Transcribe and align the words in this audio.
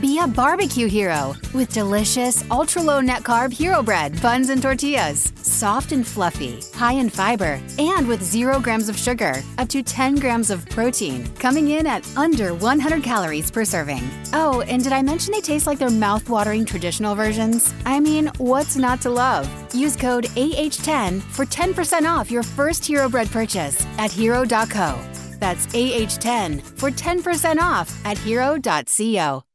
Be 0.00 0.18
a 0.18 0.26
barbecue 0.26 0.88
hero 0.88 1.34
with 1.54 1.72
delicious, 1.72 2.44
ultra 2.50 2.82
low 2.82 3.00
net 3.00 3.22
carb 3.22 3.50
hero 3.50 3.82
bread, 3.82 4.20
buns, 4.20 4.50
and 4.50 4.60
tortillas. 4.60 5.32
Soft 5.40 5.90
and 5.92 6.06
fluffy, 6.06 6.60
high 6.74 6.92
in 6.94 7.08
fiber, 7.08 7.58
and 7.78 8.06
with 8.06 8.22
zero 8.22 8.60
grams 8.60 8.90
of 8.90 8.98
sugar, 8.98 9.42
up 9.56 9.70
to 9.70 9.82
10 9.82 10.16
grams 10.16 10.50
of 10.50 10.68
protein, 10.68 11.26
coming 11.36 11.70
in 11.70 11.86
at 11.86 12.06
under 12.14 12.52
100 12.52 13.02
calories 13.02 13.50
per 13.50 13.64
serving. 13.64 14.02
Oh, 14.34 14.60
and 14.68 14.84
did 14.84 14.92
I 14.92 15.00
mention 15.00 15.32
they 15.32 15.40
taste 15.40 15.66
like 15.66 15.78
their 15.78 15.88
mouth-watering 15.88 16.66
traditional 16.66 17.14
versions? 17.14 17.72
I 17.86 17.98
mean, 17.98 18.30
what's 18.36 18.76
not 18.76 19.00
to 19.00 19.10
love? 19.10 19.48
Use 19.74 19.96
code 19.96 20.24
AH10 20.24 21.22
for 21.22 21.46
10% 21.46 22.04
off 22.06 22.30
your 22.30 22.42
first 22.42 22.84
Hero 22.84 23.08
Bread 23.08 23.30
purchase 23.30 23.82
at 23.96 24.12
hero.co. 24.12 25.00
That's 25.40 25.66
AH10 25.68 26.60
for 26.78 26.90
10% 26.90 27.58
off 27.60 27.98
at 28.04 28.18
hero.co. 28.18 29.45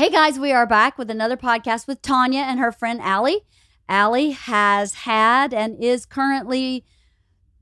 Hey 0.00 0.08
guys, 0.08 0.38
we 0.38 0.50
are 0.50 0.66
back 0.66 0.96
with 0.96 1.10
another 1.10 1.36
podcast 1.36 1.86
with 1.86 2.00
Tonya 2.00 2.36
and 2.36 2.58
her 2.58 2.72
friend 2.72 3.02
Ali. 3.02 3.42
Ali 3.86 4.30
has 4.30 4.94
had 4.94 5.52
and 5.52 5.84
is 5.84 6.06
currently 6.06 6.86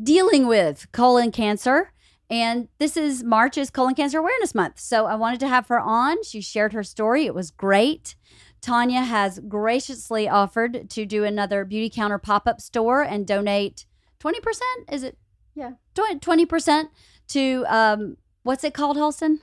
dealing 0.00 0.46
with 0.46 0.86
colon 0.92 1.32
cancer. 1.32 1.92
And 2.30 2.68
this 2.78 2.96
is 2.96 3.24
March 3.24 3.58
is 3.58 3.70
Colon 3.70 3.96
Cancer 3.96 4.20
Awareness 4.20 4.54
Month. 4.54 4.78
So 4.78 5.06
I 5.06 5.16
wanted 5.16 5.40
to 5.40 5.48
have 5.48 5.66
her 5.66 5.80
on. 5.80 6.22
She 6.22 6.40
shared 6.40 6.74
her 6.74 6.84
story. 6.84 7.26
It 7.26 7.34
was 7.34 7.50
great. 7.50 8.14
Tonya 8.62 9.04
has 9.04 9.40
graciously 9.40 10.28
offered 10.28 10.88
to 10.90 11.04
do 11.04 11.24
another 11.24 11.64
beauty 11.64 11.90
counter 11.90 12.18
pop 12.18 12.46
up 12.46 12.60
store 12.60 13.02
and 13.02 13.26
donate 13.26 13.84
20%. 14.20 14.60
Is 14.92 15.02
it? 15.02 15.18
Yeah. 15.56 15.72
20% 15.96 16.84
to, 17.30 17.64
um, 17.68 18.16
what's 18.44 18.62
it 18.62 18.74
called, 18.74 18.96
Halston? 18.96 19.40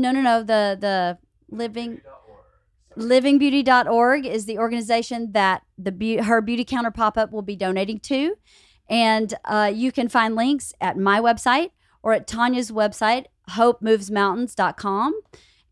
No, 0.00 0.12
no, 0.12 0.20
no. 0.20 0.40
The, 0.40 0.76
the 0.80 1.18
living 1.50 2.00
livingbeauty.org 2.96 4.26
is 4.26 4.46
the 4.46 4.58
organization 4.58 5.32
that 5.32 5.62
the 5.76 5.92
be- 5.92 6.16
her 6.16 6.40
beauty 6.40 6.64
counter 6.64 6.90
pop-up 6.90 7.30
will 7.30 7.42
be 7.42 7.54
donating 7.54 8.00
to 8.00 8.34
and 8.90 9.34
uh, 9.44 9.70
you 9.72 9.92
can 9.92 10.08
find 10.08 10.34
links 10.34 10.72
at 10.80 10.96
my 10.96 11.20
website 11.20 11.70
or 12.02 12.12
at 12.12 12.26
tonya's 12.26 12.72
website 12.72 13.26
hopemovesmountains.com 13.50 15.14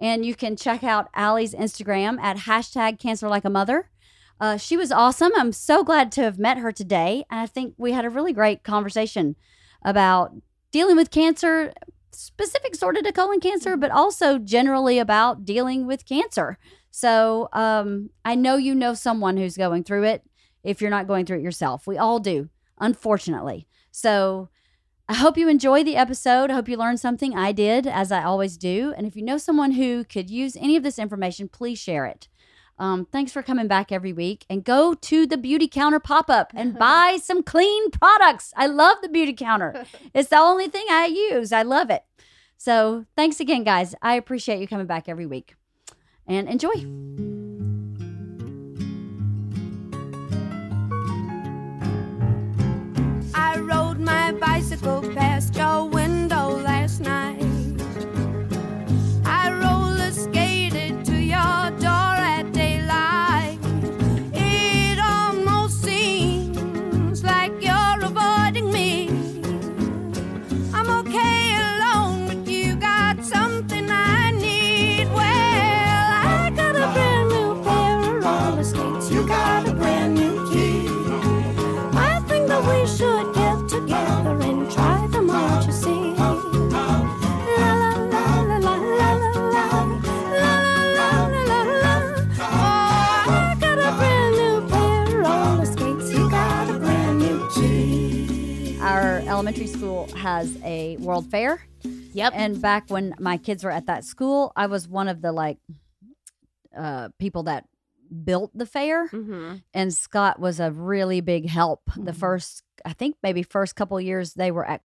and 0.00 0.24
you 0.24 0.34
can 0.34 0.56
check 0.56 0.84
out 0.84 1.08
Ali's 1.16 1.54
Instagram 1.54 2.20
at 2.20 2.38
hashtag 2.38 2.98
cancer 2.98 3.28
like 3.28 3.44
a 3.44 3.50
mother. 3.50 3.90
Uh, 4.38 4.56
she 4.56 4.76
was 4.76 4.92
awesome. 4.92 5.32
I'm 5.36 5.52
so 5.52 5.82
glad 5.82 6.12
to 6.12 6.22
have 6.22 6.38
met 6.38 6.58
her 6.58 6.70
today. 6.70 7.24
And 7.30 7.40
I 7.40 7.46
think 7.46 7.74
we 7.78 7.92
had 7.92 8.04
a 8.04 8.10
really 8.10 8.34
great 8.34 8.62
conversation 8.62 9.36
about 9.82 10.34
dealing 10.70 10.96
with 10.96 11.10
cancer, 11.10 11.72
specific 12.16 12.74
sort 12.74 12.96
of 12.96 13.04
to 13.04 13.12
colon 13.12 13.40
cancer, 13.40 13.76
but 13.76 13.90
also 13.90 14.38
generally 14.38 14.98
about 14.98 15.44
dealing 15.44 15.86
with 15.86 16.06
cancer. 16.06 16.58
So 16.90 17.48
um, 17.52 18.10
I 18.24 18.34
know 18.34 18.56
you 18.56 18.74
know 18.74 18.94
someone 18.94 19.36
who's 19.36 19.56
going 19.56 19.84
through 19.84 20.04
it 20.04 20.22
if 20.64 20.80
you're 20.80 20.90
not 20.90 21.06
going 21.06 21.26
through 21.26 21.38
it 21.38 21.42
yourself. 21.42 21.86
We 21.86 21.98
all 21.98 22.18
do, 22.18 22.48
unfortunately. 22.80 23.66
So 23.90 24.48
I 25.08 25.14
hope 25.14 25.38
you 25.38 25.48
enjoy 25.48 25.84
the 25.84 25.96
episode. 25.96 26.50
I 26.50 26.54
hope 26.54 26.68
you 26.68 26.76
learned 26.76 26.98
something. 26.98 27.36
I 27.36 27.52
did, 27.52 27.86
as 27.86 28.10
I 28.10 28.24
always 28.24 28.56
do. 28.56 28.92
And 28.96 29.06
if 29.06 29.14
you 29.14 29.22
know 29.22 29.38
someone 29.38 29.72
who 29.72 30.04
could 30.04 30.30
use 30.30 30.56
any 30.56 30.76
of 30.76 30.82
this 30.82 30.98
information, 30.98 31.48
please 31.48 31.78
share 31.78 32.06
it. 32.06 32.28
Um, 32.78 33.06
thanks 33.10 33.32
for 33.32 33.42
coming 33.42 33.68
back 33.68 33.90
every 33.90 34.12
week 34.12 34.44
and 34.50 34.62
go 34.64 34.94
to 34.94 35.26
the 35.26 35.38
beauty 35.38 35.66
counter 35.68 36.00
pop 36.00 36.28
up 36.28 36.52
and 36.54 36.78
buy 36.78 37.18
some 37.22 37.42
clean 37.42 37.90
products. 37.90 38.52
I 38.56 38.66
love 38.66 38.98
the 39.02 39.08
beauty 39.08 39.32
counter. 39.32 39.84
It's 40.14 40.30
the 40.30 40.36
only 40.38 40.68
thing 40.68 40.86
I 40.90 41.06
use. 41.06 41.52
I 41.52 41.62
love 41.62 41.90
it. 41.90 42.02
So 42.56 43.04
thanks 43.16 43.38
again, 43.40 43.64
guys. 43.64 43.94
I 44.00 44.14
appreciate 44.14 44.60
you 44.60 44.66
coming 44.68 44.86
back 44.86 45.08
every 45.08 45.26
week 45.26 45.54
and 46.26 46.48
enjoy. 46.48 46.72
I 53.34 53.58
rode 53.58 53.98
my 53.98 54.32
bicycle 54.32 55.02
past 55.14 55.54
your 55.54 55.84
window 55.88 56.56
last 56.62 57.00
night. 57.00 57.25
Has 100.26 100.58
a 100.64 100.96
world 100.96 101.30
fair. 101.30 101.62
Yep. 101.84 102.32
And 102.34 102.60
back 102.60 102.90
when 102.90 103.14
my 103.20 103.36
kids 103.36 103.62
were 103.62 103.70
at 103.70 103.86
that 103.86 104.04
school, 104.04 104.52
I 104.56 104.66
was 104.66 104.88
one 104.88 105.06
of 105.06 105.22
the 105.22 105.30
like 105.30 105.58
uh, 106.76 107.10
people 107.20 107.44
that 107.44 107.64
built 108.24 108.50
the 108.52 108.66
fair. 108.66 109.08
mm-hmm. 109.08 109.56
And 109.72 109.94
Scott 109.94 110.40
was 110.40 110.58
a 110.58 110.70
really 110.72 111.20
big 111.20 111.48
help. 111.48 111.80
The 111.96 112.10
Mhm. 112.12 112.16
first, 112.16 112.62
I 112.84 112.92
think 112.92 113.16
maybe 113.22 113.42
first 113.44 113.76
couple 113.76 114.00
years 114.00 114.34
they 114.34 114.50
were 114.50 114.66
at 114.66 114.82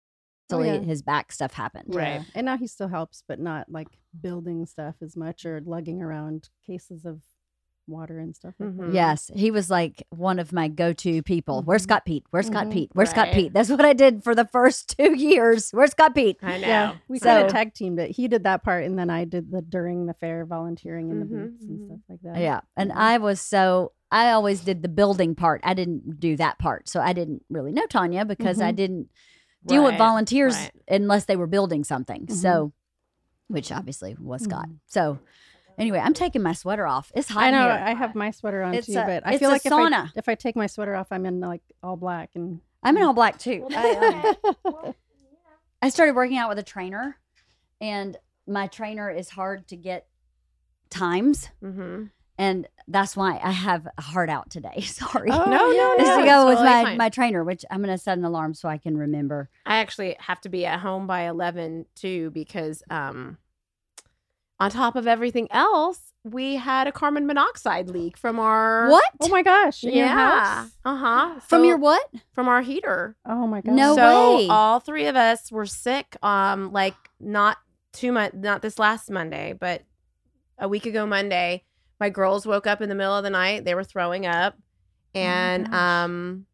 Oh, 0.51 0.55
actually 0.61 0.75
yeah. 0.79 0.79
his 0.79 1.01
back 1.03 1.31
stuff 1.31 1.53
happened. 1.53 1.94
Right. 1.95 2.16
Yeah. 2.16 2.23
And 2.35 2.45
now 2.45 2.57
he 2.57 2.67
still 2.67 2.88
helps, 2.88 3.23
but 3.28 3.39
not 3.39 3.69
like 3.72 3.88
building 4.19 4.66
stuff 4.66 4.95
as 5.01 5.16
much 5.16 5.45
or 5.45 5.61
lugging 5.61 6.01
around 6.01 6.49
cases 6.66 7.05
of 7.05 7.22
water 7.89 8.19
and 8.19 8.35
stuff 8.35 8.53
like 8.59 8.69
Mhm. 8.69 8.77
that. 8.88 8.94
Yes, 8.94 9.31
he 9.35 9.51
was 9.51 9.69
like 9.69 10.05
one 10.09 10.39
of 10.39 10.53
my 10.53 10.67
go-to 10.67 11.22
people. 11.23 11.61
Where's. 11.63 11.83
Scott 11.83 12.05
Pete? 12.05 12.25
Where's 12.29 12.47
Scott 12.47 12.67
Mhm. 12.67 12.72
Pete? 12.72 12.91
Where's 12.94 13.09
Scott 13.09 13.29
Pete? 13.33 13.51
That's 13.53 13.69
what 13.69 13.83
I 13.83 13.94
did 13.94 14.23
for 14.23 14.35
the 14.35 14.45
first 14.45 14.95
two 14.97 15.16
years. 15.17 15.72
Where's 15.72 15.91
Scott 15.91 16.13
Pete? 16.13 16.38
I 16.44 16.57
know. 16.59 16.67
Yeah, 16.67 16.95
we 17.07 17.19
kind 17.19 17.39
So- 17.41 17.45
of 17.47 17.51
tag 17.51 17.73
teamed 17.73 17.99
it. 17.99 18.11
He 18.11 18.28
did 18.28 18.44
that 18.44 18.63
part, 18.63 18.83
and 18.85 18.97
then 18.99 19.09
I 19.09 19.25
did 19.25 19.51
the 19.51 19.61
during 19.61 20.05
the 20.05 20.13
fair 20.13 20.45
volunteering 20.45 21.09
in 21.09 21.19
the 21.19 21.25
Mhm, 21.25 21.29
booths 21.29 21.63
and 21.66 21.85
stuff 21.85 21.99
like 22.09 22.22
that. 22.22 22.38
Yeah, 22.41 22.61
and 22.78 22.91
Mhm. 22.91 22.95
I 22.97 23.17
was 23.17 23.41
so 23.41 23.91
I 24.11 24.31
always 24.31 24.61
did 24.61 24.81
the 24.81 24.89
building 24.89 25.35
part. 25.35 25.61
I 25.63 25.75
didn't 25.75 26.19
do 26.19 26.35
that 26.38 26.57
part, 26.57 26.89
so 26.89 26.99
I 26.99 27.13
didn't 27.13 27.44
really 27.49 27.72
know 27.72 27.85
Tonya 27.85 28.28
because 28.28 28.59
I 28.59 28.72
didn't 28.72 29.09
deal 29.67 29.83
with 29.83 29.97
volunteers 29.99 30.55
right. 30.55 30.72
unless 30.88 31.25
they 31.25 31.35
were 31.35 31.45
building 31.45 31.83
something. 31.83 32.28
So, 32.29 32.72
which 33.49 33.72
obviously 33.72 34.16
was 34.19 34.44
Scott. 34.44 34.67
So, 34.88 35.19
anyway, 35.79 36.00
I'm 36.00 36.13
taking 36.13 36.44
my 36.44 36.53
sweater 36.53 36.85
off. 36.85 37.12
It's 37.16 37.29
hot 37.29 37.44
I 37.45 37.51
know. 37.51 37.62
here. 37.62 37.84
I 37.85 37.94
have 37.95 38.13
my 38.13 38.29
sweater 38.31 38.62
on 38.62 38.73
It's 38.75 38.85
too, 38.88 39.00
a- 39.00 39.06
but 39.06 39.23
I 39.25 39.38
feel 39.38 39.50
like 39.50 39.66
if 39.66 39.72
sauna. 39.72 40.06
I, 40.07 40.09
if 40.16 40.29
I 40.29 40.35
take 40.35 40.56
my 40.56 40.67
sweater 40.67 40.95
off, 40.95 41.07
I'm 41.12 41.25
in 41.25 41.40
like 41.40 41.62
all 41.81 41.95
black 41.97 42.31
and. 42.35 42.62
I'm 42.84 42.95
in 42.95 43.03
all 43.03 43.13
black 43.13 43.40
too. 43.40 43.67
I, 43.72 44.35
um, 44.66 44.94
I 45.81 45.90
started 45.90 46.16
working 46.16 46.38
out 46.38 46.50
with 46.50 46.59
a 46.59 46.63
trainer, 46.63 47.17
and 47.81 48.16
my 48.47 48.67
trainer 48.67 49.09
is 49.09 49.29
hard 49.29 49.67
to 49.69 49.75
get 49.75 50.07
times, 50.90 51.50
Mm-hmm. 51.63 52.06
and 52.38 52.67
that's 52.88 53.16
why 53.16 53.40
I 53.44 53.51
have 53.51 53.88
a 53.97 54.01
heart 54.01 54.29
out 54.29 54.50
today. 54.50 54.81
Sorry. 54.84 55.29
Oh, 55.29 55.46
No, 55.46 55.72
no, 55.72 55.72
yeah. 55.72 55.94
Is 55.96 56.07
no. 56.07 56.16
to 56.16 56.22
it's 56.23 56.29
go 56.31 56.46
with 56.47 56.57
totally 56.57 56.69
my, 56.75 56.84
fine. 56.84 56.97
my 56.97 57.09
trainer, 57.09 57.44
which 57.44 57.63
I'm 57.69 57.84
going 57.84 57.96
to 57.96 58.01
set 58.01 58.17
an 58.17 58.25
alarm 58.25 58.53
so 58.53 58.67
I 58.69 58.78
can 58.78 58.97
remember. 58.97 59.50
I 59.66 59.78
actually 59.78 60.16
have 60.19 60.41
to 60.41 60.50
be 60.50 60.66
at 60.66 60.79
home 60.79 61.06
by 61.06 61.28
11 61.28 61.85
too 61.96 62.31
because 62.31 62.81
um 62.90 63.38
on 64.59 64.70
top 64.72 64.96
of 64.96 65.08
everything 65.08 65.47
else, 65.52 66.14
we 66.23 66.56
had 66.58 66.88
a 66.88 66.91
carbon 66.91 67.26
monoxide 67.26 67.90
leak 67.90 68.17
from 68.17 68.40
our 68.40 68.90
What? 68.90 69.09
Oh 69.22 69.29
my 69.29 69.41
gosh! 69.41 69.84
Yeah. 69.84 70.67
Uh-huh. 70.84 71.40
From 71.47 71.61
So- 71.61 71.64
your 71.64 71.78
what? 71.78 72.03
from 72.34 72.47
our 72.50 72.61
heater. 72.61 73.16
Oh 73.26 73.47
my 73.47 73.61
gosh! 73.61 73.73
No 73.76 73.96
so 73.96 74.35
way. 74.38 74.47
all 74.50 74.79
three 74.79 75.06
of 75.08 75.16
us 75.16 75.52
were 75.52 75.66
sick 75.66 76.17
um 76.23 76.72
like 76.73 76.96
not 77.20 77.58
two 77.94 78.11
months 78.11 78.35
not 78.38 78.61
this 78.61 78.78
last 78.79 79.09
Monday, 79.09 79.53
but 79.58 79.84
a 80.58 80.67
week 80.67 80.85
ago 80.85 81.05
Monday. 81.05 81.64
My 82.00 82.09
girls 82.09 82.46
woke 82.46 82.67
up 82.67 82.82
in 82.82 82.90
the 82.90 82.96
middle 82.96 83.16
of 83.16 83.23
the 83.23 83.29
night. 83.29 83.66
They 83.66 83.76
were 83.76 83.84
throwing 83.84 84.26
up. 84.26 84.58
And 85.16 85.66
gosh. 85.72 85.73
um 85.73 86.46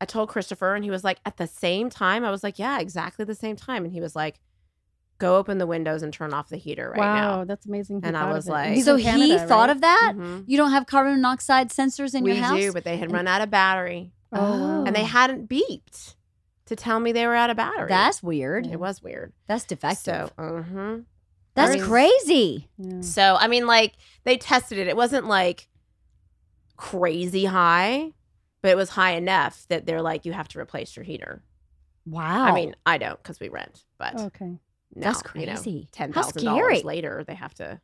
I 0.00 0.06
told 0.06 0.30
Christopher 0.30 0.74
and 0.74 0.82
he 0.82 0.90
was 0.90 1.04
like, 1.04 1.18
at 1.26 1.36
the 1.36 1.46
same 1.46 1.90
time? 1.90 2.24
I 2.24 2.30
was 2.30 2.42
like, 2.42 2.58
yeah, 2.58 2.80
exactly 2.80 3.26
the 3.26 3.34
same 3.34 3.56
time. 3.56 3.84
And 3.84 3.92
he 3.92 4.00
was 4.00 4.16
like, 4.16 4.40
go 5.20 5.36
open 5.36 5.58
the 5.58 5.66
windows 5.66 6.02
and 6.02 6.12
turn 6.12 6.34
off 6.34 6.48
the 6.48 6.56
heater 6.56 6.90
right 6.90 6.98
wow, 6.98 7.14
now. 7.38 7.44
that's 7.44 7.64
amazing. 7.66 8.00
he 8.02 8.08
And 8.08 8.16
I 8.16 8.32
was 8.32 8.48
like- 8.48 8.72
He's 8.74 8.84
so 8.86 8.94
in 8.94 8.98
he 9.00 9.04
Canada, 9.04 9.46
thought 9.46 9.68
right? 9.68 9.70
of 9.70 9.80
that? 9.82 10.14
Mhm. 10.16 10.44
You 10.48 10.56
don't 10.56 10.72
have 10.72 10.86
carbon 10.86 11.12
monoxide 11.12 11.68
sensors 11.70 12.14
in 12.14 12.24
we 12.24 12.32
your 12.32 12.42
house? 12.42 12.54
We 12.54 12.60
do, 12.62 12.72
but 12.72 12.82
they 12.84 12.96
had 12.96 13.04
And- 13.04 13.12
run 13.12 13.28
out 13.28 13.40
of 13.42 13.50
battery. 13.50 14.12
Oh, 14.32 14.84
And 14.86 14.94
they 14.96 15.04
hadn't 15.04 15.48
beeped 15.48 16.14
to 16.66 16.74
tell 16.76 16.98
me 17.00 17.12
they 17.12 17.26
were 17.26 17.34
out 17.34 17.50
of 17.50 17.56
battery. 17.56 17.88
That's 17.88 18.22
weird. 18.22 18.66
it 18.66 18.78
was 18.80 19.02
weird. 19.02 19.32
That's 19.46 19.64
defective. 19.64 20.32
So, 20.36 20.42
uh-huh. 20.42 20.96
That's 21.54 21.74
mean- 21.74 21.84
crazy. 21.84 22.68
Yeah. 22.78 23.00
So 23.02 23.36
I 23.38 23.46
mean, 23.48 23.66
like 23.66 23.94
they 24.24 24.36
tested 24.36 24.78
it. 24.78 24.86
It 24.88 24.96
wasn't 24.96 25.26
like 25.26 25.68
crazy 26.76 27.44
high, 27.44 28.12
but 28.62 28.70
it 28.70 28.76
was 28.76 28.90
high 28.90 29.12
enough 29.12 29.66
that 29.68 29.86
they're 29.86 30.02
like, 30.02 30.24
you 30.24 30.32
have 30.32 30.48
to 30.48 30.58
replace 30.60 30.96
your 30.96 31.04
heater. 31.04 31.42
Wow. 32.06 32.44
I 32.44 32.52
mean, 32.52 32.74
I 32.86 32.98
don't 32.98 33.18
because 33.22 33.40
we 33.40 33.48
rent, 33.48 33.84
but 33.98 34.18
Okay. 34.18 34.58
Now, 34.94 35.12
That's 35.12 35.22
You 35.34 35.46
know, 35.46 35.52
crazy. 35.54 35.88
Ten 35.92 36.12
How 36.12 36.22
thousand 36.22 36.40
scary. 36.40 36.60
dollars 36.60 36.84
later, 36.84 37.24
they 37.26 37.34
have 37.34 37.54
to. 37.54 37.80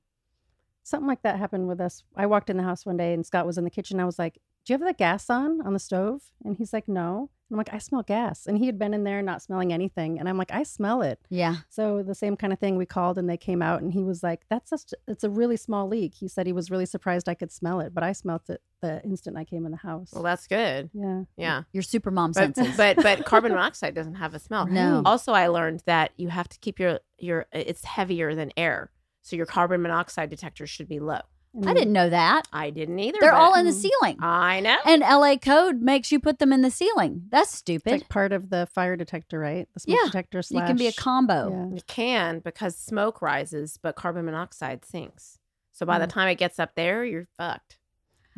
Something 0.83 1.09
like 1.09 1.23
that 1.23 1.39
happened 1.39 1.67
with 1.69 1.81
us. 1.81 2.05
I 2.15 2.27
walked 2.27 2.49
in 2.51 2.57
the 2.57 2.63
house 2.63 2.87
one 2.87 2.97
day 2.97 3.13
and 3.13 3.27
Scott 3.27 3.47
was 3.47 3.59
in 3.59 3.65
the 3.65 3.71
kitchen. 3.71 3.99
I 4.01 4.05
was 4.05 4.19
like, 4.19 4.39
Do 4.67 4.73
you 4.73 4.79
have 4.79 4.87
the 4.87 4.93
gas 4.95 5.31
on 5.31 5.61
on 5.65 5.73
the 5.73 5.79
stove? 5.79 6.23
And 6.45 6.57
he's 6.59 6.73
like, 6.73 6.89
No. 6.89 7.31
I'm 7.49 7.57
like, 7.57 7.73
I 7.73 7.79
smell 7.79 8.03
gas. 8.03 8.47
And 8.49 8.59
he 8.59 8.67
had 8.67 8.77
been 8.77 8.93
in 8.93 9.05
there 9.05 9.23
not 9.23 9.41
smelling 9.41 9.73
anything. 9.73 10.19
And 10.19 10.29
I'm 10.29 10.37
like, 10.37 10.51
I 10.51 10.65
smell 10.65 11.01
it. 11.03 11.21
yeah. 11.31 11.59
So 11.69 12.03
the 12.03 12.13
same 12.17 12.37
kind 12.37 12.53
of 12.53 12.59
thing 12.59 12.77
we 12.77 12.87
called 12.87 13.19
and 13.19 13.31
they 13.31 13.37
came 13.37 13.63
out 13.63 13.83
and 13.83 13.93
he 13.93 14.03
was 14.03 14.25
like, 14.25 14.41
That's 14.51 14.69
just 14.71 14.95
it's 15.07 15.23
a 15.23 15.31
really 15.31 15.57
small 15.57 15.87
leak. 15.87 16.15
He 16.17 16.27
said 16.27 16.47
he 16.49 16.53
was 16.53 16.73
really 16.73 16.87
surprised 16.87 17.29
I 17.29 17.35
could 17.35 17.53
smell 17.53 17.79
it, 17.79 17.95
but 17.95 18.03
I 18.03 18.11
smelt 18.13 18.51
it 18.51 18.61
the 18.83 19.01
instant 19.05 19.37
I 19.39 19.45
came 19.45 19.65
in 19.65 19.71
the 19.71 19.79
house. 19.79 20.11
Well, 20.13 20.25
that's 20.25 20.49
good. 20.49 20.91
yeah. 20.93 21.23
Yeah, 21.37 21.63
Your 21.73 21.85
super 21.85 22.11
mom 22.11 22.33
but 22.33 22.57
senses. 22.57 22.77
but 22.77 22.97
but 22.97 23.25
carbon 23.33 23.53
monoxide 23.53 23.95
doesn't 23.95 24.17
have 24.17 24.35
a 24.35 24.41
smell. 24.41 24.67
No. 24.67 25.03
Also, 25.07 25.33
I 25.33 25.47
learned 25.47 25.85
that 25.87 26.11
you 26.17 26.29
have 26.31 26.49
to 26.49 26.59
keep 26.59 26.81
your 26.81 26.99
your 27.19 27.47
it's 27.53 27.85
heavier 27.85 28.35
than 28.35 28.51
air, 28.57 28.91
so 29.23 29.37
your 29.37 29.47
carbon 29.47 29.81
monoxide 29.83 30.31
detector 30.31 30.67
should 30.67 30.89
be 30.89 30.99
low. 30.99 31.21
And 31.57 31.69
I 31.71 31.75
didn't 31.75 31.93
know 31.93 32.11
that. 32.11 32.43
I 32.53 32.71
didn't 32.71 32.99
either. 32.99 33.19
They're 33.21 33.35
all 33.35 33.55
in 33.55 33.65
the 33.67 33.73
Mm. 33.73 33.75
ceiling. 33.81 34.17
I 34.21 34.61
know. 34.61 34.77
And 34.85 35.03
LA 35.03 35.37
code 35.39 35.81
makes 35.81 36.13
you 36.13 36.21
put 36.21 36.39
them 36.39 36.53
in 36.53 36.61
the 36.63 36.71
ceiling. 36.71 37.23
That's 37.31 37.51
It's 37.51 37.59
stupid. 37.59 37.93
like 37.93 38.09
part 38.09 38.33
of 38.33 38.51
the 38.51 38.67
fire 38.75 38.95
detector, 38.97 39.39
right? 39.39 39.67
The 39.75 39.81
smoke 39.81 39.97
Yeah. 39.99 40.07
detector 40.07 40.39
you 40.39 40.43
slash. 40.43 40.69
can 40.69 40.77
be 40.77 40.87
a 40.87 40.93
combo. 40.93 41.51
Yeah. 41.51 41.77
You 41.77 41.83
can 41.87 42.41
because 42.41 42.77
smoke 42.77 43.23
rises, 43.23 43.79
but 43.83 43.97
carbon 43.97 44.25
monoxide 44.27 44.85
sinks. 44.85 45.39
So 45.73 45.85
by 45.87 45.99
the 45.99 46.07
Mm. 46.07 46.11
time 46.11 46.29
it 46.29 46.37
gets 46.37 46.59
up 46.59 46.75
there, 46.75 47.05
you're 47.05 47.29
fucked. 47.37 47.79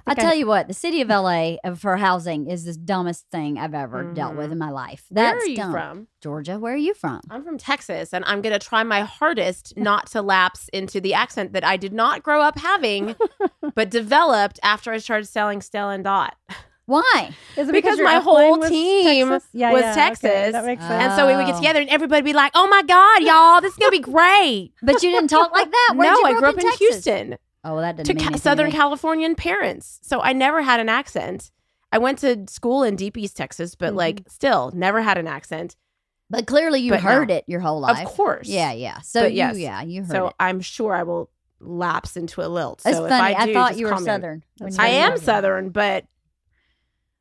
I 0.07 0.15
tell 0.15 0.35
you 0.35 0.47
what, 0.47 0.69
the 0.69 0.75
city 0.75 1.01
of 1.03 1.09
LA 1.09 1.57
for 1.77 1.97
housing 1.97 2.49
is 2.49 2.65
the 2.65 2.75
dumbest 2.75 3.27
thing 3.31 3.59
I've 3.59 3.75
ever 3.75 4.05
dealt 4.15 4.37
with 4.37 4.49
Mhm. 4.49 4.53
in 4.53 4.59
my 4.59 4.71
life. 4.71 5.05
Where 5.11 5.33
That's 5.33 5.45
are 5.45 5.49
you 5.49 5.57
dumb. 5.57 5.73
from? 5.73 6.07
Georgia. 6.23 6.59
Where 6.59 6.73
are 6.75 6.77
you 6.77 6.95
from? 6.95 7.21
I'm 7.31 7.45
from 7.45 7.59
Texas, 7.59 8.13
and 8.15 8.25
I'm 8.27 8.41
gonna 8.41 8.59
try 8.59 8.83
my 8.85 9.01
hardest 9.03 9.75
not 9.77 10.07
to 10.13 10.23
lapse 10.23 10.69
into 10.73 11.01
the 11.01 11.15
accent 11.15 11.53
that 11.53 11.65
I 11.65 11.77
did 11.77 11.93
not 11.93 12.23
grow 12.23 12.41
up 12.41 12.59
having, 12.59 13.17
but 13.75 13.91
developed 13.91 14.59
after 14.63 14.93
I 14.93 14.99
started 14.99 15.27
selling 15.27 15.61
Stella 15.61 15.93
and 15.93 16.05
Dot. 16.05 16.35
Why? 16.87 17.35
Is 17.59 17.69
it 17.69 17.73
Because 17.73 17.99
your 17.99 18.07
my 18.07 18.15
whole 18.17 18.57
team 18.63 19.29
Texas? 19.29 19.51
Yeah, 19.53 19.73
was 19.73 19.83
yeah, 19.83 19.91
okay, 19.91 20.01
Texas, 20.01 20.53
That 20.53 20.65
makes 20.65 20.83
Uh, 20.83 20.89
sense. 20.89 21.03
And 21.05 21.13
so 21.15 21.27
we 21.27 21.37
would 21.37 21.45
get 21.45 21.57
Oh. 21.57 21.59
together, 21.59 21.81
and 21.81 21.91
everybody 21.91 22.21
would 22.23 22.25
be 22.25 22.33
like, 22.33 22.53
"Oh 22.55 22.67
my 22.67 22.81
god, 22.83 23.23
y'all, 23.23 23.61
this 23.61 23.73
is 23.73 23.79
gonna 23.79 23.91
be 23.91 23.99
great." 23.99 24.73
But 24.83 25.03
you 25.03 25.11
didn't 25.11 25.29
talk 25.29 25.53
like 25.53 25.71
that. 25.71 25.93
Where'd 25.97 26.13
no, 26.15 26.19
you 26.21 26.25
I 26.25 26.33
grew 26.39 26.49
up 26.49 26.55
in, 26.55 26.61
Texas? 26.63 26.79
Houston 26.79 27.37
Oh, 27.69 27.75
well, 27.75 27.83
that 27.83 27.97
to 27.99 28.03
doesn't 28.03 28.17
mean 28.17 28.33
ca- 28.33 28.39
Southern 28.39 28.71
to. 28.71 28.77
Californian 28.77 29.35
parents, 29.35 29.99
so 30.03 30.21
I 30.23 30.33
never 30.33 30.63
had 30.63 30.81
an 30.81 30.89
accent. 30.89 31.51
I 31.93 31.99
went 31.99 32.19
to 32.21 32.45
school 32.49 32.83
in 32.83 32.97
Deep 32.97 33.17
East 33.19 33.37
Texas, 33.37 33.75
but 33.75 33.89
mm-hmm. 33.89 33.97
like 33.99 34.23
still 34.29 34.71
never 34.75 35.03
had 35.03 35.19
an 35.19 35.27
accent. 35.27 35.77
But 36.31 36.47
clearly, 36.47 36.81
you 36.81 36.93
But 36.93 37.03
no. 37.03 37.09
heard 37.11 37.31
it 37.31 37.45
your 37.47 37.61
whole 37.61 37.81
life. 37.81 38.07
Of 38.07 38.13
course, 38.13 38.49
Yeah, 38.49 38.73
yeah. 38.73 39.01
So 39.01 39.23
But 39.23 39.33
you, 39.33 39.39
yes. 39.39 39.59
yeah, 39.59 39.83
you 39.83 40.03
heard 40.03 40.11
it. 40.11 40.13
So 40.13 40.27
it. 40.29 40.35
I'm 40.41 40.61
sure 40.61 40.95
I 40.95 41.03
will 41.03 41.31
lapse 41.61 42.17
into 42.17 42.41
a 42.45 42.49
lilt. 42.49 42.83
It's 42.87 42.97
so 42.97 43.05
if 43.05 43.11
funny. 43.11 43.35
I, 43.35 43.43
I, 43.43 43.47
do, 43.47 43.53
thought 43.55 43.77
you 43.79 43.87
were. 43.87 43.97
Southern. 43.99 44.45
when 44.59 44.71
That's 44.71 44.79
you 44.79 44.85
I 44.85 44.89
am. 44.89 45.17
Southern, 45.19 45.71
but 45.71 46.05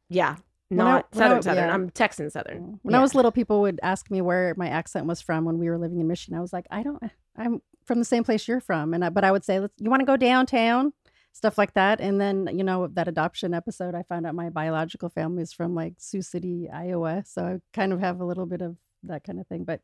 yeah, 0.09 0.35
When 0.69 0.81
I- 0.81 0.83
not 0.91 1.07
I- 1.13 1.17
Southern 1.17 1.41
Southern. 1.41 1.67
yeah. 1.67 1.73
I'm 1.73 1.89
Texan 1.89 2.29
Southern. 2.29 2.79
When 2.83 2.91
Yeah. 2.93 2.99
I 2.99 3.01
was 3.01 3.15
little, 3.15 3.31
people 3.31 3.61
would 3.61 3.79
ask 3.83 4.09
me 4.11 4.21
where 4.21 4.53
my 4.57 4.67
accent 4.69 5.05
was 5.05 5.21
from 5.21 5.45
when 5.45 5.57
we 5.59 5.69
were 5.69 5.77
living 5.77 5.99
in 5.99 6.07
Michigan. 6.07 6.37
I 6.37 6.41
was 6.41 6.51
like, 6.53 6.67
I 6.69 6.83
don't, 6.83 7.01
I'm 7.35 7.61
from 7.85 7.99
the 7.99 8.05
same 8.05 8.23
place 8.23 8.47
you're 8.47 8.59
from. 8.59 8.93
And 8.93 9.05
I, 9.05 9.09
but 9.09 9.23
I 9.23 9.31
would 9.31 9.45
say, 9.45 9.59
Let's, 9.59 9.73
you 9.77 9.89
want 9.89 10.01
to 10.01 10.05
go 10.05 10.17
downtown? 10.17 10.93
Stuff 11.33 11.57
like 11.57 11.73
that. 11.75 12.01
And 12.01 12.19
then, 12.19 12.49
you 12.51 12.63
know, 12.63 12.87
that 12.87 13.07
adoption 13.07 13.53
episode, 13.53 13.93
I 13.95 14.01
found 14.03 14.25
out 14.25 14.33
my 14.35 14.49
biological 14.49 15.07
family 15.07 15.43
is 15.43 15.53
from 15.53 15.75
like 15.75 15.93
Sioux 15.99 16.21
City, 16.23 16.67
Iowa. 16.69 17.23
So 17.25 17.45
I 17.45 17.59
kind 17.73 17.93
of 17.93 17.99
have 17.99 18.19
a 18.19 18.25
little 18.25 18.45
bit 18.47 18.61
of 18.61 18.75
that 19.03 19.23
kind 19.23 19.39
of 19.39 19.45
thing. 19.47 19.63
But 19.63 19.81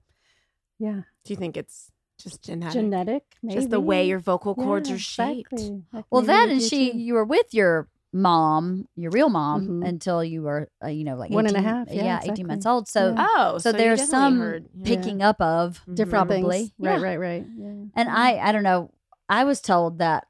yeah, 0.79 1.01
Do 1.23 1.31
you 1.33 1.35
think 1.37 1.55
it's 1.55 1.91
just 2.17 2.41
genetic? 2.43 2.73
genetic, 2.73 3.23
maybe. 3.43 3.55
Just 3.55 3.69
the 3.69 3.79
way 3.79 4.07
your 4.07 4.17
vocal 4.19 4.55
cords 4.55 4.89
Yeah, 4.89 4.95
are 4.95 4.99
shaped. 4.99 5.53
exactly. 5.53 5.83
Like 5.93 6.05
Well, 6.09 6.23
that 6.23 6.49
and 6.49 6.61
she, 6.61 6.91
too. 6.91 6.97
you 6.97 7.13
were 7.13 7.23
with 7.25 7.53
your 7.53 7.87
mom, 8.13 8.87
your 8.95 9.11
real 9.11 9.29
mom, 9.29 9.67
Mhm. 9.81 9.87
until 9.87 10.23
you 10.23 10.43
were, 10.43 10.69
uh, 10.83 10.87
you 10.87 11.03
know, 11.03 11.15
like 11.15 11.31
One 11.31 11.47
and 11.47 11.55
a 11.57 11.61
half, 11.61 11.91
yeah, 11.91 12.19
eighteen 12.23 12.45
months 12.47 12.65
old. 12.65 12.87
So, 12.87 13.13
Yeah. 13.13 13.27
Oh, 13.35 13.57
so, 13.57 13.71
you 13.71 13.77
there's 13.77 14.07
some 14.07 14.39
heard- 14.39 14.69
yeah. 14.75 14.85
picking 14.85 15.21
up 15.23 15.41
of 15.41 15.81
Mhm. 15.87 15.95
different 15.95 16.27
probably. 16.29 16.57
things. 16.59 16.71
Right, 16.79 16.99
Yeah. 16.99 17.03
right, 17.05 17.19
right. 17.19 17.45
Yeah. 17.57 17.71
And 17.95 18.09
I, 18.09 18.37
I 18.37 18.51
don't 18.51 18.63
know. 18.63 18.91
I 19.27 19.43
was 19.45 19.61
told 19.61 19.97
that 19.99 20.27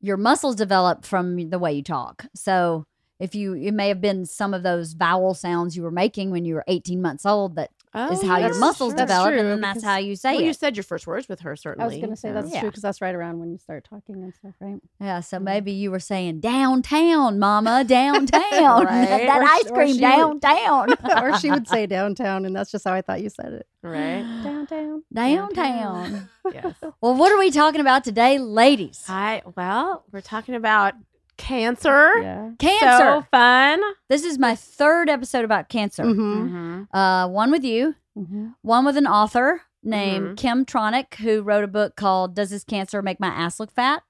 your 0.00 0.16
muscles 0.16 0.56
develop 0.56 1.04
from 1.04 1.50
the 1.50 1.58
way 1.58 1.72
you 1.72 1.82
talk. 1.82 2.26
So 2.34 2.84
if 3.18 3.34
you, 3.34 3.54
it 3.54 3.72
may 3.72 3.88
have 3.88 4.00
been 4.00 4.24
some 4.26 4.52
of 4.54 4.62
those 4.62 4.92
vowel 4.94 5.34
sounds 5.34 5.76
you 5.76 5.82
were 5.82 5.90
making 5.90 6.30
when 6.30 6.44
you 6.44 6.54
were 6.54 6.64
18 6.68 7.00
months 7.02 7.24
old 7.26 7.56
that 7.56 7.70
Oh, 7.92 8.12
is 8.12 8.22
how 8.22 8.38
your 8.38 8.56
muscles 8.58 8.92
true. 8.92 8.98
Develop, 9.00 9.30
true, 9.30 9.40
and 9.40 9.48
then 9.48 9.60
that's 9.60 9.82
how 9.82 9.96
you 9.96 10.14
say 10.14 10.32
Well, 10.34 10.42
it. 10.42 10.46
you 10.46 10.52
said 10.52 10.76
your 10.76 10.84
first 10.84 11.08
words 11.08 11.28
with 11.28 11.40
her, 11.40 11.56
certainly. 11.56 11.82
I 11.84 11.88
was 11.88 11.96
going 11.96 12.10
to 12.10 12.16
say 12.16 12.28
so- 12.28 12.34
that's 12.34 12.52
Yeah. 12.52 12.60
true 12.60 12.68
because 12.70 12.82
that's 12.82 13.00
right 13.00 13.14
around 13.14 13.40
when 13.40 13.50
you 13.50 13.58
start 13.58 13.84
talking 13.84 14.22
and 14.22 14.32
stuff, 14.32 14.54
right? 14.60 14.80
yeah, 15.00 15.18
so 15.18 15.38
Mhm. 15.38 15.42
maybe 15.42 15.72
you 15.72 15.90
were 15.90 15.98
saying 15.98 16.38
downtown, 16.38 17.38
mama, 17.40 17.82
downtown, 17.86 18.84
Right. 18.86 19.08
that 19.26 19.40
Or 19.40 19.44
ice 19.44 19.62
sh- 19.66 19.70
or 19.70 19.74
cream 19.74 19.94
she- 19.94 20.00
downtown, 20.00 20.88
or 21.22 21.36
she 21.40 21.50
would 21.50 21.66
say 21.66 21.86
downtown, 21.86 22.44
and 22.46 22.54
that's 22.54 22.70
just 22.70 22.84
how 22.84 22.92
I 22.94 23.02
thought 23.02 23.22
you 23.22 23.28
said 23.30 23.52
it. 23.54 23.66
right. 23.82 24.22
Downtown. 24.44 25.02
downtown. 25.12 26.28
yes. 26.52 26.74
Well, 27.00 27.14
what 27.16 27.32
are 27.32 27.38
we 27.38 27.50
talking 27.50 27.80
about 27.80 28.04
today, 28.04 28.38
ladies? 28.38 29.02
Hi. 29.06 29.42
Well, 29.56 30.04
we're 30.12 30.20
talking 30.20 30.54
about 30.54 30.94
cancer. 31.40 32.12
Yeah. 32.20 32.50
Cancer. 32.58 32.98
So 32.98 33.26
fun. 33.30 33.80
this 34.08 34.24
is 34.24 34.38
my 34.38 34.54
third 34.54 35.08
episode 35.08 35.44
about 35.44 35.68
cancer. 35.68 36.04
Mm-hmm. 36.04 36.54
Mm-hmm. 36.92 36.96
Uh, 36.96 37.26
one 37.28 37.50
with 37.50 37.64
you, 37.64 37.94
Mm-hmm. 38.18 38.48
one 38.62 38.84
with 38.84 38.96
an 38.96 39.06
author 39.06 39.62
named 39.82 40.30
Mhm. 40.30 40.36
Kim 40.36 40.64
Tronick, 40.66 41.14
who 41.14 41.42
wrote 41.42 41.64
a 41.64 41.68
book 41.68 41.96
called 41.96 42.34
Does 42.34 42.50
This 42.50 42.64
Cancer 42.64 43.00
Make 43.02 43.18
My 43.20 43.28
Ass 43.28 43.58
Look 43.58 43.70
Fat? 43.72 44.02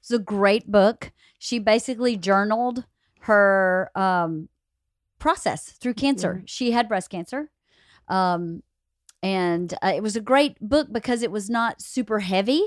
It's 0.00 0.10
a 0.10 0.18
great 0.18 0.70
book. 0.70 1.12
She 1.38 1.58
basically 1.58 2.16
journaled 2.16 2.84
her 3.22 3.90
um, 3.94 4.48
process 5.18 5.70
through 5.72 5.94
cancer. 5.94 6.42
She 6.46 6.70
had 6.70 6.88
breast 6.88 7.10
cancer. 7.10 7.50
Um, 8.08 8.62
and 9.22 9.74
uh, 9.82 9.92
it 9.94 10.02
was 10.02 10.16
a 10.16 10.20
great 10.22 10.58
book 10.60 10.88
because 10.90 11.22
it 11.22 11.30
was 11.30 11.50
not 11.50 11.82
super 11.82 12.20
heavy, 12.20 12.62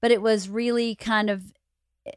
but 0.00 0.10
it 0.10 0.20
was 0.20 0.48
really 0.48 0.96
kind 0.96 1.30
of 1.30 1.52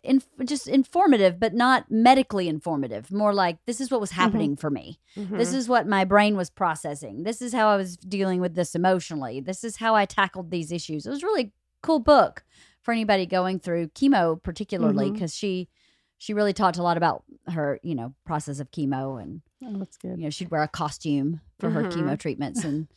in, 0.03 0.21
just 0.45 0.67
informative, 0.67 1.39
but 1.39 1.53
not 1.53 1.89
medically 1.91 2.47
informative. 2.47 3.11
More 3.11 3.33
like 3.33 3.57
this 3.65 3.79
is 3.79 3.91
what 3.91 4.01
was 4.01 4.11
happening 4.11 4.55
for 4.55 4.69
me. 4.69 4.99
Mm-hmm. 5.15 5.37
This 5.37 5.53
is 5.53 5.69
what 5.69 5.87
my 5.87 6.05
brain 6.05 6.35
was 6.35 6.49
processing. 6.49 7.23
This 7.23 7.41
is 7.41 7.53
how 7.53 7.67
I 7.69 7.75
was 7.75 7.95
dealing 7.97 8.41
with 8.41 8.55
this 8.55 8.73
emotionally. 8.75 9.39
This 9.41 9.63
is 9.63 9.77
how 9.77 9.95
I 9.95 10.05
tackled 10.05 10.49
these 10.51 10.71
issues. 10.71 11.05
It 11.05 11.11
was 11.11 11.23
a 11.23 11.27
really 11.27 11.53
cool 11.83 11.99
book 11.99 12.43
for 12.81 12.91
anybody 12.91 13.25
going 13.25 13.59
through 13.59 13.89
chemo, 13.89 14.41
particularly 14.41 15.11
because 15.11 15.35
she 15.35 15.69
she 16.17 16.33
really 16.33 16.53
talked 16.53 16.77
a 16.77 16.83
lot 16.83 16.95
about 16.97 17.23
her, 17.49 17.79
you 17.83 17.93
know, 17.93 18.15
process 18.25 18.59
of 18.59 18.71
chemo 18.71 19.21
and 19.21 19.41
Oh, 19.63 19.77
that's 19.79 19.97
good. 19.97 20.17
you 20.17 20.23
know 20.23 20.29
she'd 20.29 20.49
wear 20.49 20.63
a 20.63 20.67
costume 20.67 21.41
for 21.59 21.69
her 21.71 21.83
Mhm. 21.83 21.91
chemo 21.91 22.17
treatments 22.19 22.63
and 22.63 22.87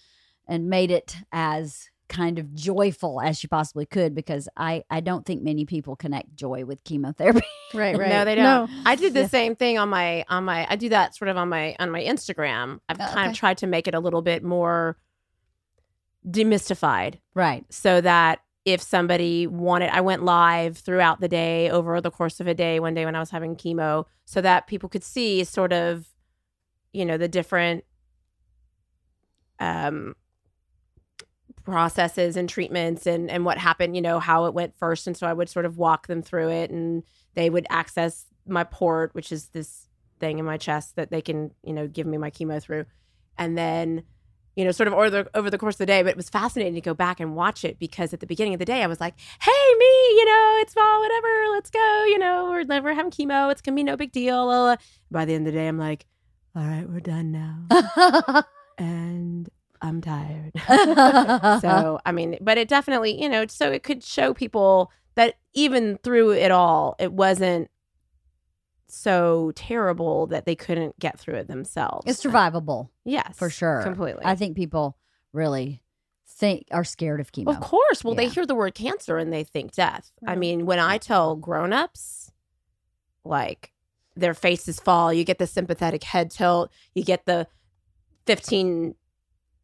and 0.47 0.71
made 0.71 0.91
it 0.91 1.17
as 1.33 1.91
kind 2.09 2.39
of 2.39 2.55
joyful 2.55 3.21
as 3.21 3.39
she 3.39 3.47
possibly 3.47 3.85
could 3.87 4.15
because 4.15 4.49
I 4.57 4.83
I 4.91 5.01
don't 5.01 5.27
think 5.27 5.43
many 5.43 5.65
people 5.67 5.95
connect 5.97 6.35
joy 6.35 6.65
with 6.65 6.83
chemotherapy. 6.85 7.43
Right, 7.75 7.97
right. 7.99 8.09
No, 8.09 8.25
they 8.25 8.35
don't. 8.35 8.45
No. 8.45 8.83
I 8.87 8.95
did 8.97 9.13
the 9.15 9.21
Yeah. 9.21 9.27
same 9.29 9.57
thing 9.57 9.79
on 9.79 9.89
my 9.89 10.25
on 10.29 10.45
my. 10.45 10.67
I 10.71 10.77
do 10.77 10.89
that 10.91 11.15
sort 11.15 11.29
of 11.29 11.37
on 11.37 11.49
my 11.49 11.77
on 11.79 11.91
my 11.91 12.03
Instagram. 12.03 12.81
I've 12.89 13.01
Oh, 13.01 13.05
kind 13.05 13.19
okay. 13.19 13.31
of 13.31 13.37
tried 13.37 13.59
to 13.59 13.67
make 13.67 13.87
it 13.89 13.95
a 13.95 14.01
little 14.01 14.23
bit 14.23 14.43
more 14.43 14.97
demystified, 16.29 17.21
right. 17.35 17.65
so 17.73 18.01
that 18.01 18.41
if 18.65 18.83
somebody 18.83 19.47
wanted, 19.47 19.89
I 19.91 20.01
went 20.03 20.25
live 20.25 20.77
throughout 20.77 21.21
the 21.21 21.29
day 21.29 21.71
over 21.71 22.01
the 22.01 22.11
course 22.11 22.39
of 22.41 22.47
a 22.47 22.55
day. 22.55 22.81
One 22.81 22.93
day 22.95 23.05
when 23.05 23.15
I 23.17 23.21
was 23.21 23.31
having 23.31 23.57
chemo, 23.57 24.05
so 24.27 24.41
that 24.43 24.67
people 24.67 24.89
could 24.89 25.05
see 25.05 25.45
sort 25.45 25.73
of, 25.73 26.07
you 26.93 27.05
know, 27.07 27.17
the 27.17 27.29
different 27.29 27.85
um 29.61 30.15
processes 31.71 32.37
and 32.37 32.49
treatments 32.49 33.07
and 33.07 33.31
and 33.31 33.45
what 33.45 33.59
happened 33.59 33.95
you 33.95 34.03
know 34.03 34.19
how 34.19 34.47
it 34.47 34.55
went 34.55 34.75
first. 34.77 35.07
And 35.07 35.17
so 35.17 35.27
i 35.27 35.33
would 35.33 35.49
sort 35.49 35.67
of 35.67 35.79
walk 35.79 36.07
them 36.07 36.23
through 36.23 36.51
it 36.51 36.71
and 36.71 37.03
they 37.35 37.51
would 37.51 37.67
access 37.71 38.27
my 38.47 38.65
port 38.65 39.15
which 39.15 39.31
is 39.31 39.49
this 39.49 39.89
thing 40.19 40.39
in 40.39 40.45
my 40.45 40.57
chest 40.57 40.97
that 40.97 41.11
they 41.11 41.21
can 41.21 41.53
you 41.63 41.73
know 41.73 41.87
give 41.87 42.07
me 42.07 42.19
my 42.19 42.31
chemo 42.31 42.63
through. 42.63 42.87
And 43.37 43.57
then 43.57 44.03
you 44.57 44.65
know 44.65 44.73
sort 44.73 44.89
of 44.89 44.95
over 44.95 45.11
the 45.11 45.31
over 45.35 45.51
the 45.51 45.59
course 45.59 45.77
of 45.77 45.79
the 45.79 45.87
day 45.87 46.03
but 46.03 46.11
it 46.11 46.17
was 46.17 46.29
fascinating 46.29 46.75
to 46.75 46.81
go 46.81 46.95
back 46.95 47.21
and 47.21 47.37
watch 47.37 47.65
it 47.65 47.79
because 47.79 48.13
at 48.13 48.19
the 48.19 48.27
beginning 48.27 48.55
of 48.55 48.59
the 48.59 48.65
day 48.65 48.83
i 48.83 48.89
was 48.89 49.01
like 49.01 49.15
hey 49.41 49.75
me 49.79 49.87
you 50.19 50.25
know 50.25 50.57
it's 50.59 50.75
fall 50.75 51.01
whatever 51.01 51.29
let's 51.53 51.71
go 51.71 52.05
you 52.09 52.19
know 52.19 52.49
we're 52.51 52.65
never 52.65 52.93
having 52.93 53.13
chemo 53.13 53.53
it's 53.53 53.63
gonna 53.63 53.77
be 53.77 53.85
no 53.85 53.97
big 53.97 54.11
deal 54.11 54.47
la, 54.47 54.65
la. 54.65 54.77
by 55.13 55.25
the 55.25 55.33
end 55.33 55.47
of 55.47 55.53
the 55.53 55.59
day 55.61 55.69
i'm 55.69 55.79
like 55.79 56.07
all 56.57 56.65
right 56.65 56.89
we're 56.89 56.99
done 56.99 57.31
now. 57.31 58.43
And 58.79 59.49
I'm 59.81 60.01
tired. 60.01 60.53
so, 61.61 62.01
I 62.05 62.13
mean, 62.13 62.39
but 62.41 62.59
it 62.59 62.69
definitely, 62.69 63.21
you 63.21 63.29
know, 63.29 63.47
so 63.49 63.71
it 63.71 63.83
could 63.83 64.03
show 64.03 64.35
people 64.35 64.91
that 65.15 65.35
even 65.55 65.99
through 66.03 66.33
it 66.33 66.51
all, 66.51 66.97
it 66.99 67.13
wasn't 67.13 67.71
so 68.89 69.53
terrible 69.55 70.27
that 70.29 70.47
they 70.47 70.55
couldn't 70.55 70.99
get 70.99 71.19
through 71.19 71.35
it 71.35 71.49
themselves. 71.49 72.05
it's 72.07 72.25
survivable 72.25 72.89
Yes. 73.05 73.37
for 73.37 73.51
sure. 73.51 73.83
Completely. 73.83 74.23
I 74.25 74.35
think 74.35 74.57
people 74.57 74.97
really 75.33 75.83
think 76.27 76.67
are 76.71 76.85
scared 76.85 77.21
of 77.21 77.33
chemo. 77.33 77.49
Of 77.49 77.61
course. 77.61 78.03
Well, 78.03 78.15
they 78.15 78.29
hear 78.29 78.47
the 78.47 78.55
word 78.55 78.75
cancer 78.75 79.19
and 79.19 79.33
they 79.33 79.45
think 79.45 79.73
death. 79.73 80.13
I 80.27 80.37
mean, 80.37 80.65
when 80.67 80.79
I 80.79 80.97
tell 80.99 81.37
grown-ups, 81.37 82.33
like 83.25 83.73
their 84.17 84.35
faces 84.35 84.81
fall, 84.81 85.13
you 85.13 85.25
get 85.25 85.39
the 85.39 85.47
sympathetic 85.47 86.05
head 86.05 86.31
tilt, 86.31 86.71
you 86.95 87.03
get 87.05 87.27
the 87.27 87.47
15 88.27 88.95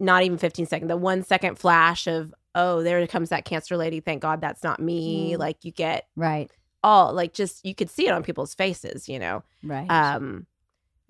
not 0.00 0.22
even 0.22 0.38
15 0.38 0.66
second, 0.66 0.88
the 0.88 0.96
1 0.96 1.22
second 1.22 1.58
flash 1.58 2.06
of 2.06 2.34
oh, 2.56 2.82
there 2.84 3.04
comes 3.08 3.30
that 3.30 3.44
cancer 3.44 3.76
lady. 3.76 3.98
Thank 4.00 4.22
God 4.22 4.40
that's 4.40 4.62
not 4.62 4.78
me. 4.80 5.32
Mm. 5.32 5.38
Like 5.38 5.64
you 5.64 5.72
get 5.72 6.06
Right. 6.14 6.50
all 6.84 7.12
like 7.12 7.32
just 7.32 7.64
you 7.64 7.74
could 7.74 7.90
see 7.90 8.06
it 8.06 8.12
on 8.12 8.22
people's 8.22 8.54
faces, 8.54 9.08
you 9.08 9.18
know. 9.18 9.42
Right. 9.62 9.90
Um 9.90 10.46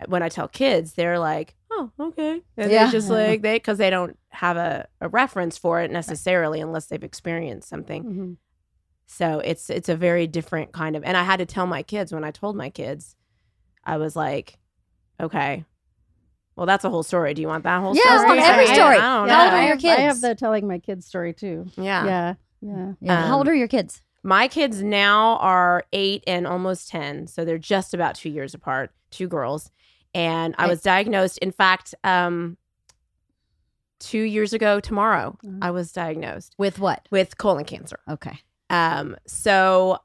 when 0.07 0.23
I 0.23 0.29
tell 0.29 0.47
kids, 0.49 0.93
they're 0.93 1.19
like, 1.19 1.55
"Oh, 1.71 1.89
okay," 1.99 2.41
and 2.57 2.69
Yeah. 2.71 2.83
they're 2.83 2.91
just 2.91 3.09
like 3.09 3.41
they 3.41 3.55
because 3.55 3.77
they 3.77 3.89
don't 3.89 4.17
have 4.29 4.57
a, 4.57 4.87
a 4.99 5.07
reference 5.07 5.57
for 5.57 5.79
it 5.81 5.89
necessarily 5.89 6.59
unless 6.59 6.87
they've 6.87 7.01
experienced 7.03 7.69
something. 7.69 8.03
Mhm. 8.03 8.37
So 9.07 9.39
it's 9.39 9.69
it's 9.69 9.87
a 9.87 9.95
very 9.95 10.27
different 10.27 10.73
kind 10.73 10.95
of. 10.97 11.03
And 11.05 11.15
I 11.15 11.23
had 11.23 11.37
to 11.37 11.45
tell 11.45 11.65
my 11.67 11.81
kids 11.83 12.11
when 12.11 12.23
I 12.25 12.31
told 12.31 12.55
my 12.57 12.69
kids, 12.69 13.15
I 13.85 13.95
was 13.97 14.15
like, 14.17 14.57
"Okay, 15.19 15.63
well 16.55 16.65
that's 16.65 16.83
a 16.85 16.89
whole 16.89 17.03
story. 17.03 17.33
Do 17.33 17.41
you 17.41 17.47
want 17.47 17.63
that 17.63 17.81
whole 17.81 17.95
Yeah, 17.95 18.01
I 18.05 18.15
story? 18.17 18.27
want 18.27 18.39
every 18.41 18.65
I- 18.67 18.71
I 18.71 18.73
story. 18.73 18.95
don't 18.95 19.01
How 19.01 19.25
know. 19.25 19.43
old 19.43 19.53
are 19.53 19.55
I 19.55 19.67
your 19.67 19.75
have, 19.75 19.85
I 19.85 20.01
have 20.01 20.21
the 20.21 20.35
telling 20.35 20.67
my 20.67 20.79
kids 20.79 21.05
story 21.05 21.33
too. 21.33 21.65
Yeah. 21.77 22.05
Yeah, 22.05 22.33
yeah. 22.61 22.91
yeah. 23.01 23.21
How 23.27 23.33
um, 23.33 23.39
old 23.39 23.47
are 23.47 23.55
your 23.55 23.67
kids? 23.67 24.01
My 24.23 24.47
kids 24.47 24.81
now 24.81 25.37
are 25.37 25.83
eight 25.93 26.23
and 26.25 26.47
almost 26.47 26.89
10. 26.89 27.27
So 27.27 27.45
they're 27.45 27.59
just 27.59 27.93
about 27.93 28.15
two 28.15 28.29
years 28.29 28.53
apart, 28.55 28.91
two 29.11 29.27
girls. 29.27 29.69
And 30.15 30.55
I 30.57 30.65
was 30.67 30.81
diagnosed, 30.81 31.37
in 31.39 31.51
fact, 31.51 31.93
um, 32.03 32.57
two 33.99 34.21
years 34.21 34.53
ago 34.53 34.79
tomorrow, 34.79 35.37
Mhm. 35.45 35.59
I 35.61 35.71
was 35.71 35.91
diagnosed 35.91 36.55
With 36.57 36.79
what? 36.79 37.07
with 37.11 37.37
colon 37.37 37.65
cancer. 37.65 37.99
Okay. 38.09 38.37
Um, 38.69 39.15
so 39.27 39.99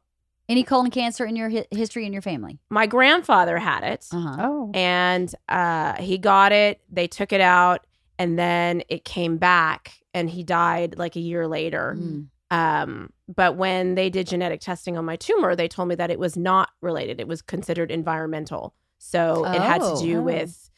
Any 0.51 0.65
colon 0.65 0.91
cancer 0.91 1.25
in 1.25 1.37
your 1.37 1.49
hi- 1.49 1.67
history 1.71 2.05
in 2.05 2.13
your 2.13 2.23
family? 2.23 2.59
my 2.71 2.87
grandfather 2.87 3.57
had 3.59 3.85
it. 3.85 4.07
Uh 4.13 4.21
huh. 4.21 4.37
Oh, 4.41 4.71
and 4.75 5.33
uh, 5.49 5.95
he 6.03 6.19
got 6.19 6.53
it. 6.53 6.81
They 6.91 7.07
took 7.07 7.33
it 7.33 7.41
out, 7.41 7.87
and 8.19 8.39
then 8.39 8.83
it 8.89 9.05
came 9.05 9.39
back, 9.39 9.93
and 10.13 10.29
he 10.29 10.43
died 10.43 10.97
like 10.99 11.15
a 11.17 11.21
year 11.21 11.47
later. 11.47 11.97
Mm. 11.99 12.27
Um, 12.51 13.11
but 13.33 13.57
when 13.57 13.95
they 13.95 14.11
did 14.11 14.27
genetic 14.27 14.61
testing 14.61 14.99
on 14.99 15.05
my 15.05 15.15
tumor, 15.15 15.55
they 15.55 15.69
told 15.69 15.87
me 15.89 15.95
that 15.95 16.11
it 16.11 16.19
was 16.19 16.37
not 16.37 16.71
related. 16.83 17.21
It 17.21 17.29
was 17.29 17.43
considered 17.43 17.93
environmental. 17.93 18.75
So 18.99 19.45
it 19.47 19.63
had 19.63 19.81
to 19.83 19.87
Oh. 19.87 20.03
do 20.03 20.19
Oh. 20.19 20.23
with 20.23 20.69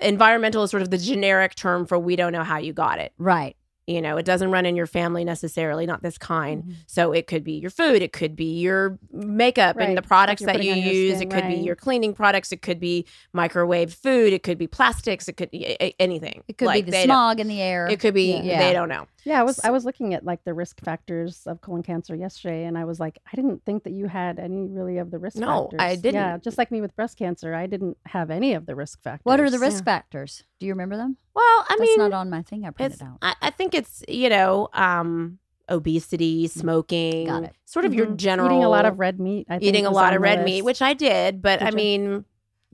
environmental 0.00 0.62
is 0.62 0.70
sort 0.70 0.82
of 0.82 0.90
the 0.90 0.98
generic 0.98 1.54
term 1.56 1.86
for 1.86 1.98
we 1.98 2.14
don't 2.14 2.32
know 2.32 2.44
how 2.44 2.58
you 2.58 2.72
got 2.72 2.98
it. 3.00 3.12
Right. 3.18 3.56
You 3.88 4.02
know, 4.02 4.18
it 4.18 4.26
doesn't 4.26 4.50
run 4.50 4.66
in 4.66 4.76
your 4.76 4.86
family 4.86 5.24
necessarily, 5.24 5.86
not 5.86 6.02
this 6.02 6.18
kind. 6.18 6.62
Mhm. 6.62 6.74
So 6.86 7.12
it 7.12 7.26
could 7.26 7.42
be 7.42 7.52
your 7.54 7.70
food, 7.70 8.02
it 8.02 8.12
could 8.12 8.36
be 8.36 8.58
your 8.60 8.98
makeup 9.10 9.76
Right, 9.76 9.88
and 9.88 9.96
the 9.96 10.02
products 10.02 10.42
you're 10.42 10.52
that 10.52 10.62
you 10.62 10.72
putting 10.72 10.84
on 10.84 10.86
your 10.94 10.94
use. 11.04 11.16
skin, 11.16 11.28
it 11.28 11.34
could 11.34 11.48
be 11.48 11.54
your 11.54 11.74
cleaning 11.74 12.12
products. 12.12 12.52
It 12.52 12.60
could 12.60 12.78
be 12.80 13.06
microwave 13.32 13.94
food. 13.94 14.34
It 14.34 14.42
could 14.42 14.58
be 14.58 14.66
plastics. 14.66 15.26
It 15.26 15.38
could 15.38 15.50
be 15.50 15.64
anything. 15.98 16.42
It 16.48 16.58
could 16.58 16.66
Like, 16.66 16.84
be 16.84 16.90
the 16.90 17.02
smog 17.04 17.40
in 17.40 17.48
the 17.48 17.62
air. 17.62 17.86
It 17.88 17.98
could 17.98 18.12
be 18.12 18.36
Yeah. 18.44 18.58
they 18.58 18.74
don't 18.74 18.90
know. 18.90 19.06
Yeah. 19.28 19.40
I 19.40 19.44
was 19.44 19.60
I 19.60 19.70
was 19.70 19.84
looking 19.84 20.14
at 20.14 20.24
like 20.24 20.42
the 20.44 20.54
risk 20.54 20.80
factors 20.84 21.42
of 21.46 21.60
colon 21.60 21.82
cancer 21.82 22.14
yesterday, 22.16 22.64
and 22.64 22.76
I 22.78 22.84
was 22.84 22.98
like, 22.98 23.18
I 23.30 23.36
didn't 23.36 23.64
think 23.64 23.84
that 23.84 23.92
you 23.92 24.06
had 24.06 24.38
any 24.38 24.66
really 24.68 24.98
of 24.98 25.10
the 25.10 25.18
risk 25.18 25.36
No, 25.36 25.64
factors. 25.64 25.80
I 25.80 25.94
didn't. 25.96 26.14
Yeah, 26.14 26.38
just 26.38 26.58
like 26.58 26.70
me 26.70 26.80
with 26.80 26.94
breast 26.96 27.16
cancer, 27.18 27.54
I 27.54 27.66
didn't 27.66 27.96
have 28.06 28.30
any 28.30 28.54
of 28.54 28.66
the 28.66 28.74
risk 28.74 29.02
factors. 29.02 29.24
what 29.24 29.38
are 29.40 29.50
the 29.50 29.58
risk 29.58 29.78
Yeah. 29.82 29.92
factors? 29.94 30.44
Do 30.58 30.66
you 30.66 30.72
remember 30.72 30.96
them? 30.96 31.16
Well, 31.34 31.44
I 31.44 31.66
That's 31.70 31.80
mean, 31.82 31.98
not 31.98 32.12
on 32.12 32.30
my 32.30 32.42
thing 32.42 32.64
I 32.66 32.70
printed 32.70 33.02
out. 33.02 33.18
I, 33.22 33.34
I 33.42 33.50
think 33.50 33.74
it's 33.74 34.02
you 34.08 34.28
know 34.28 34.68
um, 34.72 35.38
obesity, 35.68 36.48
smoking, 36.48 37.26
Got 37.26 37.44
it. 37.44 37.52
sort 37.64 37.84
of 37.84 37.94
your 37.94 38.06
Mhm. 38.06 38.16
general 38.16 38.48
eating 38.50 38.64
a 38.64 38.68
lot 38.68 38.86
of 38.86 38.98
red 38.98 39.20
meat. 39.20 39.46
I 39.48 39.54
think 39.54 39.64
eating 39.64 39.86
a 39.86 39.90
lot 39.90 40.14
of 40.14 40.22
red 40.22 40.44
meat, 40.44 40.62
which 40.62 40.82
I 40.82 40.94
did. 40.94 41.40
But 41.42 41.62
I 41.62 41.66
Did 41.66 41.74
you? 41.74 41.76
mean, 41.76 42.24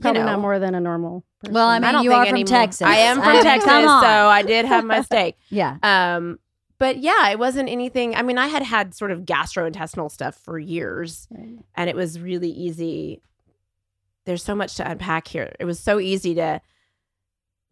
probably 0.00 0.20
you 0.20 0.26
know, 0.26 0.32
not 0.32 0.40
more 0.40 0.58
than 0.58 0.74
a 0.74 0.80
normal. 0.80 1.24
Person. 1.40 1.54
Well, 1.54 1.68
I 1.68 1.78
mean, 1.78 1.94
I 1.94 2.02
you 2.02 2.12
are 2.12 2.24
from. 2.26 2.44
Texas. 2.44 2.86
I 2.86 2.96
am 2.98 3.20
from 3.20 3.42
Texas, 3.42 3.70
so. 3.70 3.72
I 4.38 4.42
did 4.42 4.64
have 4.64 4.84
my 4.84 5.02
steak. 5.02 5.36
Yeah. 5.50 5.76
Um, 5.82 6.38
but 6.84 6.98
yeah, 6.98 7.30
it 7.30 7.38
wasn't 7.38 7.70
anything. 7.70 8.14
I 8.14 8.20
mean, 8.20 8.36
I 8.36 8.46
had 8.48 8.62
had 8.62 8.94
sort 8.94 9.10
of 9.10 9.20
gastrointestinal 9.22 10.10
stuff 10.10 10.34
for 10.36 10.58
years, 10.58 11.26
Right. 11.30 11.58
and 11.74 11.88
it 11.88 11.96
was 11.96 12.20
really 12.20 12.50
easy. 12.50 13.22
There's 14.26 14.42
so 14.44 14.54
much 14.54 14.74
to 14.76 14.90
unpack 14.90 15.26
here. 15.28 15.54
It 15.58 15.64
was 15.64 15.80
so 15.80 15.98
easy 15.98 16.34
to 16.34 16.60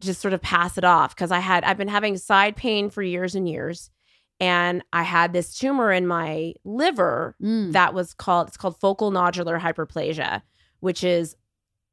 just 0.01 0.19
sort 0.19 0.33
of 0.33 0.41
pass 0.41 0.77
it 0.79 0.83
off 0.83 1.15
because 1.15 1.31
I 1.31 1.39
had 1.39 1.63
I've 1.63 1.77
been 1.77 1.87
having 1.87 2.17
side 2.17 2.55
pain 2.55 2.89
for 2.89 3.03
years 3.03 3.35
and 3.35 3.47
years, 3.47 3.91
and 4.39 4.83
I 4.91 5.03
had 5.03 5.31
this 5.31 5.53
tumor 5.53 5.91
in 5.91 6.07
my 6.07 6.53
liver 6.65 7.35
Mm. 7.41 7.71
that 7.73 7.93
was 7.93 8.13
called 8.15 8.47
it's 8.47 8.57
called 8.57 8.79
focal 8.79 9.11
nodular 9.11 9.59
hyperplasia, 9.59 10.41
which 10.79 11.03
is 11.03 11.35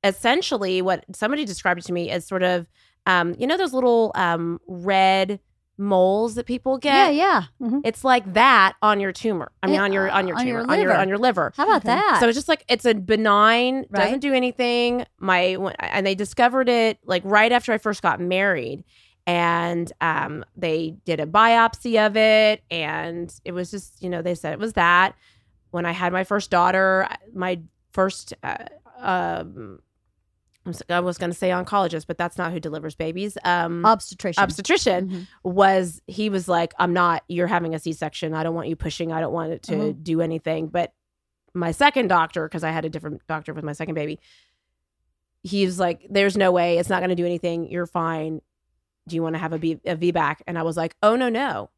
essentially 0.04 0.80
what 0.80 1.04
somebody 1.14 1.44
described 1.44 1.84
to 1.86 1.92
me 1.92 2.08
as 2.10 2.26
sort 2.26 2.42
of 2.42 2.66
um, 3.06 3.34
you 3.38 3.46
know 3.46 3.56
those 3.58 3.74
little 3.74 4.12
um, 4.14 4.58
red 4.66 5.38
moles 5.80 6.34
that 6.36 6.44
people 6.46 6.78
get. 6.78 7.14
Yeah, 7.14 7.46
yeah. 7.60 7.78
It's 7.84 8.04
like 8.04 8.34
that 8.34 8.74
on 8.82 9.00
your 9.00 9.12
tumor. 9.12 9.50
I 9.62 9.66
mean, 9.66 9.74
Yeah, 9.76 9.82
on 9.82 9.92
your 9.92 10.10
on 10.10 10.28
your 10.28 10.36
on 10.38 10.46
your 10.46 10.60
tumor, 10.60 10.72
on 10.72 10.80
your 10.80 10.92
on 10.94 11.08
your 11.08 11.18
liver. 11.18 11.52
How 11.56 11.64
about 11.64 11.82
that? 11.84 12.18
So 12.20 12.28
it's 12.28 12.36
just 12.36 12.48
like 12.48 12.64
it's 12.68 12.84
a 12.84 12.94
benign, 12.94 13.86
Right. 13.90 14.04
doesn't 14.04 14.20
do 14.20 14.32
anything. 14.34 15.06
My 15.18 15.56
and 15.80 16.06
they 16.06 16.14
discovered 16.14 16.68
it 16.68 16.98
like 17.04 17.22
right 17.24 17.50
after 17.50 17.72
I 17.72 17.78
first 17.78 18.02
got 18.02 18.20
married, 18.20 18.84
and 19.26 19.90
um, 20.00 20.44
they 20.56 20.96
did 21.04 21.18
a 21.20 21.26
biopsy 21.26 22.04
of 22.06 22.16
it, 22.16 22.62
and 22.70 23.34
it 23.44 23.52
was 23.52 23.70
just 23.70 24.02
you 24.02 24.08
know 24.10 24.22
they 24.22 24.34
said 24.34 24.52
it 24.52 24.58
was 24.58 24.74
that. 24.74 25.14
When 25.70 25.86
I 25.86 25.92
had 25.92 26.12
my 26.12 26.24
first 26.24 26.50
daughter, 26.50 27.08
my 27.32 27.60
first 27.92 28.34
uh, 28.42 28.56
um, 28.98 29.80
I 30.90 31.00
was 31.00 31.16
going 31.18 31.30
to 31.32 31.36
say 31.36 31.48
oncologist, 31.50 32.06
but 32.06 32.18
that's 32.18 32.36
not 32.36 32.52
who 32.52 32.60
delivers 32.60 32.94
babies. 32.94 33.38
Um, 33.44 33.84
obstetrician. 33.84 34.42
obstetrician 34.42 35.08
Mhm. 35.08 35.26
was 35.42 36.02
he 36.06 36.28
was 36.28 36.48
like 36.48 36.74
i'm 36.78 36.92
not 36.92 37.22
you're 37.28 37.46
having 37.46 37.74
a 37.74 37.78
c-section 37.78 38.34
i 38.34 38.42
don't 38.42 38.54
want 38.54 38.68
you 38.68 38.76
pushing 38.76 39.10
i 39.12 39.20
don't 39.20 39.32
want 39.32 39.52
it 39.52 39.62
to 39.64 39.74
Uh-huh. 39.76 39.92
do 40.02 40.20
anything 40.20 40.68
but 40.68 40.92
my 41.54 41.70
second 41.72 42.08
doctor 42.08 42.46
because 42.46 42.62
i 42.62 42.70
had 42.70 42.84
a 42.84 42.90
different 42.90 43.22
doctor 43.26 43.54
with 43.54 43.64
my 43.64 43.72
second 43.72 43.94
baby 43.94 44.20
he 45.42 45.64
was 45.64 45.78
like 45.78 46.06
there's 46.10 46.36
no 46.36 46.52
way 46.52 46.78
it's 46.78 46.90
not 46.90 47.00
going 47.00 47.08
to 47.10 47.16
do 47.16 47.24
anything 47.26 47.70
you're 47.70 47.86
fine 47.86 48.40
do 49.08 49.16
you 49.16 49.22
want 49.22 49.34
to 49.34 49.38
have 49.38 49.52
a, 49.54 49.58
B- 49.58 49.80
a 49.86 49.96
vbac 49.96 50.36
and 50.46 50.58
i 50.58 50.62
was 50.62 50.76
like 50.76 50.94
oh 51.02 51.16
no 51.16 51.28
no 51.30 51.70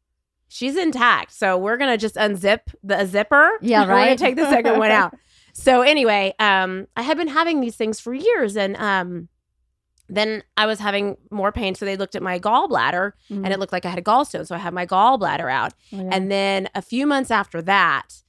she's 0.49 0.75
intact 0.75 1.31
so 1.31 1.57
we're 1.57 1.77
going 1.77 1.91
to 1.91 1.97
just 1.97 2.15
unzip 2.15 2.59
the 2.83 3.05
zipper 3.05 3.49
Yeah, 3.61 3.81
we're 3.83 3.87
going 3.87 3.97
right. 4.09 4.17
to 4.17 4.23
take 4.23 4.35
the 4.35 4.49
second 4.49 4.77
one 4.77 4.91
out 5.01 5.15
so 5.53 5.81
anyway 5.81 6.33
um 6.39 6.87
i 6.97 7.01
had 7.01 7.15
been 7.17 7.27
having 7.29 7.61
these 7.61 7.75
things 7.75 7.99
for 7.99 8.13
years 8.13 8.57
and 8.57 8.75
um 8.77 9.29
then 10.09 10.43
I 10.57 10.65
was 10.65 10.79
having 10.79 11.15
more 11.31 11.51
pain. 11.53 11.73
So 11.75 11.85
they 11.85 11.95
looked 11.95 12.13
at 12.13 12.21
my 12.21 12.37
gallbladder 12.37 13.13
Mhm. 13.31 13.43
and 13.45 13.47
it 13.53 13.57
looked 13.57 13.71
like 13.71 13.85
I 13.85 13.89
had 13.89 13.97
a 13.97 14.03
gallstone. 14.03 14.45
So 14.45 14.53
I 14.53 14.57
had 14.59 14.73
my 14.73 14.85
gallbladder 14.85 15.49
out. 15.49 15.73
Oh, 15.93 15.97
yeah. 16.03 16.09
And 16.11 16.29
then 16.29 16.67
a 16.75 16.81
few 16.81 17.07
months 17.07 17.31
after 17.31 17.61
that, 17.63 18.21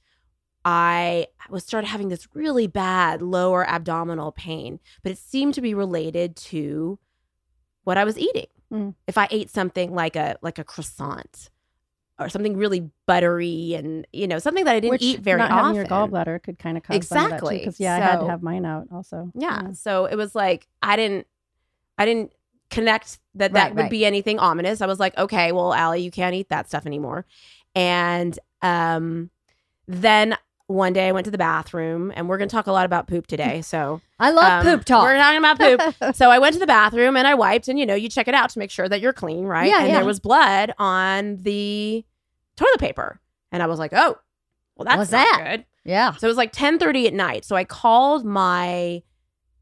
I 0.63 1.27
was 1.49 1.63
started 1.63 1.87
having 1.87 2.07
this 2.07 2.27
really 2.33 2.65
bad 2.65 3.21
lower 3.21 3.67
abdominal 3.69 4.31
pain, 4.31 4.79
but 5.03 5.11
it 5.11 5.17
seemed 5.17 5.53
to 5.55 5.61
be 5.61 5.73
related 5.73 6.35
to 6.37 6.97
what 7.83 7.97
I 7.97 8.05
was 8.05 8.17
eating. 8.17 8.47
Mm. 8.73 8.95
If 9.05 9.17
I 9.17 9.27
ate 9.29 9.49
something 9.49 9.93
like 9.93 10.15
a 10.15 10.37
like 10.41 10.57
a 10.57 10.63
croissant 10.63 11.49
or 12.19 12.29
something 12.29 12.55
really 12.55 12.89
buttery 13.05 13.73
and 13.73 14.07
you 14.13 14.27
know 14.27 14.39
something 14.39 14.63
that 14.65 14.75
I 14.75 14.79
didn't 14.79 14.91
Which 14.91 15.01
eat 15.01 15.19
very 15.19 15.37
not 15.37 15.51
often. 15.51 15.65
having 15.65 15.75
your 15.75 15.85
gallbladder 15.85 16.41
could 16.41 16.57
kind 16.57 16.77
of 16.77 16.83
cause 16.83 16.95
Exactly. 16.95 17.59
Because 17.59 17.79
yeah, 17.79 17.95
I 17.95 17.99
had 17.99 18.19
to 18.19 18.27
have 18.27 18.41
mine 18.41 18.65
out 18.65 18.87
also. 18.91 19.31
Yeah. 19.35 19.73
So 19.73 20.05
it 20.05 20.15
was 20.15 20.33
like 20.35 20.67
I 20.81 20.95
didn't 20.95 21.27
I 21.97 22.05
didn't 22.05 22.31
connect 22.69 23.19
that 23.35 23.53
that 23.53 23.75
would 23.75 23.83
right. 23.83 23.91
be 23.91 24.05
anything 24.05 24.39
ominous. 24.39 24.81
I 24.81 24.87
was 24.87 24.99
like, 24.99 25.17
okay, 25.17 25.51
well, 25.51 25.73
Ali, 25.73 26.01
you 26.01 26.11
can't 26.11 26.35
eat 26.35 26.49
that 26.49 26.67
stuff 26.67 26.85
anymore. 26.85 27.25
And 27.75 28.37
um 28.61 29.29
then 29.87 30.37
one 30.67 30.93
day 30.93 31.07
I 31.07 31.11
went 31.11 31.25
to 31.25 31.31
the 31.31 31.37
bathroom 31.37 32.11
and 32.15 32.27
we're 32.27 32.37
gonna 32.37 32.49
talk 32.49 32.67
a 32.67 32.71
lot 32.71 32.85
about 32.85 33.07
poop 33.07 33.27
today. 33.27 33.61
So 33.75 34.01
I 34.19 34.31
love 34.31 34.65
um, 34.65 34.73
poop 34.73 34.85
talk. 34.85 35.03
We're 35.03 35.17
talking 35.17 35.39
about 35.39 35.59
poop. 35.59 36.15
so 36.15 36.29
I 36.29 36.39
went 36.39 36.53
to 36.53 36.59
the 36.59 36.67
bathroom 36.67 37.17
and 37.17 37.27
I 37.27 37.33
wiped 37.33 37.67
and 37.67 37.77
you 37.79 37.85
know, 37.85 37.95
you 37.95 38.09
check 38.09 38.27
it 38.27 38.33
out 38.33 38.49
to 38.51 38.59
make 38.59 38.71
sure 38.71 38.87
that 38.87 39.01
you're 39.01 39.13
clean, 39.13 39.45
right? 39.45 39.67
Yeah, 39.69 39.79
and 39.79 39.87
yeah. 39.89 39.95
there 39.95 40.05
was 40.05 40.19
blood 40.19 40.73
on 40.77 41.37
the 41.41 42.05
toilet 42.55 42.79
paper. 42.79 43.19
And 43.51 43.61
I 43.61 43.67
was 43.67 43.79
like, 43.79 43.93
oh, 43.93 44.17
well, 44.75 44.85
that's 44.85 44.97
What's 44.97 45.11
not 45.11 45.37
that? 45.37 45.57
good. 45.57 45.65
yeah. 45.83 46.13
So 46.13 46.27
it 46.27 46.29
was 46.29 46.37
like 46.37 46.53
10:30 46.53 47.07
at 47.07 47.13
night. 47.13 47.45
So 47.45 47.55
I 47.55 47.63
called 47.63 48.25
my 48.25 49.03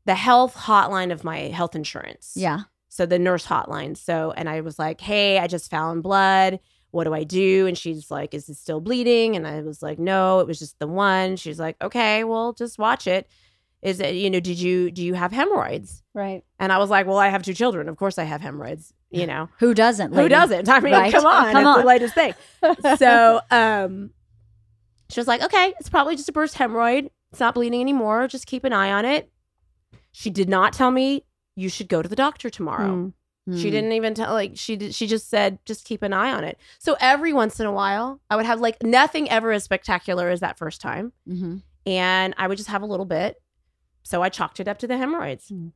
the 0.05 0.15
health 0.15 0.55
hotline 0.55 1.11
of 1.11 1.23
my 1.23 1.39
health 1.39 1.75
insurance. 1.75 2.33
Yeah. 2.35 2.61
So 2.89 3.05
the 3.05 3.19
nurse 3.19 3.45
hotline. 3.45 3.97
So, 3.97 4.33
and 4.35 4.47
I 4.47 4.61
was 4.61 4.77
like, 4.77 5.01
hey, 5.01 5.39
I 5.39 5.47
just 5.47 5.71
found 5.71 6.03
blood. 6.03 6.59
What 6.93 7.05
do 7.05 7.13
I 7.15 7.23
do? 7.23 7.65
And 7.65 7.75
she's 7.75 8.11
like, 8.11 8.35
is 8.35 8.47
it 8.49 8.55
still 8.55 8.79
bleeding? 8.79 9.35
And 9.35 9.47
I 9.47 9.61
was 9.61 9.81
like, 9.81 9.97
no, 9.97 10.39
it 10.41 10.47
was 10.47 10.59
just 10.59 10.77
the 10.77 10.85
one. 10.87 11.37
She's 11.37 11.59
like, 11.59 11.75
okay, 11.81 12.23
well, 12.23 12.53
just 12.53 12.77
watch 12.77 13.07
it. 13.07 13.27
Is 13.81 13.99
it, 13.99 14.13
you 14.13 14.29
know, 14.29 14.39
did 14.39 14.59
you, 14.59 14.91
do 14.91 15.03
you 15.03 15.15
have 15.15 15.31
hemorrhoids? 15.31 16.03
Right. 16.13 16.43
And 16.59 16.71
I 16.71 16.77
was 16.77 16.91
like, 16.91 17.07
well, 17.07 17.17
I 17.17 17.29
have 17.29 17.41
two 17.41 17.55
children. 17.55 17.89
Of 17.89 17.97
course 17.97 18.19
I 18.19 18.23
have 18.25 18.41
hemorrhoids, 18.41 18.93
you 19.09 19.25
know. 19.25 19.49
Who 19.57 19.73
doesn't? 19.73 20.13
Who 20.13 20.29
doesn't? 20.29 20.69
I 20.69 20.79
mean, 20.81 20.93
Right? 20.93 21.11
come 21.11 21.25
on. 21.25 21.51
Come 21.51 21.65
on. 21.65 21.79
the 21.79 21.85
latest 21.87 22.13
thing. 22.13 22.35
So 22.99 23.41
um 23.49 24.11
she 25.09 25.19
was 25.19 25.27
like, 25.27 25.41
okay, 25.41 25.73
it's 25.79 25.89
probably 25.89 26.15
just 26.15 26.29
a 26.29 26.31
burst 26.31 26.55
hemorrhoid. 26.57 27.09
It's 27.31 27.39
not 27.39 27.55
bleeding 27.55 27.81
anymore. 27.81 28.27
Just 28.27 28.45
keep 28.45 28.63
an 28.63 28.71
eye 28.71 28.91
on 28.91 29.03
it. 29.03 29.31
She 30.11 30.29
did 30.29 30.47
not 30.47 30.73
tell 30.73 30.91
me 30.91 31.25
you 31.55 31.69
should 31.69 31.87
go 31.89 32.03
to 32.03 32.07
the 32.07 32.15
doctor 32.15 32.51
tomorrow. 32.51 32.95
Mm. 32.95 33.13
She 33.51 33.63
Hmm. 33.65 33.71
didn't 33.71 33.91
even 33.91 34.13
tell 34.13 34.31
like 34.33 34.53
she 34.55 34.77
did 34.77 34.95
she 34.95 35.05
just 35.05 35.29
said 35.29 35.59
just 35.65 35.83
keep 35.85 36.01
an 36.01 36.13
eye 36.13 36.31
on 36.31 36.43
it. 36.45 36.57
So 36.79 36.95
every 37.01 37.33
once 37.33 37.59
in 37.59 37.65
a 37.65 37.73
while, 37.73 38.21
I 38.29 38.37
would 38.37 38.45
have 38.45 38.61
like 38.61 38.81
nothing 38.81 39.29
ever 39.29 39.51
as 39.51 39.63
spectacular 39.65 40.29
as 40.29 40.39
that 40.39 40.57
first 40.57 40.79
time 40.79 41.11
Mhm. 41.27 41.61
and 41.85 42.33
I 42.37 42.47
would 42.47 42.57
just 42.57 42.69
have 42.69 42.81
a 42.83 42.85
little 42.85 43.05
bit. 43.05 43.41
So 44.03 44.21
I 44.21 44.29
chalked 44.29 44.59
it 44.61 44.67
up 44.69 44.77
to 44.79 44.87
the 44.87 44.97
hemorrhoids. 44.97 45.49
Mm. 45.49 45.73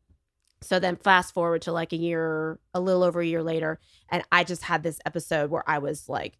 So 0.62 0.79
then 0.79 0.95
fast 0.95 1.33
forward 1.33 1.62
to 1.63 1.71
like 1.74 1.91
a 1.93 1.97
year, 1.97 2.57
a 2.74 2.79
little 2.79 3.03
over 3.03 3.19
a 3.21 3.25
year 3.25 3.43
later, 3.43 3.79
and 4.09 4.24
I 4.31 4.43
just 4.45 4.63
had 4.63 4.81
this 4.83 5.00
episode 5.05 5.50
where 5.51 5.63
I 5.69 5.77
was 5.79 6.07
like 6.09 6.38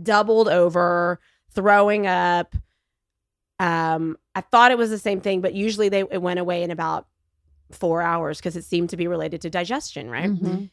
doubled 0.00 0.48
over, 0.48 1.20
throwing 1.52 2.06
up. 2.06 2.54
Um, 3.58 4.16
I 4.34 4.40
thought 4.40 4.70
it 4.70 4.78
was 4.78 4.90
the 4.90 4.98
same 4.98 5.20
thing, 5.20 5.40
but 5.40 5.54
usually 5.54 5.88
they 5.88 6.00
it 6.00 6.22
went 6.22 6.40
away 6.40 6.62
in 6.62 6.70
about 6.70 7.06
four 7.72 8.02
hours 8.02 8.38
because 8.38 8.56
it 8.56 8.64
seemed 8.64 8.90
to 8.90 8.96
be 8.96 9.06
related 9.06 9.40
to 9.42 9.50
digestion, 9.50 10.10
right? 10.10 10.30
Mhm. 10.30 10.70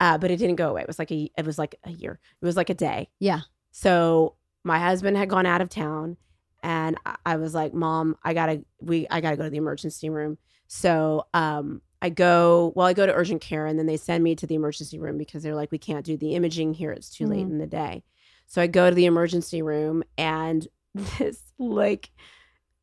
Uh, 0.00 0.16
but 0.18 0.30
it 0.30 0.36
didn't 0.38 0.56
go 0.56 0.70
away. 0.70 0.80
It 0.82 0.86
was 0.86 0.98
like 0.98 1.10
a 1.12 1.30
it 1.36 1.44
was 1.46 1.58
like 1.58 1.76
a 1.84 1.90
year. 1.90 2.18
It 2.40 2.44
was 2.46 2.56
like 2.56 2.70
a 2.70 2.74
day. 2.74 3.08
Yeah. 3.18 3.40
So 3.70 4.36
my 4.64 4.78
husband 4.78 5.16
had 5.16 5.28
gone 5.28 5.46
out 5.46 5.60
of 5.60 5.68
town, 5.68 6.16
and 6.62 6.96
I- 7.06 7.16
I 7.26 7.36
was 7.36 7.54
like, 7.54 7.72
"Mom, 7.74 8.16
I 8.24 8.34
gotta 8.34 8.64
we 8.80 9.06
I 9.10 9.20
gotta 9.20 9.36
go 9.36 9.44
to 9.44 9.50
the 9.50 9.56
emergency 9.58 10.08
room." 10.10 10.38
So 10.66 11.26
um, 11.34 11.82
I 12.02 12.08
go 12.10 12.72
well, 12.74 12.86
I 12.86 12.92
go 12.94 13.04
to 13.06 13.14
urgent 13.14 13.42
care, 13.42 13.66
and 13.66 13.78
then 13.78 13.86
they 13.86 13.96
send 13.98 14.24
me 14.24 14.34
to 14.36 14.46
the 14.46 14.54
emergency 14.54 14.98
room 14.98 15.18
because 15.18 15.42
they're 15.42 15.54
like, 15.54 15.70
"We 15.70 15.78
can't 15.78 16.04
do 16.04 16.16
the 16.16 16.34
imaging 16.34 16.74
here; 16.74 16.92
it's 16.92 17.10
too 17.10 17.26
late 17.26 17.46
Mhm. 17.46 17.50
in 17.52 17.58
the 17.58 17.66
day." 17.66 18.02
So 18.46 18.60
I 18.62 18.66
go 18.66 18.88
to 18.88 18.94
the 18.96 19.06
emergency 19.06 19.62
room, 19.62 20.02
and 20.18 20.66
this 21.18 21.40
like 21.58 22.10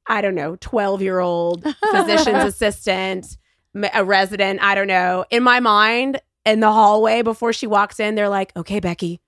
I 0.05 0.21
don't 0.21 0.35
know, 0.35 0.55
twelve 0.55 1.01
year 1.01 1.19
old 1.19 1.63
physician's 1.91 2.43
assistant, 2.43 3.37
a 3.93 4.03
resident, 4.03 4.59
I 4.61 4.75
don't 4.75 4.87
know. 4.87 5.25
In 5.29 5.43
my 5.43 5.59
mind, 5.59 6.21
in 6.45 6.59
the 6.61 6.71
hallway 6.71 7.21
before 7.21 7.53
she 7.53 7.67
walks 7.67 7.99
in, 7.99 8.15
they're 8.15 8.29
like, 8.29 8.55
"Okay, 8.55 8.79
Becky." 8.79 9.19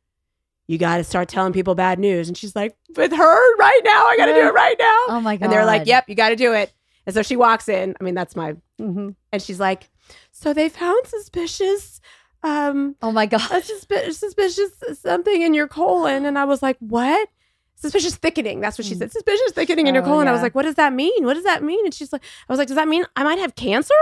You 0.68 0.77
got 0.77 0.98
to 0.98 1.03
start 1.03 1.27
telling 1.29 1.51
people 1.51 1.74
bad 1.74 1.98
news. 1.98 2.27
And 2.27 2.38
she's 2.38 2.56
like, 2.56 2.77
with 2.96 3.12
her 3.12 3.58
right 3.58 3.82
now, 3.84 4.06
I 4.06 4.18
got 4.18 4.27
to 4.27 4.34
do 4.36 4.48
it 4.48 4.53
right 4.53 4.75
now. 4.77 5.00
Oh 5.08 5.20
my 5.20 5.36
god. 5.36 5.46
and 5.46 5.51
they're 5.51 5.65
like, 5.65 5.88
yep, 5.88 6.08
you 6.08 6.13
got 6.13 6.29
to 6.29 6.36
do 6.36 6.53
it. 6.53 6.72
And 7.08 7.15
so 7.15 7.24
she 7.24 7.36
walks 7.36 7.68
in. 7.68 7.96
I 8.00 8.03
mean, 8.03 8.13
that's 8.13 8.36
my, 8.36 8.56
Mhm. 8.79 9.15
and 9.32 9.41
she's 9.41 9.60
like, 9.60 9.89
so 10.32 10.53
they 10.53 10.70
found 10.70 11.08
suspicious, 11.08 12.00
um, 12.44 12.96
Oh 13.01 13.12
my 13.12 13.25
god. 13.25 13.50
a 13.51 13.62
suspi- 13.62 14.13
suspicious 14.13 14.70
something 14.94 15.41
in 15.41 15.56
your 15.56 15.68
colon. 15.68 16.27
And 16.27 16.38
I 16.38 16.46
was 16.46 16.62
like, 16.62 16.77
what? 16.79 17.29
Suspicious 17.79 18.15
thickening. 18.17 18.59
That's 18.59 18.77
what 18.77 18.86
she 18.86 18.93
said. 18.95 19.12
Suspicious 19.12 19.51
thickening 19.53 19.88
in 19.88 19.95
your 19.95 20.03
Oh, 20.03 20.07
colon. 20.07 20.27
I 20.27 20.31
was 20.33 20.41
like, 20.41 20.53
what 20.53 20.63
does 20.63 20.75
that 20.75 20.91
mean? 20.93 21.25
What 21.25 21.36
does 21.36 21.45
that 21.45 21.63
mean? 21.63 21.83
And 21.86 21.93
she's 21.93 22.12
like, 22.12 22.24
I 22.48 22.51
was 22.51 22.59
like, 22.59 22.67
does 22.67 22.75
that 22.75 22.88
mean 22.88 23.05
I 23.15 23.24
might 23.24 23.39
have 23.39 23.55
cancer? 23.55 23.93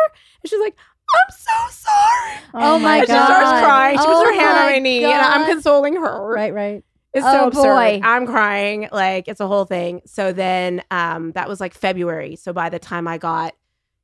And 0.44 0.50
she's 0.50 0.60
like, 0.60 0.76
I'm 1.16 1.36
so 1.38 1.54
sorry. 1.70 2.34
Oh 2.54 2.80
my 2.80 2.98
and 2.98 3.08
she 3.08 3.14
starts 3.14 3.62
crying. 3.62 3.98
She 4.00 4.06
puts 4.06 4.20
her 4.20 4.28
Oh 4.28 4.40
hand 4.40 4.58
on 4.58 4.66
my 4.66 4.72
my 4.74 4.80
knee, 4.80 5.04
and 5.06 5.14
I'm 5.22 5.46
consoling 5.46 5.96
her. 5.96 6.28
Right. 6.34 6.54
Right. 6.54 6.84
It's 7.14 7.26
Oh, 7.26 7.32
so 7.32 7.48
absurd. 7.48 7.62
boy. 7.64 8.02
I'm 8.04 8.26
crying. 8.26 8.90
Like 8.92 9.28
it's 9.28 9.40
a 9.40 9.48
whole 9.48 9.66
thing. 9.66 10.02
So 10.06 10.34
then 10.34 10.84
um 10.92 11.32
that 11.34 11.48
was 11.48 11.60
like 11.62 11.74
February. 11.74 12.36
So 12.36 12.52
by 12.54 12.70
the 12.70 12.80
time 12.80 13.08
I 13.08 13.18
got, 13.18 13.56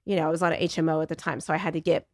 you 0.05 0.15
know, 0.15 0.27
I 0.27 0.29
was 0.29 0.41
on 0.43 0.53
an 0.53 0.59
HMO 0.61 1.01
at 1.01 1.09
the 1.09 1.15
time. 1.15 1.39
So 1.41 1.53
I 1.53 1.57
had 1.57 1.73
to 1.73 1.81
get, 1.81 2.07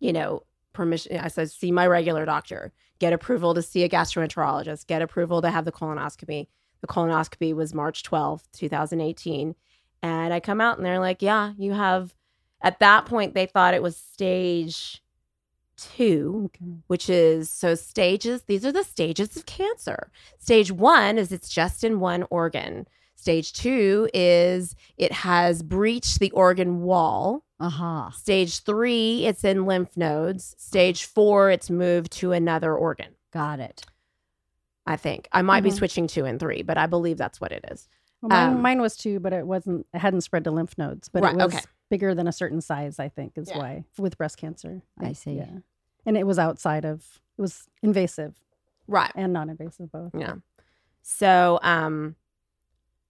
you 0.00 0.12
know, 0.12 0.42
permission. 0.72 1.18
I 1.18 1.28
said, 1.28 1.50
see 1.50 1.70
my 1.70 1.86
regular 1.86 2.24
doctor, 2.24 2.72
get 2.98 3.12
approval 3.12 3.54
to 3.54 3.62
see 3.62 3.84
a 3.84 3.88
gastroenterologist, 3.88 4.86
get 4.86 5.02
approval 5.02 5.40
to 5.42 5.50
have 5.50 5.64
the 5.64 5.72
colonoscopy. 5.72 6.48
The 6.80 6.86
colonoscopy 6.86 7.54
was 7.54 7.74
March 7.74 8.02
12th, 8.02 8.44
2018. 8.52 9.54
And 10.02 10.32
I 10.32 10.40
come 10.40 10.60
out 10.60 10.76
and 10.78 10.86
they're 10.86 10.98
like, 10.98 11.20
yeah, 11.22 11.52
you 11.58 11.72
have 11.72 12.14
at 12.62 12.78
that 12.80 13.06
point 13.06 13.34
they 13.34 13.46
thought 13.46 13.74
it 13.74 13.82
was 13.82 13.96
stage 13.96 15.02
two 15.76 16.42
Okay. 16.46 16.74
which 16.88 17.08
is 17.08 17.50
so 17.50 17.74
stages 17.74 18.42
these 18.42 18.66
are 18.66 18.72
the 18.72 18.82
stages 18.84 19.34
of 19.34 19.46
cancer 19.46 20.10
stage 20.38 20.70
one 20.70 21.16
is 21.16 21.32
it's 21.32 21.48
just 21.48 21.82
in 21.84 22.00
one 22.00 22.26
organ 22.28 22.86
stage 23.16 23.54
two 23.54 24.06
is 24.12 24.76
it 24.98 25.10
has 25.10 25.62
breached 25.62 26.18
the 26.20 26.30
organ 26.32 26.82
wall 26.82 27.44
Uh-huh. 27.58 28.10
stage 28.10 28.60
three 28.62 29.24
it's 29.24 29.42
in 29.42 29.64
lymph 29.64 29.96
nodes 29.96 30.54
stage 30.58 31.04
four 31.06 31.50
it's 31.50 31.70
moved 31.70 32.12
to 32.12 32.32
another 32.32 32.74
organ 32.74 33.14
Got 33.32 33.60
it. 33.60 33.84
I 34.86 34.96
think 34.96 35.28
i 35.32 35.42
might 35.42 35.62
be 35.62 35.70
Mhm. 35.70 35.74
switching 35.78 36.06
two 36.06 36.24
and 36.24 36.38
three 36.40 36.62
but 36.62 36.76
i 36.78 36.86
believe 36.86 37.16
that's 37.18 37.40
what 37.40 37.52
it 37.52 37.64
is 37.70 37.88
Well, 38.22 38.28
mine, 38.30 38.48
Um, 38.56 38.62
mine 38.62 38.80
was 38.82 38.96
two, 38.96 39.18
but 39.18 39.32
it 39.32 39.46
wasn't. 39.46 39.86
It 39.94 39.98
hadn't 39.98 40.20
spread 40.20 40.44
to 40.44 40.50
lymph 40.50 40.76
nodes, 40.76 41.08
but 41.08 41.22
Right, 41.22 41.32
it 41.34 41.38
was 41.42 41.54
okay. 41.54 41.64
bigger 41.88 42.14
than 42.14 42.28
a 42.28 42.32
certain 42.32 42.60
size. 42.60 42.98
I 42.98 43.08
think 43.08 43.38
is 43.38 43.48
Yeah. 43.48 43.56
why 43.58 43.84
with 43.98 44.18
breast 44.18 44.36
cancer. 44.36 44.82
I 44.98 45.14
see. 45.14 45.36
Yeah, 45.38 45.60
and 46.04 46.18
it 46.18 46.26
was 46.26 46.38
outside 46.38 46.84
of. 46.84 47.18
It 47.38 47.40
was 47.42 47.66
invasive 47.82 48.34
right 48.86 49.10
and 49.14 49.32
non-invasive 49.32 49.90
both. 49.90 50.10
yeah 50.14 50.34
so 51.00 51.58
um 51.62 52.16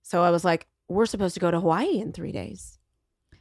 so 0.03 0.23
i 0.23 0.31
was 0.31 0.45
like 0.45 0.69
we're 0.89 1.07
supposed 1.07 1.33
to 1.35 1.41
go 1.41 1.51
to 1.51 1.59
hawaii 1.59 1.99
in 1.99 2.13
three 2.13 2.31
days 2.33 2.79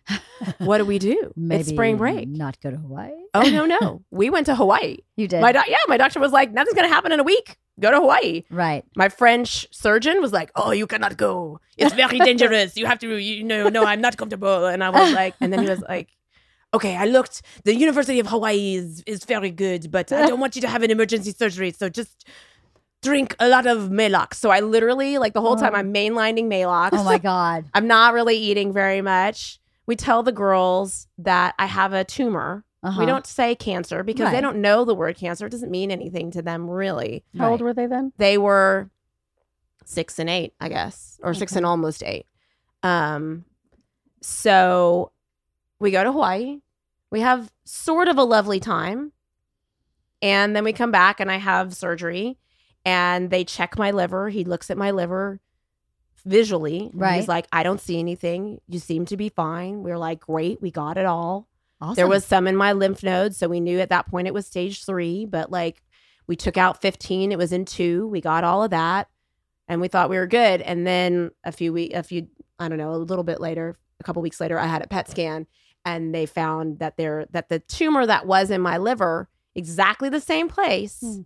what 0.59 0.77
do 0.79 0.85
we 0.85 0.97
do 0.97 1.31
Maybe 1.35 1.59
it's 1.61 1.69
spring 1.69 1.97
break 1.97 2.27
Not 2.29 2.59
go 2.61 2.71
to 2.71 2.77
Hawaii. 2.77 3.11
Oh 3.35 3.43
no, 3.43 3.65
no. 3.79 4.01
we 4.09 4.29
went 4.31 4.47
to 4.47 4.55
Hawaii. 4.55 4.97
You 5.17 5.27
did. 5.27 5.41
My 5.41 5.51
doc- 5.51 5.67
yeah, 5.69 5.77
my 5.87 5.97
doctor 5.97 6.19
was 6.19 6.31
like, 6.31 6.51
nothing's 6.51 6.73
gonna 6.75 6.87
happen 6.87 7.11
in 7.11 7.19
a 7.19 7.23
week. 7.23 7.59
Go 7.79 7.91
to 7.91 7.97
Hawaii. 7.99 8.43
right. 8.49 8.83
My 8.95 9.09
French 9.09 9.67
surgeon 9.71 10.21
was 10.21 10.31
like, 10.33 10.51
oh, 10.55 10.71
you 10.71 10.85
cannot 10.87 11.17
go. 11.17 11.59
It's 11.77 11.93
very 11.93 12.19
dangerous. 12.29 12.75
You 12.77 12.85
have 12.85 12.99
to, 12.99 13.15
you 13.17 13.43
know, 13.43 13.69
no, 13.69 13.85
I'm 13.85 14.01
not 14.01 14.17
comfortable. 14.17 14.65
And 14.65 14.83
I 14.83 14.89
was 14.89 15.13
like, 15.21 15.35
and 15.39 15.51
then 15.53 15.63
he 15.63 15.69
was 15.69 15.81
like, 15.81 16.09
okay, 16.73 16.95
I 16.95 17.05
looked. 17.05 17.41
The 17.63 17.73
University 17.75 18.19
of 18.19 18.27
Hawaii 18.27 18.75
is 18.75 19.03
is 19.07 19.23
very 19.25 19.51
good, 19.51 19.91
but 19.91 20.11
I 20.11 20.27
don't 20.27 20.39
want 20.39 20.55
you 20.55 20.61
to 20.61 20.67
have 20.67 20.83
an 20.83 20.91
emergency 20.91 21.31
surgery. 21.31 21.71
So 21.71 21.89
just 21.89 22.25
drink 23.01 23.35
a 23.39 23.47
lot 23.47 23.65
of 23.65 23.89
Maalox. 23.89 24.35
So 24.35 24.49
I 24.49 24.59
literally, 24.59 25.17
like 25.17 25.33
the 25.33 25.41
whole 25.41 25.55
time, 25.55 25.73
Oh. 25.73 25.77
I'm 25.77 25.93
mainlining 25.93 26.45
Maalox. 26.53 26.89
Oh 26.93 27.03
my 27.03 27.17
god. 27.17 27.65
I'm 27.73 27.87
not 27.87 28.13
really 28.13 28.37
eating 28.37 28.73
very 28.73 29.01
much. 29.01 29.59
We 29.87 29.95
tell 29.95 30.21
the 30.21 30.31
girls 30.33 31.07
that 31.17 31.55
I 31.57 31.65
have 31.65 31.93
a 31.93 32.03
tumor. 32.03 32.63
Uh-huh. 32.81 32.99
We 33.01 33.05
don't 33.05 33.27
say 33.27 33.55
cancer 33.55 34.03
because 34.03 34.31
they 34.31 34.39
don't 34.39 34.61
know 34.61 34.85
the 34.85 34.95
word 34.95 35.17
cancer. 35.17 35.45
It 35.45 35.49
doesn't 35.49 35.71
mean 35.71 35.91
anything 35.91 36.31
to 36.31 36.41
them, 36.41 36.69
really. 36.69 37.25
How 37.37 37.51
old 37.51 37.61
were 37.61 37.73
they 37.73 37.87
then? 37.87 38.13
They 38.17 38.37
were 38.37 38.89
six 39.83 40.17
and 40.17 40.29
eight, 40.29 40.53
I 40.61 40.69
guess, 40.69 41.19
or 41.21 41.33
six 41.33 41.55
and 41.55 41.65
almost 41.65 42.03
eight. 42.03 42.25
Um, 42.81 43.43
so 44.21 45.11
we 45.79 45.91
go 45.91 46.03
to 46.03 46.11
Hawaii. 46.11 46.61
We 47.11 47.19
have 47.19 47.51
sort 47.65 48.07
of 48.07 48.17
a 48.17 48.23
lovely 48.23 48.59
time. 48.61 49.11
And 50.21 50.55
then 50.55 50.63
we 50.63 50.71
come 50.73 50.91
back 50.91 51.19
and 51.19 51.29
I 51.31 51.37
have 51.37 51.73
surgery 51.73 52.37
and 52.85 53.29
they 53.29 53.43
check 53.43 53.77
my 53.77 53.91
liver. 53.91 54.29
He 54.29 54.43
looks 54.45 54.69
at 54.69 54.77
my 54.77 54.91
liver 54.91 55.41
visually. 56.25 56.91
Right. 56.93 57.15
He's 57.15 57.27
like, 57.27 57.47
I 57.51 57.63
don't 57.63 57.81
see 57.81 57.99
anything. 57.99 58.61
You 58.67 58.79
seem 58.79 59.05
to 59.07 59.17
be 59.17 59.29
fine. 59.29 59.83
We 59.83 59.91
are 59.91 59.97
like, 59.97 60.21
great. 60.21 60.61
We 60.61 60.71
got 60.71 60.97
it 60.97 61.05
all. 61.05 61.47
Awesome. 61.81 61.95
There 61.95 62.07
was 62.07 62.25
some 62.25 62.47
in 62.47 62.55
my 62.55 62.73
lymph 62.73 63.03
nodes, 63.03 63.37
so 63.37 63.47
we 63.47 63.59
knew 63.59 63.79
at 63.79 63.89
that 63.89 64.07
point 64.07 64.27
it 64.27 64.33
was 64.33 64.45
stage 64.45 64.85
three. 64.85 65.25
But 65.25 65.49
like, 65.51 65.81
we 66.27 66.35
took 66.35 66.57
out 66.57 66.81
fifteen. 66.81 67.31
It 67.31 67.37
was 67.37 67.51
in 67.53 67.65
two. 67.65 68.07
We 68.07 68.21
got 68.21 68.43
all 68.43 68.63
of 68.63 68.71
that, 68.71 69.07
and 69.67 69.79
we 69.81 69.87
thought 69.87 70.09
we 70.09 70.17
were 70.17 70.27
good. 70.27 70.61
And 70.61 70.85
then 70.85 71.31
a 71.43 71.51
few 71.51 71.71
week, 71.71 71.93
a 71.93 72.03
few, 72.03 72.27
I 72.59 72.67
don't 72.67 72.77
know, 72.77 72.91
a 72.91 72.97
little 72.97 73.23
bit 73.23 73.39
later, 73.39 73.77
a 73.99 74.03
couple 74.03 74.21
weeks 74.21 74.41
later, 74.41 74.59
I 74.59 74.67
had 74.67 74.83
a 74.83 74.87
PET 74.87 75.09
scan, 75.09 75.47
and 75.85 76.13
they 76.13 76.25
found 76.25 76.79
that 76.79 76.97
there 76.97 77.25
that 77.31 77.49
the 77.49 77.59
tumor 77.59 78.05
that 78.05 78.27
was 78.27 78.51
in 78.51 78.59
my 78.61 78.77
liver, 78.77 79.29
exactly 79.55 80.09
the 80.09 80.19
same 80.21 80.49
place, 80.49 80.99
Hmm. 81.01 81.21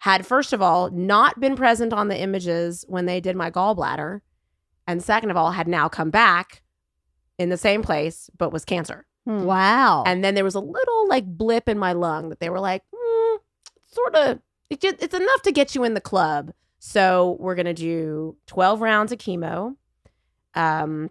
had 0.00 0.26
first 0.26 0.52
of 0.52 0.60
all 0.62 0.90
not 0.90 1.40
been 1.40 1.56
present 1.56 1.92
on 1.94 2.08
the 2.08 2.20
images 2.20 2.84
when 2.88 3.06
they 3.06 3.20
did 3.20 3.36
my 3.36 3.50
gallbladder, 3.50 4.20
and 4.86 5.02
second 5.02 5.30
of 5.30 5.36
all 5.38 5.52
had 5.52 5.66
now 5.66 5.88
come 5.88 6.10
back 6.10 6.62
in 7.38 7.48
the 7.48 7.56
same 7.56 7.82
place, 7.82 8.28
but 8.36 8.52
was 8.52 8.64
cancer. 8.66 9.06
Hmm. 9.28 9.44
wow. 9.44 10.04
And 10.06 10.24
then 10.24 10.34
there 10.34 10.42
was 10.42 10.54
a 10.54 10.60
little 10.60 11.06
like 11.06 11.26
blip 11.26 11.68
in 11.68 11.78
my 11.78 11.92
lung 11.92 12.30
that 12.30 12.40
they 12.40 12.48
were 12.48 12.60
like, 12.60 12.82
mm, 12.94 13.38
sort 13.84 14.14
of, 14.14 14.40
it 14.70 14.80
just, 14.80 15.02
it's 15.02 15.14
enough 15.14 15.42
to 15.42 15.52
get 15.52 15.74
you 15.74 15.84
in 15.84 15.92
the 15.92 16.00
club. 16.00 16.52
So 16.78 17.36
we're 17.38 17.54
going 17.54 17.66
to 17.66 17.74
do 17.74 18.38
12 18.46 18.80
rounds 18.80 19.12
of 19.12 19.18
chemo. 19.18 19.76
Um, 20.54 21.10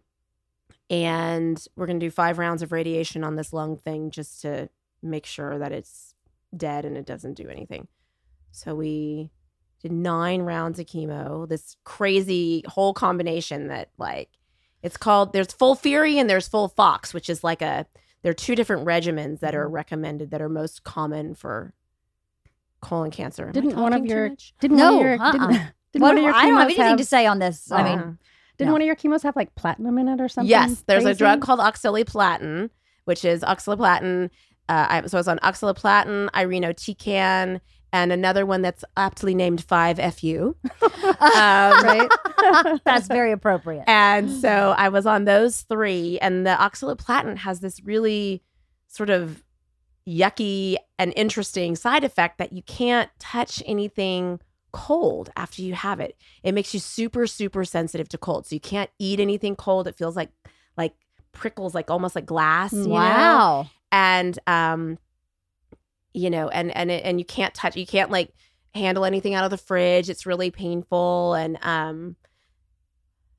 and 0.90 1.64
we're 1.76 1.86
going 1.86 2.00
to 2.00 2.06
do 2.06 2.10
five 2.10 2.40
rounds 2.40 2.64
of 2.64 2.72
radiation 2.72 3.24
on 3.24 3.36
this 3.36 3.54
lung 3.54 3.78
thing 3.78 4.10
just 4.10 4.42
to 4.42 4.70
make 5.04 5.28
sure 5.28 5.60
that 5.60 5.72
it's 5.72 6.16
dead 6.56 6.86
and 6.86 6.98
it 6.98 7.06
doesn't 7.06 7.36
do 7.36 7.48
anything. 7.50 7.88
So 8.50 8.74
we 8.74 9.30
did 9.84 9.92
nine 9.92 10.42
rounds 10.42 10.80
of 10.80 10.88
chemo. 10.88 11.48
This 11.48 11.78
crazy 11.84 12.64
whole 12.68 12.96
combination 12.96 13.68
that 13.68 13.90
like 14.00 14.30
it's 14.82 14.98
called. 14.98 15.34
There's 15.34 15.50
FOLFIRI 15.50 16.16
and 16.16 16.28
there's 16.28 16.50
FOLFOX, 16.50 17.14
which 17.14 17.30
is 17.30 17.44
like 17.44 17.62
a. 17.62 17.86
There 18.28 18.32
are 18.32 18.34
two 18.34 18.56
different 18.56 18.86
regimens 18.86 19.40
that 19.40 19.54
Mm-hmm. 19.54 19.58
are 19.62 19.70
recommended 19.70 20.32
that 20.32 20.42
are 20.42 20.50
most 20.50 20.84
common 20.84 21.34
for 21.34 21.74
colon 22.82 23.10
cancer. 23.10 23.46
Am 23.46 23.52
Didn't 23.54 23.78
one 23.78 23.94
of 23.94 24.06
your 24.06 24.32
didn't 24.60 24.76
No, 24.76 24.96
one 24.96 24.96
of 24.98 25.02
your 25.02 25.22
uh-uh. 25.22 25.32
didn't, 25.32 25.50
didn't 25.94 26.02
What- 26.02 26.02
one 26.02 26.18
of 26.18 26.24
your 26.26 26.34
I 26.34 26.42
don't 26.46 26.58
have 26.58 26.66
anything 26.66 26.98
to 26.98 27.06
say 27.06 27.26
on 27.26 27.40
this. 27.40 27.72
I 27.72 27.84
mean, 27.84 28.00
Uh, 28.00 28.12
Didn't 28.58 28.68
No. 28.68 28.72
one 28.74 28.82
of 28.82 28.86
your 28.86 28.98
chemos 28.98 29.24
have 29.24 29.38
like 29.38 29.56
platinum 29.56 29.98
in 29.98 30.10
it 30.10 30.20
or 30.20 30.28
something? 30.28 30.50
Yes, 30.50 30.84
there's 30.88 31.06
a 31.06 31.14
drug 31.14 31.40
called 31.42 31.62
oxaliplatin, 31.62 32.70
which 33.06 33.24
is 33.24 33.44
oxaliplatin. 33.44 34.30
Uh, 34.68 34.88
I, 34.90 35.06
so 35.08 35.18
I 35.18 35.20
was 35.22 35.30
on 35.30 35.40
oxaliplatin, 35.40 36.30
irinotecan, 36.32 37.62
and 37.94 38.12
another 38.12 38.46
one 38.46 38.62
that's 38.62 38.84
aptly 38.96 39.34
named 39.36 39.66
5FU. 39.66 40.56
Um, 41.20 41.84
right. 41.84 42.10
that's 42.86 43.08
very 43.08 43.32
appropriate. 43.32 43.86
And 43.88 44.30
so 44.30 44.76
I 44.78 44.90
was 44.90 45.06
on 45.08 45.26
those 45.26 45.62
three, 45.62 46.20
and 46.20 46.46
the 46.46 46.52
oxaliplatin 46.52 47.38
has 47.38 47.60
this 47.60 47.82
really 47.84 48.44
sort 48.88 49.10
of 49.10 49.44
yucky 50.08 50.76
and 51.00 51.14
interesting 51.16 51.76
side 51.76 52.04
effect 52.04 52.38
that 52.38 52.54
you 52.54 52.62
can't 52.64 53.10
touch 53.20 53.64
anything 53.66 54.40
cold 54.72 55.30
after 55.36 55.62
you 55.62 55.74
have 55.74 56.00
it. 56.00 56.16
It 56.44 56.54
makes 56.54 56.74
you 56.74 56.80
super, 56.80 57.26
super 57.26 57.66
sensitive 57.66 58.10
to 58.10 58.18
cold. 58.18 58.46
So 58.46 58.56
you 58.56 58.62
can't 58.62 58.90
eat 59.00 59.20
anything 59.20 59.56
cold. 59.56 59.88
It 59.88 59.96
feels 59.96 60.16
like 60.16 60.30
like 60.78 60.94
prickles, 61.32 61.74
like 61.74 61.90
almost 61.90 62.16
like 62.16 62.26
glass. 62.26 62.74
you 62.74 62.88
know? 62.88 62.90
wow. 62.90 63.68
and 63.92 64.38
um 64.46 64.98
you 66.18 66.30
know 66.30 66.50
and 66.50 66.76
and 66.76 66.90
it- 66.92 67.04
and 67.06 67.20
you 67.20 67.26
can't 67.26 67.54
touch 67.54 67.76
you 67.76 67.86
can't 67.86 68.12
like 68.12 68.34
handle 68.74 69.06
anything 69.06 69.34
out 69.34 69.44
of 69.44 69.52
the 69.52 69.58
fridge 69.58 70.10
it's 70.10 70.26
really 70.26 70.52
painful 70.52 71.34
and 71.36 71.58
um 71.62 72.16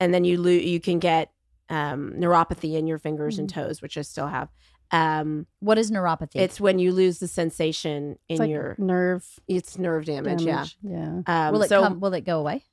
and 0.00 0.12
then 0.14 0.24
you 0.24 0.40
lo- 0.40 0.50
you 0.50 0.80
can 0.80 0.98
get 0.98 1.30
um 1.70 2.14
neuropathy 2.16 2.74
in 2.76 2.86
your 2.86 2.98
fingers 2.98 3.38
and 3.38 3.48
toes 3.50 3.82
which 3.82 3.96
i 3.98 4.02
still 4.02 4.26
have 4.26 4.48
um 4.90 5.46
What 5.60 5.76
is 5.76 5.90
neuropathy? 5.90 6.36
it's 6.36 6.58
when 6.60 6.78
you 6.78 6.92
lose 6.92 7.18
the 7.18 7.28
sensation 7.28 8.18
in 8.28 8.34
It's 8.34 8.40
like 8.40 8.50
your 8.50 8.74
nerve 8.78 9.26
it's 9.46 9.76
nerve 9.78 10.06
damage, 10.06 10.44
damage. 10.44 10.78
Yeah. 10.82 11.20
yeah 11.26 11.46
um 11.48 11.52
will 11.52 11.62
it 11.62 11.68
so 11.68 11.82
come? 11.82 12.00
Will 12.00 12.14
it 12.14 12.22
go 12.24 12.38
away? 12.40 12.64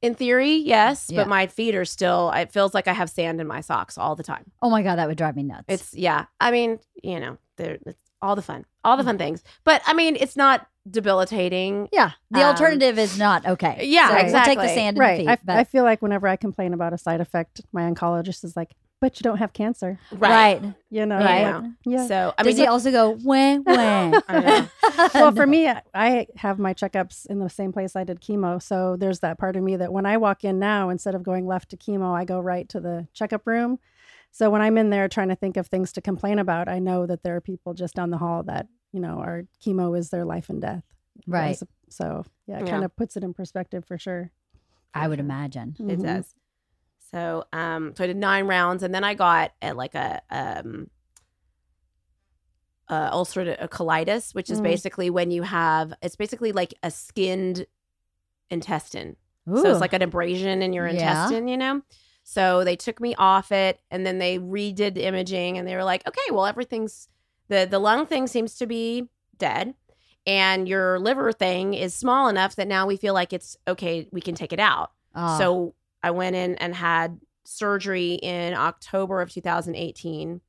in 0.00 0.14
theory 0.14 0.54
yes 0.54 1.08
Yeah. 1.10 1.20
but 1.20 1.28
my 1.28 1.46
feet 1.46 1.74
are 1.74 1.84
still 1.84 2.30
it 2.30 2.50
feels 2.50 2.72
like 2.72 2.88
i 2.88 2.94
have 2.94 3.10
sand 3.10 3.40
in 3.42 3.46
my 3.46 3.60
socks 3.60 3.98
all 3.98 4.16
the 4.16 4.22
time 4.22 4.50
Oh 4.62 4.70
my 4.70 4.82
god, 4.82 4.96
that 4.96 5.06
would 5.08 5.18
drive 5.18 5.36
me 5.36 5.42
nuts. 5.42 5.64
It's 5.68 5.94
yeah. 5.94 6.24
I 6.40 6.50
mean, 6.50 6.78
you 7.02 7.20
know, 7.20 7.36
there 7.58 7.76
it's 7.84 8.09
all 8.22 8.36
the 8.36 8.42
fun, 8.42 8.64
all 8.84 8.96
the 8.96 9.04
fun 9.04 9.18
things. 9.18 9.42
But 9.64 9.82
I 9.86 9.94
mean, 9.94 10.16
it's 10.16 10.36
not 10.36 10.66
debilitating. 10.90 11.88
yeah. 11.92 12.12
The 12.30 12.40
um, 12.40 12.46
alternative 12.46 12.98
is 12.98 13.18
not 13.18 13.46
okay. 13.46 13.84
yeah, 13.84 14.08
So 14.08 14.32
We'll 14.32 14.44
take 14.44 14.58
the 14.58 14.68
sand 14.68 14.96
and 14.96 14.98
Right. 14.98 15.16
the 15.18 15.22
feet. 15.24 15.28
I, 15.28 15.38
but, 15.44 15.56
I 15.56 15.64
feel 15.64 15.84
like 15.84 16.02
whenever 16.02 16.26
I 16.28 16.36
complain 16.36 16.72
about 16.74 16.92
a 16.92 16.98
side 16.98 17.20
effect, 17.20 17.60
my 17.72 17.82
oncologist 17.82 18.44
is 18.44 18.56
like, 18.56 18.74
"But 19.00 19.18
you 19.18 19.24
don't 19.24 19.38
have 19.38 19.52
cancer." 19.52 19.98
right. 20.12 20.62
You 20.90 21.06
know. 21.06 21.18
Right. 21.18 21.50
like, 21.50 21.64
yeah. 21.84 22.06
So 22.06 22.34
I 22.38 22.42
Does 22.42 22.56
mean, 22.56 22.64
he 22.64 22.66
also 22.68 22.90
go 22.90 23.18
wah 23.22 23.58
wah? 23.66 24.20
Well, 25.14 25.32
for 25.32 25.46
me, 25.46 25.70
I 25.94 26.26
have 26.36 26.58
my 26.58 26.74
checkups 26.74 27.26
in 27.26 27.38
the 27.38 27.48
same 27.48 27.72
place 27.72 27.96
I 27.96 28.04
did 28.04 28.20
chemo. 28.20 28.60
So 28.62 28.96
there's 28.98 29.20
that 29.20 29.38
part 29.38 29.56
of 29.56 29.62
me 29.62 29.76
that 29.76 29.92
when 29.92 30.04
I 30.04 30.16
walk 30.18 30.44
in 30.44 30.58
now, 30.58 30.90
instead 30.90 31.14
of 31.14 31.22
going 31.22 31.46
left 31.46 31.70
to 31.70 31.76
chemo, 31.76 32.14
I 32.14 32.24
go 32.24 32.38
right 32.38 32.68
to 32.70 32.80
the 32.80 33.06
checkup 33.14 33.46
room. 33.46 33.78
So 34.30 34.48
when 34.48 34.62
I'm 34.62 34.78
in 34.78 34.90
there 34.90 35.08
trying 35.08 35.28
to 35.28 35.34
think 35.36 35.56
of 35.56 35.66
things 35.66 35.92
to 35.92 36.00
complain 36.00 36.38
about, 36.38 36.68
I 36.68 36.78
know 36.78 37.04
that 37.06 37.22
there 37.22 37.34
are 37.36 37.40
people 37.40 37.74
just 37.74 37.94
down 37.94 38.10
the 38.10 38.18
hall 38.18 38.42
that, 38.44 38.68
you 38.92 39.00
know, 39.00 39.18
our 39.18 39.42
chemo 39.64 39.98
is 39.98 40.10
their 40.10 40.24
life 40.24 40.48
and 40.48 40.60
death. 40.60 40.84
right. 41.26 41.50
As- 41.50 41.64
So 41.88 42.24
yeah, 42.46 42.58
it 42.60 42.64
Yeah. 42.66 42.70
kind 42.70 42.84
of 42.84 42.94
puts 42.96 43.16
it 43.16 43.24
in 43.24 43.34
perspective 43.34 43.84
for 43.84 43.98
sure. 43.98 44.30
I 44.94 45.08
would 45.08 45.20
imagine. 45.20 45.76
it 45.80 45.98
Mhm. 45.98 46.02
does. 46.02 46.34
So 47.10 47.44
um, 47.52 47.94
so 47.96 48.04
I 48.04 48.06
did 48.06 48.16
nine 48.16 48.46
rounds, 48.46 48.82
and 48.84 48.94
then 48.94 49.02
I 49.02 49.14
got 49.14 49.52
at 49.60 49.76
like 49.76 49.96
a 49.96 50.22
um, 50.30 50.88
uh, 52.88 53.10
ulcerative 53.12 53.68
colitis, 53.68 54.34
which 54.34 54.50
is 54.50 54.60
Mm. 54.60 54.64
basically 54.64 55.10
when 55.10 55.30
you 55.30 55.42
have 55.42 55.92
it's 56.02 56.16
basically 56.16 56.52
like 56.52 56.74
a 56.82 56.90
skinned 56.90 57.66
intestine. 58.50 59.16
So 59.46 59.68
it's 59.70 59.80
like 59.80 59.92
an 59.92 60.02
abrasion 60.02 60.62
in 60.62 60.72
your 60.72 60.86
Yeah. 60.86 60.92
intestine, 60.92 61.48
you 61.48 61.56
know? 61.56 61.82
So 62.22 62.64
they 62.64 62.76
took 62.76 63.00
me 63.00 63.14
off 63.16 63.50
it 63.50 63.80
and 63.90 64.06
then 64.06 64.18
they 64.18 64.38
redid 64.38 64.94
the 64.94 65.04
imaging 65.04 65.58
and 65.58 65.66
they 65.66 65.74
were 65.74 65.84
like, 65.84 66.06
okay, 66.06 66.30
well, 66.30 66.46
everything's 66.46 67.08
the 67.48 67.66
the 67.68 67.78
lung 67.78 68.06
thing 68.06 68.26
seems 68.26 68.56
to 68.56 68.66
be 68.66 69.08
dead. 69.38 69.74
And 70.26 70.68
your 70.68 71.00
liver 71.00 71.32
thing 71.32 71.74
is 71.74 71.94
small 71.94 72.28
enough 72.28 72.56
that 72.56 72.68
now 72.68 72.86
we 72.86 72.96
feel 72.96 73.14
like 73.14 73.32
it's 73.32 73.56
okay, 73.66 74.08
we 74.12 74.20
can 74.20 74.34
take 74.34 74.52
it 74.52 74.60
out. 74.60 74.92
Ah. 75.14 75.38
So 75.38 75.74
I 76.02 76.10
went 76.10 76.36
in 76.36 76.54
and 76.56 76.74
had 76.74 77.20
surgery 77.44 78.14
in 78.14 78.54
October 78.54 79.20
of 79.20 79.32
2018. 79.32 80.40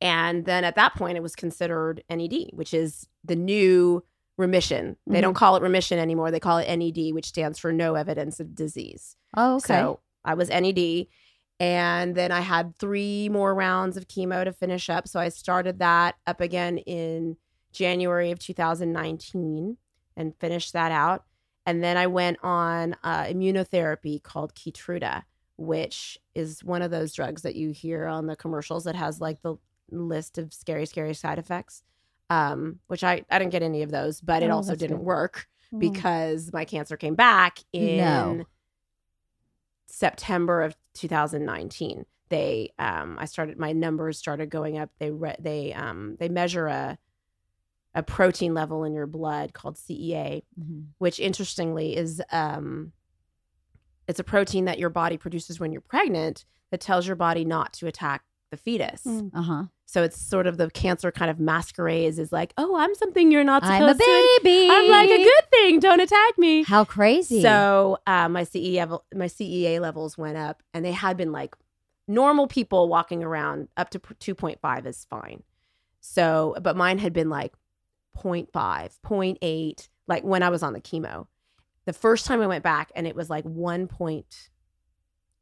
And 0.00 0.44
then 0.46 0.64
at 0.64 0.74
that 0.76 0.94
point, 0.94 1.16
it 1.16 1.22
was 1.22 1.36
considered 1.36 2.02
NED, 2.10 2.50
which 2.52 2.74
is 2.74 3.06
the 3.24 3.36
new 3.36 4.02
remission. 4.36 4.96
They 5.06 5.20
don't 5.20 5.34
call 5.34 5.54
it 5.56 5.62
remission 5.62 5.98
anymore. 5.98 6.30
They 6.30 6.40
call 6.40 6.58
it 6.58 6.76
NED, 6.76 7.14
which 7.14 7.26
stands 7.26 7.58
for 7.58 7.72
no 7.72 7.94
evidence 7.94 8.40
of 8.40 8.54
disease. 8.54 9.16
oh, 9.36 9.56
okay. 9.56 9.66
So 9.66 10.00
I 10.24 10.34
was 10.34 10.48
NED. 10.48 11.06
And 11.60 12.14
then 12.16 12.32
I 12.32 12.40
had 12.40 12.76
three 12.76 13.28
more 13.28 13.54
rounds 13.54 13.96
of 13.96 14.08
chemo 14.08 14.42
to 14.44 14.52
finish 14.52 14.90
up. 14.90 15.06
So 15.06 15.20
I 15.20 15.28
started 15.28 15.78
that 15.78 16.16
up 16.26 16.40
again 16.40 16.78
in 16.78 17.36
January 17.72 18.30
of 18.32 18.38
2019 18.40 19.76
and 20.16 20.34
finished 20.36 20.72
that 20.72 20.92
out. 20.92 21.24
And 21.64 21.82
then 21.82 21.96
I 21.96 22.08
went 22.08 22.38
on 22.42 22.96
uh, 23.04 23.24
immunotherapy 23.24 24.22
called 24.22 24.54
Keytruda, 24.54 25.22
which 25.56 26.18
is 26.34 26.64
one 26.64 26.82
of 26.82 26.90
those 26.90 27.12
drugs 27.12 27.42
that 27.42 27.54
you 27.54 27.70
hear 27.70 28.06
on 28.06 28.26
the 28.26 28.34
commercials 28.36 28.84
that 28.84 28.96
has 28.96 29.20
like 29.20 29.40
the 29.42 29.56
list 29.90 30.38
of 30.38 30.52
scary, 30.52 30.86
scary 30.86 31.14
side 31.14 31.38
effects. 31.38 31.82
Um, 32.30 32.78
which 32.86 33.04
I, 33.04 33.24
I 33.30 33.38
didn't 33.38 33.52
get 33.52 33.62
any 33.62 33.82
of 33.82 33.90
those, 33.90 34.20
but 34.22 34.42
it 34.42 34.46
Oh, 34.50 34.54
also 34.56 34.74
didn't 34.74 34.96
good. 34.98 35.04
work 35.06 35.46
Mm. 35.72 35.78
because 35.80 36.50
my 36.52 36.64
cancer 36.66 36.96
came 36.98 37.14
back 37.14 37.58
in 37.72 37.96
No. 37.98 38.44
September 39.94 40.62
of 40.62 40.74
2019. 40.94 42.06
They 42.30 42.72
um 42.78 43.18
I 43.20 43.26
started 43.26 43.58
my 43.58 43.72
numbers 43.72 44.16
started 44.18 44.48
going 44.48 44.78
up. 44.78 44.90
They 44.98 45.10
re- 45.10 45.36
they 45.38 45.74
um 45.74 46.16
they 46.18 46.30
measure 46.30 46.66
a 46.66 46.98
a 47.94 48.02
protein 48.02 48.54
level 48.54 48.84
in 48.84 48.94
your 48.94 49.06
blood 49.06 49.52
called 49.52 49.76
CEA, 49.76 50.44
Mhm. 50.58 50.86
which 50.96 51.20
interestingly 51.20 51.94
is 51.94 52.22
um 52.32 52.92
it's 54.08 54.18
a 54.18 54.24
protein 54.24 54.64
that 54.64 54.78
your 54.78 54.88
body 54.88 55.18
produces 55.18 55.60
when 55.60 55.72
you're 55.72 55.82
pregnant 55.82 56.46
that 56.70 56.80
tells 56.80 57.06
your 57.06 57.16
body 57.16 57.44
not 57.44 57.74
to 57.74 57.86
attack 57.86 58.24
the 58.52 58.56
fetus. 58.56 59.02
Mm. 59.02 59.30
Uh-huh. 59.34 59.64
So 59.86 60.04
it's 60.04 60.16
sort 60.16 60.46
of 60.46 60.56
the 60.58 60.70
cancer 60.70 61.10
kind 61.10 61.30
of 61.30 61.40
masquerades 61.40 62.20
is 62.20 62.30
like, 62.30 62.54
"Oh, 62.56 62.76
I'm 62.76 62.94
something 62.94 63.32
you're 63.32 63.42
not 63.42 63.64
supposed 63.64 63.82
I'm 63.82 63.88
a 63.88 63.94
to." 63.94 64.40
baby. 64.42 64.68
I'm 64.70 64.88
like 64.88 65.10
a 65.10 65.24
good 65.24 65.50
thing. 65.50 65.80
Don't 65.80 66.00
attack 66.00 66.38
me. 66.38 66.62
How 66.62 66.84
crazy. 66.84 67.42
So 67.42 67.98
uh, 68.06 68.28
my 68.28 68.42
CEA 68.42 69.00
my 69.14 69.26
CEA 69.26 69.80
levels 69.80 70.16
went 70.16 70.36
up, 70.36 70.62
and 70.72 70.84
they 70.84 70.92
had 70.92 71.16
been 71.16 71.32
like 71.32 71.56
normal 72.06 72.46
people 72.46 72.88
walking 72.88 73.24
around 73.24 73.68
up 73.76 73.90
to 73.90 74.00
two 74.20 74.34
point 74.34 74.60
five 74.60 74.86
is 74.86 75.04
fine. 75.10 75.42
So, 76.00 76.54
but 76.60 76.76
mine 76.76 76.98
had 76.98 77.12
been 77.12 77.30
like 77.30 77.54
0.5, 78.18 78.50
0.8, 78.52 79.88
like 80.08 80.24
when 80.24 80.42
I 80.42 80.50
was 80.50 80.62
on 80.62 80.72
the 80.72 80.80
chemo. 80.80 81.26
The 81.84 81.92
first 81.92 82.26
time 82.26 82.42
I 82.42 82.46
went 82.46 82.64
back, 82.64 82.92
and 82.94 83.06
it 83.06 83.16
was 83.16 83.30
like 83.30 83.44
one 83.44 83.86
point 83.88 84.50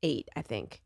eight, 0.02 0.28
I 0.36 0.42
think, 0.42 0.82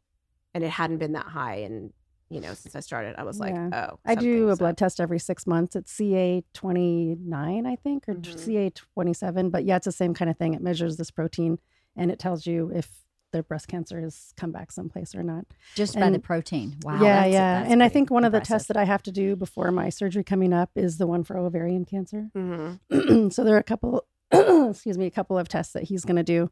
and 0.54 0.64
it 0.64 0.70
hadn't 0.70 0.98
been 0.98 1.12
that 1.12 1.26
high, 1.26 1.56
and 1.56 1.92
you 2.30 2.40
know, 2.40 2.54
since 2.54 2.74
I 2.74 2.80
started, 2.80 3.14
I 3.18 3.22
was 3.24 3.38
like, 3.38 3.54
Yeah. 3.54 3.88
oh, 3.92 3.98
I 4.04 4.14
do 4.14 4.34
a 4.34 4.38
something's 4.40 4.58
blood 4.58 4.70
up. 4.70 4.76
test 4.76 5.00
every 5.00 5.18
six 5.18 5.46
months. 5.46 5.76
It's 5.76 5.92
CA 5.92 6.42
29, 6.54 7.66
I 7.66 7.76
think, 7.76 8.08
or 8.08 8.14
Mhm. 8.14 8.38
CA 8.38 8.70
27. 8.70 9.50
But 9.50 9.64
yeah, 9.64 9.76
it's 9.76 9.84
the 9.84 9.92
same 9.92 10.14
kind 10.14 10.30
of 10.30 10.36
thing. 10.38 10.54
It 10.54 10.62
measures 10.62 10.96
this 10.96 11.10
protein 11.10 11.58
and 11.96 12.10
it 12.10 12.18
tells 12.18 12.46
you 12.46 12.70
if 12.74 13.04
their 13.32 13.42
breast 13.42 13.66
cancer 13.66 14.00
has 14.00 14.32
come 14.36 14.52
back 14.52 14.70
someplace 14.70 15.12
or 15.14 15.22
not. 15.24 15.44
just 15.74 15.98
by 15.98 16.08
the 16.08 16.20
protein. 16.20 16.76
Wow. 16.84 16.94
yeah, 16.94 17.00
that's- 17.00 17.32
yeah. 17.32 17.60
that's 17.60 17.72
and 17.72 17.82
I 17.82 17.88
think 17.88 18.08
one 18.10 18.24
of 18.24 18.30
the 18.32 18.40
tests 18.40 18.68
that 18.68 18.76
I 18.76 18.84
have 18.84 19.02
to 19.04 19.12
do 19.12 19.34
before 19.34 19.72
my 19.72 19.88
surgery 19.88 20.22
coming 20.22 20.52
up 20.52 20.70
is 20.76 20.98
the 20.98 21.06
one 21.08 21.24
for 21.24 21.36
ovarian 21.36 21.84
cancer. 21.84 22.30
Mhm. 22.36 22.78
so 23.32 23.42
there 23.42 23.56
are 23.56 23.58
a 23.58 23.64
couple, 23.64 24.06
excuse 24.32 24.96
me, 24.96 25.06
a 25.06 25.10
couple 25.10 25.36
of 25.36 25.48
tests 25.48 25.72
that 25.72 25.82
he's 25.84 26.04
going 26.04 26.16
to 26.16 26.22
do 26.22 26.48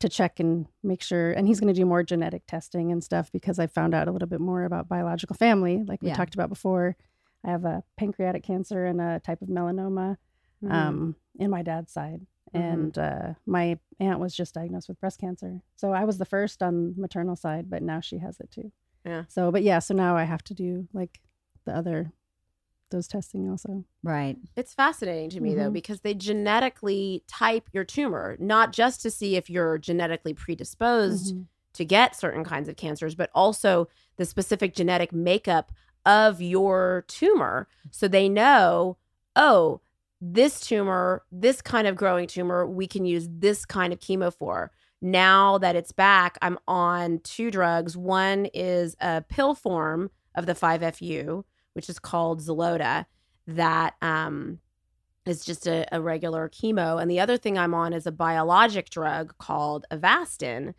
to 0.00 0.08
check 0.08 0.40
and 0.40 0.66
make 0.82 1.02
sure. 1.02 1.32
And 1.32 1.46
he's 1.46 1.58
going 1.60 1.72
to 1.72 1.78
do 1.80 1.86
more 1.86 2.02
genetic 2.02 2.46
testing 2.46 2.92
and 2.92 3.02
stuff 3.02 3.32
because 3.32 3.58
I 3.58 3.66
found 3.66 3.94
out 3.94 4.08
a 4.08 4.12
little 4.12 4.28
bit 4.28 4.40
more 4.40 4.64
about 4.64 4.88
biological 4.88 5.34
family, 5.36 5.82
like 5.86 6.02
we 6.02 6.08
Yeah. 6.08 6.14
talked 6.14 6.34
about 6.34 6.48
before. 6.48 6.96
I 7.44 7.50
have 7.50 7.64
a 7.64 7.82
pancreatic 7.96 8.42
cancer 8.42 8.84
and 8.86 9.00
a 9.00 9.20
type 9.20 9.40
of 9.42 9.48
melanoma 9.48 10.16
Mhm. 10.62 10.70
um, 10.72 11.16
in 11.38 11.50
my 11.50 11.62
dad's 11.62 11.92
side. 11.92 12.26
And 12.52 12.96
uh, 12.96 13.34
my 13.44 13.78
aunt 14.00 14.18
was 14.20 14.34
just 14.34 14.54
diagnosed 14.54 14.88
with 14.88 15.00
breast 15.00 15.20
cancer. 15.20 15.60
So 15.76 15.92
I 15.92 16.04
was 16.04 16.16
the 16.18 16.24
first 16.24 16.62
on 16.62 16.94
maternal 16.96 17.36
side, 17.36 17.68
but 17.68 17.82
now 17.82 18.00
she 18.00 18.18
has 18.18 18.40
it 18.40 18.50
too. 18.50 18.72
Yeah. 19.04 19.24
So, 19.28 19.50
but 19.52 19.62
yeah, 19.62 19.78
so 19.80 19.94
now 19.94 20.16
I 20.16 20.24
have 20.24 20.42
to 20.44 20.54
do 20.54 20.88
like 20.92 21.20
the 21.64 21.76
other 21.76 22.12
those 22.90 23.08
testing 23.08 23.50
also. 23.50 23.84
Right. 24.02 24.36
It's 24.56 24.74
fascinating 24.74 25.30
to 25.30 25.40
me 25.40 25.54
though 25.54 25.70
Mhm. 25.70 25.74
because 25.74 26.00
they 26.00 26.14
genetically 26.14 27.24
type 27.26 27.68
your 27.72 27.84
tumor, 27.84 28.36
not 28.38 28.72
just 28.72 29.02
to 29.02 29.10
see 29.10 29.36
if 29.36 29.50
you're 29.50 29.78
genetically 29.78 30.34
predisposed 30.34 31.34
Mhm. 31.34 31.46
to 31.74 31.84
get 31.84 32.14
certain 32.16 32.44
kinds 32.44 32.68
of 32.68 32.76
cancers, 32.76 33.14
but 33.14 33.30
also 33.34 33.88
the 34.16 34.24
specific 34.24 34.74
genetic 34.74 35.12
makeup 35.12 35.72
of 36.04 36.40
your 36.40 37.04
tumor. 37.08 37.68
So 37.90 38.06
they 38.08 38.28
know, 38.28 38.96
oh, 39.34 39.80
this 40.20 40.60
tumor, 40.60 41.24
this 41.30 41.60
kind 41.60 41.86
of 41.86 41.96
growing 41.96 42.26
tumor, 42.26 42.66
we 42.66 42.86
can 42.86 43.04
use 43.04 43.28
this 43.30 43.66
kind 43.66 43.92
of 43.92 43.98
chemo 43.98 44.32
for. 44.32 44.70
Now 45.02 45.58
that 45.58 45.76
it's 45.76 45.92
back, 45.92 46.38
I'm 46.40 46.58
on 46.66 47.18
two 47.18 47.50
drugs. 47.50 47.96
One 47.96 48.46
is 48.54 48.96
a 49.00 49.22
pill 49.28 49.54
form 49.54 50.10
of 50.34 50.46
the 50.46 50.54
5FU, 50.54 51.44
which 51.76 51.88
is 51.90 51.98
called 51.98 52.40
Xeloda, 52.40 53.04
that 53.46 53.94
um, 54.02 54.58
is 55.26 55.44
just 55.44 55.66
a, 55.66 55.86
a 55.92 56.00
regular 56.00 56.48
chemo. 56.48 57.00
And 57.00 57.10
the 57.10 57.20
other 57.20 57.36
thing 57.36 57.58
I'm 57.58 57.74
on 57.74 57.92
is 57.92 58.06
a 58.06 58.12
biologic 58.12 58.88
drug 58.90 59.36
called 59.38 59.84
Avastin, 59.92 60.72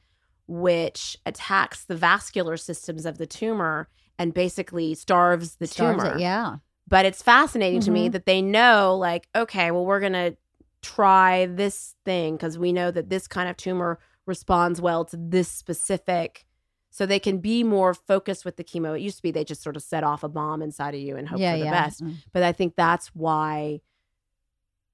which 0.47 1.15
attacks 1.25 1.85
the 1.85 1.95
vascular 1.95 2.57
systems 2.57 3.05
of 3.05 3.19
the 3.19 3.27
tumor 3.27 3.87
and 4.17 4.33
basically 4.33 4.95
starves 4.95 5.57
the 5.57 5.67
Starves 5.67 6.01
tumor. 6.03 6.15
it, 6.15 6.21
yeah. 6.21 6.55
But 6.87 7.05
it's 7.05 7.21
fascinating 7.21 7.81
to 7.81 7.91
me 7.91 8.09
Mhm. 8.09 8.13
that 8.13 8.25
they 8.25 8.41
know, 8.41 8.95
like, 8.97 9.27
okay, 9.35 9.69
well, 9.71 9.85
we're 9.85 9.99
going 9.99 10.13
to 10.13 10.35
try 10.81 11.45
this 11.45 11.93
thing 12.05 12.35
because 12.37 12.57
we 12.57 12.73
know 12.73 12.89
that 12.89 13.09
this 13.09 13.27
kind 13.27 13.49
of 13.49 13.57
tumor 13.57 13.99
responds 14.25 14.81
well 14.81 15.05
to 15.05 15.17
this 15.17 15.49
specific. 15.49 16.45
So 16.89 17.05
they 17.05 17.19
can 17.19 17.39
be 17.39 17.63
more 17.63 17.93
focused 17.93 18.45
with 18.45 18.55
the 18.55 18.63
chemo. 18.63 18.97
It 18.97 19.01
used 19.01 19.17
to 19.17 19.23
be 19.23 19.31
they 19.31 19.43
just 19.43 19.61
sort 19.61 19.75
of 19.75 19.83
set 19.83 20.03
off 20.03 20.23
a 20.23 20.29
bomb 20.29 20.61
inside 20.61 20.95
of 20.95 21.01
you 21.01 21.15
and 21.17 21.27
hope 21.27 21.39
yeah, 21.39 21.53
for 21.53 21.59
the 21.59 21.65
yeah. 21.65 21.71
best. 21.71 22.03
Mm. 22.03 22.15
But 22.33 22.43
I 22.43 22.51
think 22.51 22.75
that's 22.75 23.07
why, 23.09 23.81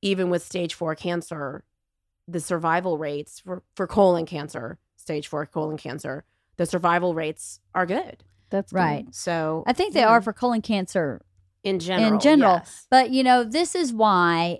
even 0.02 0.30
with 0.30 0.44
stage 0.44 0.74
four 0.74 0.96
cancer, 0.96 1.64
the 2.28 2.40
survival 2.40 2.98
rates 2.98 3.40
for, 3.40 3.64
for 3.76 3.88
colon 3.88 4.26
cancer, 4.26 4.80
stage 4.96 5.28
four 5.28 5.46
colon 5.46 5.78
cancer, 5.78 6.26
the 6.58 6.66
survival 6.66 7.14
rates 7.14 7.60
are 7.74 7.86
good. 7.86 8.24
That's 8.50 8.72
good. 8.72 8.80
Right. 8.80 9.06
So 9.12 9.64
I 9.66 9.74
think 9.74 9.94
they 9.94 10.02
yeah, 10.02 10.10
are 10.10 10.22
for 10.22 10.34
colon 10.34 10.62
cancer 10.62 11.22
in 11.64 11.80
general. 11.80 12.14
In 12.14 12.20
general. 12.20 12.56
yes. 12.56 12.88
But 12.90 13.12
you 13.12 13.24
know, 13.24 13.44
this 13.44 13.76
is 13.76 13.94
why, 13.94 14.60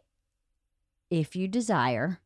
if 1.10 1.36
you 1.36 1.48
desire, 1.48 2.20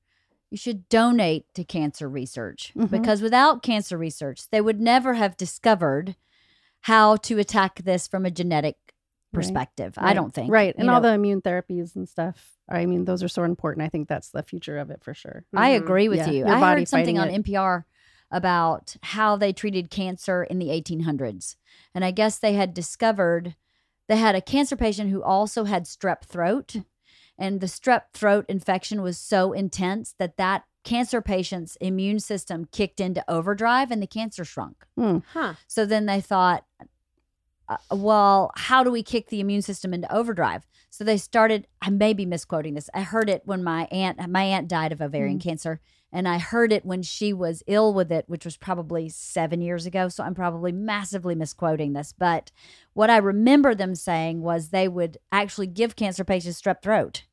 you 0.49 0.57
should 0.57 0.87
donate 0.89 1.45
to 1.53 1.63
cancer 1.63 2.07
research 2.07 2.71
Mhm. 2.75 2.89
because 2.89 3.21
without 3.21 3.61
cancer 3.63 3.97
research, 3.97 4.49
they 4.49 4.61
would 4.61 4.79
never 4.79 5.15
have 5.15 5.35
discovered 5.37 6.15
how 6.81 7.17
to 7.17 7.37
attack 7.39 7.81
this 7.83 8.07
from 8.07 8.25
a 8.25 8.31
genetic 8.31 8.77
Right. 9.33 9.41
perspective. 9.43 9.93
I 9.97 10.05
Right. 10.05 10.13
don't 10.13 10.33
think. 10.33 10.49
Right. 10.51 10.73
you 10.75 10.79
And 10.81 10.89
all 10.89 11.01
know. 11.01 11.09
the 11.09 11.13
immune 11.15 11.41
therapies 11.41 11.95
and 11.97 12.07
stuff. 12.07 12.53
I 12.69 12.85
mean, 12.85 13.03
those 13.05 13.21
are 13.23 13.27
so 13.27 13.43
important. 13.43 13.85
I 13.85 13.89
think 13.89 14.07
that's 14.07 14.29
the 14.31 14.41
future 14.41 14.77
of 14.77 14.89
it 14.89 15.03
for 15.03 15.13
sure. 15.13 15.43
I 15.53 15.71
Mhm. 15.71 15.77
agree 15.83 16.07
with 16.07 16.19
Yeah, 16.19 16.29
you. 16.29 16.37
your 16.39 16.47
I 16.49 16.59
body 16.61 16.81
heard 16.81 16.87
something 16.87 17.17
on 17.19 17.25
fighting 17.27 17.35
NPR 17.43 17.85
about 18.31 18.95
how 19.03 19.35
they 19.35 19.51
treated 19.53 19.89
cancer 19.89 20.43
in 20.43 20.59
the 20.59 20.69
1800s. 20.71 21.57
And 21.93 22.05
I 22.05 22.11
guess 22.11 22.39
they 22.39 22.53
had 22.53 22.73
discovered 22.73 23.55
they 24.07 24.15
had 24.17 24.35
a 24.35 24.41
cancer 24.41 24.77
patient 24.77 25.09
who 25.11 25.21
also 25.21 25.65
had 25.65 25.83
strep 25.83 26.21
throat. 26.23 26.77
And 27.37 27.61
the 27.61 27.67
strep 27.67 28.03
throat 28.13 28.45
infection 28.49 29.01
was 29.01 29.17
so 29.17 29.53
intense 29.53 30.15
that 30.17 30.37
that 30.37 30.63
cancer 30.83 31.21
patient's 31.21 31.75
immune 31.81 32.19
system 32.19 32.65
kicked 32.71 32.99
into 32.99 33.23
overdrive 33.27 33.91
and 33.91 34.01
the 34.01 34.07
cancer 34.07 34.45
shrunk. 34.45 34.85
Huh. 35.33 35.53
So 35.67 35.85
then 35.85 36.05
they 36.05 36.21
thought, 36.21 36.65
uh, 37.69 37.77
well, 37.91 38.51
how 38.55 38.83
do 38.83 38.91
we 38.91 39.03
kick 39.03 39.29
the 39.29 39.41
immune 39.41 39.61
system 39.61 39.93
into 39.93 40.11
overdrive? 40.13 40.65
So 40.89 41.03
they 41.03 41.17
started. 41.17 41.67
I 41.81 41.89
may 41.89 42.13
be 42.13 42.25
misquoting 42.25 42.73
this. 42.73 42.89
I 42.93 43.01
heard 43.01 43.29
it 43.29 43.41
when 43.45 43.63
my 43.63 43.87
aunt 43.91 44.29
my 44.29 44.43
aunt 44.43 44.69
died 44.69 44.93
of 44.93 45.01
ovarian 45.01 45.39
cancer, 45.39 45.81
and 46.11 46.27
I 46.27 46.37
heard 46.37 46.71
it 46.71 46.85
when 46.85 47.03
she 47.03 47.33
was 47.33 47.63
ill 47.67 47.93
with 47.93 48.11
it, 48.11 48.23
which 48.27 48.45
was 48.45 48.55
probably 48.55 49.09
seven 49.09 49.61
years 49.61 49.85
ago. 49.85 50.07
So 50.07 50.23
I'm 50.23 50.33
probably 50.33 50.71
massively 50.71 51.35
misquoting 51.35 51.93
this. 51.93 52.13
But 52.17 52.51
what 52.93 53.09
I 53.09 53.17
remember 53.17 53.75
them 53.75 53.95
saying 53.95 54.41
was 54.41 54.69
they 54.69 54.87
would 54.87 55.17
actually 55.31 55.67
give 55.67 55.97
cancer 55.97 56.23
patients 56.23 56.61
strep 56.61 56.81
throat 56.81 57.25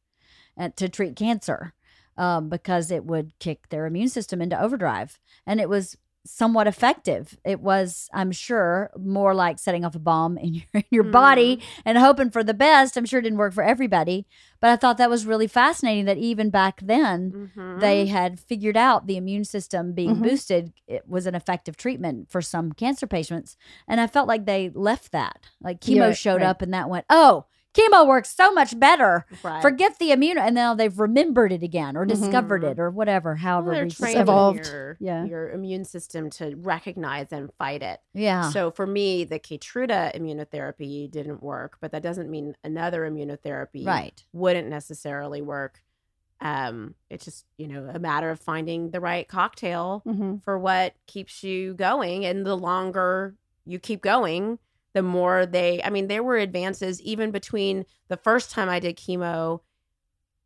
to 0.77 0.89
treat 0.89 1.17
cancer 1.17 1.75
um, 2.17 2.49
because 2.49 2.91
it 2.91 3.05
would 3.05 3.39
kick 3.39 3.69
their 3.71 3.87
immune 3.87 4.09
system 4.09 4.41
into 4.41 4.61
overdrive, 4.61 5.19
and 5.47 5.61
it 5.61 5.69
was 5.69 5.97
somewhat 6.27 6.67
effective. 6.67 7.37
It 7.45 7.61
was, 7.61 8.09
I'm 8.15 8.33
sure, 8.33 8.91
more 8.99 9.35
like 9.35 9.59
setting 9.59 9.85
off 9.85 9.95
a 9.95 9.99
bomb 9.99 10.39
in 10.39 10.55
your, 10.55 10.65
in 10.73 10.85
your 10.91 11.05
body 11.05 11.61
and 11.85 11.99
hoping 11.99 12.31
for 12.31 12.43
the 12.43 12.55
best. 12.55 12.97
I'm 12.97 13.05
sure 13.05 13.19
it 13.21 13.25
didn't 13.25 13.39
work 13.39 13.53
for 13.53 13.63
everybody, 13.63 14.27
but 14.59 14.71
I 14.71 14.77
thought 14.77 14.97
that 14.97 15.11
was 15.11 15.27
really 15.27 15.47
fascinating 15.49 16.07
that 16.07 16.17
even 16.17 16.49
back 16.49 16.81
then 16.81 17.51
Mhm. 17.57 17.81
they 17.81 18.07
had 18.07 18.41
figured 18.41 18.77
out 18.77 19.07
the 19.07 19.19
immune 19.19 19.45
system 19.45 19.93
being 19.93 20.17
Mhm. 20.17 20.23
boosted 20.23 20.73
it 20.87 21.07
was 21.09 21.27
an 21.27 21.35
effective 21.35 21.77
treatment 21.77 22.31
for 22.31 22.41
some 22.41 22.71
cancer 22.73 23.05
patients 23.07 23.57
and 23.89 24.01
i 24.01 24.07
felt 24.07 24.29
like 24.29 24.45
they 24.47 24.71
left 24.75 25.11
that 25.11 25.41
like 25.61 25.81
chemo 25.81 26.07
Yeah, 26.07 26.13
showed 26.13 26.41
right. 26.43 26.47
up 26.47 26.63
and 26.63 26.73
that 26.73 26.89
went 26.89 27.05
oh 27.11 27.47
chemo 27.75 28.07
works 28.07 28.35
so 28.35 28.53
much 28.53 28.79
better 28.79 29.27
right. 29.43 29.61
forget 29.61 29.99
the 29.99 30.13
immune 30.13 30.39
and 30.39 30.55
now 30.55 30.75
they've 30.75 30.99
remembered 30.99 31.53
it 31.53 31.63
again 31.63 31.97
or 31.97 32.05
Mhm. 32.07 32.09
discovered 32.09 32.65
it 32.65 32.79
or 32.79 32.91
whatever 32.91 33.31
Well, 33.31 33.37
however 33.37 33.73
they're 33.73 33.85
we 33.85 33.91
training 33.91 34.21
evolved. 34.23 34.65
Your, 34.65 34.97
Yeah. 35.01 35.25
your 35.25 35.51
immune 35.51 35.85
system 35.85 36.31
to 36.31 36.55
recognize 36.57 37.33
and 37.33 37.51
fight 37.59 37.83
it. 37.83 38.01
yeah 38.15 38.49
So 38.51 38.71
for 38.71 38.87
me, 38.87 39.25
the 39.25 39.39
Keytruda 39.41 40.15
immunotherapy 40.17 41.11
didn't 41.11 41.43
work, 41.43 41.79
but 41.81 41.91
that 41.93 42.03
doesn't 42.03 42.31
mean 42.31 42.57
another 42.65 43.03
immunotherapy 43.11 43.85
right 43.87 44.25
wouldn't 44.33 44.69
necessarily 44.69 45.43
work. 45.43 45.83
Um, 46.41 46.95
it's 47.11 47.25
just 47.25 47.47
you 47.57 47.69
know 47.69 47.89
a 47.93 47.99
matter 47.99 48.31
of 48.31 48.41
finding 48.41 48.91
the 48.91 49.01
right 49.01 49.27
cocktail 49.27 50.03
hmm 50.05 50.37
for 50.45 50.59
what 50.59 50.95
keeps 51.07 51.43
you 51.43 51.75
going, 51.75 52.25
and 52.27 52.45
the 52.45 52.57
longer 52.57 53.35
you 53.65 53.79
keep 53.79 54.03
going, 54.03 54.59
the 54.95 55.03
more 55.03 55.45
they. 55.45 55.83
I 55.83 55.91
mean, 55.91 56.07
there 56.07 56.23
were 56.23 56.37
advances 56.37 57.03
even 57.03 57.31
between 57.31 57.85
the 58.09 58.17
first 58.17 58.51
time 58.51 58.69
I 58.69 58.81
did 58.81 58.97
chemo 58.97 59.61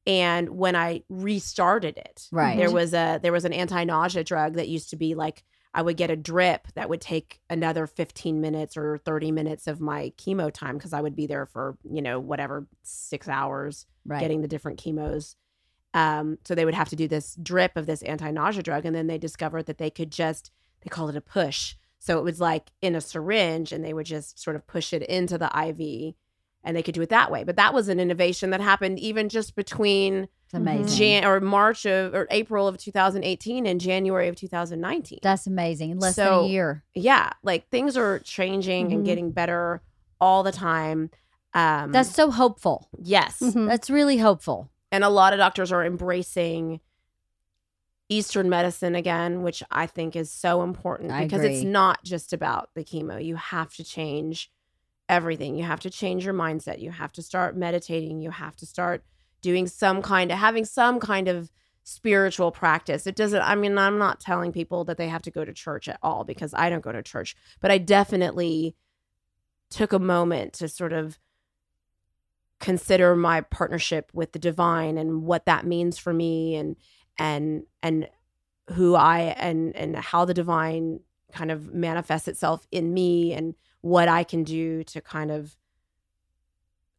and 0.06 0.48
when 0.48 0.74
I 0.74 1.02
restarted 1.08 1.98
it. 1.98 2.28
Right. 2.32 2.56
There 2.56 2.70
was 2.70 2.94
a 2.94 3.20
there 3.22 3.32
was 3.32 3.44
an 3.44 3.52
anti-nausea 3.52 4.24
drug 4.24 4.54
that 4.54 4.68
used 4.68 4.90
to 4.90 4.96
be 4.96 5.14
like 5.14 5.44
I 5.74 5.82
would 5.82 5.98
get 5.98 6.10
a 6.10 6.16
drip 6.16 6.66
that 6.74 6.88
would 6.88 7.02
take 7.02 7.40
another 7.50 7.86
15 7.86 8.40
minutes 8.40 8.76
or 8.76 8.98
30 8.98 9.30
minutes 9.32 9.66
of 9.66 9.80
my 9.80 10.12
chemo 10.16 10.50
time 10.50 10.78
because 10.78 10.94
I 10.94 11.02
would 11.02 11.14
be 11.14 11.26
there 11.26 11.44
for, 11.44 11.76
you 11.84 12.00
know, 12.00 12.18
whatever, 12.18 12.66
6 12.82 13.28
hours 13.28 13.86
right 14.06 14.20
getting 14.20 14.40
the 14.40 14.48
different 14.48 14.80
chemos. 14.80 15.36
Um, 15.92 16.38
so 16.44 16.54
they 16.54 16.64
would 16.64 16.74
have 16.74 16.88
to 16.88 16.96
do 16.96 17.06
this 17.06 17.36
drip 17.42 17.76
of 17.76 17.86
this 17.86 18.02
anti-nausea 18.02 18.62
drug 18.62 18.86
and 18.86 18.96
then 18.96 19.08
they 19.08 19.18
discovered 19.18 19.66
that 19.66 19.78
they 19.78 19.90
could 19.90 20.10
just 20.10 20.50
they 20.82 20.88
call 20.88 21.08
it 21.10 21.16
a 21.16 21.20
push. 21.20 21.76
So 21.98 22.18
it 22.18 22.24
was 22.24 22.40
like 22.40 22.70
in 22.80 22.94
a 22.94 23.00
syringe 23.00 23.72
and 23.72 23.84
they 23.84 23.92
would 23.92 24.06
just 24.06 24.38
sort 24.42 24.56
of 24.56 24.66
push 24.66 24.92
it 24.92 25.02
into 25.02 25.36
the 25.38 25.46
IV 25.68 26.14
and 26.64 26.76
they 26.76 26.82
could 26.82 26.94
do 26.94 27.02
it 27.02 27.08
that 27.10 27.30
way. 27.30 27.44
But 27.44 27.56
that 27.56 27.72
was 27.74 27.88
an 27.88 27.98
innovation 28.00 28.50
that 28.50 28.60
happened 28.60 28.98
even 28.98 29.28
just 29.28 29.54
between 29.56 30.28
it's 30.44 30.54
amazing 30.54 30.96
Jan 30.96 31.24
or 31.24 31.40
March 31.40 31.84
of 31.86 32.14
or 32.14 32.26
April 32.30 32.66
of 32.66 32.78
2018 32.78 33.66
and 33.66 33.80
January 33.80 34.28
of 34.28 34.36
2019. 34.36 35.18
that's 35.22 35.46
amazing 35.46 35.90
in 35.90 35.98
less 35.98 36.16
than 36.16 36.26
a 36.44 36.46
year 36.48 36.84
yeah, 36.94 37.30
like 37.42 37.68
things 37.68 37.96
are 37.96 38.18
changing 38.20 38.92
and 38.92 39.02
Mhm. 39.02 39.06
getting 39.06 39.30
better 39.32 39.82
all 40.20 40.42
the 40.42 40.52
time. 40.52 41.10
Um 41.54 41.92
that's 41.92 42.14
so 42.14 42.30
hopeful 42.30 42.88
yes. 43.02 43.40
Mhm. 43.40 43.66
that's 43.68 43.90
really 43.90 44.18
hopeful 44.18 44.70
And 44.90 45.04
a 45.04 45.10
lot 45.10 45.32
of 45.34 45.38
doctors 45.38 45.70
are 45.70 45.84
embracing 45.84 46.80
Eastern 48.08 48.48
medicine 48.48 48.94
again, 48.94 49.42
which 49.42 49.62
I 49.70 49.86
think 49.86 50.16
is 50.16 50.30
so 50.30 50.62
important 50.62 51.12
I 51.12 51.24
because 51.24 51.44
it's 51.44 51.64
not 51.64 52.02
just 52.04 52.32
about 52.32 52.70
the 52.74 52.82
chemo. 52.82 53.22
You 53.22 53.36
have 53.36 53.74
to 53.74 53.84
change 53.84 54.50
everything. 55.08 55.56
You 55.56 55.64
have 55.64 55.80
to 55.80 55.90
change 55.90 56.24
your 56.24 56.34
mindset. 56.34 56.80
You 56.80 56.90
have 56.90 57.12
to 57.12 57.22
start 57.22 57.56
meditating. 57.56 58.20
You 58.20 58.30
have 58.30 58.56
to 58.56 58.66
start 58.66 59.04
doing 59.42 59.66
some 59.66 60.02
kind 60.02 60.32
of 60.32 60.38
having 60.38 60.64
some 60.64 61.00
kind 61.00 61.28
of 61.28 61.50
spiritual 61.84 62.50
practice. 62.50 63.06
It 63.06 63.16
doesn't 63.16 63.42
I 63.42 63.54
mean 63.54 63.78
I'm 63.78 63.98
not 63.98 64.20
telling 64.20 64.52
people 64.52 64.84
that 64.84 64.98
they 64.98 65.08
have 65.08 65.22
to 65.22 65.30
go 65.30 65.44
to 65.44 65.52
church 65.52 65.88
at 65.88 65.98
all 66.02 66.24
because 66.24 66.52
I 66.54 66.68
don't 66.70 66.82
go 66.82 66.92
to 66.92 67.02
church, 67.02 67.36
but 67.60 67.70
I 67.70 67.78
definitely 67.78 68.74
took 69.70 69.92
a 69.92 69.98
moment 69.98 70.54
to 70.54 70.68
sort 70.68 70.92
of 70.92 71.18
consider 72.60 73.14
my 73.14 73.40
partnership 73.40 74.10
with 74.12 74.32
the 74.32 74.38
divine 74.38 74.98
and 74.98 75.22
what 75.22 75.46
that 75.46 75.64
means 75.64 75.96
for 75.96 76.12
me 76.12 76.56
and 76.56 76.76
and 77.18 77.64
and 77.82 78.08
who 78.72 78.94
I 78.94 79.20
and 79.38 79.74
and 79.76 79.96
how 79.96 80.24
the 80.24 80.34
divine 80.34 81.00
kind 81.32 81.50
of 81.50 81.72
manifests 81.74 82.28
itself 82.28 82.66
in 82.70 82.94
me 82.94 83.32
and 83.32 83.54
what 83.80 84.08
I 84.08 84.24
can 84.24 84.44
do 84.44 84.82
to 84.84 85.00
kind 85.00 85.30
of 85.30 85.56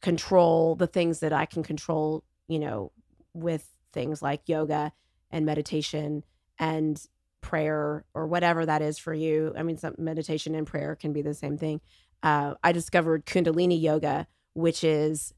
control 0.02 0.76
the 0.76 0.88
things 0.88 1.20
that 1.20 1.34
I 1.34 1.46
can 1.46 1.64
control, 1.64 2.24
you 2.48 2.60
know, 2.60 2.92
with 3.34 3.68
things 3.92 4.22
like 4.22 4.48
yoga 4.48 4.94
and 5.32 5.46
meditation 5.46 6.24
and 6.58 7.02
prayer 7.42 8.06
or 8.14 8.28
whatever 8.28 8.66
that 8.66 8.82
is 8.82 8.98
for 8.98 9.14
you. 9.14 9.54
I 9.58 9.64
mean, 9.64 9.78
some 9.78 9.96
meditation 9.98 10.56
and 10.56 10.68
prayer 10.68 10.96
can 10.96 11.14
be 11.14 11.22
the 11.22 11.34
same 11.34 11.58
thing. 11.58 11.82
Uh, 12.22 12.56
I 12.64 12.72
discovered 12.72 13.26
Kundalini 13.26 13.82
yoga, 13.82 14.28
which 14.54 14.84
is 14.84 15.34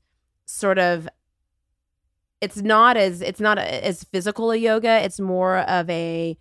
sort 0.45 0.79
of 0.79 1.07
it's 2.41 2.57
not 2.57 2.97
as 2.97 3.21
it's 3.21 3.39
not 3.39 3.57
a, 3.57 3.85
as 3.85 4.03
physical 4.03 4.51
a 4.51 4.57
yoga 4.57 5.03
it's 5.03 5.19
more 5.19 5.59
of 5.59 5.89
a 5.89 6.37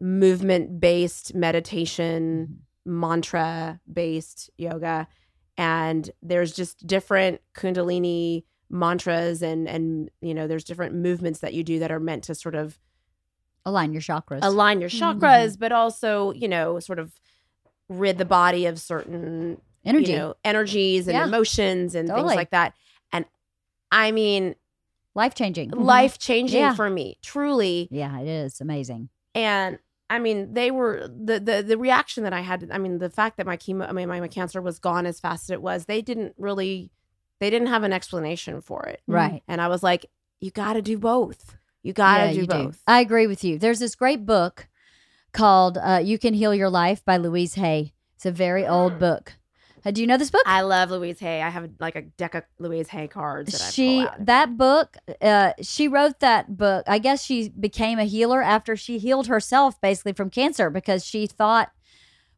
movement 0.00 0.80
based 0.80 1.34
meditation 1.34 2.48
mm-hmm. 2.86 3.00
mantra 3.00 3.78
based 3.92 4.50
yoga 4.56 5.06
and 5.56 6.10
there's 6.22 6.52
just 6.52 6.84
different 6.86 7.40
kundalini 7.54 8.42
mantras 8.70 9.42
and 9.42 9.68
and 9.68 10.10
you 10.22 10.34
know 10.34 10.46
there's 10.48 10.64
different 10.64 10.94
movements 10.94 11.40
that 11.40 11.52
you 11.52 11.62
do 11.62 11.78
that 11.78 11.92
are 11.92 12.00
meant 12.00 12.24
to 12.24 12.34
sort 12.34 12.54
of 12.54 12.78
Align 13.64 13.92
your 13.92 14.02
chakras. 14.02 14.40
align 14.42 14.80
your 14.80 14.90
mm-hmm. 14.90 15.20
chakras 15.20 15.56
but 15.58 15.70
also 15.70 16.32
you 16.32 16.48
know 16.48 16.80
sort 16.80 16.98
of 16.98 17.12
rid 17.88 18.18
the 18.18 18.24
body 18.24 18.66
of 18.66 18.80
certain 18.80 19.60
Energy. 19.84 20.12
you 20.12 20.18
know 20.18 20.34
energies 20.42 21.06
and 21.06 21.16
Yeah. 21.16 21.24
emotions 21.26 21.94
and 21.94 22.08
Totally. 22.08 22.28
things 22.28 22.36
like 22.36 22.50
that 22.50 22.74
and 23.12 23.24
i 23.92 24.10
mean 24.10 24.56
Life 25.14 25.34
changing. 25.34 25.70
Mm-hmm. 25.70 25.82
life 25.82 26.18
changing 26.18 26.60
Yeah. 26.60 26.74
for 26.74 26.88
me 26.88 27.18
truly 27.22 27.88
Yeah, 27.90 28.20
it 28.20 28.28
is 28.28 28.60
amazing. 28.60 29.08
and 29.34 29.78
I 30.10 30.18
mean, 30.18 30.52
they 30.52 30.70
were 30.70 31.08
the 31.08 31.40
the 31.40 31.62
the 31.62 31.78
reaction 31.78 32.22
that 32.24 32.34
I 32.34 32.40
had. 32.42 32.68
I 32.70 32.76
mean, 32.76 32.98
the 32.98 33.08
fact 33.08 33.38
that 33.38 33.46
my 33.46 33.56
chemo, 33.56 33.88
I 33.88 33.92
mean, 33.92 34.08
my, 34.08 34.20
my 34.20 34.28
cancer 34.28 34.60
was 34.60 34.78
gone 34.78 35.06
as 35.06 35.18
fast 35.18 35.44
as 35.44 35.50
it 35.50 35.62
was. 35.62 35.86
They 35.86 36.02
didn't 36.02 36.34
really, 36.36 36.90
they 37.40 37.48
didn't 37.48 37.68
have 37.68 37.82
an 37.82 37.94
explanation 37.94 38.60
for 38.60 38.84
it. 38.84 39.00
Mm-hmm. 39.04 39.14
Right. 39.14 39.42
And 39.48 39.58
I 39.62 39.68
was 39.68 39.82
like, 39.82 40.04
you 40.38 40.50
got 40.50 40.74
to 40.74 40.82
do 40.82 40.98
both. 40.98 41.56
You 41.82 41.94
got 41.94 42.18
to 42.18 42.24
Yeah, 42.26 42.32
do 42.32 42.40
you 42.42 42.46
both. 42.46 42.82
I 42.86 43.00
agree 43.00 43.26
with 43.26 43.42
you. 43.42 43.58
There's 43.58 43.78
this 43.78 43.94
great 43.94 44.26
book 44.26 44.68
called 45.32 45.78
uh, 45.78 46.02
"You 46.04 46.18
Can 46.18 46.34
Heal 46.34 46.54
Your 46.54 46.68
Life" 46.68 47.02
by 47.06 47.16
Louise 47.16 47.54
Hay. 47.54 47.94
It's 48.16 48.26
a 48.26 48.32
very 48.32 48.66
old 48.66 48.94
mm. 48.94 48.98
book. 48.98 49.32
Uh, 49.84 49.90
do 49.90 50.00
you 50.00 50.06
know 50.06 50.16
this 50.16 50.30
book? 50.30 50.42
I 50.46 50.60
love 50.62 50.90
Louise 50.90 51.18
Hay. 51.20 51.42
I 51.42 51.48
have 51.50 51.68
like 51.80 51.96
a 51.96 52.02
deck 52.02 52.34
of 52.34 52.44
Louise 52.58 52.88
Hay 52.88 53.08
cards 53.08 53.52
that 53.52 53.62
I 53.62 53.70
she 53.70 54.06
that 54.20 54.56
book 54.56 54.96
uh 55.20 55.52
she 55.60 55.88
wrote 55.88 56.20
that 56.20 56.56
book 56.56 56.84
i 56.86 56.98
guess 56.98 57.24
she 57.24 57.48
became 57.48 57.98
a 57.98 58.04
healer 58.04 58.40
after 58.42 58.76
she 58.76 58.98
healed 58.98 59.26
herself 59.26 59.80
basically 59.80 60.12
from 60.12 60.30
cancer 60.30 60.70
because 60.70 61.04
she 61.04 61.26
thought 61.26 61.70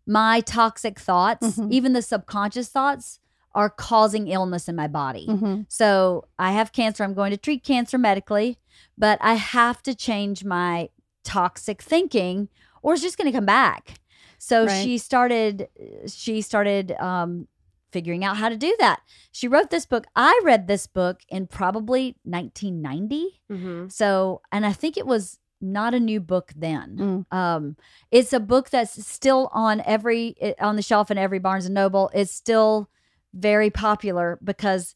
my 0.07 0.41
toxic 0.41 0.99
thoughts 0.99 1.59
Mhm. 1.59 1.73
even 1.73 1.93
the 1.93 2.03
subconscious 2.03 2.69
thoughts 2.69 3.21
are 3.55 3.71
causing 3.71 4.29
illness 4.29 4.69
in 4.69 4.75
my 4.77 4.87
body 4.89 5.27
hmm 5.27 5.63
so 5.69 6.25
i 6.39 6.53
have 6.53 6.73
cancer 6.73 7.05
i'm 7.05 7.15
going 7.15 7.31
to 7.31 7.37
treat 7.37 7.63
cancer 7.63 7.99
medically 7.99 8.59
but 8.99 9.19
i 9.23 9.35
have 9.35 9.83
to 9.83 9.95
change 9.95 10.45
my 10.45 10.89
toxic 11.25 11.81
thinking 11.83 12.49
or 12.83 12.95
it's 12.95 13.03
just 13.03 13.17
going 13.17 13.31
to 13.31 13.37
come 13.37 13.47
back 13.47 13.95
so 14.39 14.67
Right. 14.67 14.83
she 14.83 14.99
started 14.99 15.69
she 16.07 16.41
started 16.43 16.93
um 16.93 17.49
figuring 17.93 18.25
out 18.25 18.37
how 18.39 18.49
to 18.49 18.57
do 18.57 18.75
that. 18.81 19.03
She 19.31 19.47
wrote 19.47 19.71
this 19.71 19.87
book. 19.87 20.07
I 20.17 20.41
read 20.43 20.67
this 20.67 20.87
book 20.89 21.21
in 21.29 21.47
probably 21.47 22.17
1990 22.25 23.41
Mhm. 23.51 23.93
so 23.93 24.41
and 24.51 24.67
i 24.67 24.73
think 24.73 24.97
it 24.97 25.07
was 25.07 25.39
not 25.61 25.95
a 25.95 26.01
new 26.01 26.21
book 26.21 26.53
then. 26.57 27.25
Um 27.31 27.77
it's 28.11 28.33
a 28.35 28.41
book 28.41 28.69
that's 28.71 29.07
still 29.07 29.49
on 29.53 29.81
every 29.87 30.37
on 30.61 30.77
the 30.77 30.83
shelf 30.83 31.11
in 31.11 31.17
every 31.19 31.39
barnes 31.39 31.65
and 31.67 31.75
noble. 31.75 32.11
It's 32.13 32.33
still 32.33 32.91
very 33.33 33.71
popular 33.71 34.39
because 34.45 34.95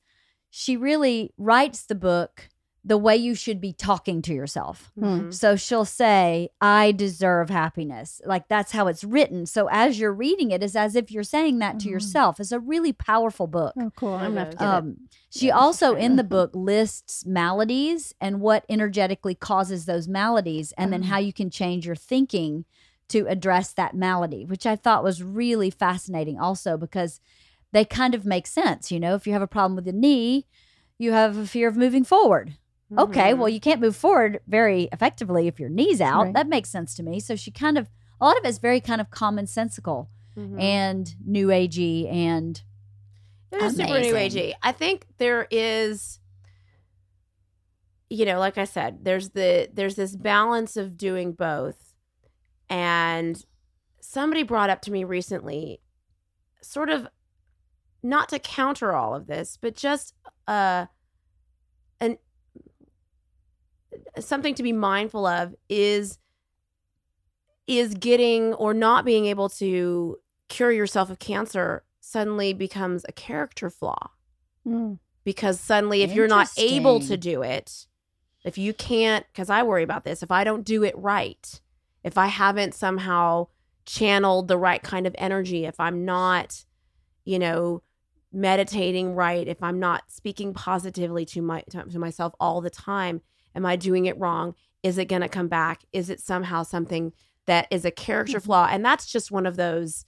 she 0.50 0.76
really 0.76 1.32
writes 1.38 1.86
the 1.86 1.94
book 1.94 2.48
the 2.84 2.96
way 2.96 3.16
you 3.16 3.34
should 3.34 3.60
be 3.60 3.72
talking 3.72 4.22
to 4.22 4.32
yourself 4.32 4.90
Mhm. 4.98 5.34
so 5.34 5.56
she'll 5.56 5.84
say, 5.84 6.48
I 6.60 6.92
deserve 6.92 7.50
happiness. 7.50 8.20
Like 8.24 8.48
that's 8.48 8.72
how 8.72 8.86
it's 8.86 9.04
written. 9.04 9.46
So 9.46 9.68
as 9.70 9.98
you're 9.98 10.12
reading 10.12 10.52
it, 10.52 10.62
it's 10.62 10.76
as 10.76 10.94
if 10.96 11.10
you're 11.10 11.22
saying 11.24 11.58
that 11.58 11.80
to 11.80 11.88
Mhm. 11.88 11.90
yourself. 11.90 12.40
It's 12.40 12.52
a 12.52 12.60
really 12.60 12.92
powerful 12.92 13.46
book. 13.46 13.74
Oh, 13.78 13.90
cool. 13.96 14.14
I'm 14.14 14.30
gonna 14.30 14.40
have 14.40 14.50
to 14.50 14.56
get 14.56 14.64
it. 14.64 14.68
Um, 14.68 14.96
she 15.28 15.46
Yeah. 15.48 15.56
also 15.58 15.96
in 15.96 16.16
the 16.16 16.24
book 16.24 16.50
lists 16.54 17.26
maladies 17.26 18.14
and 18.20 18.40
what 18.40 18.64
energetically 18.68 19.34
causes 19.34 19.84
those 19.86 20.06
maladies, 20.08 20.72
and 20.78 20.92
then 20.92 21.02
Oh. 21.02 21.06
how 21.06 21.18
you 21.18 21.32
can 21.32 21.50
change 21.50 21.84
your 21.84 21.96
thinking 21.96 22.64
to 23.08 23.26
address 23.26 23.72
that 23.72 23.94
malady, 23.94 24.44
which 24.44 24.66
I 24.66 24.76
thought 24.76 25.02
was 25.04 25.22
really 25.22 25.70
fascinating 25.70 26.38
also 26.38 26.76
because 26.76 27.20
they 27.72 27.84
kind 27.84 28.14
of 28.14 28.24
make 28.24 28.46
sense. 28.46 28.90
You 28.92 29.00
know, 29.00 29.14
if 29.14 29.26
you 29.26 29.32
have 29.32 29.42
a 29.42 29.46
problem 29.46 29.76
with 29.76 29.84
the 29.84 29.92
knee, 29.92 30.46
you 30.98 31.12
have 31.12 31.36
a 31.36 31.46
fear 31.46 31.68
of 31.68 31.76
moving 31.76 32.04
forward. 32.04 32.54
Okay, 32.96 33.32
Mhm. 33.32 33.38
well, 33.38 33.48
you 33.48 33.60
can't 33.60 33.80
move 33.80 33.96
forward 33.96 34.40
very 34.46 34.84
effectively 34.92 35.46
if 35.46 35.60
your 35.60 35.68
knee's 35.68 36.00
out. 36.00 36.24
Right. 36.26 36.34
That 36.34 36.48
makes 36.48 36.70
sense 36.70 36.94
to 36.94 37.02
me. 37.02 37.20
So 37.20 37.36
she 37.36 37.50
kind 37.50 37.76
of, 37.76 37.90
a 38.20 38.24
lot 38.24 38.38
of 38.38 38.44
it's 38.46 38.58
very 38.58 38.80
kind 38.80 39.00
of 39.00 39.10
commonsensical 39.10 40.08
Mhm. 40.36 40.60
and 40.60 41.14
new 41.24 41.48
agey 41.48 42.10
and 42.10 42.62
It 43.52 43.60
is 43.62 43.76
super 43.76 44.00
new 44.00 44.14
agey. 44.14 44.54
I 44.62 44.72
think 44.72 45.06
there 45.18 45.46
is, 45.50 46.18
you 48.10 48.24
know, 48.24 48.38
like 48.38 48.56
I 48.56 48.64
said, 48.64 49.04
there's 49.04 49.30
the 49.30 49.68
there's 49.72 49.94
this 49.96 50.16
balance 50.16 50.76
of 50.76 50.96
doing 50.96 51.32
both, 51.32 51.94
and 52.70 53.44
somebody 54.00 54.42
brought 54.42 54.70
up 54.70 54.80
to 54.82 54.90
me 54.92 55.04
recently, 55.04 55.80
sort 56.62 56.88
of, 56.88 57.06
not 58.02 58.28
to 58.30 58.38
counter 58.38 58.92
all 58.94 59.14
of 59.14 59.26
this, 59.26 59.58
but 59.60 59.74
just 59.76 60.14
uh, 60.46 60.86
an 62.00 62.16
something 64.18 64.54
to 64.54 64.62
be 64.62 64.72
mindful 64.72 65.26
of 65.26 65.54
is 65.68 66.18
is 67.66 67.94
getting 67.94 68.54
or 68.54 68.72
not 68.72 69.04
being 69.04 69.26
able 69.26 69.48
to 69.48 70.16
cure 70.48 70.72
yourself 70.72 71.10
of 71.10 71.18
cancer 71.18 71.84
suddenly 72.00 72.52
becomes 72.54 73.04
a 73.08 73.12
character 73.12 73.68
flaw 73.70 74.10
Mm. 74.66 74.98
because 75.24 75.58
suddenly 75.60 76.02
if 76.02 76.12
you're 76.12 76.28
not 76.28 76.48
able 76.58 77.00
to 77.00 77.16
do 77.16 77.42
it 77.42 77.86
if 78.44 78.58
you 78.58 78.74
can't 78.74 79.24
because 79.32 79.48
i 79.48 79.62
worry 79.62 79.82
about 79.82 80.04
this 80.04 80.22
if 80.22 80.30
i 80.30 80.42
don't 80.44 80.64
do 80.64 80.82
it 80.82 80.96
right 80.98 81.60
if 82.02 82.18
i 82.18 82.26
haven't 82.26 82.74
somehow 82.74 83.46
channeled 83.86 84.48
the 84.48 84.58
right 84.58 84.82
kind 84.82 85.06
of 85.06 85.14
energy 85.16 85.64
if 85.64 85.78
i'm 85.80 86.04
not 86.04 86.64
you 87.24 87.38
know 87.38 87.82
meditating 88.32 89.14
right 89.14 89.48
if 89.48 89.62
i'm 89.62 89.78
not 89.78 90.10
speaking 90.10 90.52
positively 90.52 91.24
to 91.24 91.40
my 91.40 91.62
to 91.70 91.98
myself 91.98 92.34
all 92.40 92.60
the 92.60 92.68
time 92.68 93.22
am 93.58 93.66
i 93.66 93.76
doing 93.76 94.06
it 94.06 94.18
wrong 94.18 94.54
is 94.82 94.96
it 94.96 95.06
going 95.06 95.22
to 95.22 95.28
come 95.28 95.48
back 95.48 95.82
is 95.92 96.08
it 96.08 96.20
somehow 96.20 96.62
something 96.62 97.12
that 97.46 97.66
is 97.70 97.84
a 97.84 97.90
character 97.90 98.38
Mhm. 98.38 98.44
flaw 98.44 98.68
and 98.70 98.84
that's 98.84 99.06
just 99.06 99.30
one 99.30 99.44
of 99.46 99.56
those 99.56 100.04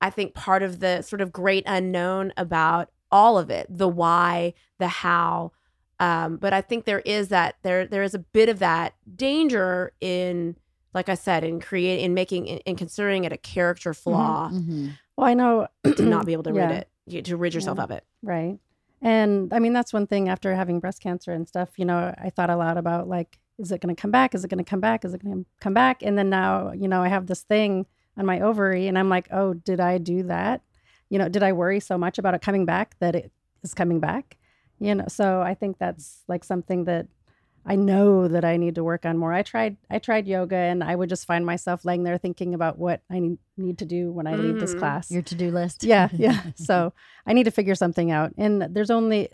i 0.00 0.08
think 0.10 0.34
part 0.34 0.62
of 0.62 0.80
the 0.80 1.02
sort 1.02 1.20
of 1.20 1.30
great 1.32 1.62
unknown 1.66 2.32
about 2.36 2.90
all 3.12 3.38
of 3.38 3.50
it 3.50 3.66
the 3.70 3.86
why 3.88 4.54
the 4.78 4.88
how 4.88 5.52
um, 6.00 6.36
but 6.38 6.52
i 6.52 6.60
think 6.60 6.84
there 6.86 7.00
is 7.00 7.28
that 7.28 7.56
there 7.62 7.86
there 7.86 8.02
is 8.02 8.14
a 8.14 8.18
bit 8.18 8.48
of 8.48 8.58
that 8.58 8.94
danger 9.14 9.92
in 10.00 10.56
like 10.94 11.08
i 11.08 11.14
said 11.14 11.44
in 11.44 11.60
create 11.60 12.00
in 12.00 12.14
making 12.14 12.46
in, 12.46 12.58
in 12.60 12.76
considering 12.76 13.24
it 13.24 13.32
a 13.32 13.36
character 13.38 13.92
flaw 13.94 14.50
Mhm. 14.50 14.92
Well, 15.16 15.26
I 15.28 15.32
know 15.32 15.66
to 15.96 16.02
not 16.04 16.26
be 16.26 16.34
able 16.34 16.42
to 16.44 16.52
rid 16.52 16.68
Mm-hmm. 16.68 16.82
Yeah. 17.06 17.18
it 17.20 17.24
to 17.26 17.36
rid 17.38 17.54
yourself 17.54 17.78
Yeah. 17.78 17.84
of 17.84 17.90
it 17.90 18.04
Right. 18.22 18.58
And 19.02 19.52
I 19.52 19.58
mean, 19.58 19.72
that's 19.72 19.92
one 19.92 20.06
thing 20.06 20.28
after 20.28 20.54
having 20.54 20.80
breast 20.80 21.00
cancer 21.00 21.32
and 21.32 21.46
stuff, 21.46 21.70
you 21.76 21.84
know, 21.84 22.14
I 22.18 22.30
thought 22.30 22.50
a 22.50 22.56
lot 22.56 22.78
about 22.78 23.08
like, 23.08 23.38
is 23.58 23.72
it 23.72 23.80
going 23.80 23.94
to 23.94 24.00
come 24.00 24.10
back? 24.10 24.34
Is 24.34 24.44
it 24.44 24.48
going 24.48 24.62
to 24.62 24.68
come 24.68 24.80
back? 24.80 25.04
Is 25.04 25.14
it 25.14 25.22
going 25.22 25.44
to 25.44 25.46
come 25.60 25.74
back? 25.74 26.02
And 26.02 26.16
then 26.18 26.30
now, 26.30 26.72
you 26.72 26.88
know, 26.88 27.02
I 27.02 27.08
have 27.08 27.26
this 27.26 27.42
thing 27.42 27.86
on 28.16 28.26
my 28.26 28.40
ovary 28.40 28.86
and 28.86 28.98
I'm 28.98 29.08
like, 29.08 29.28
oh, 29.30 29.54
did 29.54 29.80
I 29.80 29.98
do 29.98 30.22
that? 30.24 30.62
You 31.08 31.18
know, 31.18 31.28
did 31.28 31.42
I 31.42 31.52
worry 31.52 31.80
so 31.80 31.96
much 31.96 32.18
about 32.18 32.34
it 32.34 32.42
coming 32.42 32.64
back 32.64 32.96
that 32.98 33.14
it 33.14 33.30
is 33.62 33.74
coming 33.74 34.00
back? 34.00 34.36
You 34.78 34.94
know, 34.94 35.04
so 35.08 35.40
I 35.40 35.54
think 35.54 35.78
that's 35.78 36.22
like 36.28 36.44
something 36.44 36.84
that 36.84 37.06
I 37.68 37.74
know 37.76 38.28
that 38.28 38.44
I 38.44 38.56
need 38.56 38.76
to 38.76 38.84
work 38.84 39.04
on 39.04 39.18
more. 39.18 39.32
I 39.32 39.42
tried 39.42 39.76
I 39.90 39.98
tried 39.98 40.26
yoga 40.28 40.56
and 40.56 40.84
I 40.84 40.94
would 40.94 41.08
just 41.08 41.26
find 41.26 41.44
myself 41.44 41.84
laying 41.84 42.04
there 42.04 42.16
thinking 42.18 42.54
about 42.54 42.78
what 42.78 43.02
I 43.10 43.18
need, 43.18 43.38
need 43.56 43.78
to 43.78 43.84
do 43.84 44.12
when 44.12 44.26
I 44.26 44.36
leave 44.36 44.60
this 44.60 44.74
Mhm. 44.74 44.78
class. 44.78 45.10
Your 45.10 45.22
to 45.22 45.34
do 45.34 45.50
list. 45.50 45.82
Yeah, 45.82 46.08
yeah. 46.16 46.42
So 46.54 46.92
I 47.26 47.32
need 47.32 47.44
to 47.44 47.50
figure 47.50 47.74
something 47.74 48.10
out. 48.12 48.32
And 48.38 48.62
there's 48.74 48.90
only, 48.90 49.28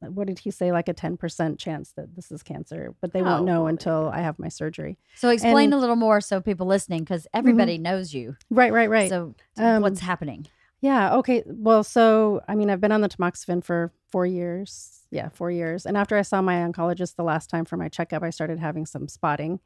what 0.00 0.26
did 0.26 0.38
he 0.40 0.50
say, 0.50 0.70
like 0.70 0.88
a 0.88 0.94
10% 0.94 1.58
chance 1.58 1.92
that 1.96 2.14
this 2.14 2.30
is 2.30 2.42
cancer, 2.42 2.94
but 3.00 3.12
they 3.12 3.20
Oh, 3.20 3.24
won't 3.24 3.46
know 3.46 3.66
until 3.66 4.10
I 4.12 4.20
have 4.20 4.38
my 4.38 4.48
surgery. 4.48 4.98
So 5.16 5.30
explain 5.30 5.72
And- 5.72 5.74
a 5.74 5.78
little 5.78 5.96
more 5.96 6.20
so 6.20 6.40
people 6.40 6.66
listening 6.66 7.00
because 7.00 7.26
everybody 7.32 7.78
knows 7.78 8.12
you. 8.12 8.36
Right, 8.50 8.72
right, 8.72 8.90
right. 8.90 9.08
So 9.08 9.34
Um, 9.56 9.82
what's 9.82 10.00
happening? 10.00 10.46
Yeah. 10.80 11.14
Okay. 11.16 11.42
Well, 11.46 11.82
so, 11.82 12.40
I 12.48 12.54
mean, 12.54 12.70
I've 12.70 12.80
been 12.80 12.92
on 12.92 13.00
the 13.00 13.08
tamoxifen 13.08 13.64
for 13.64 13.92
four 14.10 14.26
years. 14.26 15.06
Yeah, 15.10 15.28
four 15.30 15.50
years. 15.50 15.86
And 15.86 15.96
after 15.96 16.16
I 16.16 16.22
saw 16.22 16.42
my 16.42 16.56
oncologist 16.56 17.16
the 17.16 17.24
last 17.24 17.50
time 17.50 17.64
for 17.64 17.76
my 17.76 17.88
checkup, 17.88 18.22
I 18.22 18.30
started 18.30 18.58
having 18.58 18.86
some 18.86 19.08
spotting 19.08 19.60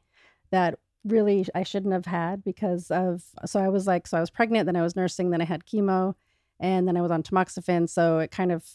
that 0.51 0.79
really 1.03 1.45
I 1.53 1.63
shouldn't 1.63 1.93
have 1.93 2.05
had 2.05 2.43
because 2.43 2.89
of, 2.89 3.23
so 3.45 3.59
I 3.59 3.69
was 3.69 3.85
like, 3.85 4.07
so 4.07 4.17
I 4.17 4.21
was 4.21 4.29
pregnant, 4.29 4.65
then 4.65 4.75
I 4.75 4.81
was 4.81 4.95
nursing, 4.95 5.31
then 5.31 5.41
I 5.41 5.45
had 5.45 5.65
chemo, 5.65 6.15
and 6.59 6.87
then 6.87 6.95
I 6.95 7.01
was 7.01 7.11
on 7.11 7.23
tamoxifen. 7.23 7.89
So 7.89 8.19
it 8.19 8.31
kind 8.31 8.51
of 8.51 8.65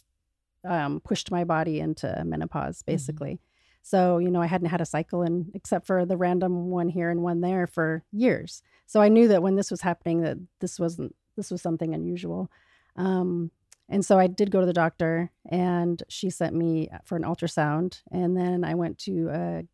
um, 0.64 1.01
pushed 1.01 1.30
my 1.30 1.45
body 1.45 1.80
into 1.80 2.22
menopause, 2.24 2.82
basically. 2.82 3.41
So, 3.82 4.18
you 4.18 4.30
know, 4.30 4.43
I 4.43 4.47
hadn't 4.47 4.68
had 4.68 4.82
a 4.82 4.86
cycle 4.86 5.22
and 5.22 5.51
except 5.55 5.86
for 5.86 6.05
the 6.05 6.16
random 6.16 6.68
one 6.68 6.91
here 6.91 7.11
and 7.11 7.22
one 7.22 7.41
there 7.41 7.66
for 7.66 8.05
years. 8.12 8.62
So 8.86 9.01
I 9.01 9.09
knew 9.09 9.28
that 9.28 9.43
when 9.43 9.55
this 9.55 9.70
was 9.70 9.80
happening 9.80 10.20
that 10.22 10.36
this 10.61 10.78
wasn't 10.78 11.14
this 11.39 11.51
was 11.51 11.62
something 11.62 11.95
unusual. 11.95 12.51
Um 12.97 13.51
And 13.91 14.05
so 14.05 14.18
I 14.18 14.26
did 14.26 14.51
go 14.51 14.61
to 14.61 14.66
the 14.66 14.80
doctor, 14.84 15.30
and 15.49 16.03
she 16.09 16.28
sent 16.30 16.55
me 16.55 16.72
for 17.09 17.16
an 17.16 17.24
ultrasound. 17.30 18.03
And 18.11 18.36
then 18.36 18.62
I 18.70 18.74
went 18.74 18.99
to 19.07 19.14
a 19.43 19.64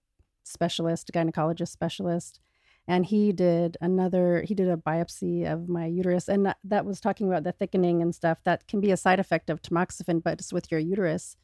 specialist, 0.45 1.09
a 1.09 1.13
gynecologist 1.13 1.73
specialist, 1.73 2.41
and 2.87 3.07
he 3.07 3.33
did 3.33 3.77
another. 3.81 4.45
He 4.49 4.55
did 4.55 4.69
a 4.69 4.83
biopsy 4.91 5.37
of 5.53 5.69
my 5.69 5.87
uterus, 5.87 6.29
and 6.29 6.47
that, 6.47 6.59
that 6.71 6.85
was 6.85 7.01
talking 7.01 7.27
about 7.29 7.45
the 7.45 7.57
thickening 7.59 8.03
and 8.03 8.15
stuff. 8.15 8.39
That 8.45 8.69
can 8.71 8.81
be 8.81 8.93
a 8.93 8.97
side 8.97 9.21
effect 9.21 9.51
of 9.51 9.63
tamoxifen, 9.63 10.23
but 10.23 10.35
it's 10.35 10.53
with 10.53 10.71
your 10.71 10.81
uterus 10.93 11.37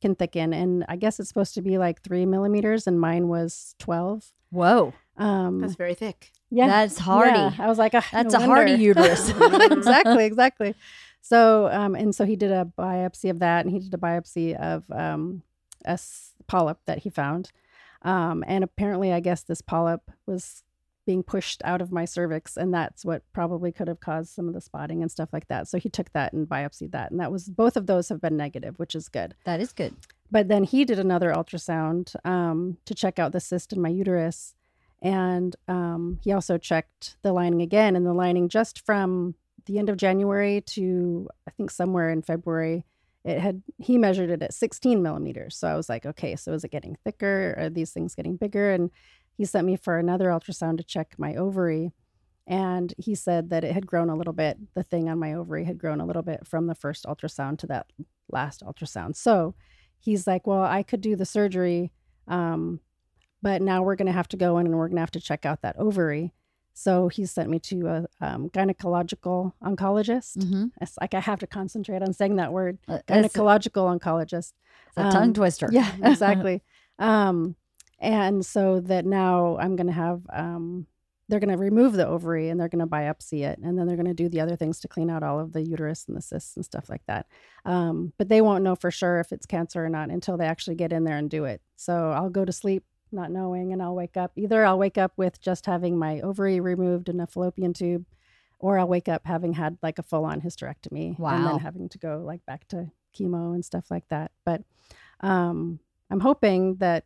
can 0.00 0.14
thicken. 0.14 0.52
And 0.52 0.84
I 0.88 0.96
guess 0.96 1.20
it's 1.20 1.28
supposed 1.28 1.54
to 1.54 1.62
be 1.62 1.78
like 1.78 2.02
three 2.02 2.26
millimeters, 2.26 2.86
and 2.88 2.98
mine 2.98 3.28
was 3.28 3.74
twelve. 3.78 4.32
Whoa. 4.50 4.92
Um, 5.18 5.58
That's 5.60 5.74
very 5.74 5.94
thick. 5.94 6.30
yeah, 6.50 6.68
That's 6.68 6.98
hardy. 6.98 7.30
yeah. 7.38 7.52
I 7.58 7.66
was 7.68 7.78
like, 7.78 7.94
ah, 7.94 8.06
That's 8.12 8.32
no 8.34 8.40
a 8.40 8.46
hardy 8.46 8.72
uterus. 8.72 9.28
exactly, 9.70 10.24
exactly. 10.32 10.74
So, 11.20 11.68
um, 11.70 11.94
and 11.94 12.14
so 12.14 12.24
he 12.24 12.36
did 12.36 12.52
a 12.52 12.70
biopsy 12.78 13.28
of 13.30 13.40
that, 13.40 13.64
and 13.66 13.74
he 13.74 13.80
did 13.80 13.92
a 13.92 13.98
biopsy 13.98 14.56
of 14.58 14.84
um, 14.90 15.42
a 15.84 15.90
s- 15.90 16.32
polyp 16.46 16.78
that 16.86 16.98
he 16.98 17.10
found. 17.10 17.50
Um, 18.02 18.44
and 18.46 18.62
apparently, 18.64 19.12
I 19.12 19.20
guess 19.20 19.42
this 19.42 19.60
polyp 19.60 20.10
was 20.26 20.62
being 21.04 21.22
pushed 21.22 21.62
out 21.64 21.80
of 21.82 21.90
my 21.90 22.04
cervix, 22.04 22.56
and 22.56 22.72
that's 22.72 23.04
what 23.04 23.22
probably 23.32 23.72
could 23.72 23.88
have 23.88 23.98
caused 24.00 24.30
some 24.32 24.46
of 24.46 24.54
the 24.54 24.60
spotting 24.60 25.02
and 25.02 25.10
stuff 25.10 25.30
like 25.32 25.48
that. 25.48 25.66
So 25.66 25.78
he 25.78 25.88
took 25.88 26.12
that 26.12 26.32
and 26.32 26.46
biopsied 26.46 26.92
that, 26.92 27.10
and 27.10 27.18
that 27.20 27.32
was 27.32 27.48
both 27.48 27.76
of 27.76 27.86
those 27.86 28.08
have 28.10 28.20
been 28.20 28.36
negative, 28.36 28.78
which 28.78 28.94
is 28.94 29.08
good. 29.08 29.34
That 29.44 29.58
is 29.60 29.72
good. 29.72 29.94
But 30.30 30.48
then 30.48 30.64
he 30.64 30.84
did 30.84 30.98
another 30.98 31.32
ultrasound 31.32 32.14
um, 32.26 32.76
to 32.84 32.94
check 32.94 33.18
out 33.18 33.32
the 33.32 33.40
cyst 33.40 33.72
in 33.72 33.80
my 33.80 33.88
uterus. 33.88 34.54
And 35.00 35.54
um, 35.68 36.18
he 36.22 36.32
also 36.32 36.58
checked 36.58 37.16
the 37.22 37.32
lining 37.32 37.62
again. 37.62 37.94
And 37.94 38.04
the 38.04 38.14
lining, 38.14 38.48
just 38.48 38.84
from 38.84 39.34
the 39.66 39.78
end 39.78 39.88
of 39.88 39.96
January 39.96 40.62
to 40.62 41.28
I 41.46 41.50
think 41.52 41.70
somewhere 41.70 42.10
in 42.10 42.22
February, 42.22 42.84
it 43.24 43.38
had, 43.38 43.62
he 43.78 43.98
measured 43.98 44.30
it 44.30 44.42
at 44.42 44.54
16 44.54 45.02
millimeters. 45.02 45.56
So 45.56 45.68
I 45.68 45.76
was 45.76 45.88
like, 45.88 46.06
okay, 46.06 46.34
so 46.36 46.52
is 46.52 46.64
it 46.64 46.70
getting 46.70 46.96
thicker? 47.04 47.54
Are 47.58 47.68
these 47.68 47.90
things 47.90 48.14
getting 48.14 48.36
bigger? 48.36 48.72
And 48.72 48.90
he 49.36 49.44
sent 49.44 49.66
me 49.66 49.76
for 49.76 49.98
another 49.98 50.28
ultrasound 50.28 50.78
to 50.78 50.84
check 50.84 51.14
my 51.18 51.34
ovary. 51.34 51.92
And 52.46 52.94
he 52.96 53.14
said 53.14 53.50
that 53.50 53.62
it 53.62 53.72
had 53.72 53.86
grown 53.86 54.08
a 54.08 54.16
little 54.16 54.32
bit. 54.32 54.56
The 54.74 54.82
thing 54.82 55.08
on 55.08 55.18
my 55.18 55.34
ovary 55.34 55.64
had 55.64 55.78
grown 55.78 56.00
a 56.00 56.06
little 56.06 56.22
bit 56.22 56.46
from 56.46 56.66
the 56.66 56.74
first 56.74 57.04
ultrasound 57.04 57.58
to 57.58 57.66
that 57.66 57.86
last 58.30 58.64
ultrasound. 58.64 59.16
So 59.16 59.54
he's 59.98 60.26
like, 60.26 60.46
Well, 60.46 60.62
I 60.62 60.82
could 60.82 61.02
do 61.02 61.14
the 61.14 61.26
surgery, 61.26 61.92
um, 62.26 62.80
but 63.42 63.62
now 63.62 63.82
we're 63.82 63.96
going 63.96 64.06
to 64.06 64.12
have 64.12 64.28
to 64.28 64.36
go 64.36 64.58
in 64.58 64.66
and 64.66 64.76
we're 64.76 64.88
going 64.88 64.96
to 64.96 65.02
have 65.02 65.10
to 65.12 65.20
check 65.20 65.46
out 65.46 65.62
that 65.62 65.76
ovary. 65.78 66.32
So 66.74 67.08
he 67.08 67.26
sent 67.26 67.50
me 67.50 67.58
to 67.60 67.86
a 67.88 68.06
um, 68.20 68.50
gynecological 68.50 69.52
oncologist. 69.62 70.38
Mm-hmm. 70.38 70.66
It's 70.80 70.96
like 71.00 71.12
I 71.12 71.20
have 71.20 71.40
to 71.40 71.46
concentrate 71.46 72.02
on 72.02 72.12
saying 72.12 72.36
that 72.36 72.52
word 72.52 72.78
It's, 72.88 73.02
gynecological 73.04 73.98
oncologist. 73.98 74.52
it's 74.86 74.96
a 74.96 75.06
um, 75.06 75.10
tongue 75.10 75.32
twister. 75.34 75.68
Yeah, 75.72 75.90
exactly. 76.02 76.62
um, 77.00 77.56
and 77.98 78.46
so 78.46 78.78
that 78.80 79.04
now 79.04 79.56
I'm 79.58 79.74
going 79.74 79.88
to 79.88 79.92
have, 79.92 80.22
um, 80.32 80.86
they're 81.28 81.40
going 81.40 81.50
to 81.50 81.58
remove 81.58 81.94
the 81.94 82.06
ovary 82.06 82.48
and 82.48 82.60
they're 82.60 82.68
going 82.68 82.78
to 82.78 82.86
biopsy 82.86 83.44
it. 83.44 83.58
And 83.58 83.76
then 83.76 83.88
they're 83.88 83.96
going 83.96 84.06
to 84.06 84.14
do 84.14 84.28
the 84.28 84.40
other 84.40 84.54
things 84.54 84.78
to 84.80 84.88
clean 84.88 85.10
out 85.10 85.24
all 85.24 85.40
of 85.40 85.52
the 85.52 85.62
uterus 85.62 86.04
and 86.06 86.16
the 86.16 86.22
cysts 86.22 86.54
and 86.54 86.64
stuff 86.64 86.88
like 86.88 87.02
that. 87.08 87.26
Um, 87.64 88.12
but 88.18 88.28
they 88.28 88.40
won't 88.40 88.62
know 88.62 88.76
for 88.76 88.92
sure 88.92 89.18
if 89.18 89.32
it's 89.32 89.46
cancer 89.46 89.84
or 89.84 89.88
not 89.88 90.10
until 90.10 90.36
they 90.36 90.46
actually 90.46 90.76
get 90.76 90.92
in 90.92 91.02
there 91.02 91.16
and 91.16 91.28
do 91.28 91.44
it. 91.44 91.60
So 91.74 92.12
I'll 92.12 92.30
go 92.30 92.44
to 92.44 92.52
sleep 92.52 92.84
not 93.12 93.30
knowing 93.30 93.72
and 93.72 93.82
I'll 93.82 93.94
wake 93.94 94.16
up. 94.16 94.32
Either 94.36 94.64
I'll 94.64 94.78
wake 94.78 94.98
up 94.98 95.12
with 95.16 95.40
just 95.40 95.66
having 95.66 95.98
my 95.98 96.20
ovary 96.20 96.60
removed 96.60 97.08
in 97.08 97.20
a 97.20 97.26
fallopian 97.26 97.72
tube. 97.72 98.06
Or 98.60 98.78
I'll 98.78 98.88
wake 98.88 99.08
up 99.08 99.24
having 99.24 99.52
had 99.52 99.78
like 99.82 100.00
a 100.00 100.02
full 100.02 100.24
on 100.24 100.40
hysterectomy 100.40 101.16
and 101.36 101.46
then 101.46 101.58
having 101.60 101.88
to 101.90 101.98
go 101.98 102.22
like 102.26 102.44
back 102.44 102.66
to 102.68 102.90
chemo 103.16 103.54
and 103.54 103.64
stuff 103.64 103.88
like 103.88 104.08
that. 104.08 104.32
But 104.44 104.62
um, 105.20 105.78
I'm 106.10 106.20
hoping 106.20 106.76
that 106.76 107.04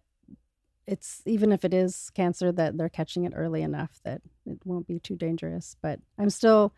it's 0.87 1.23
even 1.27 1.53
if 1.53 1.65
it 1.65 1.75
is 1.75 2.11
cancer 2.15 2.53
that 2.53 2.77
they're 2.77 2.89
catching 2.89 3.25
it 3.25 3.33
early 3.37 3.63
enough 3.63 4.01
that 4.05 4.23
it 4.47 4.59
won't 4.65 4.87
be 4.87 4.99
too 4.99 5.17
dangerous. 5.17 5.77
But 5.83 6.01
I'm 6.19 6.31
still 6.31 6.73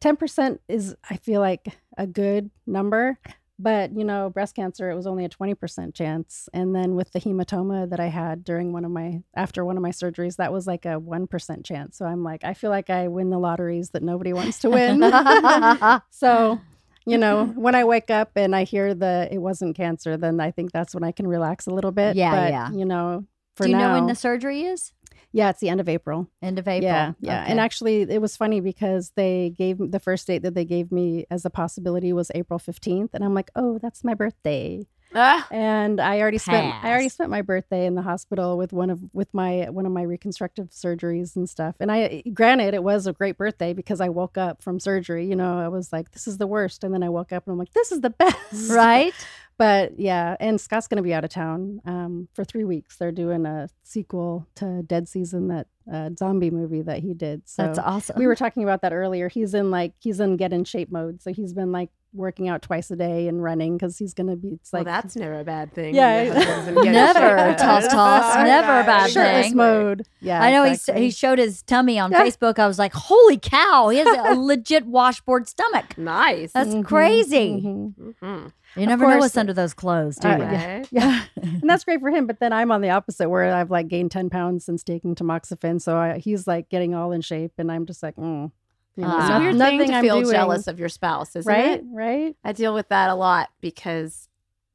10% 0.00 0.58
is 0.68 0.96
I 1.08 1.16
feel 1.16 1.40
like 1.40 1.68
a 1.98 2.06
good 2.06 2.50
number. 2.66 3.18
But 3.58 3.96
you 3.96 4.04
know, 4.04 4.30
breast 4.30 4.56
cancer 4.56 4.90
it 4.90 4.96
was 4.96 5.06
only 5.06 5.24
a 5.24 5.28
20% 5.28 5.94
chance. 5.94 6.48
And 6.52 6.74
then 6.74 6.96
with 6.96 7.12
the 7.12 7.20
hematoma 7.20 7.88
that 7.90 8.00
I 8.00 8.06
had 8.06 8.44
during 8.44 8.72
one 8.72 8.84
of 8.84 8.90
my 8.90 9.22
after 9.34 9.64
one 9.64 9.76
of 9.76 9.82
my 9.82 9.90
surgeries, 9.90 10.36
that 10.36 10.52
was 10.52 10.66
like 10.66 10.84
a 10.84 11.00
1% 11.00 11.64
chance. 11.64 11.96
So 11.96 12.04
I'm 12.04 12.24
like, 12.24 12.42
I 12.44 12.54
feel 12.54 12.70
like 12.70 12.90
I 12.90 13.08
win 13.08 13.30
the 13.30 13.38
lotteries 13.38 13.90
that 13.90 14.02
nobody 14.02 14.32
wants 14.32 14.58
to 14.60 14.70
win. 14.70 15.00
so 16.10 16.60
you 17.06 17.18
know, 17.18 17.46
when 17.54 17.74
I 17.74 17.84
wake 17.84 18.10
up 18.10 18.32
and 18.34 18.56
I 18.56 18.64
hear 18.64 18.94
the 18.94 19.28
it 19.30 19.38
wasn't 19.38 19.76
cancer, 19.76 20.16
then 20.16 20.40
I 20.40 20.50
think 20.50 20.72
that's 20.72 20.94
when 20.94 21.04
I 21.04 21.12
can 21.12 21.26
relax 21.26 21.66
a 21.66 21.70
little 21.70 21.92
bit. 21.92 22.16
Yeah, 22.16 22.30
but, 22.30 22.50
yeah. 22.50 22.70
You 22.72 22.86
know, 22.86 23.26
for 23.56 23.64
Do 23.64 23.70
you 23.70 23.76
now, 23.76 23.88
know 23.88 23.94
when 23.94 24.06
the 24.06 24.14
surgery 24.14 24.62
is? 24.62 24.93
Yeah, 25.32 25.50
it's 25.50 25.60
the 25.60 25.68
end 25.68 25.80
of 25.80 25.88
April. 25.88 26.28
End 26.42 26.58
of 26.58 26.66
April. 26.68 26.84
Yeah, 26.90 27.12
yeah. 27.20 27.44
And 27.46 27.60
actually, 27.60 28.02
it 28.02 28.20
was 28.20 28.36
funny 28.36 28.60
because 28.60 29.12
they 29.16 29.50
gave 29.56 29.78
the 29.78 30.00
first 30.00 30.26
date 30.26 30.42
that 30.42 30.54
they 30.54 30.64
gave 30.64 30.90
me 30.92 31.26
as 31.30 31.44
a 31.44 31.50
possibility 31.50 32.12
was 32.12 32.30
April 32.34 32.58
fifteenth, 32.58 33.10
and 33.14 33.24
I'm 33.24 33.34
like, 33.34 33.50
oh, 33.56 33.78
that's 33.78 34.04
my 34.04 34.14
birthday. 34.14 34.86
Ah, 35.16 35.46
And 35.52 36.00
I 36.00 36.20
already 36.20 36.38
spent 36.38 36.74
I 36.82 36.88
already 36.90 37.08
spent 37.08 37.30
my 37.30 37.40
birthday 37.40 37.86
in 37.86 37.94
the 37.94 38.02
hospital 38.02 38.58
with 38.58 38.72
one 38.72 38.90
of 38.90 39.00
with 39.12 39.32
my 39.32 39.68
one 39.70 39.86
of 39.86 39.92
my 39.92 40.02
reconstructive 40.02 40.70
surgeries 40.70 41.36
and 41.36 41.48
stuff. 41.48 41.76
And 41.78 41.92
I 41.92 42.24
granted 42.32 42.74
it 42.74 42.82
was 42.82 43.06
a 43.06 43.12
great 43.12 43.38
birthday 43.38 43.74
because 43.74 44.00
I 44.00 44.08
woke 44.08 44.36
up 44.36 44.60
from 44.60 44.80
surgery. 44.80 45.26
You 45.28 45.36
know, 45.36 45.56
I 45.60 45.68
was 45.68 45.92
like, 45.92 46.10
this 46.10 46.26
is 46.26 46.38
the 46.38 46.48
worst, 46.48 46.82
and 46.82 46.92
then 46.92 47.04
I 47.04 47.10
woke 47.10 47.30
up 47.32 47.46
and 47.46 47.52
I'm 47.52 47.58
like, 47.58 47.72
this 47.74 47.92
is 47.92 48.00
the 48.00 48.10
best. 48.10 48.70
right? 48.70 49.14
But 49.56 49.98
yeah, 49.98 50.36
and 50.40 50.60
Scott's 50.60 50.88
going 50.88 50.96
to 50.96 51.02
be 51.02 51.14
out 51.14 51.24
of 51.24 51.30
town 51.30 51.80
um, 51.86 52.28
for 52.34 52.44
three 52.44 52.64
weeks. 52.64 52.96
They're 52.96 53.12
doing 53.12 53.46
a 53.46 53.68
sequel 53.84 54.48
to 54.56 54.82
Dead 54.82 55.08
Season, 55.08 55.48
that 55.48 55.66
uh, 55.92 56.10
zombie 56.18 56.50
movie 56.50 56.82
that 56.82 57.00
he 57.00 57.14
did. 57.14 57.42
So 57.48 57.62
That's 57.62 57.78
awesome. 57.78 58.18
we 58.18 58.26
were 58.26 58.34
talking 58.34 58.64
about 58.64 58.82
that 58.82 58.92
earlier. 58.92 59.28
He's 59.28 59.54
in 59.54 59.70
like 59.70 59.92
he's 60.00 60.18
in 60.18 60.36
get 60.36 60.52
in 60.52 60.64
shape 60.64 60.90
mode, 60.90 61.22
so 61.22 61.32
he's 61.32 61.52
been 61.52 61.70
like 61.70 61.90
working 62.14 62.48
out 62.48 62.62
twice 62.62 62.90
a 62.90 62.96
day 62.96 63.26
and 63.28 63.42
running 63.42 63.76
because 63.76 63.98
he's 63.98 64.14
going 64.14 64.28
to 64.28 64.36
be. 64.36 64.48
It's 64.54 64.72
well, 64.72 64.80
like 64.80 64.86
that's 64.86 65.16
never 65.16 65.40
a 65.40 65.44
bad 65.44 65.72
thing. 65.72 65.94
Yeah. 65.94 66.22
Your 66.22 66.34
husband's 66.34 66.68
in 66.68 66.74
getting 66.76 66.92
Never 66.92 67.54
toss, 67.58 67.88
toss, 67.88 68.34
never 68.44 68.80
a 68.80 68.84
bad 68.84 69.10
shirtless 69.10 69.46
thing. 69.48 69.56
mode. 69.56 70.06
Yeah, 70.20 70.42
I 70.42 70.52
know 70.52 70.64
exactly. 70.64 71.02
he 71.02 71.06
he 71.08 71.10
showed 71.12 71.38
his 71.38 71.62
tummy 71.62 71.98
on 71.98 72.12
Yeah. 72.12 72.22
Facebook. 72.24 72.58
I 72.58 72.66
was 72.66 72.78
like, 72.78 72.92
"Holy 72.94 73.36
cow! 73.38 73.88
He 73.90 73.98
has 73.98 74.06
a 74.06 74.34
legit 74.40 74.86
washboard 74.86 75.48
stomach." 75.48 75.98
Nice. 75.98 76.52
That's 76.52 76.70
Mhm, 76.74 76.84
crazy. 76.84 77.60
mhm. 77.62 78.14
Mhm. 78.22 78.52
You 78.76 78.86
never 78.86 79.06
know 79.08 79.18
what's 79.18 79.36
under 79.36 79.52
those 79.52 79.72
clothes, 79.72 80.16
do 80.16 80.26
Uh, 80.28 80.36
you? 80.36 80.42
yeah. 80.42 80.84
Yeah, 80.90 81.22
and 81.40 81.62
that's 81.70 81.84
great 81.84 82.00
for 82.00 82.10
him. 82.10 82.26
But 82.26 82.40
then 82.40 82.52
I'm 82.52 82.72
on 82.72 82.80
the 82.80 82.90
opposite, 82.90 83.28
where 83.28 83.54
I've 83.54 83.70
like 83.70 83.86
gained 83.88 84.10
ten 84.10 84.30
pounds 84.30 84.64
since 84.64 84.82
taking 84.82 85.14
tamoxifen. 85.14 85.80
So 85.80 85.96
I, 85.96 86.18
he's 86.18 86.46
like 86.48 86.68
getting 86.70 86.94
all 86.94 87.12
in 87.12 87.20
shape, 87.20 87.52
and 87.58 87.70
I'm 87.70 87.86
just 87.86 88.02
like, 88.02 88.16
mm, 88.16 88.50
you 88.96 89.04
know. 89.04 89.18
It's 89.18 89.30
a 89.30 89.38
weird 89.38 89.56
nothing 89.56 89.78
thing 89.80 89.88
to 89.88 89.94
I'm 89.96 90.04
feel 90.04 90.20
doing, 90.20 90.32
jealous 90.32 90.66
of 90.66 90.78
your 90.78 90.88
spouse, 90.88 91.34
isn't 91.36 91.52
right? 91.52 91.80
it? 91.80 91.84
Right? 91.90 92.36
I 92.44 92.52
deal 92.52 92.74
with 92.74 92.88
that 92.88 93.10
a 93.10 93.14
lot 93.14 93.50
because 93.60 94.28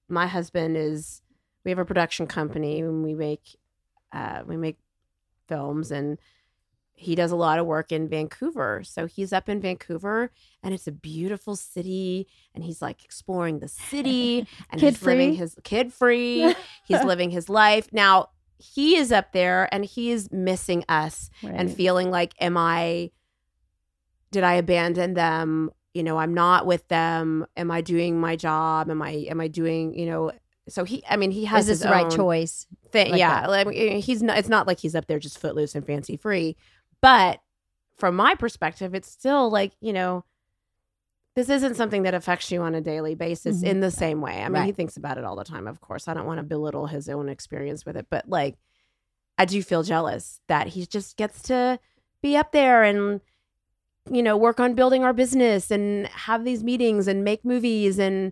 my 0.07 0.27
husband 0.27 0.77
is. 0.77 1.21
We 1.65 1.71
have 1.71 1.77
a 1.77 1.85
production 1.85 2.25
company 2.25 2.79
and 2.79 3.03
we 3.03 3.13
make, 3.13 3.57
uh, 4.13 4.43
we 4.47 4.55
make 4.55 4.77
films 5.49 5.91
and 5.91 6.17
he 6.93 7.15
does 7.15 7.31
a 7.31 7.35
lot 7.35 7.59
of 7.59 7.65
work 7.65 7.91
in 7.91 8.07
Vancouver. 8.07 8.81
So 8.83 9.05
he's 9.05 9.33
up 9.33 9.49
in 9.49 9.59
Vancouver 9.59 10.31
and 10.63 10.73
it's 10.73 10.87
a 10.87 10.91
beautiful 10.91 11.57
city 11.57 12.27
and 12.55 12.63
he's 12.63 12.81
like 12.81 13.03
exploring 13.03 13.59
the 13.59 13.67
city 13.67 14.47
and 14.71 14.79
he's 14.81 15.01
living 15.01 15.33
his 15.33 15.55
kid 15.63 15.93
free. 15.93 16.55
he's 16.85 17.03
living 17.03 17.29
his 17.29 17.49
life. 17.49 17.89
Now 17.91 18.29
he 18.57 18.97
is 18.97 19.11
up 19.11 19.31
there 19.31 19.67
and 19.73 19.85
he 19.85 20.11
is 20.11 20.31
missing 20.31 20.83
us 20.89 21.29
and 21.43 21.73
feeling 21.73 22.11
like 22.11 22.33
am 22.41 22.57
i 22.57 23.09
did 24.31 24.43
i 24.43 24.53
abandon 24.55 25.13
them 25.13 25.71
you 25.93 26.03
know 26.03 26.17
i'm 26.17 26.33
not 26.33 26.65
with 26.65 26.87
them 26.87 27.45
am 27.57 27.71
i 27.71 27.81
doing 27.81 28.19
my 28.19 28.35
job 28.35 28.89
am 28.89 29.01
i 29.01 29.11
am 29.29 29.39
i 29.41 29.47
doing 29.47 29.93
you 29.97 30.05
know 30.05 30.31
so 30.67 30.83
he 30.83 31.03
i 31.09 31.15
mean 31.17 31.31
he 31.31 31.45
has 31.45 31.67
his 31.67 31.79
the 31.81 31.89
right 31.89 32.09
choice? 32.11 32.67
thing 32.91 33.11
like 33.11 33.19
yeah 33.19 33.41
that? 33.41 33.49
like, 33.49 33.71
he's 33.75 34.21
not 34.23 34.37
it's 34.37 34.49
not 34.49 34.67
like 34.67 34.79
he's 34.79 34.95
up 34.95 35.07
there 35.07 35.19
just 35.19 35.39
footloose 35.39 35.75
and 35.75 35.85
fancy 35.85 36.15
free 36.17 36.55
but 37.01 37.39
from 37.97 38.15
my 38.15 38.33
perspective 38.35 38.93
it's 38.95 39.09
still 39.11 39.49
like 39.49 39.73
you 39.81 39.93
know 39.93 40.23
this 41.35 41.49
isn't 41.49 41.75
something 41.75 42.03
that 42.03 42.13
affects 42.13 42.51
you 42.51 42.61
on 42.61 42.75
a 42.75 42.81
daily 42.81 43.15
basis 43.15 43.61
Mhm. 43.61 43.67
in 43.67 43.79
the 43.79 43.91
same 43.91 44.19
way. 44.19 44.41
I 44.43 44.49
mean, 44.49 44.63
he 44.63 44.71
thinks 44.73 44.97
about 44.97 45.17
it 45.17 45.23
all 45.23 45.37
the 45.37 45.45
time, 45.45 45.67
of 45.67 45.79
course. 45.79 46.07
I 46.09 46.13
don't 46.13 46.25
want 46.25 46.39
to 46.39 46.43
belittle 46.43 46.87
his 46.87 47.07
own 47.07 47.29
experience 47.29 47.85
with 47.85 47.95
it, 47.95 48.07
but 48.09 48.27
like, 48.27 48.57
I 49.37 49.45
do 49.45 49.61
feel 49.63 49.83
jealous 49.83 50.41
that 50.47 50.67
he 50.67 50.85
just 50.85 51.15
gets 51.15 51.41
to 51.43 51.79
be 52.21 52.35
up 52.35 52.51
there 52.51 52.83
and, 52.83 53.21
you 54.11 54.23
know, 54.23 54.35
work 54.37 54.59
on 54.59 54.73
building 54.73 55.03
our 55.03 55.13
business 55.13 55.71
and 55.71 56.07
have 56.07 56.43
these 56.43 56.63
meetings 56.63 57.07
and 57.07 57.23
make 57.23 57.43
movies. 57.45 57.99
And, 57.99 58.31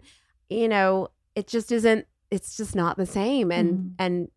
you 0.50 0.68
know, 0.68 1.10
it 1.36 1.48
just 1.48 1.72
isn't, 1.72 2.08
it's 2.32 2.58
just 2.58 2.76
not 2.76 2.98
the 2.98 3.06
same. 3.06 3.52
And, 3.52 3.74
Mhm. 3.80 3.92
and 4.00 4.32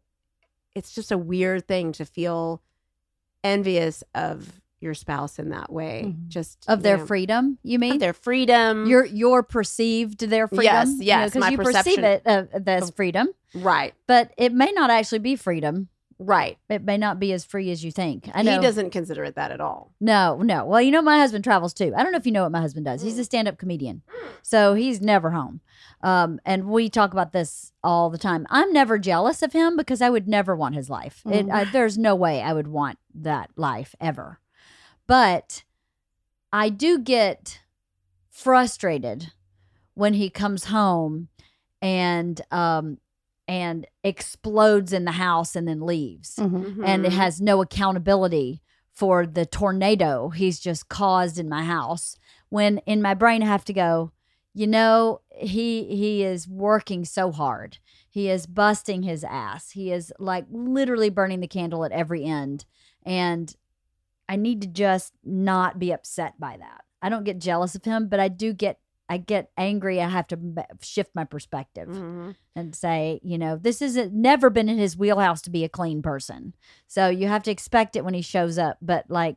it's 0.74 0.93
just 0.93 1.11
a 1.11 1.18
weird 1.18 1.66
thing 1.66 1.93
to 1.93 2.05
feel 2.05 2.62
envious 3.43 4.05
of 4.14 4.61
your 4.80 4.95
spouse 4.95 5.38
in 5.38 5.51
that 5.51 5.70
way. 5.72 6.05
Mhm. 6.07 6.28
Just 6.28 6.64
of 6.68 6.82
their 6.82 6.97
know, 6.99 7.07
freedom. 7.07 7.59
You 7.62 7.78
mean 7.78 7.95
of 7.95 8.01
their 8.01 8.12
freedom. 8.14 8.86
your 8.86 9.05
your 9.05 9.43
perceived 9.43 10.20
their 10.20 10.49
freedom? 10.49 10.64
Yes, 10.64 10.97
yes, 11.01 11.30
because 11.30 11.41
my 11.41 11.51
you 11.51 11.57
perceive 11.59 11.99
it 11.99 12.22
uh, 12.24 12.45
as 12.66 12.91
freedom, 12.91 13.28
right, 13.55 13.93
but 14.07 14.32
it 14.38 14.53
may 14.53 14.72
not 14.72 14.91
actually 14.91 15.18
be 15.18 15.36
freedom. 15.36 15.88
Right. 16.20 16.58
It 16.68 16.84
may 16.84 16.96
not 16.98 17.18
be 17.18 17.32
as 17.32 17.44
free 17.44 17.70
as 17.72 17.82
you 17.82 17.90
think. 17.90 18.28
I 18.34 18.42
know. 18.42 18.52
He 18.56 18.58
doesn't 18.60 18.90
consider 18.90 19.24
it 19.24 19.34
that 19.36 19.50
at 19.50 19.60
all. 19.60 19.92
No, 20.00 20.36
no. 20.42 20.64
Well, 20.66 20.80
you 20.80 20.90
know, 20.90 21.02
my 21.02 21.18
husband 21.18 21.42
travels 21.42 21.72
too. 21.74 21.92
I 21.96 22.02
don't 22.02 22.12
know 22.12 22.18
if 22.18 22.26
you 22.26 22.32
know 22.32 22.42
what 22.42 22.52
my 22.52 22.60
husband 22.60 22.84
does. 22.84 23.02
He's 23.02 23.16
Mm. 23.16 23.20
a 23.20 23.24
stand 23.24 23.48
up 23.48 23.58
comedian. 23.58 24.02
So 24.42 24.74
he's 24.74 25.00
never 25.00 25.30
home. 25.30 25.60
Um, 26.02 26.38
and 26.44 26.66
we 26.68 26.88
talk 26.88 27.12
about 27.12 27.32
this 27.32 27.72
all 27.82 28.10
the 28.10 28.18
time. 28.18 28.46
I'm 28.50 28.72
never 28.72 28.98
jealous 28.98 29.42
of 29.42 29.52
him 29.52 29.76
because 29.76 30.00
I 30.00 30.10
would 30.10 30.28
never 30.28 30.54
want 30.54 30.74
his 30.74 30.88
life. 30.90 31.22
It, 31.26 31.46
Mm. 31.46 31.52
I, 31.52 31.64
there's 31.64 31.98
no 31.98 32.14
way 32.14 32.40
I 32.42 32.52
would 32.52 32.68
want 32.68 32.98
that 33.14 33.50
life 33.56 33.94
ever. 34.00 34.38
But 35.06 35.64
I 36.52 36.68
do 36.68 36.98
get 36.98 37.60
frustrated 38.30 39.32
when 39.94 40.14
he 40.14 40.30
comes 40.30 40.64
home 40.66 41.28
and 41.82 42.40
um 42.50 42.98
and 43.51 43.86
explodes 44.05 44.92
in 44.92 45.05
the 45.05 45.12
house 45.12 45.57
and 45.57 45.66
then 45.66 45.80
leaves. 45.80 46.36
Mhm. 46.36 46.84
and 46.84 47.05
it 47.05 47.12
Mhm. 47.12 47.16
has 47.16 47.40
no 47.40 47.61
accountability 47.61 48.62
for 48.92 49.26
the 49.26 49.44
tornado 49.46 50.28
he's 50.30 50.61
just 50.61 50.88
caused 50.88 51.38
in 51.38 51.48
my 51.48 51.64
house. 51.64 52.16
When 52.48 52.78
in 52.86 53.01
my 53.03 53.14
brain 53.14 53.42
i 53.42 53.46
have 53.46 53.64
to 53.66 53.72
go 53.72 54.12
you 54.53 54.66
know 54.66 55.20
he 55.36 55.84
he 55.96 56.22
is 56.24 56.48
working 56.48 57.05
so 57.05 57.30
hard. 57.32 57.78
He 58.09 58.28
is 58.28 58.46
busting 58.46 59.03
his 59.05 59.22
ass. 59.24 59.70
He 59.70 59.92
is 59.92 60.12
like 60.18 60.44
literally 60.51 61.09
burning 61.09 61.38
the 61.40 61.46
candle 61.46 61.84
at 61.84 61.92
every 61.92 62.24
end. 62.24 62.64
And 63.05 63.55
i 64.28 64.36
need 64.36 64.61
to 64.62 64.68
just 64.68 65.12
not 65.24 65.78
be 65.78 65.92
upset 65.92 66.38
by 66.38 66.57
that. 66.57 66.82
I 67.03 67.09
don't 67.09 67.24
get 67.24 67.38
jealous 67.38 67.74
of 67.74 67.84
him 67.84 68.09
but 68.09 68.20
i 68.20 68.28
do 68.28 68.53
get 68.53 68.78
i 69.11 69.16
get 69.18 69.50
angry 69.58 70.00
i 70.00 70.08
have 70.08 70.26
to 70.28 70.38
shift 70.80 71.11
my 71.14 71.24
perspective 71.24 71.88
Mhm. 71.88 72.34
and 72.56 72.74
say, 72.74 73.20
you 73.22 73.36
know, 73.36 73.56
this 73.56 73.82
isn't 73.82 74.12
never 74.14 74.48
been 74.50 74.68
in 74.68 74.78
his 74.78 74.96
wheelhouse 74.96 75.42
to 75.42 75.50
be 75.50 75.64
a 75.64 75.68
clean 75.68 76.00
person. 76.02 76.54
So 76.86 77.08
you 77.08 77.26
have 77.28 77.42
to 77.44 77.50
expect 77.50 77.96
it 77.96 78.04
when 78.04 78.14
he 78.14 78.22
shows 78.22 78.56
up. 78.58 78.78
But 78.80 79.04
like 79.08 79.36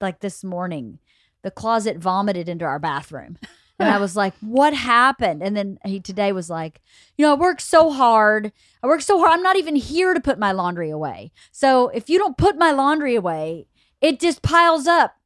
like 0.00 0.20
this 0.20 0.42
morning, 0.44 0.98
the 1.42 1.50
closet 1.50 1.98
vomited 1.98 2.48
into 2.48 2.64
our 2.64 2.78
bathroom. 2.78 3.38
And 3.76 3.88
I 3.88 3.98
was 3.98 4.14
like, 4.14 4.34
what 4.40 4.72
happened? 4.72 5.42
And 5.42 5.56
then 5.56 5.78
he 5.84 5.98
today 5.98 6.30
was 6.30 6.48
like, 6.48 6.80
you 7.18 7.24
know, 7.26 7.32
I 7.32 7.36
worked 7.36 7.60
so 7.60 7.90
hard. 7.90 8.52
I 8.84 8.86
worked 8.86 9.02
so 9.02 9.18
hard. 9.18 9.32
I'm 9.32 9.42
not 9.42 9.56
even 9.56 9.74
here 9.74 10.14
to 10.14 10.20
put 10.20 10.38
my 10.38 10.52
laundry 10.52 10.90
away. 10.90 11.32
So 11.50 11.88
if 11.88 12.08
you 12.08 12.16
don't 12.20 12.38
put 12.38 12.56
my 12.56 12.70
laundry 12.70 13.16
away, 13.16 13.66
it 14.00 14.20
just 14.20 14.42
piles 14.42 14.86
up. 14.86 15.16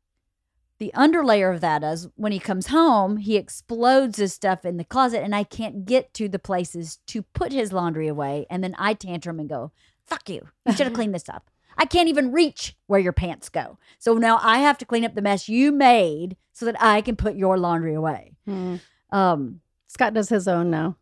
The 0.79 0.93
underlayer 0.95 1.53
of 1.53 1.61
that 1.61 1.83
is 1.83 2.09
when 2.15 2.31
he 2.31 2.39
comes 2.39 2.69
home, 2.69 3.17
he 3.17 3.37
explodes 3.37 4.19
his 4.19 4.33
stuff 4.33 4.65
in 4.65 4.77
the 4.77 4.85
closet, 4.85 5.23
and 5.25 5.35
I 5.35 5.43
can't 5.43 5.85
get 5.85 6.15
to 6.15 6.29
the 6.29 6.39
places 6.39 7.01
to 7.09 7.23
put 7.23 7.53
his 7.53 7.73
laundry 7.73 8.07
away. 8.07 8.47
And 8.49 8.63
then 8.63 8.77
I 8.79 8.95
tantrum 8.95 9.41
and 9.41 9.49
go, 9.49 9.73
fuck 10.07 10.29
you. 10.29 10.49
You 10.67 10.73
should 10.73 10.87
have 10.87 10.95
cleaned 10.95 11.15
this 11.15 11.29
up. 11.29 11.51
I 11.77 11.85
can't 11.85 12.09
even 12.09 12.33
reach 12.33 12.77
where 12.87 13.01
your 13.01 13.13
pants 13.13 13.49
go. 13.49 13.79
So 13.99 14.15
now 14.15 14.39
I 14.43 14.59
have 14.59 14.79
to 14.79 14.85
clean 14.85 15.05
up 15.05 15.15
the 15.15 15.23
mess 15.23 15.49
you 15.49 15.71
made 15.73 16.37
so 16.53 16.65
that 16.67 16.77
I 16.81 17.01
can 17.01 17.17
put 17.17 17.37
your 17.37 17.57
laundry 17.59 17.95
away. 17.95 18.35
Mm. 18.49 18.81
Um, 19.11 19.61
Scott 19.87 20.13
does 20.15 20.29
his 20.29 20.49
own 20.49 20.71
now. 20.71 20.97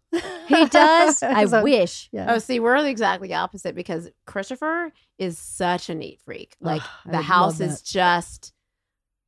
he 0.47 0.66
does. 0.66 1.22
I 1.22 1.45
own- 1.45 1.62
wish. 1.64 2.09
Yeah. 2.12 2.33
Oh, 2.35 2.39
see, 2.39 2.61
we're 2.61 2.77
exactly 2.87 3.33
opposite 3.35 3.74
because 3.74 4.11
Christopher 4.27 4.93
is 5.18 5.39
such 5.39 5.89
a 5.91 5.95
neat 5.95 6.20
freak. 6.24 6.57
Like 6.61 6.83
the 7.05 7.22
house 7.22 7.61
is 7.61 7.83
just, 7.83 8.53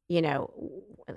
you 0.09 0.23
know, 0.23 0.51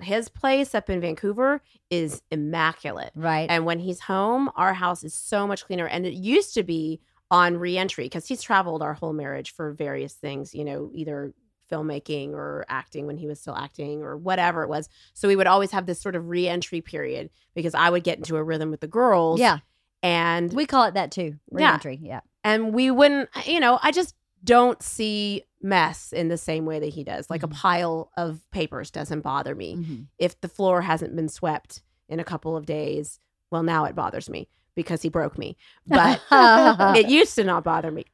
his 0.00 0.28
place 0.28 0.74
up 0.74 0.88
in 0.90 1.00
Vancouver 1.00 1.60
is 1.90 2.22
immaculate. 2.30 3.10
Right. 3.14 3.46
And 3.50 3.64
when 3.64 3.78
he's 3.78 4.00
home, 4.00 4.50
our 4.56 4.74
house 4.74 5.02
is 5.04 5.14
so 5.14 5.46
much 5.46 5.64
cleaner. 5.66 5.86
And 5.86 6.06
it 6.06 6.14
used 6.14 6.54
to 6.54 6.62
be 6.62 7.00
on 7.30 7.56
reentry 7.56 8.04
because 8.04 8.26
he's 8.26 8.42
traveled 8.42 8.82
our 8.82 8.94
whole 8.94 9.12
marriage 9.12 9.52
for 9.54 9.72
various 9.72 10.12
things, 10.14 10.54
you 10.54 10.64
know, 10.64 10.90
either 10.92 11.32
filmmaking 11.70 12.32
or 12.32 12.66
acting 12.68 13.06
when 13.06 13.16
he 13.16 13.26
was 13.26 13.40
still 13.40 13.56
acting 13.56 14.02
or 14.02 14.16
whatever 14.16 14.62
it 14.62 14.68
was. 14.68 14.88
So 15.14 15.26
we 15.28 15.36
would 15.36 15.46
always 15.46 15.70
have 15.70 15.86
this 15.86 16.00
sort 16.00 16.14
of 16.16 16.28
reentry 16.28 16.82
period 16.82 17.30
because 17.54 17.74
I 17.74 17.88
would 17.88 18.04
get 18.04 18.18
into 18.18 18.36
a 18.36 18.42
rhythm 18.44 18.70
with 18.70 18.80
the 18.80 18.86
girls. 18.88 19.40
yeah. 19.40 19.58
And 20.02 20.52
We 20.52 20.66
call 20.66 20.84
it 20.84 20.94
that 20.94 21.12
too. 21.12 21.36
Yeah. 21.56 21.78
Yeah. 22.02 22.20
and 22.44 22.74
we 22.74 22.90
wouldn't 22.90 23.28
you 23.46 23.60
know 23.60 23.78
i 23.82 23.92
just 23.92 24.16
don't 24.42 24.82
see 24.82 25.44
mess 25.62 26.12
in 26.12 26.28
the 26.28 26.36
same 26.36 26.64
way 26.66 26.78
that 26.80 26.88
he 26.94 27.04
does. 27.04 27.28
Like 27.30 27.42
Mhm. 27.42 27.44
a 27.44 27.48
pile 27.48 28.10
of 28.16 28.48
papers 28.50 28.90
doesn't 28.90 29.20
bother 29.20 29.54
me. 29.54 29.76
Mhm. 29.76 30.06
if 30.18 30.40
the 30.40 30.48
floor 30.48 30.82
hasn't 30.82 31.14
been 31.16 31.28
swept 31.28 31.82
in 32.08 32.18
a 32.20 32.24
couple 32.24 32.56
of 32.56 32.66
days 32.66 33.18
well 33.50 33.62
now 33.62 33.84
it 33.84 33.94
bothers 33.94 34.28
me 34.30 34.48
because 34.74 35.02
he 35.02 35.08
broke 35.08 35.36
me. 35.38 35.56
But 35.86 36.20
it 36.96 37.08
used 37.08 37.34
to 37.36 37.44
not 37.44 37.64
bother 37.64 37.90
me. 37.90 38.04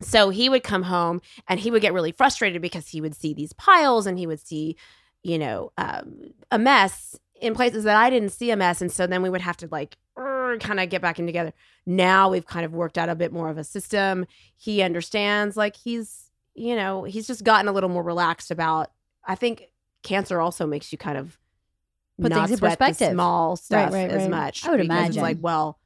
So 0.00 0.30
he 0.30 0.48
would 0.48 0.62
come 0.62 0.84
home 0.84 1.20
and 1.48 1.58
he 1.60 1.70
would 1.70 1.82
get 1.82 1.92
really 1.92 2.12
frustrated 2.12 2.62
because 2.62 2.88
he 2.88 3.00
would 3.00 3.14
see 3.14 3.34
these 3.34 3.52
piles 3.52 4.06
and 4.06 4.18
he 4.18 4.26
would 4.26 4.40
see 4.40 4.76
you 5.22 5.38
know 5.38 5.72
um, 5.76 6.32
a 6.50 6.58
mess 6.58 7.18
in 7.40 7.52
places 7.54 7.84
that 7.84 7.96
i 7.96 8.08
didn't 8.10 8.30
see 8.30 8.50
a 8.50 8.56
mess. 8.56 8.80
And 8.80 8.90
so 8.90 9.06
then 9.06 9.22
we 9.22 9.30
would 9.30 9.40
have 9.42 9.56
to 9.58 9.68
like 9.70 9.96
kind 10.60 10.80
of 10.80 10.88
get 10.88 11.02
back 11.02 11.18
in 11.18 11.26
together. 11.26 11.52
Now 11.86 12.30
we've 12.30 12.46
kind 12.46 12.64
of 12.64 12.72
worked 12.72 12.96
out 12.98 13.08
a 13.08 13.14
bit 13.14 13.32
more 13.32 13.50
of 13.50 13.58
a 13.58 13.64
system. 13.64 14.26
He 14.56 14.80
understands 14.82 15.56
like 15.56 15.76
he's 15.76 16.27
you 16.58 16.76
know 16.76 17.04
he's 17.04 17.26
just 17.26 17.44
gotten 17.44 17.68
a 17.68 17.72
little 17.72 17.88
more 17.88 18.02
relaxed 18.02 18.50
about 18.50 18.90
i 19.26 19.34
think 19.34 19.64
cancer 20.02 20.40
also 20.40 20.66
makes 20.66 20.92
you 20.92 20.98
kind 20.98 21.18
of 21.18 21.38
Put 22.20 22.30
not 22.30 22.36
things 22.36 22.52
in 22.52 22.56
sweat 22.58 22.78
the 22.78 22.84
perspective. 22.84 23.12
small 23.14 23.56
stuff 23.56 23.92
right, 23.92 24.10
as 24.10 24.22
right. 24.22 24.30
much 24.30 24.66
I 24.66 24.70
would 24.70 24.80
because 24.80 24.98
it's 25.08 25.16
imagine. 25.16 25.22
like 25.22 25.38
well 25.40 25.78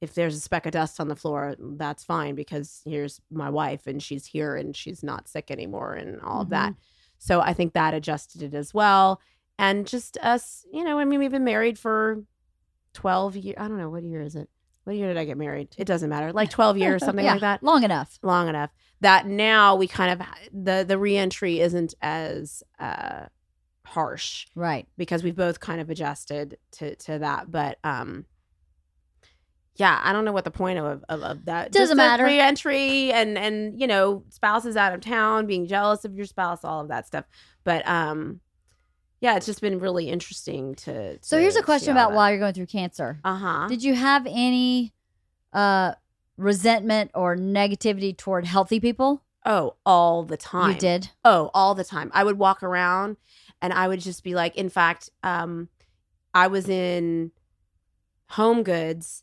if 0.00 0.14
there's 0.14 0.36
a 0.36 0.40
speck 0.40 0.66
of 0.66 0.72
dust 0.72 1.00
on 1.00 1.08
the 1.08 1.16
floor 1.16 1.54
that's 1.58 2.04
fine 2.04 2.34
because 2.34 2.82
here's 2.84 3.20
my 3.30 3.50
wife 3.50 3.86
and 3.86 4.02
she's 4.02 4.26
here 4.26 4.56
and 4.56 4.76
she's 4.76 5.02
not 5.02 5.28
sick 5.28 5.50
anymore 5.50 5.94
and 5.94 6.20
all 6.20 6.42
of 6.42 6.50
that 6.50 6.72
mm-hmm. 6.72 6.80
so 7.18 7.40
i 7.40 7.52
think 7.52 7.74
that 7.74 7.94
adjusted 7.94 8.42
it 8.42 8.54
as 8.54 8.72
well 8.72 9.20
and 9.58 9.86
just 9.86 10.16
us 10.18 10.64
you 10.72 10.84
know 10.84 10.98
i 10.98 11.04
mean 11.04 11.18
we've 11.18 11.30
been 11.30 11.44
married 11.44 11.78
for 11.78 12.22
12 12.94 13.36
years 13.36 13.56
i 13.58 13.68
don't 13.68 13.78
know 13.78 13.90
what 13.90 14.02
year 14.02 14.22
is 14.22 14.34
it 14.34 14.48
what 14.86 14.96
year 14.96 15.08
did 15.08 15.16
i 15.16 15.24
get 15.24 15.36
married 15.36 15.68
it 15.76 15.84
doesn't 15.84 16.08
matter 16.10 16.32
like 16.32 16.48
12 16.50 16.78
years 16.78 17.04
something 17.04 17.24
yeah. 17.26 17.32
like 17.32 17.40
that 17.42 17.62
Long 17.62 17.82
enough. 17.84 18.18
long 18.22 18.48
enough 18.48 18.70
that 19.02 19.26
now 19.26 19.76
we 19.76 19.86
kind 19.86 20.12
of 20.20 20.26
the 20.52 20.84
the 20.86 20.98
reentry 20.98 21.60
isn't 21.60 21.94
as 22.00 22.62
uh 22.78 23.26
harsh 23.84 24.46
Right. 24.54 24.86
because 24.96 25.22
we've 25.22 25.36
both 25.36 25.60
kind 25.60 25.80
of 25.80 25.90
adjusted 25.90 26.58
to 26.72 26.96
to 26.96 27.18
that 27.20 27.50
but 27.50 27.78
um 27.84 28.24
yeah 29.76 30.00
i 30.02 30.12
don't 30.12 30.24
know 30.24 30.32
what 30.32 30.44
the 30.44 30.50
point 30.50 30.78
of 30.78 31.04
of, 31.08 31.22
of 31.22 31.44
that 31.44 31.70
Doesn't 31.72 31.96
Just 31.96 31.96
matter. 31.96 32.24
reentry 32.24 33.12
and 33.12 33.36
and 33.36 33.78
you 33.80 33.86
know 33.86 34.24
spouses 34.30 34.76
out 34.76 34.94
of 34.94 35.00
town 35.02 35.46
being 35.46 35.66
jealous 35.66 36.04
of 36.04 36.16
your 36.16 36.26
spouse 36.26 36.64
all 36.64 36.80
of 36.80 36.88
that 36.88 37.06
stuff 37.06 37.24
but 37.64 37.86
um 37.86 38.40
yeah 39.20 39.36
it's 39.36 39.46
just 39.46 39.60
been 39.60 39.78
really 39.78 40.08
interesting 40.08 40.74
to, 40.76 41.18
So 41.22 41.38
here's 41.38 41.56
a 41.56 41.62
question 41.62 41.92
about 41.92 42.10
that. 42.10 42.16
why 42.16 42.30
you're 42.30 42.38
going 42.38 42.54
through 42.54 42.66
cancer. 42.66 43.18
uh-huh 43.24 43.66
Did 43.68 43.82
you 43.82 43.94
have 43.94 44.26
any 44.28 44.92
uh 45.52 45.92
resentment 46.36 47.10
or 47.14 47.36
negativity 47.36 48.16
toward 48.16 48.44
healthy 48.44 48.80
people? 48.80 49.22
oh 49.44 49.74
all 49.86 50.24
the 50.24 50.36
time 50.36 50.72
You 50.72 50.78
did. 50.78 51.10
Oh, 51.24 51.50
all 51.54 51.74
the 51.76 51.84
time. 51.84 52.10
I 52.12 52.24
would 52.24 52.36
walk 52.38 52.62
around 52.64 53.16
and 53.62 53.72
I 53.72 53.86
would 53.88 54.00
just 54.00 54.24
be 54.24 54.34
like, 54.34 54.56
in 54.56 54.68
fact, 54.68 55.08
um, 55.22 55.68
I 56.34 56.48
was 56.48 56.68
in 56.68 57.30
home 58.30 58.64
goods 58.64 59.22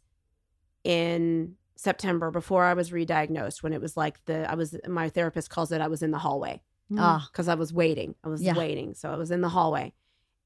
in 0.85 1.55
September 1.75 2.31
before 2.31 2.63
I 2.63 2.73
was 2.73 2.93
re-diagnosed 2.93 3.61
when 3.63 3.73
it 3.73 3.81
was 3.81 3.97
like 3.97 4.23
the 4.25 4.49
I 4.49 4.55
was 4.55 4.75
my 4.87 5.09
therapist 5.09 5.49
calls 5.49 5.71
it 5.73 5.81
I 5.81 5.87
was 5.87 6.01
in 6.01 6.11
the 6.11 6.19
hallway. 6.19 6.61
Ah, 6.99 7.27
because 7.31 7.47
I 7.47 7.55
was 7.55 7.73
waiting. 7.73 8.15
I 8.23 8.27
was 8.29 8.41
Yeah. 8.41 8.55
waiting. 8.55 8.93
So 8.93 9.11
I 9.11 9.15
was 9.15 9.31
in 9.31 9.41
the 9.41 9.49
hallway. 9.49 9.93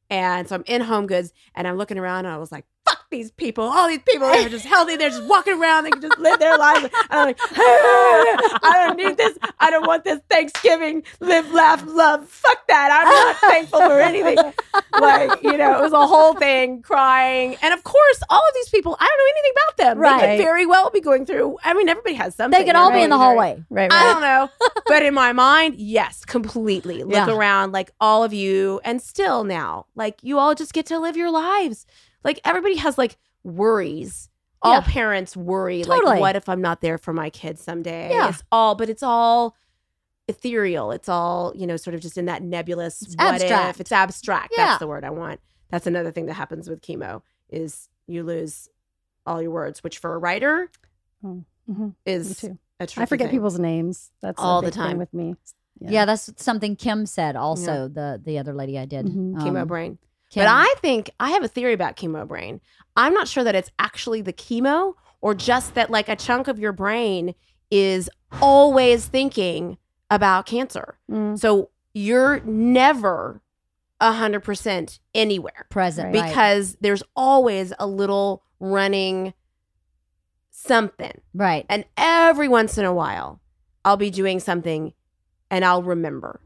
And 0.09 0.47
so 0.47 0.55
I'm 0.55 0.63
in 0.67 0.81
home 0.81 1.05
goods 1.07 1.33
and 1.55 1.67
I'm 1.67 1.77
looking 1.77 1.97
around 1.97 2.25
and 2.25 2.33
I 2.33 2.37
was 2.37 2.51
like, 2.51 2.65
fuck 2.87 3.05
these 3.11 3.31
people. 3.31 3.65
All 3.65 3.87
these 3.87 3.99
people 4.07 4.27
they're 4.29 4.47
just 4.49 4.65
healthy. 4.65 4.95
They're 4.95 5.09
just 5.09 5.25
walking 5.27 5.59
around. 5.61 5.83
They 5.83 5.91
can 5.91 6.01
just 6.01 6.17
live 6.19 6.39
their 6.39 6.57
lives. 6.57 6.83
And 6.85 6.93
I'm 7.09 7.25
like, 7.27 7.39
I 7.51 8.85
don't 8.87 8.97
need 8.97 9.17
this. 9.17 9.37
I 9.59 9.69
don't 9.69 9.85
want 9.85 10.03
this 10.03 10.19
Thanksgiving. 10.29 11.03
Live, 11.19 11.51
laugh, 11.51 11.83
love. 11.85 12.27
Fuck 12.29 12.67
that. 12.67 12.89
I'm 12.91 13.07
not 13.09 13.35
thankful 13.51 13.79
for 13.81 13.99
anything. 13.99 14.37
Like, 14.99 15.43
you 15.43 15.57
know, 15.57 15.77
it 15.77 15.81
was 15.81 15.93
a 15.93 16.07
whole 16.07 16.33
thing, 16.35 16.81
crying. 16.81 17.55
And 17.61 17.73
of 17.73 17.83
course, 17.83 18.21
all 18.29 18.39
of 18.39 18.53
these 18.55 18.69
people, 18.69 18.95
I 18.99 19.05
don't 19.05 19.17
know 19.17 19.31
anything 19.35 19.51
about 19.51 19.77
them. 19.77 19.99
Right. 19.99 20.21
They 20.21 20.37
could 20.37 20.43
very 20.43 20.65
well 20.65 20.89
be 20.89 21.01
going 21.01 21.25
through, 21.25 21.57
I 21.63 21.73
mean, 21.73 21.89
everybody 21.89 22.15
has 22.15 22.35
something. 22.35 22.57
they 22.57 22.65
could 22.65 22.75
all 22.75 22.91
be 22.91 23.01
in 23.01 23.09
the 23.09 23.17
hallway. 23.17 23.63
Right, 23.69 23.91
I 23.91 24.03
don't 24.13 24.21
know. 24.21 24.49
but 24.87 25.03
in 25.03 25.13
my 25.13 25.33
mind, 25.33 25.75
yes, 25.77 26.23
completely. 26.25 27.03
Look 27.03 27.13
Yeah. 27.13 27.29
around, 27.35 27.71
like 27.73 27.91
all 27.99 28.23
of 28.23 28.33
you, 28.33 28.79
and 28.83 29.01
still 29.01 29.43
now, 29.43 29.85
like 29.97 30.19
you 30.23 30.39
all 30.39 30.55
just 30.55 30.71
get 30.73 30.85
to 30.85 30.99
live 30.99 31.17
your 31.17 31.31
lives. 31.31 31.85
Like 32.23 32.39
everybody 32.45 32.77
has 32.77 32.97
like 32.97 33.17
worries. 33.43 34.29
All 34.61 34.73
Yeah. 34.75 34.81
parents 34.81 35.35
worry, 35.37 35.83
Totally. 35.83 36.05
like, 36.13 36.19
what 36.21 36.35
if 36.35 36.47
I'm 36.49 36.61
not 36.61 36.79
there 36.81 36.97
for 36.97 37.11
my 37.13 37.29
kids 37.29 37.61
someday? 37.61 38.09
Yeah. 38.11 38.29
It's 38.29 38.43
all, 38.51 38.73
but 38.75 38.89
it's 38.89 39.03
all 39.03 39.55
ethereal. 40.27 40.91
It's 40.91 41.07
all, 41.07 41.53
you 41.55 41.67
know, 41.67 41.77
sort 41.77 41.93
of 41.93 42.01
just 42.01 42.17
in 42.17 42.25
that 42.25 42.41
nebulous 42.41 43.01
It's 43.01 43.15
what 43.15 43.35
abstract. 43.35 43.69
if. 43.75 43.81
It's 43.81 43.91
abstract. 43.91 44.53
Yeah. 44.57 44.65
That's 44.67 44.79
the 44.79 44.87
word 44.87 45.03
I 45.03 45.09
want. 45.09 45.39
That's 45.69 45.85
another 45.87 46.11
thing 46.11 46.25
that 46.27 46.33
happens 46.33 46.69
with 46.69 46.81
chemo 46.81 47.21
is 47.49 47.87
you 48.07 48.23
lose 48.23 48.69
all 49.25 49.41
your 49.41 49.51
words, 49.51 49.83
which 49.83 49.99
for 49.99 50.13
a 50.13 50.17
writer 50.17 50.69
Mhm. 51.23 51.93
Is 52.05 52.39
too. 52.41 52.57
a 52.79 52.83
I 52.97 53.05
forget 53.05 53.27
thing. 53.27 53.37
people's 53.37 53.59
names. 53.59 54.11
That's 54.21 54.41
All 54.41 54.61
the 54.61 54.71
time. 54.71 54.97
with 54.97 55.13
me. 55.13 55.35
Yeah. 55.79 56.05
that's 56.05 56.31
something 56.37 56.75
Kim 56.75 57.05
said. 57.05 57.35
Also, 57.35 57.87
the 57.87 58.21
the 58.23 58.37
other 58.39 58.53
lady 58.53 58.77
I 58.77 58.85
did 58.85 59.05
Mhm. 59.07 59.35
chemo 59.35 59.61
Um, 59.61 59.67
brain. 59.67 59.97
Kim. 60.29 60.43
But 60.43 60.49
I 60.51 60.73
think 60.81 61.09
I 61.19 61.31
have 61.31 61.43
a 61.43 61.47
theory 61.47 61.73
about 61.73 61.95
chemo 61.95 62.27
brain. 62.27 62.59
I'm 62.95 63.13
not 63.13 63.27
sure 63.27 63.43
that 63.43 63.55
it's 63.55 63.71
actually 63.79 64.21
the 64.21 64.33
chemo 64.33 64.93
or 65.21 65.33
just 65.33 65.73
that 65.75 65.89
like 65.89 66.09
a 66.09 66.15
chunk 66.15 66.47
of 66.47 66.59
your 66.59 66.71
brain 66.73 67.33
is 67.71 68.09
always 68.41 69.05
thinking 69.05 69.77
about 70.09 70.45
cancer. 70.45 70.97
Mm. 71.09 71.37
So 71.39 71.69
you're 71.93 72.39
never 72.41 73.41
100% 74.01 74.99
anywhere 75.15 75.65
present 75.69 76.13
Right. 76.13 76.21
right. 76.21 76.29
because 76.29 76.77
there's 76.81 77.03
always 77.15 77.73
a 77.79 77.87
little 77.87 78.43
running 78.59 79.33
something. 80.51 81.21
right. 81.33 81.65
And 81.69 81.85
every 81.95 82.47
once 82.47 82.77
in 82.77 82.85
a 82.85 82.93
while, 82.93 83.39
I'll 83.85 83.97
be 83.97 84.09
doing 84.09 84.39
something 84.39 84.93
and 85.51 85.63
I'll 85.65 85.83
remember. 85.83 86.41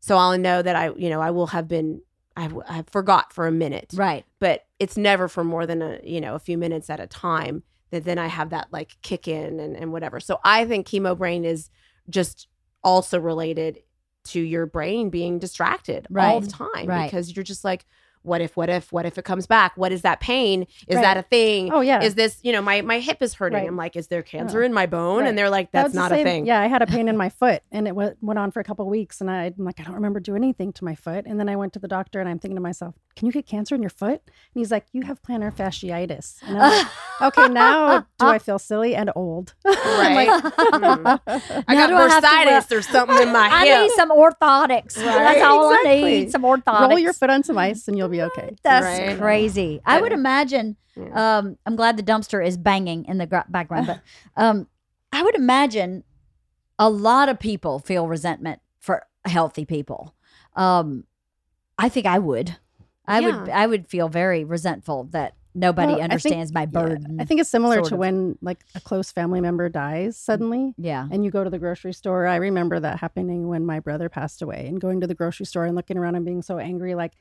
So 0.00 0.16
I'll 0.16 0.38
know 0.38 0.62
that 0.62 0.76
I, 0.76 0.92
you 0.94 1.10
know, 1.10 1.20
I 1.20 1.30
will 1.30 1.48
have 1.48 1.66
been, 1.68 2.00
I, 2.36 2.50
I 2.68 2.84
forgot 2.90 3.32
for 3.32 3.46
a 3.46 3.52
minute, 3.52 3.92
Right. 3.94 4.24
but 4.38 4.66
it's 4.78 4.96
never 4.96 5.26
for 5.28 5.42
more 5.42 5.66
than 5.66 5.82
a, 5.82 5.98
you 6.04 6.20
know, 6.20 6.34
a 6.34 6.38
few 6.38 6.58
minutes 6.58 6.90
at 6.90 7.00
a 7.00 7.06
time 7.06 7.62
that 7.90 8.04
then 8.04 8.18
I 8.18 8.26
have 8.26 8.50
that 8.50 8.68
like 8.72 8.96
kick 9.02 9.26
in 9.26 9.58
and, 9.58 9.76
and 9.76 9.92
whatever. 9.92 10.20
So 10.20 10.38
I 10.44 10.64
think 10.66 10.86
chemo 10.86 11.16
brain 11.16 11.44
is 11.44 11.70
just 12.10 12.48
also 12.84 13.18
related 13.18 13.80
to 14.24 14.40
your 14.40 14.66
brain 14.66 15.08
being 15.08 15.38
distracted 15.38 16.06
all 16.34 16.40
the 16.40 16.48
time 16.48 16.86
Right. 16.86 17.06
because 17.10 17.34
you're 17.34 17.44
just 17.44 17.64
like, 17.64 17.84
what 18.26 18.40
if, 18.40 18.56
what 18.56 18.68
if, 18.68 18.92
what 18.92 19.06
if 19.06 19.16
it 19.18 19.24
comes 19.24 19.46
back? 19.46 19.72
What 19.76 19.92
is 19.92 20.02
that 20.02 20.20
pain? 20.20 20.66
Is 20.88 20.96
Right. 20.96 21.02
that 21.02 21.16
a 21.16 21.22
thing? 21.22 21.72
Oh 21.72 21.80
yeah. 21.80 22.02
is 22.02 22.14
this 22.16 22.38
you 22.42 22.52
know 22.52 22.60
my 22.60 22.82
my 22.82 22.98
hip 22.98 23.22
is 23.22 23.34
hurting 23.34 23.58
Right. 23.58 23.68
i'm 23.68 23.76
like 23.76 23.96
is 23.96 24.08
there 24.08 24.22
cancer 24.22 24.62
in 24.62 24.72
my 24.72 24.86
bone 24.86 25.20
Right. 25.20 25.28
and 25.28 25.38
they're 25.38 25.50
like 25.50 25.70
that's 25.72 25.94
not 25.94 26.12
a 26.12 26.22
thing 26.22 26.46
Yeah, 26.46 26.60
I 26.60 26.66
had 26.66 26.82
a 26.82 26.86
pain 26.86 27.08
in 27.08 27.16
my 27.24 27.28
foot, 27.28 27.62
and 27.72 27.86
it 27.88 27.94
went, 27.94 28.16
went 28.20 28.38
on 28.38 28.50
for 28.50 28.60
a 28.60 28.64
couple 28.64 28.84
of 28.84 28.90
weeks, 28.90 29.20
and 29.20 29.30
I, 29.30 29.46
I'm 29.46 29.64
like, 29.64 29.80
I 29.80 29.84
don't 29.84 29.94
remember 29.94 30.20
doing 30.20 30.42
anything 30.42 30.72
to 30.74 30.84
my 30.84 30.94
foot. 30.94 31.24
And 31.26 31.38
then 31.40 31.48
I 31.48 31.56
went 31.56 31.72
to 31.74 31.78
the 31.78 31.88
doctor, 31.88 32.20
and 32.20 32.28
I'm 32.28 32.38
thinking 32.38 32.56
to 32.56 32.60
myself, 32.62 32.94
Can 33.16 33.26
you 33.26 33.32
get 33.32 33.46
cancer 33.46 33.74
in 33.74 33.82
your 33.82 33.90
foot? 33.90 34.20
And 34.26 34.32
he's 34.54 34.70
like, 34.70 34.84
You 34.92 35.02
have 35.02 35.22
plantar 35.22 35.50
fasciitis. 35.52 36.36
And 36.42 36.58
I'm 36.58 36.70
like, 36.70 36.86
Okay, 37.22 37.48
now 37.48 38.00
do 38.18 38.26
I 38.26 38.38
feel 38.38 38.58
silly 38.58 38.94
and 38.94 39.10
old? 39.16 39.54
I'm 39.66 40.14
like, 40.14 40.28
Mm. 40.76 41.20
i 41.68 41.74
Now 41.74 41.86
got 41.86 41.88
do 41.88 41.96
I 41.96 42.20
bursitis 42.20 42.76
or 42.76 42.82
something 42.82 43.16
in 43.22 43.32
my 43.32 43.48
head. 43.48 43.52
I 43.52 43.66
hip 43.66 43.82
need 43.82 43.92
some 43.92 44.10
orthotics. 44.10 44.96
Right, 44.98 45.04
That's 45.04 45.42
all 45.42 45.70
I 45.72 45.82
need. 45.84 46.30
Some 46.30 46.42
orthotics. 46.42 46.88
Roll 46.88 46.98
your 46.98 47.12
foot 47.14 47.30
on 47.30 47.42
some 47.42 47.56
ice, 47.56 47.88
and 47.88 47.96
you'll 47.96 48.08
be 48.08 48.20
okay. 48.22 48.54
That's 48.62 48.84
Right. 48.84 49.16
crazy. 49.18 49.80
I 49.86 50.00
would 50.00 50.12
imagine. 50.12 50.76
Yeah. 50.94 51.38
Um, 51.38 51.56
I'm 51.66 51.76
glad 51.76 51.96
the 51.96 52.02
dumpster 52.02 52.44
is 52.46 52.56
banging 52.56 53.04
in 53.06 53.18
the 53.18 53.26
gra- 53.26 53.46
background, 53.48 53.86
but 53.86 54.00
um, 54.36 54.66
I 55.12 55.22
would 55.22 55.34
imagine 55.34 56.04
a 56.78 56.88
lot 56.90 57.28
of 57.28 57.38
people 57.38 57.78
feel 57.78 58.06
resentment 58.08 58.60
for 58.78 59.06
healthy 59.24 59.64
people. 59.64 60.14
Um, 60.54 61.04
I 61.78 61.88
think 61.88 62.06
I 62.06 62.18
would. 62.18 62.56
I 63.08 63.20
would. 63.20 63.48
I 63.48 63.66
would 63.66 63.86
feel 63.88 64.08
very 64.08 64.44
resentful 64.44 65.04
that 65.12 65.34
nobody 65.54 65.86
Well, 65.86 65.94
I 65.94 66.00
think- 66.00 66.10
understands 66.12 66.52
my 66.52 66.62
Yeah, 66.62 66.66
burden. 66.66 67.16
I 67.20 67.24
think 67.24 67.40
it's 67.40 67.48
similar 67.48 67.80
to 67.80 67.94
of. 67.94 67.98
when 67.98 68.36
like 68.42 68.58
a 68.74 68.80
close 68.80 69.10
family 69.10 69.40
member 69.40 69.68
dies 69.70 70.16
suddenly. 70.16 70.74
yeah. 70.76 71.08
and 71.10 71.24
you 71.24 71.30
go 71.30 71.42
to 71.44 71.48
the 71.50 71.58
grocery 71.58 71.94
store. 71.94 72.26
I 72.26 72.36
remember 72.36 72.78
that 72.80 72.98
happening 72.98 73.48
when 73.48 73.64
my 73.64 73.80
brother 73.80 74.08
passed 74.10 74.42
away 74.42 74.66
and 74.68 74.78
going 74.80 75.00
to 75.00 75.06
the 75.06 75.14
grocery 75.14 75.46
store 75.46 75.64
and 75.64 75.74
looking 75.74 75.96
around 75.96 76.14
and 76.16 76.24
being 76.26 76.42
so 76.42 76.58
angry 76.58 76.94
like 76.94 77.12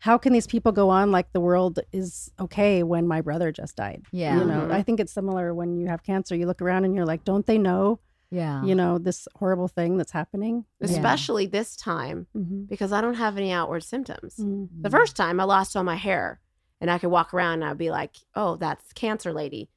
how 0.00 0.18
can 0.18 0.32
these 0.32 0.46
people 0.46 0.72
go 0.72 0.90
on 0.90 1.12
like 1.12 1.32
the 1.32 1.40
world 1.40 1.78
is 1.92 2.30
okay 2.40 2.82
when 2.82 3.06
my 3.06 3.20
brother 3.20 3.52
just 3.52 3.76
died? 3.76 4.02
Yeah. 4.10 4.38
You 4.40 4.44
know, 4.44 4.66
Mhm. 4.66 4.72
I 4.72 4.82
think 4.82 4.98
it's 5.00 5.12
similar 5.12 5.54
when 5.54 5.78
you 5.78 5.86
have 5.86 6.02
cancer. 6.02 6.34
You 6.34 6.46
look 6.46 6.60
around 6.60 6.84
and 6.84 6.94
you're 6.96 7.06
like, 7.06 7.24
don't 7.24 7.46
they 7.46 7.56
know, 7.58 8.00
Yeah. 8.34 8.64
you 8.64 8.74
know, 8.74 8.98
this 8.98 9.28
horrible 9.36 9.68
thing 9.68 9.96
that's 9.96 10.12
happening? 10.12 10.64
Yeah. 10.80 10.88
especially 10.90 11.46
this 11.46 11.76
time 11.76 12.26
Mm-hmm. 12.36 12.62
because 12.64 12.92
i 12.92 13.00
don't 13.00 13.14
have 13.24 13.36
any 13.38 13.52
outward 13.52 13.82
symptoms 13.84 14.36
Mm-hmm. 14.36 14.82
the 14.82 14.90
first 14.90 15.14
time 15.16 15.40
i 15.40 15.44
lost 15.44 15.76
all 15.76 15.84
my 15.84 15.96
hair 15.96 16.40
and 16.80 16.90
i 16.90 16.98
could 16.98 17.10
walk 17.10 17.32
around 17.32 17.54
and 17.62 17.64
i'd 17.64 17.78
be 17.78 17.90
like 17.90 18.14
oh 18.34 18.56
that's 18.56 18.92
cancer 18.92 19.32
lady 19.32 19.70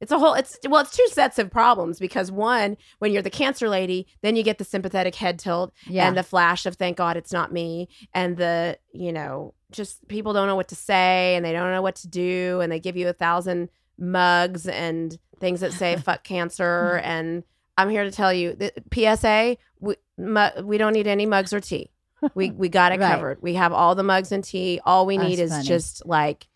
it's 0.00 0.12
a 0.12 0.18
whole 0.18 0.34
it's 0.34 0.58
well 0.68 0.82
it's 0.82 0.94
two 0.96 1.08
sets 1.10 1.38
of 1.38 1.50
problems 1.50 1.98
because 1.98 2.30
one 2.30 2.76
when 2.98 3.12
you're 3.12 3.22
the 3.22 3.30
cancer 3.42 3.68
lady 3.68 4.06
then 4.20 4.36
you 4.36 4.42
get 4.42 4.58
the 4.58 4.64
sympathetic 4.64 5.14
head 5.14 5.38
tilt 5.38 5.72
yeah. 5.86 6.06
and 6.06 6.16
the 6.16 6.22
flash 6.22 6.66
of 6.66 6.76
thank 6.76 6.96
god 6.98 7.16
it's 7.16 7.32
not 7.32 7.50
me 7.52 7.88
and 8.12 8.36
the 8.36 8.78
you 8.92 9.10
know 9.12 9.54
just 9.72 10.06
people 10.06 10.32
don't 10.34 10.46
know 10.46 10.54
what 10.60 10.68
to 10.68 10.76
say 10.76 11.34
and 11.34 11.44
they 11.44 11.52
don't 11.52 11.72
know 11.72 11.82
what 11.82 11.96
to 11.96 12.08
do 12.08 12.60
and 12.60 12.70
they 12.70 12.78
give 12.78 12.96
you 12.96 13.08
a 13.08 13.12
thousand 13.14 13.68
mugs 13.98 14.68
and 14.68 15.18
things 15.40 15.60
that 15.60 15.72
say 15.72 15.96
fuck 16.08 16.22
cancer 16.22 17.00
and 17.02 17.42
i'm 17.78 17.88
here 17.90 18.04
to 18.04 18.10
tell 18.10 18.32
you 18.32 18.54
that 18.54 18.74
psa 18.92 19.56
we, 19.80 19.94
mu- 20.18 20.62
we 20.62 20.78
don't 20.78 20.92
need 20.92 21.06
any 21.06 21.26
mugs 21.26 21.52
or 21.52 21.60
tea 21.60 21.90
we 22.34 22.50
we 22.62 22.68
got 22.68 22.92
it 22.92 23.00
Right. 23.00 23.12
covered 23.14 23.42
we 23.42 23.54
have 23.54 23.72
all 23.72 23.94
the 23.94 24.02
mugs 24.02 24.32
and 24.32 24.42
tea 24.44 24.80
all 24.84 25.06
we 25.06 25.18
need 25.18 25.36
That's 25.38 25.50
is 25.50 25.56
funny. 25.58 25.64
just 25.68 26.06
like 26.06 26.48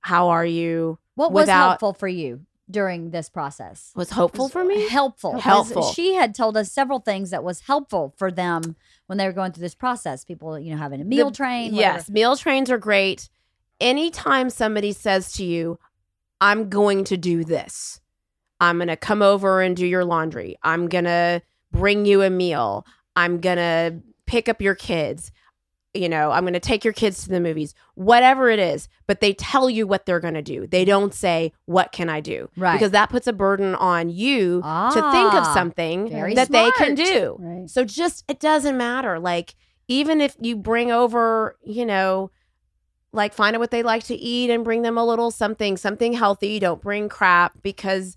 how 0.00 0.28
are 0.30 0.44
you 0.46 0.98
what 1.14 1.32
was 1.32 1.48
helpful 1.48 1.92
for 1.94 2.08
you 2.08 2.40
during 2.70 3.10
this 3.10 3.28
process? 3.28 3.92
was 3.94 4.10
hopeful 4.10 4.48
for 4.48 4.64
me 4.64 4.88
helpful. 4.88 5.38
Helpful. 5.38 5.82
She 5.92 6.14
had 6.14 6.34
told 6.34 6.56
us 6.56 6.72
several 6.72 6.98
things 6.98 7.30
that 7.30 7.44
was 7.44 7.60
helpful 7.60 8.14
for 8.16 8.32
them 8.32 8.74
when 9.06 9.18
they 9.18 9.26
were 9.26 9.32
going 9.34 9.52
through 9.52 9.60
this 9.60 9.74
process. 9.74 10.24
People, 10.24 10.58
you 10.58 10.72
know, 10.72 10.78
having 10.78 11.00
a 11.00 11.04
meal 11.04 11.28
The- 11.30 11.36
train. 11.36 11.74
whatever. 11.74 11.96
Yes, 11.98 12.08
meal 12.10 12.36
trains 12.36 12.70
are 12.70 12.78
great. 12.78 13.28
Anytime 13.80 14.48
somebody 14.50 14.92
says 14.92 15.32
to 15.34 15.44
you, 15.44 15.78
I'm 16.40 16.70
going 16.70 17.04
to 17.04 17.16
do 17.18 17.44
this, 17.44 18.00
I'm 18.60 18.78
going 18.78 18.88
to 18.88 18.96
come 18.96 19.22
over 19.22 19.60
and 19.60 19.76
do 19.76 19.86
your 19.86 20.04
laundry, 20.04 20.56
I'm 20.62 20.88
going 20.88 21.04
to 21.04 21.42
bring 21.72 22.06
you 22.06 22.22
a 22.22 22.30
meal, 22.30 22.86
I'm 23.16 23.40
going 23.40 23.56
to 23.56 24.00
pick 24.26 24.48
up 24.48 24.60
your 24.60 24.74
kids, 24.74 25.32
you 25.94 26.08
know, 26.08 26.32
I'm 26.32 26.42
going 26.42 26.54
to 26.54 26.60
take 26.60 26.84
your 26.84 26.92
kids 26.92 27.22
to 27.22 27.28
the 27.28 27.40
movies, 27.40 27.72
whatever 27.94 28.50
it 28.50 28.58
is, 28.58 28.88
but 29.06 29.20
they 29.20 29.32
tell 29.32 29.70
you 29.70 29.86
what 29.86 30.06
they're 30.06 30.20
going 30.20 30.34
to 30.34 30.42
do. 30.42 30.66
They 30.66 30.84
don't 30.84 31.14
say, 31.14 31.52
What 31.66 31.92
can 31.92 32.08
I 32.08 32.20
do? 32.20 32.50
Right. 32.56 32.72
Because 32.72 32.90
that 32.90 33.10
puts 33.10 33.28
a 33.28 33.32
burden 33.32 33.76
on 33.76 34.10
you 34.10 34.60
to 34.60 35.10
think 35.12 35.34
of 35.34 35.44
Ah, 35.44 35.52
something 35.54 36.08
that 36.34 36.50
they 36.50 36.70
can 36.72 36.94
do. 36.96 37.36
Right. 37.38 37.70
So 37.70 37.84
just 37.84 38.24
it 38.28 38.40
doesn't 38.40 38.76
matter. 38.76 39.20
Like 39.20 39.54
even 39.86 40.20
if 40.20 40.36
you 40.40 40.56
bring 40.56 40.90
over, 40.90 41.56
you 41.62 41.86
know, 41.86 42.30
like 43.12 43.32
find 43.32 43.54
out 43.54 43.60
what 43.60 43.70
they 43.70 43.84
like 43.84 44.02
to 44.04 44.16
eat 44.16 44.50
and 44.50 44.64
bring 44.64 44.82
them 44.82 44.98
a 44.98 45.04
little 45.04 45.30
something, 45.30 45.76
something 45.76 46.14
healthy. 46.14 46.58
Don't 46.58 46.82
bring 46.82 47.08
crap 47.08 47.62
because 47.62 48.16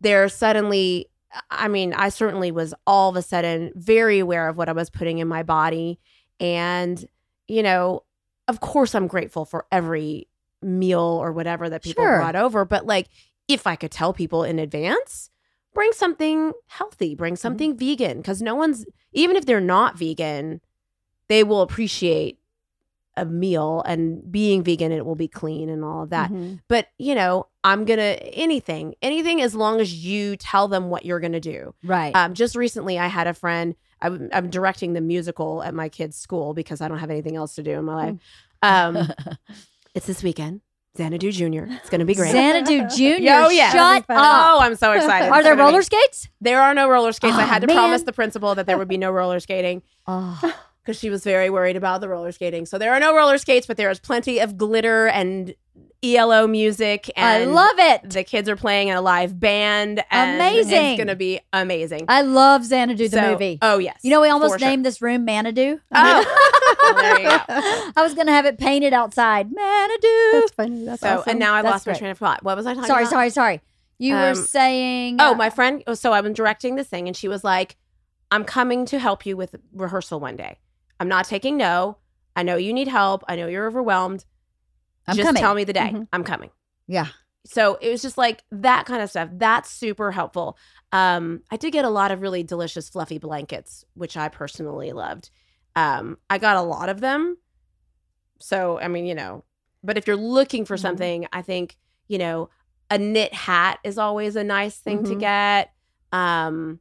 they're 0.00 0.28
suddenly 0.28 1.08
I 1.50 1.68
mean, 1.68 1.92
I 1.92 2.08
certainly 2.08 2.50
was 2.50 2.74
all 2.86 3.10
of 3.10 3.16
a 3.16 3.22
sudden 3.22 3.72
very 3.74 4.18
aware 4.18 4.48
of 4.48 4.56
what 4.56 4.68
I 4.68 4.72
was 4.72 4.90
putting 4.90 5.18
in 5.18 5.28
my 5.28 5.42
body. 5.42 5.98
And, 6.40 7.04
you 7.46 7.62
know, 7.62 8.04
of 8.46 8.60
course 8.60 8.94
I'm 8.94 9.06
grateful 9.06 9.44
for 9.44 9.66
every 9.70 10.28
meal 10.62 11.00
or 11.00 11.32
whatever 11.32 11.68
that 11.68 11.82
people 11.82 12.04
Sure. 12.04 12.16
brought 12.16 12.36
over. 12.36 12.64
But 12.64 12.86
like 12.86 13.08
if 13.46 13.66
I 13.66 13.76
could 13.76 13.90
tell 13.90 14.12
people 14.12 14.42
in 14.42 14.58
advance, 14.58 15.30
bring 15.74 15.92
something 15.92 16.52
healthy, 16.66 17.14
bring 17.14 17.34
mm-hmm. 17.34 17.40
something 17.40 17.76
vegan. 17.76 18.22
Cause 18.22 18.42
no 18.42 18.54
one's 18.54 18.86
even 19.12 19.36
if 19.36 19.46
they're 19.46 19.60
not 19.60 19.98
vegan, 19.98 20.60
they 21.28 21.44
will 21.44 21.60
appreciate 21.60 22.37
a 23.20 23.24
meal 23.24 23.82
and 23.86 24.30
being 24.30 24.62
vegan 24.62 24.92
it 24.92 25.04
will 25.04 25.14
be 25.16 25.28
clean 25.28 25.68
and 25.68 25.84
all 25.84 26.02
of 26.02 26.10
that 26.10 26.30
Mhm. 26.30 26.60
but 26.68 26.88
you 26.98 27.14
know 27.14 27.46
i'm 27.64 27.84
gonna 27.84 28.16
anything 28.32 28.94
anything 29.02 29.40
as 29.42 29.54
long 29.54 29.80
as 29.80 29.92
you 29.94 30.36
tell 30.36 30.68
them 30.68 30.90
what 30.90 31.04
you're 31.04 31.20
gonna 31.20 31.40
do 31.40 31.74
Right. 31.84 32.14
um, 32.14 32.34
just 32.34 32.54
recently 32.56 32.98
i 32.98 33.06
had 33.06 33.26
a 33.26 33.34
friend 33.34 33.74
I'm, 34.00 34.28
I'm 34.32 34.48
directing 34.48 34.92
the 34.92 35.00
musical 35.00 35.62
at 35.62 35.74
my 35.74 35.88
kid's 35.88 36.16
school 36.16 36.54
because 36.54 36.80
i 36.80 36.88
don't 36.88 36.98
have 36.98 37.10
anything 37.10 37.36
else 37.36 37.54
to 37.56 37.62
do 37.62 37.72
in 37.72 37.84
my 37.84 37.94
life 37.94 38.14
um, 38.62 39.12
it's 39.94 40.06
this 40.06 40.22
weekend 40.22 40.60
xanadu 40.96 41.30
junior 41.30 41.68
it's 41.70 41.90
gonna 41.90 42.04
be 42.04 42.14
great 42.14 42.32
Xanadu 42.32 42.88
Junior. 42.96 43.32
Oh, 43.44 43.48
yeah. 43.50 43.70
Shut 43.70 43.74
That'll 43.76 44.00
be 44.00 44.06
fun. 44.06 44.16
up. 44.18 44.24
oh 44.56 44.60
i'm 44.60 44.74
so 44.74 44.90
excited 44.92 45.28
Are 45.32 45.42
there 45.42 45.54
gonna 45.54 45.68
be- 45.68 45.72
roller 45.72 45.82
skates? 45.82 46.28
there 46.40 46.60
are 46.60 46.74
no 46.74 46.88
roller 46.88 47.12
skates 47.12 47.36
i 47.36 47.42
Oh, 47.44 47.46
had 47.46 47.60
to 47.60 47.66
man. 47.68 47.76
promise 47.76 48.02
the 48.02 48.12
principal 48.12 48.54
that 48.56 48.66
there 48.66 48.76
would 48.78 48.88
be 48.88 48.98
no 48.98 49.10
roller 49.10 49.38
skating 49.40 49.82
Oh, 50.08 50.40
because 50.88 50.98
she 50.98 51.10
was 51.10 51.22
very 51.22 51.50
worried 51.50 51.76
about 51.76 52.00
the 52.00 52.08
roller 52.08 52.32
skating. 52.32 52.64
So 52.64 52.78
there 52.78 52.94
are 52.94 52.98
no 52.98 53.14
roller 53.14 53.36
skates, 53.36 53.66
but 53.66 53.76
there 53.76 53.90
is 53.90 53.98
plenty 54.00 54.38
of 54.38 54.56
glitter 54.56 55.06
and 55.08 55.54
ELO 56.02 56.46
music. 56.46 57.10
And 57.14 57.42
I 57.42 57.44
love 57.44 57.74
it. 57.78 58.08
The 58.08 58.24
kids 58.24 58.48
are 58.48 58.56
playing 58.56 58.88
in 58.88 58.96
a 58.96 59.02
live 59.02 59.38
band. 59.38 60.02
And 60.10 60.36
Amazing. 60.40 60.92
It's 60.92 60.96
going 60.96 61.08
to 61.08 61.14
be 61.16 61.40
amazing. 61.52 62.06
I 62.08 62.22
love 62.22 62.64
Xanadu 62.64 63.06
the 63.10 63.18
So- 63.20 63.30
movie. 63.32 63.58
Oh, 63.60 63.76
yes. 63.76 63.98
You 64.02 64.10
know, 64.10 64.22
we 64.22 64.30
almost 64.30 64.54
for 64.54 64.58
sure. 64.60 64.66
named 64.68 64.86
this 64.86 65.02
room 65.02 65.26
Manadu. 65.26 65.78
Oh, 65.94 66.24
Well, 66.82 66.94
there 67.02 67.18
you 67.20 67.28
go. 67.28 67.38
I 67.48 68.02
was 68.02 68.14
gonna 68.14 68.32
have 68.32 68.46
it 68.46 68.56
painted 68.56 68.94
outside. 68.94 69.50
Manadu. 69.50 70.32
That's 70.32 70.52
funny. 70.52 70.84
That's 70.86 71.02
So, 71.02 71.18
awesome. 71.18 71.30
and 71.32 71.38
now 71.38 71.52
I 71.52 71.60
That's 71.60 71.72
lost 71.72 71.86
my 71.86 71.92
train 71.92 72.12
of 72.12 72.18
thought. 72.18 72.42
What 72.42 72.56
was 72.56 72.64
I 72.66 72.72
talking 72.72 72.86
Sorry, 72.88 73.02
about? 73.02 73.10
sorry, 73.10 73.30
sorry. 73.30 73.60
You 73.98 74.14
were 74.14 74.30
Um, 74.30 74.34
saying. 74.36 75.16
Oh, 75.20 75.32
uh, 75.32 75.34
my 75.34 75.50
friend. 75.50 75.82
oh, 75.86 75.92
So 75.92 76.14
I've 76.14 76.24
been 76.24 76.32
directing 76.32 76.76
this 76.76 76.86
thing, 76.88 77.08
and 77.08 77.14
she 77.16 77.28
was 77.28 77.44
like, 77.44 77.76
I'm 78.30 78.44
coming 78.44 78.86
to 78.86 78.98
help 78.98 79.26
you 79.26 79.36
with 79.36 79.56
rehearsal 79.74 80.20
one 80.20 80.36
day. 80.36 80.58
I'm 81.00 81.08
not 81.08 81.26
taking 81.26 81.56
no. 81.56 81.98
I 82.36 82.42
know 82.42 82.56
you 82.56 82.72
need 82.72 82.88
help. 82.88 83.24
I 83.28 83.36
know 83.36 83.46
you're 83.46 83.66
overwhelmed. 83.66 84.24
I'm 85.06 85.16
just 85.16 85.26
coming. 85.26 85.40
tell 85.40 85.54
me 85.54 85.64
the 85.64 85.72
day. 85.72 85.90
Mhm. 85.94 86.08
I'm 86.12 86.24
coming. 86.24 86.50
Yeah. 86.86 87.06
So 87.46 87.78
it 87.80 87.88
was 87.90 88.02
just 88.02 88.18
like 88.18 88.42
that 88.50 88.84
kind 88.86 89.02
of 89.02 89.08
stuff. 89.10 89.30
That's 89.32 89.70
super 89.70 90.10
helpful. 90.12 90.58
Um, 90.92 91.42
I 91.50 91.56
did 91.56 91.72
get 91.72 91.84
a 91.84 91.90
lot 91.90 92.10
of 92.10 92.20
really 92.20 92.42
delicious 92.42 92.88
fluffy 92.90 93.18
blankets, 93.18 93.84
which 93.94 94.16
I 94.16 94.28
personally 94.28 94.92
loved. 94.92 95.30
Um, 95.76 96.18
I 96.28 96.38
got 96.38 96.56
a 96.56 96.62
lot 96.62 96.88
of 96.88 97.00
them. 97.00 97.38
So 98.40 98.78
I 98.78 98.88
mean, 98.88 99.06
you 99.06 99.14
know, 99.14 99.44
but 99.82 99.96
if 99.96 100.06
you're 100.06 100.16
looking 100.16 100.64
for 100.64 100.76
Mhm. 100.76 100.80
something, 100.80 101.26
I 101.32 101.42
think 101.42 101.76
you 102.08 102.18
know 102.18 102.50
a 102.90 102.98
knit 102.98 103.32
hat 103.34 103.78
is 103.84 103.98
always 103.98 104.36
a 104.36 104.44
nice 104.44 104.78
thing 104.78 105.04
to 105.04 105.14
Mhm. 105.14 105.20
get. 105.20 105.72
Um, 106.12 106.80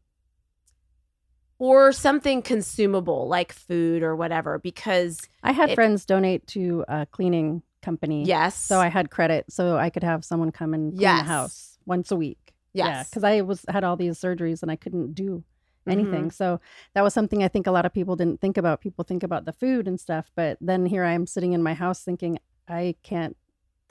or 1.60 1.91
something 1.91 2.41
consumable 2.41 3.28
like 3.28 3.51
food 3.51 4.03
or 4.03 4.16
whatever, 4.16 4.60
because 4.60 5.22
I 5.43 5.51
had 5.51 5.70
If- 5.70 5.76
friends 5.76 6.05
donate 6.05 6.45
to 6.47 6.86
a 6.88 7.05
cleaning 7.05 7.64
company. 7.82 8.24
yes, 8.26 8.55
So 8.55 8.80
I 8.80 8.88
had 8.88 9.10
credit, 9.10 9.51
so 9.51 9.78
I 9.78 9.89
could 9.89 10.03
have 10.03 10.24
someone 10.26 10.51
come 10.51 10.74
and 10.74 10.91
clean 10.91 11.01
Yes. 11.01 11.22
the 11.22 11.28
house 11.28 11.78
once 11.86 12.12
a 12.12 12.16
week. 12.16 12.53
Yeah, 12.74 12.88
yes, 12.88 13.10
because 13.10 13.24
I 13.24 13.41
was 13.41 13.66
had 13.70 13.84
all 13.84 13.95
these 13.95 14.20
surgeries 14.20 14.62
and 14.62 14.70
I 14.70 14.76
couldn't 14.76 15.14
do 15.16 15.43
anything. 15.88 16.24
Mm-hmm. 16.26 16.30
So 16.30 16.60
that 16.93 17.01
was 17.01 17.14
something 17.14 17.41
I 17.43 17.47
think 17.47 17.66
a 17.66 17.72
lot 17.72 17.86
of 17.86 17.93
people 17.93 18.16
didn't 18.18 18.41
think 18.41 18.58
about. 18.58 18.82
People 18.82 19.03
think 19.05 19.24
about 19.24 19.45
the 19.45 19.53
food 19.53 19.88
and 19.88 19.99
stuff, 19.99 20.30
but 20.36 20.58
then 20.60 20.86
here 20.86 21.03
I 21.03 21.14
am 21.14 21.26
sitting 21.26 21.53
in 21.53 21.64
my 21.64 21.74
house 21.74 22.03
thinking 22.03 22.38
I 22.68 22.95
can't 23.03 23.38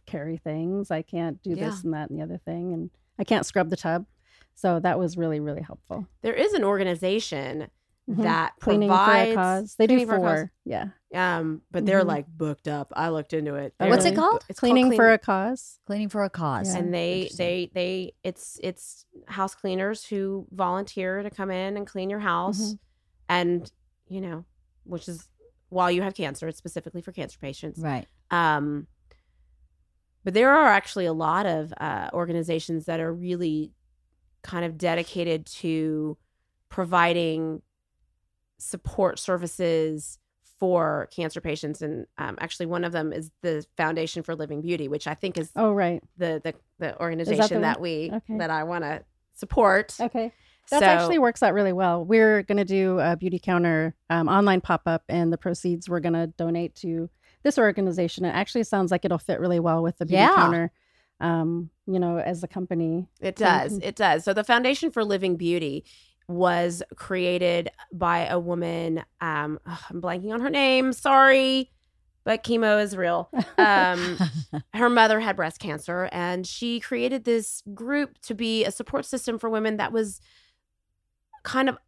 carry 0.05 0.37
things, 0.37 0.91
I 0.91 1.03
can't 1.03 1.43
do 1.43 1.51
Yeah. 1.55 1.71
this 1.71 1.83
and 1.83 1.93
that 1.95 2.11
and 2.11 2.19
the 2.19 2.23
other 2.23 2.37
thing, 2.39 2.73
and 2.75 2.91
I 3.19 3.25
can't 3.25 3.47
scrub 3.47 3.71
the 3.71 3.77
tub. 3.77 4.05
So 4.57 4.81
that 4.81 4.99
was 4.99 5.17
really 5.17 5.39
really 5.41 5.63
helpful. 5.63 6.07
there 6.23 6.35
is 6.35 6.53
an 6.55 6.65
organization 6.65 7.69
Mhm. 8.09 8.23
that 8.23 8.55
Cleaning 8.61 8.89
provides 8.89 9.27
for 9.27 9.33
a 9.33 9.35
cause. 9.43 9.75
They 9.77 9.87
do 9.89 9.95
cleaning 9.97 10.07
for 10.07 10.15
a 10.17 10.21
cause. 10.43 10.49
Yeah, 10.65 10.89
Um, 11.13 11.63
but 11.73 11.85
they're 11.87 12.03
Mhm. 12.05 12.07
like 12.07 12.27
booked 12.29 12.69
up. 12.69 12.93
I 12.95 13.09
looked 13.09 13.33
into 13.33 13.57
it. 13.57 13.75
Oh, 13.81 13.89
What's 13.89 14.05
it 14.05 14.15
called? 14.15 14.45
It's 14.49 14.61
called 14.61 14.71
cleaning 14.71 14.87
Clean- 14.91 14.97
for 14.97 15.13
a 15.13 15.19
cause. 15.19 15.81
Cleaning 15.87 16.09
for 16.09 16.23
a 16.23 16.31
cause. 16.31 16.73
Yeah. 16.73 16.79
and 16.81 16.95
they 16.95 17.29
they 17.37 17.71
they 17.75 18.13
it's 18.23 18.61
it's 18.63 19.07
house 19.27 19.55
cleaners 19.57 20.07
who 20.07 20.47
volunteer 20.53 21.23
to 21.25 21.31
come 21.31 21.51
in 21.51 21.77
and 21.77 21.85
clean 21.87 22.09
your 22.09 22.21
house, 22.21 22.75
Mhm. 22.75 22.79
and 23.29 23.73
you 24.09 24.21
know, 24.21 24.45
which 24.85 25.09
is 25.09 25.29
while 25.69 25.91
you 25.91 26.03
have 26.03 26.15
cancer, 26.15 26.47
it's 26.47 26.59
specifically 26.59 27.03
for 27.03 27.11
cancer 27.11 27.39
patients. 27.41 27.81
Right. 27.81 28.07
Um, 28.31 28.87
but 30.23 30.33
there 30.33 30.51
are 30.55 30.69
actually 30.69 31.07
a 31.07 31.13
lot 31.13 31.45
of 31.45 31.75
uh, 31.81 32.09
organizations 32.13 32.87
that 32.87 33.01
are 33.01 33.13
really 33.13 33.73
kind 34.47 34.65
of 34.65 34.79
dedicated 34.79 35.45
to 35.47 36.17
providing 36.69 37.63
support 38.59 39.19
services 39.19 40.19
for 40.59 41.09
cancer 41.15 41.41
patients, 41.41 41.83
and 41.83 42.07
um, 42.17 42.37
actually 42.41 42.65
one 42.67 42.83
of 42.85 42.93
them 42.93 43.13
is 43.13 43.31
the 43.43 43.65
Foundation 43.77 44.23
for 44.23 44.35
Living 44.35 44.63
Beauty, 44.63 44.89
which 44.89 45.07
I 45.07 45.13
think 45.15 45.37
is 45.37 45.51
Oh 45.55 45.73
right. 45.73 46.03
the 46.17 46.41
the, 46.43 46.55
the 46.79 46.99
organization 47.01 47.57
one? 47.57 47.63
that 47.63 47.81
we 47.81 48.11
Okay. 48.13 48.39
that 48.39 48.49
I 48.51 48.65
want 48.65 48.85
to 48.85 49.03
support. 49.35 49.95
Okay. 50.01 50.33
That 50.71 50.81
So- 50.81 50.87
actually 50.87 51.19
works 51.19 51.43
out 51.43 51.53
really 51.53 51.75
well. 51.75 52.05
We're 52.05 52.43
going 52.43 52.57
to 52.59 52.65
do 52.65 52.99
a 53.01 53.17
beauty 53.17 53.39
counter 53.39 53.95
um, 54.09 54.29
online 54.29 54.63
pop 54.63 54.83
up, 54.87 55.05
and 55.11 55.31
the 55.33 55.39
proceeds 55.39 55.89
we're 55.91 56.01
going 56.01 56.15
to 56.15 56.27
donate 56.29 56.75
to 56.77 57.11
this 57.43 57.59
organization. 57.59 58.25
It 58.25 58.31
actually 58.31 58.65
sounds 58.65 58.91
like 58.91 59.05
it'll 59.05 59.19
fit 59.19 59.39
really 59.41 59.61
well 59.61 59.83
with 59.83 59.99
the 59.99 60.07
beauty 60.07 60.23
Yeah. 60.23 60.35
counter, 60.35 60.73
um, 61.21 61.71
you 61.87 61.99
know, 61.99 62.19
as 62.19 62.43
a 62.43 62.49
company. 62.49 63.07
It 63.21 63.37
does. 63.37 63.79
Mhm. 63.79 63.85
It 63.85 63.97
does. 63.97 64.25
So 64.25 64.33
the 64.33 64.45
Foundation 64.45 64.91
for 64.91 65.05
Living 65.05 65.37
Beauty 65.37 65.85
was 66.29 66.83
created 66.97 67.71
by 67.93 68.27
a 68.27 68.39
woman. 68.39 69.03
Um, 69.21 69.59
I'm 69.67 70.01
blanking 70.03 70.33
on 70.33 70.41
her 70.41 70.51
name. 70.51 70.93
Sorry, 70.93 71.71
but 72.25 72.43
chemo 72.43 72.83
is 72.83 72.97
real. 72.97 73.31
Um, 73.57 74.19
her 74.75 74.91
mother 74.91 75.21
had 75.21 75.37
breast 75.37 75.61
cancer, 75.61 76.09
and 76.13 76.47
she 76.47 76.81
created 76.81 77.25
this 77.25 77.63
group 77.75 78.19
to 78.23 78.35
be 78.35 78.65
a 78.65 78.73
support 78.73 79.05
system 79.07 79.39
for 79.39 79.49
women 79.49 79.77
that 79.77 79.93
was 79.93 80.21
kind 81.45 81.69
of 81.69 81.79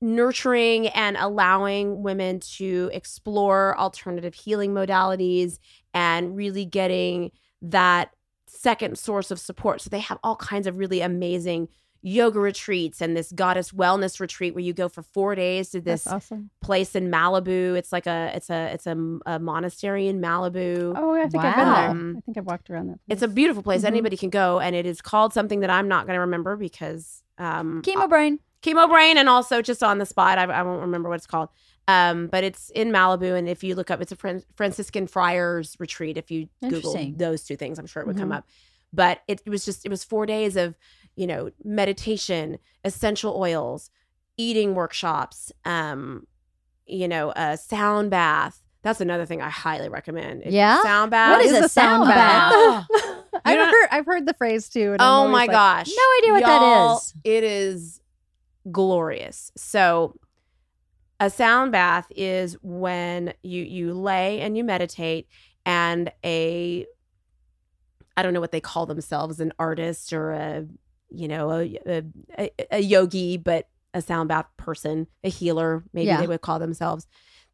nurturing 0.00 0.86
and 0.88 1.16
allowing 1.18 2.02
women 2.02 2.40
to 2.40 2.88
explore 2.92 3.78
alternative 3.78 4.34
healing 4.34 4.72
modalities 4.72 5.58
and 5.92 6.36
really 6.36 6.64
getting 6.64 7.30
that 7.60 8.10
second 8.50 8.98
source 8.98 9.30
of 9.30 9.38
support. 9.38 9.80
So 9.80 9.90
they 9.90 10.00
have 10.00 10.18
all 10.22 10.36
kinds 10.36 10.66
of 10.66 10.78
really 10.78 11.00
amazing 11.00 11.68
yoga 12.02 12.40
retreats 12.40 13.02
and 13.02 13.14
this 13.14 13.30
goddess 13.30 13.72
wellness 13.72 14.20
retreat 14.20 14.54
where 14.54 14.64
you 14.64 14.72
go 14.72 14.88
for 14.88 15.02
4 15.02 15.34
days 15.34 15.68
to 15.70 15.82
this 15.82 16.06
awesome. 16.06 16.48
place 16.62 16.94
in 16.94 17.10
Malibu. 17.10 17.76
It's 17.76 17.92
like 17.92 18.06
a 18.06 18.32
it's 18.34 18.48
a 18.48 18.72
it's 18.72 18.86
a, 18.86 18.96
a 19.26 19.38
monastery 19.38 20.08
in 20.08 20.18
Malibu. 20.20 20.94
Oh, 20.96 21.14
I 21.14 21.28
think 21.28 21.44
I've 21.44 21.56
been 21.56 21.64
there. 21.66 22.12
Wow. 22.12 22.18
I 22.18 22.20
think 22.22 22.38
I've 22.38 22.46
walked 22.46 22.70
around 22.70 22.86
that. 22.88 23.06
Place. 23.06 23.16
It's 23.16 23.22
a 23.22 23.28
beautiful 23.28 23.62
place. 23.62 23.82
Mhm. 23.82 23.88
Anybody 23.88 24.16
can 24.16 24.30
go, 24.30 24.60
and 24.60 24.74
it 24.74 24.86
is 24.86 25.02
called 25.02 25.34
something 25.34 25.60
that 25.60 25.68
I'm 25.70 25.88
not 25.88 26.06
going 26.06 26.16
to 26.16 26.20
remember 26.20 26.56
because 26.56 27.22
um, 27.36 27.82
Chemo 27.82 28.08
brain. 28.08 28.38
chemo 28.62 28.88
brain, 28.88 29.18
and 29.18 29.28
also 29.28 29.60
just 29.60 29.82
on 29.82 29.98
the 29.98 30.06
spot, 30.06 30.38
I, 30.38 30.44
I 30.44 30.62
won't 30.62 30.80
remember 30.80 31.08
what 31.10 31.16
it's 31.16 31.26
called. 31.26 31.50
Um, 31.90 32.26
but 32.28 32.44
it's 32.44 32.70
in 32.70 32.90
Malibu, 32.90 33.36
and 33.38 33.48
if 33.48 33.64
you 33.64 33.74
look 33.74 33.90
up, 33.90 34.00
it's 34.00 34.12
a 34.12 34.16
Fran- 34.16 34.42
Franciscan 34.54 35.06
Friars 35.06 35.76
retreat. 35.78 36.16
If 36.16 36.30
you 36.30 36.48
Google 36.68 36.94
those 37.16 37.44
two 37.44 37.56
things, 37.56 37.78
I'm 37.78 37.86
sure 37.86 38.02
it 38.02 38.06
would 38.06 38.16
come 38.18 38.30
Mhm. 38.30 38.36
up. 38.36 38.46
But 38.92 39.20
it, 39.28 39.42
was 39.48 39.64
just 39.64 39.84
it 39.86 39.88
was 39.88 40.02
four 40.04 40.26
days 40.26 40.56
of 40.56 40.76
you 41.16 41.26
know 41.26 41.50
meditation, 41.64 42.58
essential 42.84 43.34
oils, 43.36 43.90
eating 44.36 44.74
workshops, 44.74 45.52
um, 45.64 46.26
you 46.86 47.06
know, 47.08 47.32
a 47.36 47.56
sound 47.56 48.10
bath. 48.10 48.62
That's 48.82 49.00
another 49.00 49.26
thing 49.26 49.42
I 49.42 49.50
highly 49.50 49.88
recommend. 49.88 50.42
If- 50.44 50.52
Yeah? 50.52 50.82
sound 50.82 51.10
bath. 51.10 51.36
What 51.36 51.44
is 51.44 51.52
a 51.52 51.68
sound 51.68 52.08
bath? 52.08 52.86
I've 53.44 53.56
don't- 53.56 53.68
heard 53.70 53.88
I've 53.92 54.06
heard 54.06 54.26
the 54.26 54.34
phrase 54.34 54.68
too. 54.68 54.92
and 54.92 55.00
Oh 55.00 55.28
my 55.28 55.40
like, 55.46 55.50
gosh. 55.50 55.88
No 55.88 56.02
idea 56.18 56.32
what 56.32 56.42
that 56.46 56.60
Y'all, 56.62 56.96
is. 56.96 57.14
It 57.24 57.44
is 57.44 58.00
glorious. 58.70 59.52
So 59.56 60.14
a 61.20 61.28
sound 61.30 61.70
bath 61.72 62.06
is 62.16 62.56
when 62.62 63.34
you 63.42 63.62
you 63.62 63.92
lay 63.92 64.40
and 64.40 64.56
you 64.56 64.64
meditate 64.64 65.28
and 65.66 66.10
a 66.24 66.86
I 68.16 68.22
don't 68.22 68.34
know 68.34 68.40
what 68.40 68.52
they 68.52 68.60
call 68.60 68.86
themselves, 68.86 69.40
an 69.40 69.52
artist 69.58 70.12
or 70.12 70.32
a 70.32 70.66
you 71.10 71.28
know 71.28 71.50
a 71.52 71.78
a, 72.38 72.50
a, 72.70 72.78
yogi, 72.80 73.36
but 73.36 73.68
a 73.94 74.02
sound 74.02 74.28
bath 74.28 74.46
person, 74.56 75.06
a 75.24 75.28
healer, 75.28 75.84
maybe 75.92 76.06
Yeah. 76.06 76.20
they 76.20 76.26
would 76.26 76.40
call 76.42 76.58
themselves. 76.58 77.06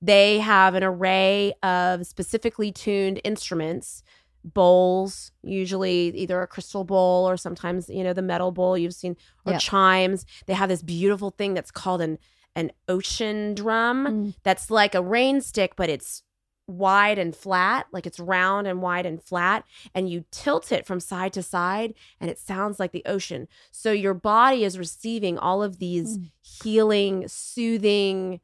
They 0.03 0.39
have 0.41 0.75
an 0.75 0.85
array 0.85 1.55
of 1.63 2.07
specifically 2.07 2.71
tuned 2.71 3.21
instruments, 3.25 4.03
bowls, 4.45 5.33
usually 5.43 6.11
either 6.15 6.43
a 6.43 6.47
crystal 6.47 6.85
bowl 6.85 7.29
or 7.29 7.37
sometimes, 7.39 7.89
you 7.89 8.05
know, 8.05 8.13
the 8.13 8.23
metal 8.23 8.53
bowl 8.53 8.77
you've 8.77 8.95
seen, 8.95 9.17
or 9.47 9.53
Yep. 9.55 9.61
chimes. 9.63 10.27
They 10.47 10.53
have 10.53 10.69
this 10.69 10.83
beautiful 10.83 11.31
thing 11.31 11.55
that's 11.55 11.71
called 11.71 12.03
an 12.03 12.19
an 12.57 12.73
ocean 12.89 13.55
drum 13.55 14.07
Mm. 14.07 14.35
that's 14.43 14.71
like 14.71 14.95
a 14.97 15.03
rain 15.03 15.41
stick, 15.41 15.77
but 15.77 15.89
it's 15.89 16.25
wide 16.67 17.17
and 17.17 17.37
flat, 17.37 17.87
like 17.93 18.07
it's 18.07 18.19
round 18.19 18.67
and 18.67 18.83
wide 18.83 19.07
and 19.07 19.23
flat, 19.23 19.65
and 19.95 20.11
you 20.11 20.25
tilt 20.33 20.73
it 20.73 20.85
from 20.85 20.99
side 20.99 21.33
to 21.33 21.41
side, 21.41 21.95
and 22.21 22.29
it 22.29 22.41
sounds 22.41 22.81
like 22.81 22.91
the 22.91 23.05
ocean. 23.07 23.47
So 23.71 23.93
your 23.93 24.15
body 24.15 24.65
is 24.65 24.77
receiving 24.77 25.39
all 25.39 25.63
of 25.63 25.79
these 25.79 26.19
Mm. 26.19 26.31
healing, 26.43 27.29
soothing, 27.29 28.41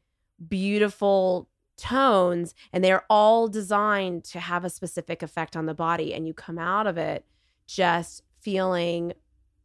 beautiful 0.49 1.49
tones, 1.77 2.55
and 2.73 2.85
they're 2.85 3.05
all 3.11 3.49
designed 3.49 4.23
to 4.25 4.39
have 4.39 4.65
a 4.65 4.71
specific 4.71 5.23
effect 5.23 5.57
on 5.57 5.67
the 5.67 5.75
body. 5.75 6.15
And 6.15 6.25
you 6.27 6.35
come 6.35 6.59
out 6.59 6.87
of 6.87 6.97
it 6.97 7.25
just 7.67 8.23
feeling 8.39 9.15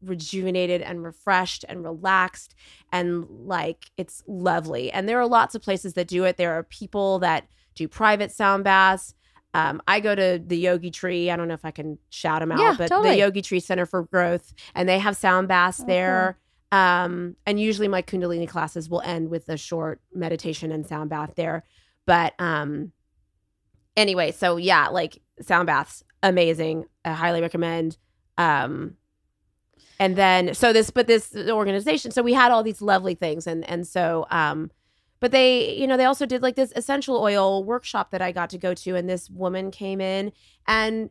rejuvenated 0.01 0.81
and 0.81 1.03
refreshed 1.03 1.65
and 1.67 1.83
relaxed 1.83 2.55
and 2.91 3.25
like 3.29 3.85
it's 3.97 4.23
lovely. 4.27 4.91
And 4.91 5.07
there 5.09 5.19
are 5.19 5.27
lots 5.27 5.55
of 5.55 5.61
places 5.61 5.93
that 5.93 6.07
do 6.07 6.23
it. 6.23 6.37
There 6.37 6.53
are 6.53 6.63
people 6.63 7.19
that 7.19 7.47
do 7.75 7.87
private 7.87 8.31
sound 8.31 8.63
baths. 8.63 9.13
Um, 9.53 9.81
I 9.87 9.99
go 9.99 10.13
to 10.13 10.41
the 10.45 10.57
Yogi 10.57 10.91
Tree. 10.91 11.31
I 11.31 11.35
don't 11.35 11.47
know 11.47 11.53
if 11.53 11.65
I 11.65 11.71
can 11.71 11.97
shout 12.09 12.41
them 12.41 12.51
out, 12.51 12.59
Yeah, 12.59 12.75
but 12.77 12.89
totally. 12.89 13.09
the 13.11 13.17
Yogi 13.17 13.41
Tree 13.41 13.59
Center 13.59 13.85
for 13.85 14.03
Growth, 14.03 14.53
and 14.75 14.87
they 14.87 14.99
have 14.99 15.15
sound 15.15 15.47
baths 15.47 15.81
Oh, 15.81 15.85
there. 15.87 16.37
Um, 16.71 17.37
and 17.45 17.59
usually 17.59 17.87
my 17.87 18.01
Kundalini 18.01 18.47
classes 18.47 18.89
will 18.89 19.01
end 19.01 19.29
with 19.29 19.47
a 19.49 19.57
short 19.57 20.01
meditation 20.13 20.71
and 20.71 20.85
sound 20.85 21.09
bath 21.09 21.31
there. 21.35 21.63
But 22.05 22.33
um, 22.39 22.91
anyway, 23.95 24.31
so 24.31 24.57
yeah, 24.57 24.89
like 24.89 25.21
sound 25.41 25.67
baths, 25.67 26.03
amazing. 26.21 26.85
I 27.05 27.13
highly 27.13 27.41
recommend. 27.41 27.97
Um, 28.37 28.95
and 29.99 30.15
then 30.15 30.53
so 30.53 30.73
this, 30.73 30.89
but 30.89 31.07
this 31.07 31.35
organization, 31.35 32.11
so 32.11 32.21
we 32.21 32.33
had 32.33 32.51
all 32.51 32.63
these 32.63 32.81
lovely 32.81 33.15
things, 33.15 33.47
and 33.47 33.67
and 33.69 33.87
so 33.87 34.25
um, 34.31 34.71
but 35.19 35.31
they, 35.31 35.75
you 35.75 35.87
know, 35.87 35.97
they 35.97 36.05
also 36.05 36.25
did 36.25 36.41
like 36.43 36.55
this 36.55 36.71
essential 36.75 37.17
oil 37.17 37.63
workshop 37.63 38.11
that 38.11 38.21
I 38.21 38.31
got 38.31 38.49
to 38.51 38.57
go 38.57 38.73
to, 38.73 38.95
and 38.95 39.09
this 39.09 39.29
woman 39.29 39.71
came 39.71 39.99
in 39.99 40.31
and 40.67 41.09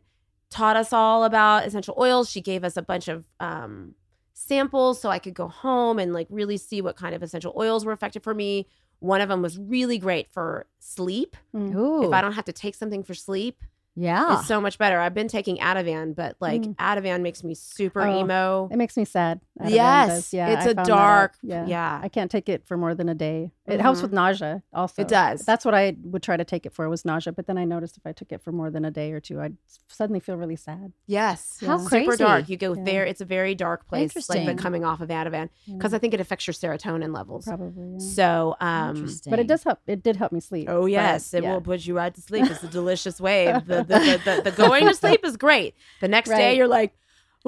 taught 0.49 0.77
us 0.77 0.93
all 0.93 1.25
about 1.25 1.65
essential 1.65 1.95
oils. 1.97 2.29
She 2.29 2.41
gave 2.41 2.63
us 2.63 2.77
a 2.77 2.81
bunch 2.81 3.07
of 3.07 3.25
um 3.39 3.95
samples 4.33 5.01
so 5.01 5.09
I 5.09 5.19
could 5.19 5.33
go 5.33 5.47
home 5.47 5.97
and 5.97 6.13
like 6.13 6.27
really 6.29 6.57
see 6.57 6.81
what 6.81 6.95
kind 6.95 7.15
of 7.15 7.23
essential 7.23 7.53
oils 7.57 7.83
were 7.83 7.91
effective 7.91 8.23
for 8.23 8.35
me. 8.35 8.67
One 8.99 9.19
of 9.19 9.29
them 9.29 9.41
was 9.41 9.57
really 9.57 9.97
great 9.97 10.31
for 10.31 10.67
sleep. 10.79 11.35
Ooh. 11.55 12.03
If 12.03 12.13
I 12.13 12.21
don't 12.21 12.33
have 12.33 12.45
to 12.45 12.53
take 12.53 12.75
something 12.75 13.03
for 13.03 13.13
sleep, 13.13 13.63
yeah. 13.97 14.37
it's 14.39 14.47
so 14.47 14.61
much 14.61 14.77
better. 14.77 14.99
I've 14.99 15.13
been 15.13 15.27
taking 15.27 15.57
Ativan, 15.57 16.15
but 16.15 16.35
like 16.39 16.61
Mm. 16.61 16.75
Ativan 16.75 17.21
makes 17.21 17.43
me 17.43 17.53
super 17.55 18.01
Oh, 18.01 18.19
emo. 18.21 18.69
It 18.71 18.77
makes 18.77 18.95
me 18.95 19.03
sad. 19.05 19.41
Ativan 19.59 19.69
Yes, 19.71 20.07
does. 20.09 20.33
yeah, 20.33 20.47
it's 20.49 20.65
I 20.67 20.69
a 20.69 20.75
found 20.75 20.77
that 20.77 20.81
out. 20.81 20.87
dark- 20.87 21.35
Yeah, 21.41 21.65
yeah. 21.65 21.99
I 22.01 22.07
can't 22.07 22.29
take 22.31 22.47
it 22.47 22.65
for 22.67 22.77
more 22.77 22.93
than 22.95 23.09
a 23.09 23.15
day. 23.15 23.51
It 23.67 23.81
helps 23.81 23.99
Mhm. 23.99 24.03
with 24.03 24.13
nausea. 24.13 24.63
Also, 24.73 25.01
It 25.01 25.07
does. 25.09 25.41
That's 25.45 25.65
what 25.65 25.73
I 25.75 25.95
would 26.03 26.23
try 26.23 26.37
to 26.37 26.45
take 26.45 26.65
it 26.65 26.73
for 26.73 26.87
was 26.87 27.03
nausea. 27.03 27.33
But 27.33 27.47
then 27.47 27.57
I 27.57 27.65
noticed 27.65 27.97
if 27.97 28.05
I 28.05 28.13
took 28.13 28.31
it 28.31 28.41
for 28.41 28.51
more 28.53 28.69
than 28.71 28.85
a 28.85 28.91
day 28.91 29.11
or 29.11 29.19
two, 29.19 29.41
I'd 29.41 29.57
suddenly 29.87 30.19
feel 30.21 30.37
really 30.37 30.55
sad. 30.55 30.93
Yes. 31.05 31.57
How 31.65 31.77
crazy. 31.85 32.05
Super 32.05 32.17
dark. 32.17 32.47
You 32.49 32.55
go 32.57 32.73
Yeah. 32.75 32.83
there. 32.83 33.05
It's 33.05 33.19
a 33.21 33.25
very 33.25 33.55
dark 33.55 33.87
place. 33.87 34.15
Like 34.15 34.39
Interesting. 34.39 34.45
the 34.45 34.55
coming 34.55 34.85
off 34.85 35.01
of 35.01 35.09
Ativan 35.09 35.49
because 35.67 35.93
I 35.93 35.99
think 35.99 36.13
it 36.13 36.21
affects 36.21 36.47
your 36.47 36.53
serotonin 36.53 37.13
levels. 37.13 37.45
Probably. 37.45 37.93
Yeah. 37.93 37.97
So, 37.99 38.55
um, 38.61 38.95
Interesting. 38.95 39.31
but 39.31 39.39
it 39.39 39.47
does 39.47 39.63
help. 39.63 39.79
It 39.85 40.01
did 40.01 40.15
help 40.15 40.31
me 40.31 40.39
sleep. 40.39 40.69
oh 40.69 40.83
but, 40.83 40.91
yes, 40.91 41.33
it 41.33 41.43
yeah. 41.43 41.51
will 41.53 41.61
put 41.61 41.85
you 41.85 41.95
right 41.97 42.13
to 42.13 42.21
sleep. 42.21 42.45
It's 42.49 42.63
a 42.63 42.67
delicious 42.67 43.19
way. 43.19 43.51
The, 43.67 43.83
the, 43.83 43.83
the, 43.83 44.41
the, 44.43 44.49
the 44.49 44.51
going 44.57 44.87
to 44.87 44.93
sleep 44.93 45.25
is 45.25 45.35
great. 45.35 45.75
The 45.99 46.07
next 46.07 46.29
day, 46.29 46.55
you're 46.55 46.67
like, 46.67 46.93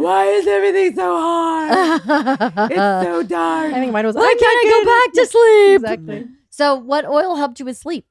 why 0.01 0.25
is 0.25 0.47
everything 0.47 0.95
so 0.95 1.17
hard? 1.19 2.01
it's 2.71 2.75
so 2.75 3.23
dark. 3.23 3.73
I 3.73 3.79
think 3.79 3.91
mine 3.91 4.05
was. 4.05 4.15
Why 4.15 4.23
I'm 4.23 4.37
can't 4.39 4.65
I 4.65 4.79
go 4.79 4.85
back 4.85 5.13
to 5.13 5.25
sleep? 5.25 5.75
Exactly. 5.75 6.27
So, 6.49 6.75
what 6.75 7.05
oil 7.05 7.35
helped 7.35 7.59
you 7.59 7.65
with 7.65 7.77
sleep? 7.77 8.05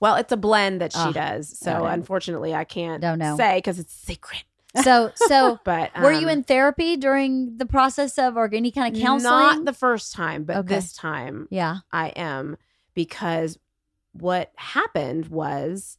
well, 0.00 0.14
it's 0.16 0.32
a 0.32 0.36
blend 0.36 0.80
that 0.80 0.92
she 0.92 1.12
does. 1.12 1.58
So 1.58 1.84
okay. 1.84 1.94
unfortunately, 1.94 2.54
I 2.54 2.64
can't 2.64 3.02
Don't 3.02 3.18
know. 3.18 3.36
say 3.36 3.58
because 3.58 3.78
it's 3.78 3.92
secret. 3.92 4.44
So, 4.82 5.10
so 5.16 5.58
But 5.64 5.90
were 6.00 6.12
you 6.12 6.26
um, 6.28 6.34
in 6.34 6.42
therapy 6.44 6.96
during 6.96 7.56
the 7.56 7.66
process 7.66 8.18
of 8.18 8.36
or 8.36 8.48
any 8.52 8.70
kind 8.70 8.94
of 8.94 9.02
counseling? 9.02 9.32
Not 9.32 9.64
the 9.64 9.72
first 9.72 10.12
time, 10.12 10.44
but 10.44 10.58
Okay. 10.58 10.74
this 10.76 10.92
time 10.92 11.48
yeah. 11.50 11.78
I 11.90 12.08
am 12.08 12.56
because 12.94 13.58
what 14.12 14.52
happened 14.56 15.26
was 15.28 15.98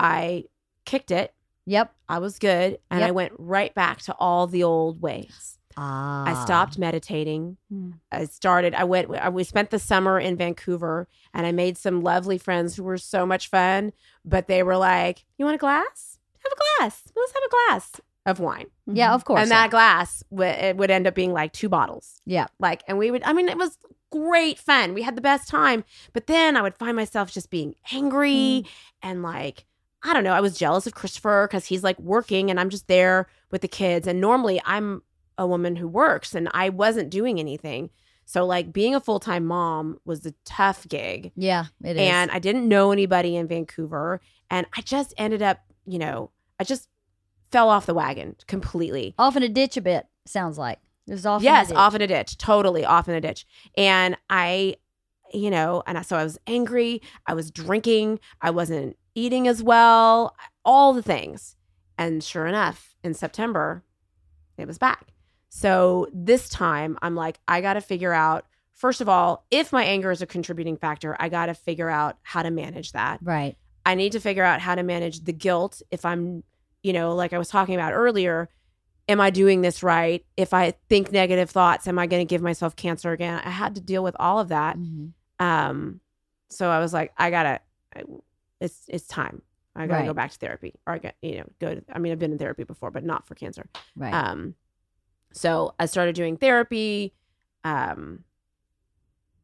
I 0.00 0.44
kicked 0.84 1.10
it. 1.10 1.32
Yep. 1.66 1.92
I 2.08 2.18
was 2.18 2.38
good, 2.38 2.78
and 2.90 3.04
I 3.04 3.10
went 3.10 3.32
right 3.38 3.74
back 3.74 4.00
to 4.02 4.14
all 4.18 4.46
the 4.46 4.62
old 4.62 5.02
ways. 5.02 5.58
Ah. 5.76 6.24
I 6.26 6.44
stopped 6.44 6.78
meditating. 6.78 7.58
Hmm. 7.70 7.90
I 8.10 8.24
started. 8.24 8.74
I 8.74 8.84
went. 8.84 9.10
I, 9.14 9.28
we 9.28 9.44
spent 9.44 9.70
the 9.70 9.78
summer 9.78 10.18
in 10.18 10.36
Vancouver, 10.36 11.06
and 11.34 11.46
I 11.46 11.52
made 11.52 11.76
some 11.76 12.00
lovely 12.02 12.38
friends 12.38 12.76
who 12.76 12.82
were 12.84 12.96
so 12.98 13.26
much 13.26 13.48
fun. 13.50 13.92
But 14.24 14.46
they 14.48 14.62
were 14.62 14.76
like, 14.78 15.24
"You 15.36 15.44
want 15.44 15.56
a 15.56 15.58
glass? 15.58 16.18
Have 16.42 16.52
a 16.52 16.80
glass. 16.80 17.02
Let's 17.14 17.32
have 17.32 17.42
a 17.42 17.50
glass 17.50 18.00
of 18.24 18.40
wine." 18.40 18.68
Yeah, 18.86 19.12
of 19.12 19.24
course. 19.26 19.42
and 19.42 19.50
that 19.50 19.70
glass 19.70 20.22
w- 20.30 20.48
it 20.48 20.76
would 20.78 20.90
end 20.90 21.06
up 21.06 21.14
being 21.14 21.32
like 21.32 21.52
two 21.52 21.68
bottles. 21.68 22.22
Yeah. 22.24 22.46
Like, 22.58 22.82
and 22.88 22.96
we 22.96 23.10
would. 23.10 23.22
I 23.24 23.32
mean, 23.34 23.48
it 23.48 23.58
was 23.58 23.76
great 24.10 24.58
fun. 24.58 24.94
We 24.94 25.02
had 25.02 25.14
the 25.16 25.20
best 25.20 25.46
time. 25.48 25.84
But 26.14 26.26
then 26.26 26.56
I 26.56 26.62
would 26.62 26.76
find 26.78 26.96
myself 26.96 27.30
just 27.32 27.50
being 27.50 27.74
angry 27.92 28.64
and 29.02 29.22
like. 29.22 29.66
I 30.06 30.12
don't 30.12 30.24
know. 30.24 30.32
I 30.32 30.40
was 30.40 30.56
jealous 30.56 30.86
of 30.86 30.94
Christopher 30.94 31.48
because 31.50 31.66
he's 31.66 31.82
like 31.82 31.98
working 31.98 32.50
and 32.50 32.60
I'm 32.60 32.70
just 32.70 32.86
there 32.86 33.26
with 33.50 33.62
the 33.62 33.68
kids. 33.68 34.06
And 34.06 34.20
normally 34.20 34.60
I'm 34.64 35.02
a 35.36 35.46
woman 35.46 35.76
who 35.76 35.88
works 35.88 36.34
and 36.34 36.48
I 36.54 36.68
wasn't 36.68 37.10
doing 37.10 37.40
anything. 37.40 37.90
So, 38.28 38.44
like, 38.44 38.72
being 38.72 38.94
a 38.94 39.00
full 39.00 39.20
time 39.20 39.46
mom 39.46 39.98
was 40.04 40.26
a 40.26 40.34
tough 40.44 40.88
gig. 40.88 41.30
Yeah, 41.36 41.66
it 41.84 41.96
is. 41.96 42.02
and 42.02 42.30
I 42.32 42.40
didn't 42.40 42.68
know 42.68 42.90
anybody 42.90 43.36
in 43.36 43.46
Vancouver. 43.46 44.20
And 44.50 44.66
I 44.76 44.80
just 44.80 45.14
ended 45.16 45.42
up, 45.42 45.60
you 45.86 45.98
know, 46.00 46.30
I 46.58 46.64
just 46.64 46.88
fell 47.52 47.68
off 47.68 47.86
the 47.86 47.94
wagon 47.94 48.34
completely. 48.48 49.14
off 49.18 49.36
in 49.36 49.42
a 49.44 49.48
ditch 49.48 49.76
a 49.76 49.80
bit. 49.80 50.06
Sounds 50.24 50.58
like 50.58 50.80
it 51.06 51.12
was 51.12 51.24
off. 51.24 51.42
yes, 51.42 51.70
in 51.70 51.76
a 51.76 51.78
off 51.78 51.94
in 51.94 52.02
a 52.02 52.06
ditch, 52.08 52.36
totally 52.36 52.84
off 52.84 53.08
in 53.08 53.14
a 53.14 53.20
ditch. 53.20 53.46
And 53.76 54.16
I, 54.28 54.76
you 55.32 55.50
know, 55.50 55.84
and 55.86 55.96
I, 55.96 56.02
so 56.02 56.16
I 56.16 56.24
was 56.24 56.36
angry. 56.48 57.02
I 57.28 57.34
was 57.34 57.52
drinking. 57.52 58.18
I 58.40 58.50
wasn't 58.50 58.96
eating 59.16 59.48
as 59.48 59.62
well. 59.62 60.36
All 60.64 60.92
the 60.92 61.02
things. 61.02 61.56
And 61.98 62.22
sure 62.22 62.46
enough, 62.46 62.94
in 63.02 63.14
September, 63.14 63.82
it 64.56 64.68
was 64.68 64.78
back. 64.78 65.08
So 65.48 66.06
this 66.12 66.48
time, 66.48 66.98
I'm 67.02 67.14
like, 67.16 67.40
I 67.48 67.60
got 67.60 67.74
to 67.74 67.80
figure 67.80 68.12
out. 68.12 68.44
First 68.72 69.00
of 69.00 69.08
all, 69.08 69.46
if 69.50 69.72
my 69.72 69.82
anger 69.84 70.10
is 70.10 70.20
a 70.20 70.26
contributing 70.26 70.76
factor, 70.76 71.16
I 71.18 71.30
got 71.30 71.46
to 71.46 71.54
figure 71.54 71.88
out 71.88 72.18
how 72.22 72.42
to 72.42 72.50
manage 72.50 72.92
that. 72.92 73.20
Right. 73.22 73.56
I 73.86 73.94
need 73.94 74.12
to 74.12 74.20
figure 74.20 74.44
out 74.44 74.60
how 74.60 74.74
to 74.74 74.82
manage 74.82 75.24
the 75.24 75.32
guilt 75.32 75.80
if 75.90 76.04
I'm, 76.04 76.44
you 76.82 76.92
know, 76.92 77.14
like 77.14 77.32
I 77.32 77.38
was 77.38 77.48
talking 77.48 77.74
about 77.74 77.94
earlier. 77.94 78.50
Am 79.08 79.20
I 79.20 79.30
doing 79.30 79.62
this 79.62 79.82
right? 79.82 80.26
If 80.36 80.52
I 80.52 80.74
think 80.90 81.10
negative 81.10 81.48
thoughts, 81.48 81.88
am 81.88 81.98
I 81.98 82.06
going 82.06 82.26
to 82.26 82.28
give 82.28 82.42
myself 82.42 82.76
cancer 82.76 83.12
again? 83.12 83.40
I 83.42 83.50
had 83.50 83.76
to 83.76 83.80
deal 83.80 84.02
with 84.02 84.16
all 84.18 84.40
of 84.40 84.48
that. 84.48 84.76
Mhm. 84.76 85.12
Um, 85.38 86.00
so 86.50 86.68
I 86.68 86.80
was 86.80 86.92
like, 86.92 87.12
I 87.16 87.30
gotta, 87.30 87.60
it's 88.60 88.84
it's 88.88 89.06
time. 89.06 89.42
I 89.74 89.86
gotta 89.86 90.06
go 90.06 90.14
back 90.14 90.30
to 90.30 90.38
therapy, 90.38 90.74
or 90.86 90.94
I 90.94 90.98
got, 90.98 91.14
you 91.20 91.38
know, 91.38 91.44
go. 91.60 91.74
To, 91.74 91.84
I 91.92 91.98
mean, 91.98 92.12
I've 92.12 92.18
been 92.18 92.32
in 92.32 92.38
therapy 92.38 92.64
before, 92.64 92.90
but 92.90 93.04
not 93.04 93.26
for 93.26 93.34
cancer. 93.34 93.68
Right. 93.94 94.14
Um, 94.14 94.54
so 95.32 95.74
I 95.78 95.86
started 95.86 96.14
doing 96.14 96.38
therapy. 96.38 97.12
Um, 97.62 98.24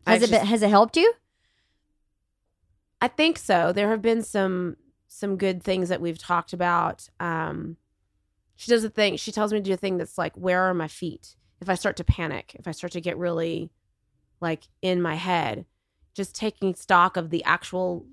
has 0.07 0.23
it 0.23 0.31
been, 0.31 0.47
has 0.47 0.63
it 0.63 0.71
helped 0.71 0.97
you? 0.97 1.13
I 3.03 3.09
think 3.09 3.37
so. 3.37 3.73
There 3.73 3.91
have 3.91 4.01
been 4.01 4.23
some 4.23 4.77
some 5.09 5.37
good 5.37 5.63
things 5.63 5.91
that 5.91 6.01
we've 6.01 6.19
talked 6.19 6.55
about. 6.55 7.09
Um, 7.21 7.77
she 8.57 8.71
does 8.71 8.85
a 8.85 8.91
thing. 8.91 9.17
She 9.17 9.33
tells 9.33 9.53
me 9.53 9.59
to 9.59 9.63
do 9.63 9.75
a 9.75 9.77
thing 9.77 9.99
that's 9.99 10.17
like, 10.17 10.35
where 10.37 10.63
are 10.63 10.73
my 10.73 10.89
feet? 10.89 11.37
If 11.61 11.69
I 11.69 11.75
start 11.75 11.97
to 11.97 12.05
panic, 12.05 12.57
if 12.59 12.67
I 12.67 12.71
start 12.71 12.93
to 12.93 13.01
get 13.01 13.19
really 13.19 13.71
like 14.41 14.63
in 14.81 15.03
my 15.03 15.17
head, 15.17 15.67
just 16.15 16.35
taking 16.35 16.75
stock 16.75 17.17
of 17.17 17.31
the 17.31 17.45
actual 17.45 18.07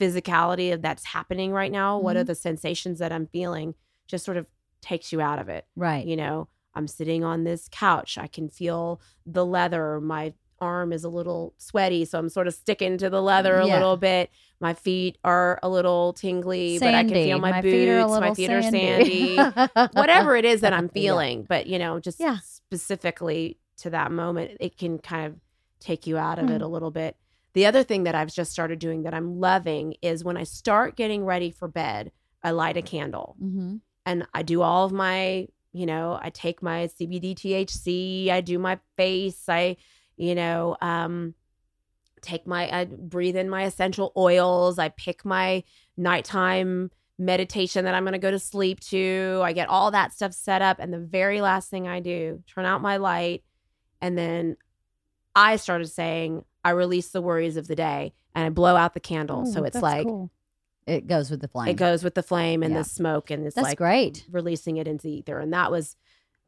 physicality 0.00 0.72
of 0.72 0.82
that's 0.82 1.04
happening 1.06 1.52
right 1.52 1.72
now. 1.72 1.98
What 1.98 2.16
are 2.16 2.24
the 2.24 2.34
sensations 2.34 2.98
that 2.98 3.12
I'm 3.12 3.26
feeling? 3.26 3.74
Just 4.08 4.24
sort 4.24 4.36
of 4.36 4.46
takes 4.82 5.12
you 5.12 5.20
out 5.22 5.38
of 5.38 5.48
it 5.48 5.64
Right. 5.76 6.04
you 6.06 6.14
know 6.14 6.46
i'm 6.74 6.86
sitting 6.86 7.24
on 7.24 7.44
this 7.44 7.68
couch 7.70 8.18
i 8.18 8.26
can 8.26 8.50
feel 8.50 9.00
the 9.24 9.46
leather 9.46 9.98
my 9.98 10.34
arm 10.60 10.92
is 10.92 11.04
a 11.04 11.08
little 11.08 11.54
sweaty 11.56 12.04
so 12.04 12.18
i'm 12.18 12.28
sort 12.28 12.46
of 12.46 12.52
sticking 12.52 12.98
to 12.98 13.08
the 13.08 13.22
leather 13.22 13.54
a 13.56 13.66
Yeah. 13.66 13.72
little 13.72 13.96
bit 13.96 14.28
my 14.60 14.74
feet 14.74 15.16
are 15.24 15.58
a 15.62 15.70
little 15.70 16.12
tingly 16.12 16.78
but 16.78 16.92
i 16.94 17.02
can 17.02 17.14
feel 17.14 17.38
my, 17.38 17.62
boots 17.62 17.72
feet 17.72 18.20
my 18.20 18.34
feet 18.34 18.50
are 18.50 18.60
sandy. 18.60 19.36
sandy 19.36 19.70
whatever 19.94 20.36
it 20.36 20.44
is 20.44 20.60
that 20.60 20.74
i'm 20.74 20.84
Yeah. 20.94 21.00
feeling 21.02 21.46
but 21.48 21.66
you 21.66 21.78
know 21.78 21.98
just 21.98 22.20
Yeah. 22.20 22.36
specifically 22.84 23.58
to 23.78 23.88
that 23.90 24.12
moment 24.12 24.58
it 24.60 24.76
can 24.76 24.98
kind 24.98 25.26
of 25.32 25.40
take 25.80 26.06
you 26.06 26.18
out 26.18 26.38
of 26.38 26.46
Hmm. 26.48 26.52
it 26.56 26.60
a 26.62 26.66
little 26.68 26.90
bit 26.90 27.16
the 27.54 27.66
other 27.66 27.82
thing 27.82 28.04
that 28.04 28.14
i've 28.14 28.32
just 28.32 28.52
started 28.52 28.78
doing 28.78 29.02
that 29.04 29.14
i'm 29.14 29.40
loving 29.40 29.94
is 30.02 30.22
when 30.22 30.36
i 30.36 30.44
start 30.44 30.96
getting 30.96 31.24
ready 31.24 31.50
for 31.50 31.68
bed 31.68 32.12
i 32.42 32.50
light 32.50 32.76
a 32.76 32.82
candle 32.82 33.36
hmm 33.38 33.76
and 34.06 34.26
I 34.34 34.42
do 34.42 34.62
all 34.62 34.84
of 34.84 34.92
my, 34.92 35.48
you 35.72 35.86
know, 35.86 36.18
I 36.20 36.30
take 36.30 36.62
my 36.62 36.88
CBD 36.88 37.34
THC, 37.34 38.30
I 38.30 38.40
do 38.40 38.58
my 38.58 38.78
face, 38.96 39.48
I, 39.48 39.76
you 40.16 40.34
know, 40.34 40.76
um, 40.80 41.34
take 42.20 42.46
my, 42.46 42.70
I 42.70 42.84
breathe 42.84 43.36
in 43.36 43.48
my 43.48 43.64
essential 43.64 44.12
oils, 44.16 44.78
I 44.78 44.90
pick 44.90 45.24
my 45.24 45.64
nighttime 45.96 46.90
meditation 47.18 47.84
that 47.84 47.94
I'm 47.94 48.02
going 48.02 48.12
to 48.12 48.18
go 48.18 48.30
to 48.30 48.38
sleep 48.38 48.80
to. 48.80 49.40
I 49.42 49.52
get 49.52 49.68
all 49.68 49.90
that 49.92 50.12
stuff 50.12 50.32
set 50.32 50.62
up. 50.62 50.78
And 50.80 50.92
the 50.92 50.98
very 50.98 51.40
last 51.40 51.70
thing 51.70 51.86
I 51.86 52.00
do, 52.00 52.42
turn 52.46 52.64
out 52.64 52.82
my 52.82 52.96
light. 52.96 53.44
And 54.00 54.18
then 54.18 54.56
I 55.34 55.56
started 55.56 55.86
saying, 55.86 56.44
I 56.64 56.70
release 56.70 57.08
the 57.10 57.20
worries 57.22 57.56
of 57.56 57.66
the 57.68 57.76
day 57.76 58.14
and 58.34 58.44
I 58.46 58.48
blow 58.50 58.74
out 58.76 58.94
the 58.94 59.00
candle. 59.00 59.44
so 59.46 59.60
Oh, 59.60 59.64
it's 59.64 59.80
like, 59.82 60.06
cool. 60.06 60.30
It 60.86 61.06
goes 61.06 61.30
with 61.30 61.40
the 61.40 61.48
flame. 61.48 61.68
it 61.68 61.74
goes 61.76 62.04
with 62.04 62.14
the 62.14 62.22
flame 62.22 62.62
and 62.62 62.72
Yeah. 62.74 62.80
the 62.80 62.84
smoke 62.84 63.30
and 63.30 63.46
it's 63.46 63.54
That's 63.54 63.64
like 63.68 63.78
great. 63.78 64.26
releasing 64.30 64.76
it 64.76 64.86
into 64.86 65.04
the 65.04 65.12
ether 65.18 65.38
and 65.38 65.52
that 65.52 65.70
was 65.70 65.96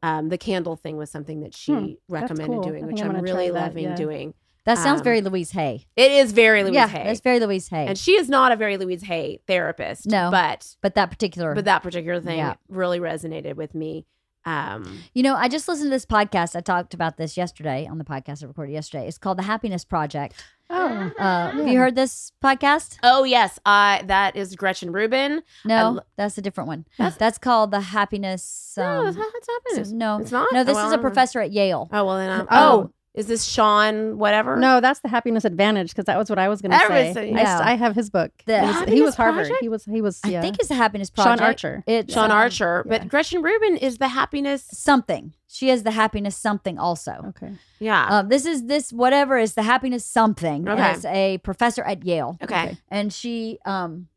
um, 0.03 0.29
the 0.29 0.37
candle 0.37 0.75
thing 0.75 0.95
was 0.95 1.09
something 1.09 1.41
that 1.41 1.55
she 1.55 1.71
Hmm, 1.73 1.91
recommended 2.07 2.53
cool. 2.57 2.61
doing 2.61 2.85
which 2.85 3.01
I'm 3.01 3.15
i'm 3.15 3.21
really 3.23 3.49
try 3.49 3.59
that, 3.59 3.67
loving 3.69 3.83
yeah. 3.85 3.95
doing 3.95 4.35
That 4.65 4.77
sounds 4.77 4.99
um, 4.99 5.03
very 5.05 5.21
Louise 5.21 5.49
Hay. 5.51 5.87
it 5.95 6.11
is 6.11 6.33
very 6.33 6.61
louise 6.63 6.75
yeah, 6.75 6.87
hay 6.87 7.09
It's 7.09 7.21
very 7.21 7.39
Louise 7.39 7.67
Hay. 7.69 7.87
and 7.87 7.97
she 7.97 8.11
is 8.11 8.29
not 8.29 8.51
a 8.51 8.55
very 8.55 8.77
louise 8.77 9.01
hay 9.01 9.39
therapist 9.47 10.05
No. 10.05 10.29
but 10.29 10.75
but 10.83 10.93
that 10.93 11.09
particular, 11.09 11.55
but 11.55 11.65
that 11.65 11.81
particular 11.81 12.21
thing 12.21 12.37
Yeah. 12.37 12.55
really 12.69 12.99
resonated 12.99 13.55
with 13.55 13.73
me 13.73 14.05
um 14.47 14.99
you 15.13 15.21
know, 15.23 15.35
I 15.35 15.47
just 15.49 15.67
listened 15.67 15.87
to 15.87 15.95
this 15.95 16.05
podcast. 16.05 16.55
I 16.55 16.61
talked 16.61 16.93
about 16.93 17.17
this 17.17 17.35
yesterday 17.37 17.85
on 17.85 17.97
the 17.97 18.05
podcast 18.05 18.43
I 18.43 18.47
recorded 18.47 18.71
yesterday. 18.71 19.07
It's 19.07 19.17
called 19.17 19.37
The 19.37 19.43
Happiness 19.43 19.83
Project. 19.85 20.35
Oh, 20.69 21.11
Uh, 21.19 21.51
Have 21.51 21.67
you 21.67 21.77
heard 21.79 21.95
this 21.95 22.31
podcast? 22.43 22.97
oh 23.03 23.23
yes 23.23 23.57
i 23.65 24.01
that 24.07 24.35
is 24.35 24.53
gretchen 24.57 24.91
rubin 24.91 25.41
No, 25.63 25.91
lo- 25.91 26.01
that's 26.17 26.37
a 26.37 26.41
different 26.41 26.67
one. 26.67 26.85
That's- 26.97 27.15
That's, 27.17 27.37
called 27.37 27.71
The 27.71 27.79
Happiness. 27.79 28.73
no 28.77 28.83
Um, 28.83 29.07
it's, 29.07 29.17
not- 29.17 29.27
it's 29.35 29.47
so- 29.47 29.53
happiness 29.53 29.91
no, 29.91 30.17
it's 30.19 30.31
not 30.31 30.47
no, 30.51 30.63
this 30.65 30.77
Oh, 30.77 30.87
is 30.87 30.93
a 30.93 30.97
professor 30.97 31.39
at 31.39 31.51
Yale. 31.51 31.87
oh 31.93 32.05
well 32.05 32.17
then 32.17 32.31
I'm, 32.41 32.47
Oh, 32.51 32.91
Is 33.17 33.25
this 33.27 33.43
Shawn 33.45 34.17
whatever? 34.19 34.55
No, 34.57 34.79
that's 34.79 34.99
the 34.99 35.07
happiness 35.09 35.43
advantage 35.43 35.89
because 35.89 36.05
that 36.05 36.17
was 36.17 36.29
what 36.29 36.37
I 36.37 36.49
was 36.49 36.61
going 36.61 36.71
to 36.71 36.77
say. 36.77 37.09
Everything. 37.09 37.35
I, 37.37 37.41
Yeah. 37.41 37.59
I 37.63 37.73
have 37.75 37.95
his 37.95 38.09
book. 38.11 38.31
The 38.45 38.57
It 38.57 38.61
was- 38.61 38.69
he 38.69 38.73
Happiness 38.79 39.01
was 39.01 39.15
Harvard. 39.15 39.45
Project? 39.47 39.61
He 39.61 39.69
was. 39.69 39.85
He 39.85 40.01
was. 40.01 40.21
Yeah. 40.25 40.37
I 40.37 40.41
think 40.41 40.59
it's 40.59 40.67
the 40.69 40.75
happiness 40.75 41.09
project. 41.09 41.39
Shawn 41.39 41.49
Achor. 41.49 41.83
It's 41.87 42.13
Shawn 42.13 42.31
um, 42.31 42.45
Achor. 42.47 42.83
yeah. 42.85 42.97
But 42.99 43.07
Gretchen 43.07 43.41
Rubin 43.41 43.75
is 43.77 43.97
the 43.97 44.09
happiness. 44.09 44.65
something. 44.71 45.33
She 45.47 45.69
has 45.69 45.81
the 45.83 45.91
happiness 45.91 46.35
something 46.37 46.77
also. 46.77 47.13
Okay. 47.29 47.53
Yeah. 47.79 48.05
Um, 48.07 48.29
this 48.29 48.45
is 48.45 48.65
this 48.67 48.93
whatever 48.93 49.37
is 49.39 49.55
the 49.55 49.63
happiness 49.63 50.05
something. 50.05 50.69
Okay. 50.69 50.79
As 50.81 51.03
a 51.05 51.39
professor 51.39 51.83
at 51.83 52.05
Yale. 52.05 52.37
okay. 52.43 52.77
and 52.89 53.11
she 53.11 53.57
um 53.65 54.07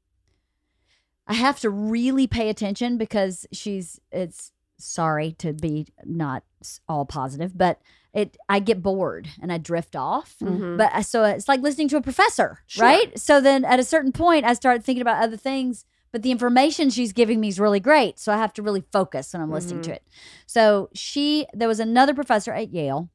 i 1.26 1.34
have 1.34 1.60
to 1.60 1.70
really 1.70 2.26
pay 2.26 2.48
attention 2.50 2.98
because 2.98 3.46
she's 3.52 4.00
it's 4.10 4.52
sorry 4.78 5.32
to 5.38 5.52
be 5.52 5.86
not 6.04 6.42
s- 6.60 6.80
all 6.88 7.04
positive 7.04 7.56
but 7.56 7.80
it 8.12 8.36
i 8.48 8.58
get 8.58 8.82
bored 8.82 9.28
and 9.40 9.52
i 9.52 9.58
drift 9.58 9.94
off 9.94 10.36
Mhm. 10.42 10.76
but 10.78 11.04
so 11.06 11.24
it's 11.24 11.46
like 11.48 11.60
listening 11.60 11.88
to 11.88 11.96
a 11.96 12.00
professor 12.02 12.58
Sure. 12.66 12.84
right 12.84 13.18
so 13.18 13.40
then 13.40 13.64
at 13.64 13.78
a 13.78 13.84
certain 13.84 14.12
point 14.12 14.44
i 14.44 14.52
start 14.52 14.82
thinking 14.84 15.02
about 15.02 15.22
other 15.22 15.36
things 15.36 15.84
but 16.12 16.22
the 16.22 16.30
information 16.32 16.90
she's 16.90 17.12
giving 17.12 17.38
me 17.40 17.48
is 17.48 17.60
really 17.60 17.78
great 17.80 18.18
so 18.18 18.32
i 18.32 18.36
have 18.36 18.52
to 18.54 18.62
really 18.62 18.82
focus 18.92 19.32
when 19.32 19.40
i'm 19.42 19.50
listening 19.52 19.82
to 19.82 19.92
it 19.92 20.02
so 20.46 20.88
she 20.92 21.46
there 21.54 21.68
was 21.68 21.78
another 21.80 22.14
professor 22.14 22.52
at 22.52 22.72
yale 22.72 23.08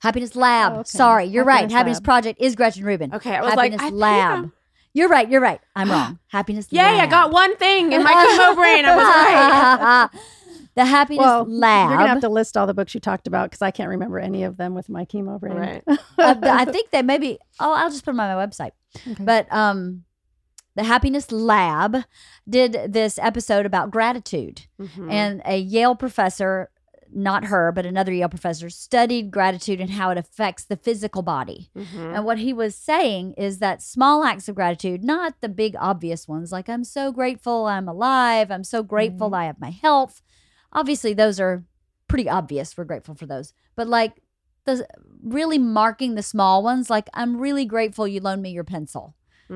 Happiness 0.00 0.36
Lab. 0.36 0.72
Oh, 0.72 0.78
okay. 0.80 0.86
Sorry, 0.86 1.24
you're 1.24 1.42
right. 1.44 1.62
Happiness 1.62 1.72
Happiness 1.72 2.00
Project 2.00 2.40
is 2.40 2.54
Gretchen 2.54 2.84
Rubin. 2.84 3.12
Okay, 3.14 3.34
I 3.34 3.40
was 3.40 3.54
like, 3.56 3.72
Happiness 3.72 3.92
I 3.92 3.96
Lab. 3.96 4.30
I'm- 4.30 4.52
You're 4.94 5.08
right. 5.08 5.28
You're 5.28 5.40
right. 5.40 5.60
I'm 5.74 5.90
wrong. 5.90 6.20
Happiness 6.28 6.72
Lab. 6.72 6.86
Yay, 6.86 6.98
Lab. 6.98 7.08
I 7.08 7.10
got 7.10 7.30
one 7.32 7.56
thing 7.56 7.92
in 7.92 8.04
my 8.04 8.12
chemo 8.38 8.54
brain. 8.54 8.84
I 8.84 8.96
was 8.96 9.04
right. 10.14 10.20
the 10.78 10.84
Happiness 10.86 11.24
Well, 11.24 11.44
Lab. 11.48 11.90
you're 11.90 11.98
gonna 11.98 12.08
have 12.08 12.20
to 12.20 12.28
list 12.28 12.56
all 12.56 12.66
the 12.66 12.74
books 12.74 12.94
you 12.94 13.00
talked 13.00 13.26
about 13.26 13.50
because 13.50 13.62
I 13.62 13.70
can't 13.70 13.88
remember 13.90 14.18
any 14.18 14.44
of 14.44 14.56
them 14.56 14.74
with 14.74 14.88
my 14.88 15.04
chemo 15.04 15.38
brain. 15.40 15.56
Right. 15.56 15.84
Uh, 16.18 16.34
I 16.42 16.64
think 16.64 16.90
they 16.90 17.00
maybe. 17.02 17.38
Oh, 17.60 17.72
I'll 17.72 17.90
just 17.90 18.04
put 18.04 18.10
them 18.12 18.20
on 18.20 18.34
my 18.36 18.46
website. 18.46 18.72
Okay. 19.06 19.22
But 19.24 19.52
um, 19.52 20.04
the 20.74 20.82
Happiness 20.84 21.30
Lab 21.30 21.98
did 22.48 22.92
this 22.92 23.18
episode 23.18 23.66
about 23.66 23.90
gratitude, 23.90 24.66
Mhm. 24.80 25.12
and 25.12 25.42
a 25.44 25.56
Yale 25.58 25.94
professor, 25.94 26.70
not 27.12 27.44
her, 27.46 27.70
but 27.72 27.86
another 27.86 28.12
Yale 28.12 28.28
professor, 28.28 28.68
studied 28.68 29.30
gratitude 29.30 29.80
and 29.80 29.90
how 29.90 30.10
it 30.10 30.18
affects 30.18 30.64
the 30.64 30.76
physical 30.76 31.22
body. 31.22 31.70
Mhm. 31.76 32.16
And 32.16 32.24
what 32.24 32.38
he 32.38 32.52
was 32.52 32.74
saying 32.74 33.34
is 33.38 33.58
that 33.60 33.80
small 33.80 34.24
acts 34.24 34.48
of 34.48 34.54
gratitude, 34.56 35.02
not 35.04 35.34
the 35.40 35.48
big 35.48 35.74
obvious 35.78 36.26
ones, 36.28 36.50
like 36.52 36.68
I'm 36.68 36.84
so 36.84 37.12
grateful 37.12 37.66
I'm 37.66 37.88
alive, 37.88 38.50
I'm 38.50 38.64
so 38.64 38.82
grateful 38.82 39.30
Mhm. 39.30 39.36
I 39.38 39.44
have 39.46 39.60
my 39.60 39.70
health. 39.70 40.20
Obviously, 40.72 41.14
those 41.14 41.40
are 41.40 41.64
pretty 42.08 42.28
obvious. 42.28 42.76
We're 42.76 42.84
grateful 42.84 43.14
for 43.14 43.26
those. 43.26 43.52
But 43.76 43.88
like 43.88 44.22
the 44.64 44.86
really 45.22 45.58
marking 45.58 46.14
the 46.14 46.22
small 46.22 46.62
ones, 46.62 46.90
like 46.90 47.08
I'm 47.14 47.38
really 47.40 47.64
grateful 47.64 48.06
you 48.06 48.20
loaned 48.20 48.42
me 48.42 48.50
your 48.50 48.64
pencil. 48.64 49.14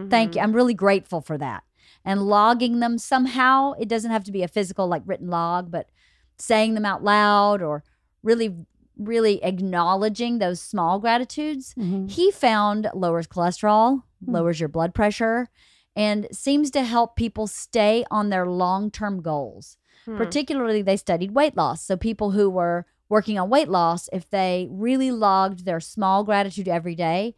Thank 0.09 0.35
you. 0.35 0.41
Mhm. 0.41 0.45
I'm 0.45 0.53
really 0.55 0.75
grateful 0.75 1.21
for 1.21 1.37
that. 1.39 1.65
And 2.05 2.23
logging 2.23 2.81
them 2.81 2.97
somehow, 2.99 3.73
it 3.73 3.89
doesn't 3.89 4.11
have 4.11 4.25
to 4.25 4.33
be 4.33 4.43
a 4.43 4.49
physical, 4.49 4.87
like 4.89 5.03
written 5.05 5.29
log, 5.29 5.71
but 5.71 5.91
saying 6.39 6.75
them 6.75 6.87
out 6.87 7.05
loud 7.05 7.61
or 7.61 7.85
really, 8.23 8.57
really 8.97 9.43
acknowledging 9.45 10.39
those 10.39 10.61
small 10.61 10.99
gratitudes 10.99 11.75
Mhm. 11.79 12.11
he 12.11 12.31
found 12.31 12.89
lowers 12.95 13.27
cholesterol, 13.27 14.03
Hmm. 14.25 14.33
lowers 14.33 14.61
your 14.61 14.69
blood 14.71 14.95
pressure, 14.95 15.49
and 15.95 16.27
seems 16.33 16.71
to 16.71 16.83
help 16.85 17.15
people 17.17 17.47
stay 17.47 18.05
on 18.11 18.31
their 18.31 18.47
long 18.47 18.91
term 18.91 19.21
goals. 19.21 19.77
Hmm. 20.05 20.17
Particularly, 20.17 20.83
they 20.83 20.97
studied 20.97 21.33
weight 21.33 21.57
loss. 21.57 21.85
So, 21.85 21.97
people 21.97 22.33
who 22.33 22.51
were 22.51 22.87
working 23.09 23.39
on 23.39 23.51
weight 23.51 23.69
loss, 23.69 24.09
if 24.13 24.29
they 24.31 24.69
really 24.71 25.11
logged 25.11 25.65
their 25.65 25.81
small 25.81 26.25
gratitude 26.25 26.69
every 26.69 26.95
day, 26.95 27.35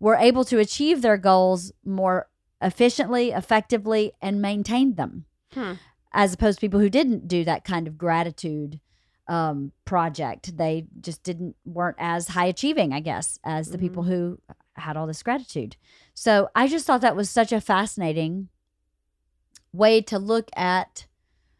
were 0.00 0.16
able 0.16 0.44
to 0.44 0.58
achieve 0.58 1.02
their 1.02 1.16
goals 1.16 1.72
more 1.84 2.28
efficiently, 2.60 3.30
effectively, 3.30 4.12
and 4.20 4.42
maintain 4.42 4.94
them. 4.94 5.24
Hmm. 5.52 5.74
As 6.12 6.34
opposed 6.34 6.58
to 6.58 6.60
people 6.60 6.80
who 6.80 6.90
didn't 6.90 7.28
do 7.28 7.44
that 7.44 7.64
kind 7.64 7.86
of 7.86 7.98
gratitude 7.98 8.80
um, 9.28 9.72
project. 9.84 10.56
They 10.56 10.86
just 11.00 11.22
didn't 11.22 11.54
weren't 11.64 11.96
as 11.98 12.28
high 12.28 12.46
achieving, 12.46 12.92
I 12.92 13.00
guess, 13.00 13.38
as 13.44 13.70
the 13.70 13.78
people 13.78 14.02
who 14.02 14.40
had 14.74 14.96
all 14.96 15.06
this 15.06 15.22
gratitude. 15.22 15.76
So 16.14 16.48
I 16.54 16.66
just 16.66 16.86
thought 16.86 17.02
that 17.02 17.16
was 17.16 17.28
such 17.28 17.52
a 17.52 17.60
fascinating 17.60 18.48
way 19.72 20.00
to 20.02 20.18
look 20.18 20.48
at 20.56 21.06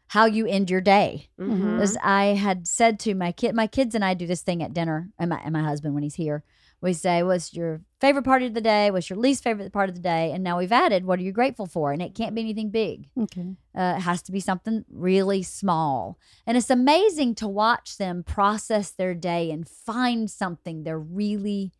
how 0.09 0.25
you 0.25 0.45
end 0.45 0.69
your 0.69 0.81
day. 0.81 1.29
Mhm. 1.39 1.79
As 1.79 1.97
I 2.03 2.25
had 2.27 2.67
said 2.67 2.99
to 3.01 3.13
my 3.13 3.31
kid, 3.31 3.55
my 3.55 3.67
kids 3.67 3.95
and 3.95 4.03
I 4.03 4.13
do 4.15 4.27
this 4.27 4.41
thing 4.41 4.61
at 4.61 4.73
dinner, 4.73 5.09
and 5.17 5.29
my, 5.29 5.39
and 5.43 5.53
my 5.53 5.63
husband 5.63 5.93
when 5.93 6.03
he's 6.03 6.15
here. 6.15 6.43
We 6.81 6.93
say, 6.93 7.23
"What's 7.23 7.53
your 7.53 7.81
favorite 7.99 8.23
part 8.23 8.41
of 8.41 8.53
the 8.53 8.61
day? 8.61 8.89
What's 8.89 9.09
your 9.09 9.19
least 9.19 9.43
favorite 9.43 9.73
part 9.73 9.89
of 9.89 9.95
the 9.95 10.01
day?" 10.01 10.31
And 10.31 10.43
now 10.43 10.57
we've 10.57 10.71
added, 10.71 11.05
"What 11.05 11.19
are 11.19 11.23
you 11.23 11.31
grateful 11.31 11.67
for?" 11.67 11.91
And 11.91 12.01
it 12.01 12.15
can't 12.15 12.33
be 12.33 12.41
anything 12.41 12.69
big. 12.69 13.09
Okay. 13.17 13.55
Uh, 13.75 13.95
it 13.97 14.01
has 14.01 14.21
to 14.23 14.31
be 14.31 14.39
something 14.39 14.85
really 14.89 15.43
small. 15.43 16.17
And 16.47 16.57
it's 16.57 16.69
amazing 16.69 17.35
to 17.35 17.47
watch 17.47 17.97
them 17.97 18.23
process 18.23 18.91
their 18.91 19.13
day 19.13 19.51
and 19.51 19.67
find 19.67 20.31
something 20.31 20.83
they're 20.83 20.99
really 20.99 21.71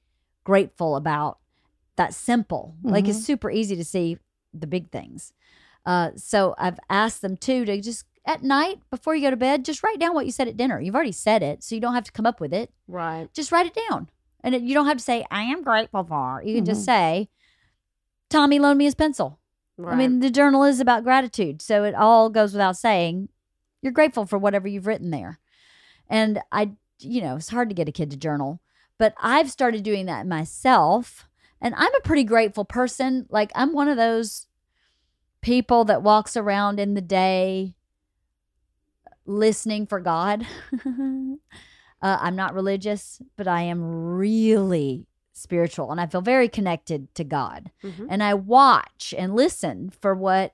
grateful 0.43 0.95
about 0.95 1.39
that's 1.95 2.15
simple. 2.15 2.75
Like 2.83 3.07
it's 3.09 3.25
super 3.25 3.51
easy 3.51 3.75
to 3.75 3.83
see 3.83 4.17
the 4.53 4.67
big 4.67 4.89
things. 4.91 5.33
Uh, 5.85 6.11
so 6.15 6.55
I've 6.57 6.79
asked 6.89 7.21
them 7.21 7.35
too 7.37 7.65
to 7.65 7.81
just 7.81 8.05
at 8.29 8.43
night 8.43 8.79
before 8.91 9.15
you 9.15 9.23
go 9.23 9.31
to 9.31 9.35
bed, 9.35 9.65
just 9.65 9.81
write 9.83 9.99
down 9.99 10.13
what 10.13 10.25
you 10.27 10.31
said 10.31 10.47
at 10.47 10.55
dinner. 10.55 10.79
You've 10.79 10.93
already 10.93 11.11
said 11.11 11.41
it, 11.41 11.63
so 11.63 11.73
you 11.73 11.81
don't 11.81 11.95
have 11.95 12.03
to 12.03 12.11
come 12.11 12.27
up 12.27 12.39
with 12.39 12.53
it. 12.53 12.71
Right. 12.87 13.27
Just 13.33 13.51
write 13.51 13.65
it 13.65 13.77
down. 13.89 14.09
And 14.43 14.53
it, 14.53 14.61
you 14.61 14.73
don't 14.75 14.85
have 14.85 14.97
to 14.97 15.03
say, 15.03 15.25
I 15.31 15.41
am 15.43 15.63
grateful 15.63 16.03
for. 16.03 16.41
You 16.45 16.55
can 16.55 16.65
just 16.65 16.83
Mhm. 16.83 16.85
say, 16.85 17.29
Tommy 18.29 18.59
loaned 18.59 18.77
me 18.77 18.85
his 18.85 18.93
pencil. 18.93 19.39
Right. 19.77 19.93
I 19.93 19.97
mean, 19.97 20.19
the 20.19 20.29
journal 20.29 20.63
is 20.63 20.79
about 20.79 21.03
gratitude. 21.03 21.61
So 21.61 21.83
it 21.83 21.95
all 21.95 22.29
goes 22.29 22.53
without 22.53 22.77
saying. 22.77 23.29
You're 23.81 23.93
grateful 23.93 24.25
for 24.25 24.37
whatever 24.37 24.67
you've 24.67 24.87
written 24.87 25.09
there. 25.09 25.39
And 26.07 26.39
I, 26.51 26.71
you 26.99 27.21
know, 27.21 27.37
it's 27.37 27.49
hard 27.49 27.69
to 27.69 27.75
get 27.75 27.87
a 27.89 27.93
kid 27.93 28.11
to 28.11 28.17
journal, 28.17 28.59
but 28.97 29.13
I've 29.21 29.49
started 29.49 29.83
doing 29.83 30.05
that 30.05 30.27
myself. 30.27 31.27
And 31.61 31.73
I'm 31.75 31.95
a 31.95 32.01
pretty 32.01 32.25
grateful 32.25 32.65
person. 32.65 33.25
Like, 33.29 33.51
I'm 33.55 33.73
one 33.73 33.87
of 33.87 33.97
those 33.97 34.47
people 35.41 35.85
that 35.85 36.03
walks 36.03 36.35
around 36.37 36.79
in 36.79 36.93
the 36.93 37.01
day 37.01 37.75
listening 39.29 39.85
for 39.85 39.99
God. 39.99 40.45
uh, 40.85 41.37
I'm 42.01 42.35
not 42.35 42.53
religious, 42.53 43.21
but 43.37 43.47
I 43.47 43.61
am 43.61 43.83
really 44.15 45.05
spiritual 45.33 45.91
and 45.91 46.01
I 46.01 46.07
feel 46.07 46.21
very 46.21 46.49
connected 46.49 47.13
to 47.15 47.23
God 47.23 47.71
Mhm. 47.83 48.07
and 48.09 48.21
I 48.21 48.33
watch 48.33 49.13
and 49.17 49.33
listen 49.35 49.89
for 49.89 50.13
what 50.13 50.53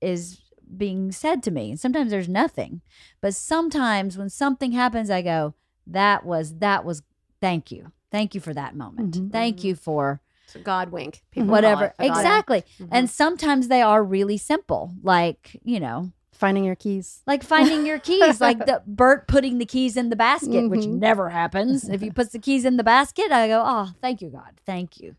is 0.00 0.40
being 0.76 1.12
said 1.12 1.42
to 1.42 1.50
me. 1.50 1.70
And 1.70 1.80
sometimes 1.80 2.10
there's 2.10 2.28
nothing. 2.28 2.80
But 3.20 3.34
sometimes 3.34 4.16
when 4.16 4.30
something 4.30 4.72
happens, 4.72 5.10
I 5.10 5.20
go, 5.22 5.54
that 5.86 6.24
was, 6.24 6.56
that 6.58 6.84
was, 6.84 7.02
thank 7.40 7.70
you. 7.70 7.92
Thank 8.10 8.34
you 8.34 8.40
for 8.40 8.54
that 8.54 8.74
moment. 8.76 9.14
Mhm. 9.18 9.32
Thank 9.32 9.64
you 9.64 9.74
for 9.74 10.22
It's 10.44 10.54
a 10.56 10.60
God 10.60 10.90
wink. 10.90 11.22
People 11.30 11.50
whatever. 11.50 11.86
it 11.86 11.94
the 11.98 12.08
God 12.08 12.16
wink. 12.16 12.18
Exactly. 12.18 12.64
Mhm. 12.80 12.88
And 12.90 13.10
sometimes 13.10 13.68
they 13.68 13.82
are 13.82 14.02
really 14.02 14.38
simple, 14.38 14.94
like, 15.02 15.60
you 15.62 15.80
know, 15.80 16.12
Finding 16.38 16.64
your 16.64 16.76
keys. 16.76 17.22
like 17.26 17.42
finding 17.42 17.84
your 17.84 17.98
keys, 17.98 18.40
like 18.48 18.58
the 18.64 18.82
Bert 18.86 19.26
putting 19.26 19.58
the 19.58 19.66
keys 19.66 19.96
in 19.96 20.08
the 20.08 20.16
basket, 20.16 20.68
which 20.70 20.82
Mhm. 20.82 20.98
never 21.00 21.30
happens. 21.30 21.88
If 21.88 22.00
he 22.00 22.10
puts 22.10 22.30
the 22.32 22.38
keys 22.38 22.64
in 22.64 22.76
the 22.76 22.84
basket, 22.84 23.32
I 23.32 23.48
go, 23.48 23.62
oh, 23.66 23.90
thank 24.00 24.22
you, 24.22 24.30
God. 24.30 24.60
Thank 24.64 25.00
you. 25.00 25.16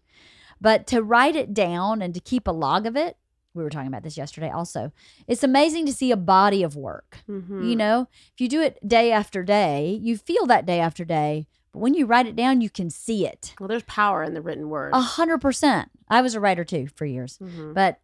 But 0.62 0.88
to 0.88 1.02
write 1.04 1.36
it 1.36 1.54
down 1.54 2.02
and 2.02 2.14
to 2.14 2.20
keep 2.20 2.48
a 2.48 2.52
log 2.52 2.86
of 2.86 2.96
it, 2.96 3.18
we 3.54 3.64
were 3.64 3.70
talking 3.70 3.88
about 3.88 4.04
this 4.04 4.16
yesterday 4.18 4.50
also. 4.50 4.92
It's 5.28 5.44
amazing 5.44 5.86
to 5.88 5.94
see 5.94 6.12
a 6.12 6.18
body 6.18 6.64
of 6.64 6.76
work. 6.78 7.18
Mhm. 7.28 7.68
You 7.70 7.76
know, 7.76 8.08
if 8.34 8.40
you 8.40 8.48
do 8.48 8.62
it 8.62 8.78
day 8.88 9.12
after 9.12 9.44
day, 9.44 10.00
you 10.02 10.18
feel 10.18 10.46
that 10.46 10.66
day 10.66 10.80
after 10.80 11.04
day. 11.04 11.48
But 11.74 11.80
when 11.80 11.94
you 11.96 12.06
write 12.06 12.28
it 12.28 12.36
down, 12.36 12.62
you 12.62 12.70
can 12.70 12.90
see 12.90 13.26
it. 13.28 13.54
Well, 13.60 13.68
there's 13.68 13.84
power 13.84 14.24
in 14.24 14.34
the 14.34 14.42
written 14.42 14.70
word. 14.70 14.94
A 14.94 15.02
hundred 15.02 15.40
percent. 15.40 15.90
I 16.08 16.22
was 16.22 16.34
a 16.34 16.40
writer 16.40 16.64
too 16.64 16.88
for 16.96 17.06
years 17.06 17.38
Mhm. 17.40 17.74
but 17.74 18.00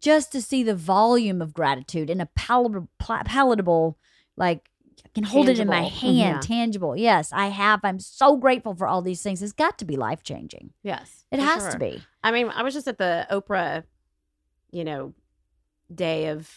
just 0.00 0.32
to 0.32 0.42
see 0.42 0.62
the 0.62 0.74
volume 0.74 1.40
of 1.42 1.52
gratitude 1.54 2.10
in 2.10 2.20
a 2.20 2.26
palatable, 2.26 2.88
palatable 2.98 3.98
like 4.36 4.68
I 5.04 5.08
can 5.14 5.24
hold 5.24 5.48
it 5.48 5.58
in 5.58 5.68
my 5.68 5.82
hand, 5.82 6.16
Yeah. 6.16 6.40
tangible. 6.40 6.96
Yes, 6.96 7.32
I 7.32 7.46
have. 7.48 7.80
I'm 7.84 8.00
so 8.00 8.36
grateful 8.36 8.74
for 8.74 8.86
all 8.86 9.02
these 9.02 9.22
things. 9.22 9.42
It's 9.42 9.52
got 9.52 9.78
to 9.78 9.84
be 9.84 9.96
life 9.96 10.22
changing. 10.22 10.70
Yes. 10.82 11.24
It 11.30 11.38
has 11.40 11.62
sure. 11.62 11.72
to 11.72 11.78
be. 11.78 12.02
I 12.24 12.32
mean, 12.32 12.48
I 12.48 12.62
was 12.62 12.74
just 12.74 12.88
at 12.88 12.98
the 12.98 13.26
Oprah, 13.30 13.84
you 14.70 14.84
know, 14.84 15.14
day 15.94 16.28
of 16.28 16.50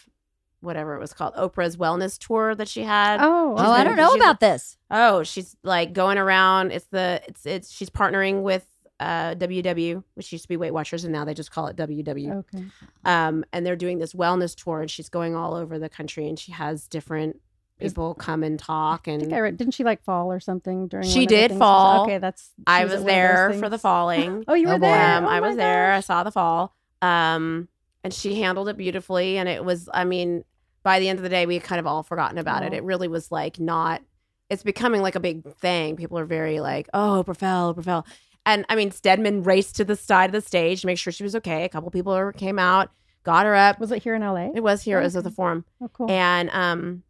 whatever 0.62 0.96
it 0.96 1.00
was 1.00 1.14
called, 1.14 1.36
Oprah's 1.36 1.78
wellness 1.78 2.18
tour 2.18 2.54
that 2.56 2.68
she 2.68 2.84
had. 2.84 3.20
Oh, 3.22 3.56
Oh, 3.58 3.72
I 3.72 3.84
don't 3.84 3.96
know 3.96 4.14
about 4.16 4.40
this. 4.40 4.78
Oh, 4.92 5.24
she's 5.24 5.56
like 5.64 5.94
going 5.94 6.18
around. 6.18 6.72
It's 6.72 6.88
the 6.88 7.22
it's 7.28 7.46
it's 7.46 7.72
she's 7.72 7.90
partnering 7.90 8.42
with 8.42 8.66
uh 9.00 9.36
WW, 9.36 10.04
which 10.16 10.32
used 10.32 10.44
to 10.44 10.48
be 10.50 10.58
Weight 10.58 10.72
Watchers, 10.74 11.04
and 11.04 11.14
now 11.14 11.26
they 11.26 11.34
just 11.34 11.52
call 11.52 11.68
it 11.68 11.76
WW. 11.78 12.38
Okay. 12.54 12.66
Um, 13.06 13.46
and 13.54 13.66
they're 13.66 13.76
doing 13.76 14.00
this 14.00 14.14
wellness 14.14 14.56
tour, 14.56 14.82
and 14.82 14.92
she's 14.92 15.10
going 15.10 15.36
all 15.36 15.54
over 15.54 15.80
the 15.80 15.90
country, 15.90 16.28
and 16.28 16.38
she 16.38 16.52
has 16.52 16.88
different 16.88 17.40
people 17.80 18.14
come 18.14 18.44
and 18.44 18.60
talk 18.60 19.04
I 19.08 19.12
and 19.12 19.22
think 19.22 19.34
I 19.34 19.40
read. 19.40 19.56
Didn't 19.56 19.74
she 19.74 19.86
like 19.86 20.04
fall 20.04 20.32
or 20.32 20.40
something 20.42 20.88
during? 20.90 21.08
She 21.08 21.20
one 21.20 21.28
did 21.28 21.52
things? 21.52 21.60
fall. 21.60 22.04
Okay, 22.04 22.18
that's. 22.18 22.52
I 22.68 22.84
was 22.84 22.94
at 22.94 23.00
one 23.00 23.02
of 23.02 23.06
those 23.06 23.14
there 23.14 23.54
for 23.54 23.70
the 23.70 23.78
falling. 23.78 24.44
Oh, 24.50 24.54
you 24.54 24.68
were 24.68 24.74
Oh, 24.74 24.80
there. 24.80 25.16
Um, 25.18 25.24
Oh 25.26 25.28
I 25.30 25.40
my 25.40 25.48
was 25.48 25.56
there. 25.56 25.94
I 25.94 26.02
saw 26.02 26.24
the 26.24 26.32
fall. 26.32 26.76
Um, 27.02 27.70
and 28.04 28.14
she 28.14 28.42
handled 28.42 28.68
it 28.70 28.76
beautifully. 28.78 29.38
And 29.38 29.48
it 29.48 29.64
was, 29.64 29.88
I 29.94 30.04
mean, 30.04 30.44
by 30.84 31.00
the 31.00 31.08
end 31.10 31.20
of 31.20 31.24
the 31.24 31.30
day, 31.30 31.46
we 31.46 31.54
had 31.56 31.64
kind 31.64 31.80
of 31.80 31.88
all 31.88 32.04
forgotten 32.04 32.38
about 32.38 32.64
it. 32.64 32.74
Oh. 32.74 32.76
It 32.76 32.84
really 32.84 33.08
was 33.08 33.32
like 33.32 33.60
not. 33.60 34.02
It's 34.50 34.64
becoming 34.64 35.02
like 35.02 35.16
a 35.16 35.20
big 35.20 35.46
thing. 35.58 35.96
People 35.96 36.18
are 36.18 36.26
very 36.26 36.60
like, 36.60 36.90
oh, 36.94 37.24
Profel, 37.24 37.74
Profel. 37.74 38.06
And 38.46 38.66
I 38.70 38.76
mean, 38.76 38.92
Stedman 38.92 39.44
raced 39.44 39.76
to 39.78 39.86
the 39.86 39.96
side 39.96 40.26
of 40.28 40.32
the 40.32 40.42
stage 40.42 40.82
to 40.82 40.88
make 40.88 40.98
sure 40.98 41.12
she 41.14 41.24
was 41.24 41.36
okay. 41.36 41.66
A 41.66 41.70
couple 41.70 41.92
people 41.92 42.32
came 42.34 42.58
out, 42.58 42.90
got 43.24 43.46
her 43.46 43.56
up. 43.56 43.80
Was 43.80 43.92
it 43.92 44.02
here 44.04 44.16
in 44.16 44.22
LA? 44.22 44.50
It 44.56 44.64
was 44.64 44.82
here. 44.82 45.00
It 45.00 45.04
was 45.04 45.16
at 45.16 45.24
the 45.24 45.32
forum, 45.32 45.66
Oh, 45.82 45.90
cool. 45.90 46.10
and 46.10 46.50
um, 46.52 47.04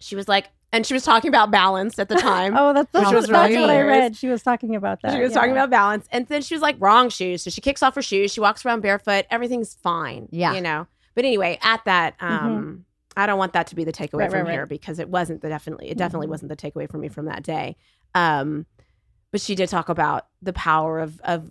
she 0.00 0.16
was 0.16 0.28
like, 0.28 0.48
and 0.72 0.86
she 0.86 0.94
was 0.94 1.02
talking 1.02 1.28
about 1.28 1.50
balance 1.50 1.98
at 1.98 2.08
the 2.08 2.14
time. 2.16 2.54
oh, 2.56 2.72
that's, 2.72 2.90
that's, 2.92 3.12
was 3.12 3.26
that's 3.26 3.50
really 3.50 3.60
what 3.62 3.70
I 3.70 3.80
read. 3.82 4.16
She 4.16 4.28
was 4.28 4.42
talking 4.42 4.76
about 4.76 5.02
that. 5.02 5.14
She 5.14 5.20
was 5.20 5.32
talking 5.32 5.50
about 5.52 5.70
balance. 5.70 6.06
And 6.12 6.26
then 6.28 6.42
she 6.42 6.54
was 6.54 6.62
like, 6.62 6.76
wrong 6.78 7.08
shoes. 7.08 7.42
So 7.42 7.50
she 7.50 7.60
kicks 7.60 7.82
off 7.82 7.94
her 7.96 8.02
shoes. 8.02 8.32
She 8.32 8.40
walks 8.40 8.64
around 8.64 8.80
barefoot. 8.80 9.26
Everything's 9.30 9.74
fine. 9.74 10.28
Yeah. 10.30 10.54
You 10.54 10.60
know? 10.60 10.86
But 11.16 11.24
anyway, 11.24 11.58
at 11.62 11.84
that, 11.86 12.14
um, 12.20 12.84
I 13.16 13.26
don't 13.26 13.38
want 13.38 13.52
that 13.54 13.66
to 13.68 13.74
be 13.74 13.82
the 13.82 13.92
takeaway 13.92 14.10
Mm-hmm. 14.10 14.16
Right, 14.18 14.30
from 14.30 14.38
right, 14.42 14.46
right. 14.46 14.52
here 14.52 14.66
because 14.66 15.00
it 15.00 15.08
wasn't 15.08 15.42
the 15.42 15.48
definitely, 15.48 15.90
it 15.90 15.98
definitely 15.98 16.28
Mhm. 16.28 16.30
wasn't 16.30 16.48
the 16.50 16.56
takeaway 16.56 16.88
for 16.88 16.98
me 16.98 17.08
from 17.08 17.26
that 17.26 17.42
day. 17.42 17.76
Um, 18.14 18.66
but 19.30 19.40
she 19.40 19.54
did 19.54 19.68
talk 19.68 19.88
about 19.88 20.26
the 20.42 20.52
power 20.52 21.00
of, 21.00 21.20
of 21.24 21.50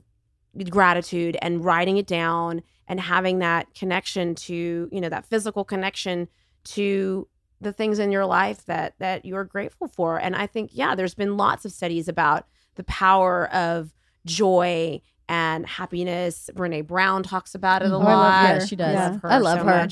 gratitude 0.70 1.38
and 1.42 1.64
writing 1.64 1.98
it 1.98 2.08
down 2.08 2.62
and 2.88 3.00
having 3.00 3.40
that 3.40 3.74
connection 3.76 4.36
to, 4.36 4.90
you 4.92 5.02
know, 5.02 5.10
that 5.10 5.26
physical 5.26 5.64
connection 5.64 6.28
to 6.64 7.28
the 7.62 7.74
things 7.74 8.00
in 8.00 8.12
your 8.12 8.26
life 8.26 8.66
that 8.66 8.94
that 9.00 9.26
you're 9.26 9.44
grateful 9.44 9.88
for. 9.88 10.18
And 10.18 10.36
I 10.36 10.48
think, 10.48 10.72
yeah, 10.74 10.96
there's 10.96 11.14
been 11.14 11.38
lots 11.38 11.66
of 11.66 11.72
studies 11.72 12.08
about 12.08 12.48
the 12.76 12.84
power 12.86 13.50
of 13.54 13.94
joy 14.26 15.02
and 15.28 15.66
happiness. 15.66 16.50
Brene 16.54 16.88
Brown 16.88 17.24
talks 17.24 17.54
about 17.56 17.82
it 17.82 17.86
a 17.86 17.90
mm-hmm. 17.90 18.06
Oh, 18.06 18.10
I 18.10 18.14
love 18.14 18.44
lot. 18.44 18.50
Yeah, 18.50 18.66
she 18.66 18.76
does. 18.76 18.96
I 18.96 19.08
love 19.08 19.22
her. 19.22 19.30
I 19.30 19.38
love 19.38 19.60
so 19.60 19.66
her. 19.66 19.88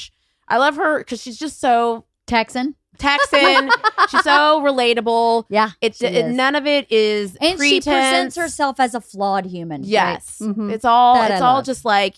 I 0.48 0.58
love 0.58 0.76
her 0.78 1.00
because 1.00 1.22
she's 1.22 1.38
just 1.38 1.60
so 1.60 2.06
Texan. 2.26 2.76
Texan. 2.98 3.70
she's 4.10 4.24
so 4.24 4.62
relatable. 4.66 5.46
Yeah. 5.50 5.72
It's 5.82 5.98
she 6.00 6.06
it, 6.08 6.26
is. 6.28 6.36
none 6.36 6.56
of 6.56 6.66
it 6.68 6.92
is 6.92 7.36
and 7.42 7.60
she 7.60 7.80
presents 7.82 8.36
herself 8.36 8.80
as 8.80 8.94
a 8.96 9.02
flawed 9.02 9.46
human. 9.46 9.82
right? 9.82 9.90
Yes, 9.90 10.38
Mhm. 10.42 10.72
it's 10.72 10.86
all 10.86 11.16
That 11.16 11.32
I 11.32 11.36
it's 11.36 11.42
all 11.42 11.56
love. 11.56 11.66
just 11.66 11.86
like 11.86 12.16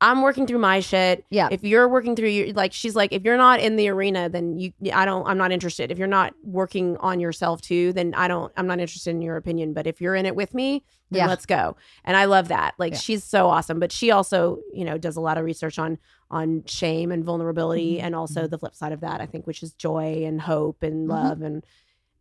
I'm 0.00 0.22
working 0.22 0.46
through 0.46 0.60
my 0.60 0.78
shit. 0.78 1.24
Yeah. 1.28 1.48
If 1.50 1.64
you're 1.64 1.88
working 1.88 2.14
through 2.14 2.28
your 2.28 2.52
like 2.52 2.72
she's 2.72 2.94
like 2.94 3.12
if 3.12 3.24
you're 3.24 3.36
not 3.36 3.58
in 3.58 3.74
the 3.74 3.88
arena 3.88 4.28
then 4.28 4.56
you 4.56 4.72
I 4.94 5.04
don't 5.04 5.26
I'm 5.26 5.38
not 5.38 5.50
interested. 5.50 5.90
If 5.90 5.98
you're 5.98 6.06
not 6.06 6.34
working 6.44 6.96
on 6.98 7.18
yourself 7.18 7.60
too 7.60 7.92
then 7.92 8.14
I 8.14 8.28
don't 8.28 8.52
I'm 8.56 8.66
not 8.68 8.78
interested 8.78 9.10
in 9.10 9.22
your 9.22 9.36
opinion, 9.36 9.72
but 9.72 9.86
if 9.88 10.00
you're 10.00 10.14
in 10.14 10.24
it 10.24 10.36
with 10.36 10.54
me, 10.54 10.84
then 11.10 11.18
Yeah. 11.22 11.26
let's 11.26 11.46
go. 11.46 11.76
And 12.04 12.16
I 12.16 12.26
love 12.26 12.46
that. 12.48 12.74
Like 12.78 12.92
Yeah. 12.92 12.98
she's 13.00 13.24
so 13.24 13.48
awesome, 13.48 13.80
but 13.80 13.90
she 13.90 14.12
also, 14.12 14.60
you 14.72 14.84
know, 14.84 14.98
does 14.98 15.16
a 15.16 15.20
lot 15.20 15.36
of 15.36 15.44
research 15.44 15.78
on 15.80 15.98
on 16.30 16.62
shame 16.66 17.10
and 17.10 17.24
vulnerability 17.24 17.96
Mm-hmm. 17.96 18.06
and 18.06 18.14
also 18.14 18.46
the 18.46 18.58
flip 18.58 18.74
side 18.76 18.92
of 18.92 19.00
that 19.00 19.20
I 19.20 19.26
think 19.26 19.46
which 19.48 19.62
is 19.64 19.72
joy 19.72 20.22
and 20.24 20.40
hope 20.42 20.82
and 20.84 21.08
Mhm. 21.08 21.10
love 21.10 21.42
and 21.42 21.66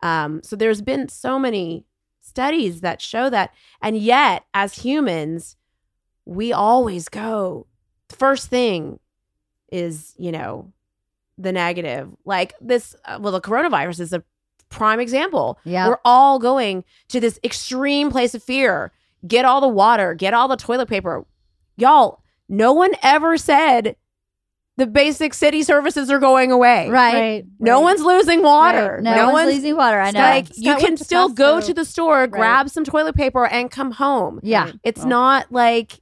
um 0.01 0.41
so 0.41 0.55
there's 0.55 0.81
been 0.81 1.09
so 1.09 1.37
many 1.37 1.85
studies 2.21 2.81
that 2.81 3.01
show 3.01 3.29
that 3.29 3.53
and 3.81 3.97
yet 3.97 4.45
as 4.53 4.79
humans 4.79 5.55
we 6.27 6.51
always 6.51 7.07
go 7.07 7.65
first 8.09 8.49
thing 8.49 8.99
is 9.71 10.13
you 10.17 10.31
know 10.31 10.71
the 11.37 11.51
negative 11.53 12.09
like 12.25 12.53
this 12.59 12.95
uh, 13.05 13.17
well 13.21 13.31
the 13.31 13.39
coronavirus 13.41 14.01
is 14.01 14.11
a 14.13 14.21
prime 14.69 14.99
example 14.99 15.57
Yeah. 15.63 15.87
we're 15.87 15.99
all 16.03 16.37
going 16.39 16.83
to 17.09 17.21
this 17.21 17.39
extreme 17.45 18.11
place 18.11 18.35
of 18.35 18.43
fear 18.43 18.91
get 19.25 19.45
all 19.45 19.61
the 19.61 19.67
water 19.69 20.13
get 20.13 20.33
all 20.33 20.49
the 20.49 20.57
toilet 20.57 20.89
paper 20.89 21.25
y'all 21.77 22.21
no 22.49 22.73
one 22.73 22.91
ever 23.03 23.37
said 23.37 23.95
the 24.75 24.85
basic 24.87 25.33
city 25.33 25.63
services 25.63 26.11
are 26.11 26.19
going 26.19 26.51
away 26.51 26.89
Right. 26.89 27.13
Right. 27.13 27.45
no 27.59 27.75
right. 27.77 27.83
one's 27.83 28.01
losing 28.01 28.41
water 28.43 28.99
No, 29.01 29.15
no, 29.15 29.23
one's, 29.27 29.33
one's 29.33 29.55
losing 29.55 29.77
water. 29.77 29.99
I 30.01 30.11
know. 30.11 30.19
like 30.19 30.47
you 30.57 30.75
can 30.75 30.97
still 30.97 31.29
go 31.29 31.61
to 31.61 31.73
the 31.73 31.85
store 31.85 32.27
grab 32.27 32.69
some 32.69 32.83
toilet 32.83 33.15
paper 33.15 33.45
and 33.45 33.71
come 33.71 33.91
home 33.91 34.41
yeah. 34.43 34.71
It's 34.83 34.99
Well, 34.99 35.07
not 35.09 35.51
like 35.51 35.99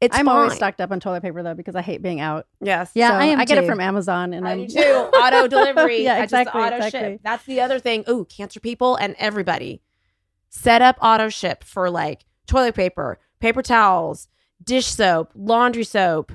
it's 0.00 0.16
I'm 0.16 0.26
fine. 0.26 0.36
always 0.36 0.54
stocked 0.54 0.80
up 0.80 0.90
on 0.92 1.00
toilet 1.00 1.22
paper 1.22 1.42
though 1.42 1.54
because 1.54 1.76
I 1.76 1.82
hate 1.82 2.02
being 2.02 2.20
out. 2.20 2.46
Yes. 2.60 2.90
Yeah, 2.94 3.10
So 3.10 3.14
I 3.16 3.24
am 3.26 3.40
I 3.40 3.44
get 3.44 3.56
too. 3.56 3.64
it 3.64 3.66
from 3.66 3.80
Amazon, 3.80 4.32
and 4.32 4.46
I 4.48 4.52
I'm 4.52 4.66
do 4.66 4.74
too. 4.74 4.82
Auto 5.14 5.46
delivery. 5.46 6.04
Yeah, 6.04 6.14
I 6.14 6.22
exactly, 6.22 6.58
just 6.60 6.66
auto 6.66 6.76
exactly. 6.76 7.00
ship. 7.14 7.20
That's 7.22 7.44
the 7.44 7.60
other 7.60 7.78
thing. 7.78 8.04
Ooh, 8.08 8.24
cancer 8.24 8.60
people 8.60 8.96
and 8.96 9.14
everybody 9.18 9.82
set 10.48 10.82
up 10.82 10.96
auto 11.02 11.28
ship 11.28 11.62
for 11.64 11.90
like 11.90 12.24
toilet 12.46 12.74
paper, 12.74 13.18
paper 13.40 13.62
towels, 13.62 14.28
dish 14.64 14.86
soap, 14.86 15.30
laundry 15.34 15.84
soap, 15.84 16.32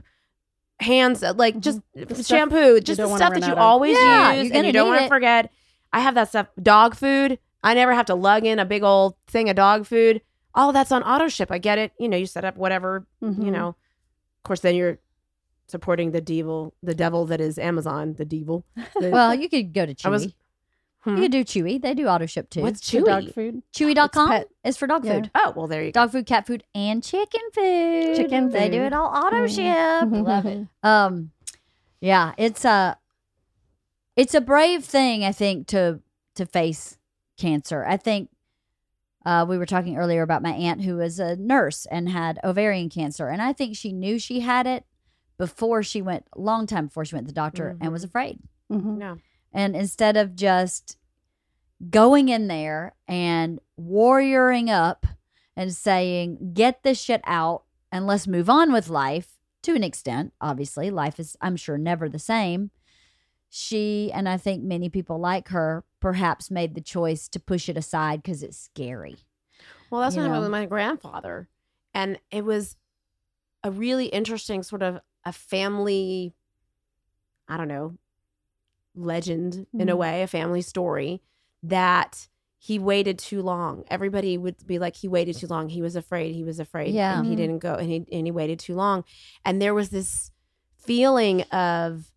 hands 0.80 1.24
uh, 1.24 1.34
like 1.36 1.60
just 1.60 1.80
mm-hmm. 1.96 2.04
The 2.14 2.16
stuff 2.16 2.26
shampoo, 2.28 2.80
just 2.82 2.98
the 3.00 3.16
stuff 3.16 3.34
that 3.34 3.48
you 3.48 3.56
always 3.56 3.98
Yeah, 3.98 4.34
use 4.34 4.44
and 4.46 4.54
gonna 4.54 4.68
you 4.68 4.74
don't 4.74 4.90
want 4.90 5.02
to 5.02 5.08
forget. 5.08 5.52
I 5.92 6.02
have 6.02 6.16
that 6.16 6.30
stuff. 6.30 6.48
Dog 6.62 6.96
food. 6.96 7.40
I 7.64 7.74
never 7.74 7.94
have 7.96 8.06
to 8.08 8.16
lug 8.16 8.46
in 8.46 8.60
a 8.60 8.66
big 8.66 8.84
old 8.84 9.16
thing 9.28 9.50
of 9.50 9.56
dog 9.56 9.88
food. 9.88 10.22
All 10.56 10.72
that's 10.74 10.92
on 10.92 11.04
auto 11.04 11.28
ship. 11.28 11.52
I 11.52 11.58
get 11.60 11.78
it. 11.78 11.92
You 12.00 12.08
know, 12.10 12.18
you 12.18 12.26
set 12.26 12.46
up 12.46 12.58
whatever 12.58 13.06
Mhm. 13.22 13.46
you 13.46 13.52
know. 13.52 13.68
Of 13.70 14.44
course, 14.44 14.62
then 14.62 14.74
you're 14.76 14.98
supporting 15.68 16.12
the 16.12 16.22
devil, 16.22 16.74
the 16.82 16.96
devil 16.96 17.26
that 17.26 17.42
is 17.42 17.58
Amazon, 17.60 18.14
the 18.18 18.26
devil. 18.26 18.66
The- 19.00 19.10
Well, 19.10 19.34
you 19.36 19.50
could 19.50 19.74
go 19.74 19.86
to 19.86 19.94
Chewy. 19.94 20.06
I 20.06 20.10
was- 20.10 20.34
Hmm. 21.04 21.18
You 21.18 21.22
could 21.24 21.32
do 21.34 21.44
Chewy. 21.44 21.80
They 21.80 21.94
do 21.94 22.08
auto 22.08 22.26
ship 22.26 22.50
too. 22.50 22.62
What's 22.64 22.82
Chewy? 22.82 23.06
dog 23.06 23.32
food. 23.32 23.62
Chewy.com 23.74 24.46
is 24.64 24.76
for 24.76 24.88
dog 24.88 25.06
Yeah. 25.06 25.14
food. 25.16 25.32
Oh, 25.36 25.54
well, 25.56 25.68
there 25.68 25.84
you 25.84 25.92
go. 25.92 26.02
Dog 26.02 26.12
food, 26.12 26.26
cat 26.26 26.48
food, 26.48 26.64
and 26.74 27.04
chicken 27.04 27.42
food. 27.54 28.16
Chicken 28.16 28.50
They 28.50 28.70
do 28.70 28.82
it 28.82 28.92
all 28.92 29.16
auto 29.16 29.46
ship. 29.46 30.10
Love 30.10 30.48
it. 30.48 30.68
Um, 30.84 31.30
yeah, 32.02 32.34
it's 32.40 32.66
a 32.66 32.98
it's 34.16 34.34
a 34.34 34.42
brave 34.42 34.84
thing, 34.84 35.24
I 35.24 35.32
think, 35.32 35.68
to 35.68 36.00
to 36.36 36.46
face 36.48 36.98
cancer. 37.38 37.86
I 37.86 37.98
think 37.98 38.30
uh, 39.26 39.46
we 39.48 39.58
were 39.58 39.66
talking 39.66 39.98
earlier 39.98 40.22
about 40.22 40.44
my 40.44 40.52
aunt 40.52 40.84
who 40.84 40.98
was 40.98 41.20
a 41.20 41.36
nurse 41.36 41.86
and 41.88 42.10
had 42.10 42.40
ovarian 42.44 42.90
cancer, 42.90 43.28
and 43.28 43.42
I 43.42 43.54
think 43.54 43.76
she 43.76 43.92
knew 43.92 44.20
she 44.20 44.42
had 44.42 44.68
it 44.68 44.86
before 45.38 45.84
she 45.84 46.02
went 46.02 46.26
long 46.36 46.66
time 46.68 46.86
before 46.86 47.04
she 47.06 47.16
went 47.16 47.28
to 47.28 47.34
the 47.34 47.36
doctor 47.36 47.76
and 47.82 47.92
was 47.92 48.04
afraid. 48.04 48.40
Mhm. 48.72 48.98
No. 48.98 49.18
And 49.52 49.76
instead 49.76 50.16
of 50.18 50.36
just 50.36 50.98
going 51.90 52.30
in 52.30 52.48
there 52.48 52.96
and 53.08 53.60
warrioring 53.80 54.70
up 54.70 55.06
and 55.58 55.74
saying, 55.74 56.52
get 56.54 56.84
this 56.84 57.02
shit 57.02 57.22
out 57.26 57.64
and 57.92 58.06
let's 58.08 58.28
move 58.28 58.50
on 58.50 58.72
with 58.72 58.90
life 58.90 59.38
to 59.64 59.74
an 59.76 59.84
extent, 59.84 60.34
obviously, 60.40 60.90
life 60.92 61.20
is, 61.20 61.36
I'm 61.42 61.56
sure, 61.56 61.78
never 61.78 62.08
the 62.08 62.20
same. 62.20 62.72
She, 63.50 64.12
and 64.14 64.28
I 64.28 64.38
think 64.38 64.64
many 64.64 64.90
people 64.90 65.18
like 65.20 65.50
her, 65.50 65.84
perhaps 66.06 66.52
made 66.52 66.76
the 66.76 66.82
choice 66.82 67.28
to 67.28 67.40
push 67.40 67.68
it 67.68 67.76
aside 67.76 68.22
because 68.22 68.44
it's 68.44 68.60
scary. 68.60 69.18
Well, 69.90 70.02
that's 70.02 70.16
You 70.16 70.22
what 70.22 70.28
happened 70.28 70.44
with 70.44 70.52
my 70.52 70.68
grandfather. 70.68 71.50
And 71.96 72.20
it 72.30 72.46
was 72.46 72.78
a 73.64 73.72
really 73.72 74.06
interesting 74.06 74.62
sort 74.62 74.84
of 74.84 75.00
a 75.26 75.32
family, 75.32 76.36
I 77.48 77.58
don't 77.58 77.68
know, 77.68 77.98
legend 78.94 79.66
in 79.74 79.90
a 79.90 79.96
Mhm. 79.96 79.98
way, 79.98 80.22
a 80.22 80.28
family 80.28 80.62
story 80.62 81.24
that 81.64 82.28
he 82.60 82.78
waited 82.78 83.18
too 83.18 83.42
long. 83.42 83.84
Everybody 83.90 84.38
would 84.38 84.58
be 84.68 84.78
like, 84.78 84.98
he 84.98 85.08
waited 85.08 85.36
too 85.38 85.48
long. 85.48 85.70
He 85.70 85.82
was 85.82 85.96
afraid. 85.96 86.36
He 86.36 86.44
was 86.44 86.60
afraid. 86.60 86.94
Yeah. 86.94 87.18
And 87.18 87.26
he 87.26 87.34
Mhm. 87.34 87.38
didn't 87.38 87.60
go 87.60 87.74
and 87.74 87.90
he, 87.90 88.06
and 88.12 88.28
he 88.28 88.32
waited 88.32 88.60
too 88.60 88.76
long. 88.76 89.06
And 89.44 89.60
there 89.60 89.74
was 89.74 89.90
this 89.90 90.30
feeling 90.78 91.42
of, 91.46 92.12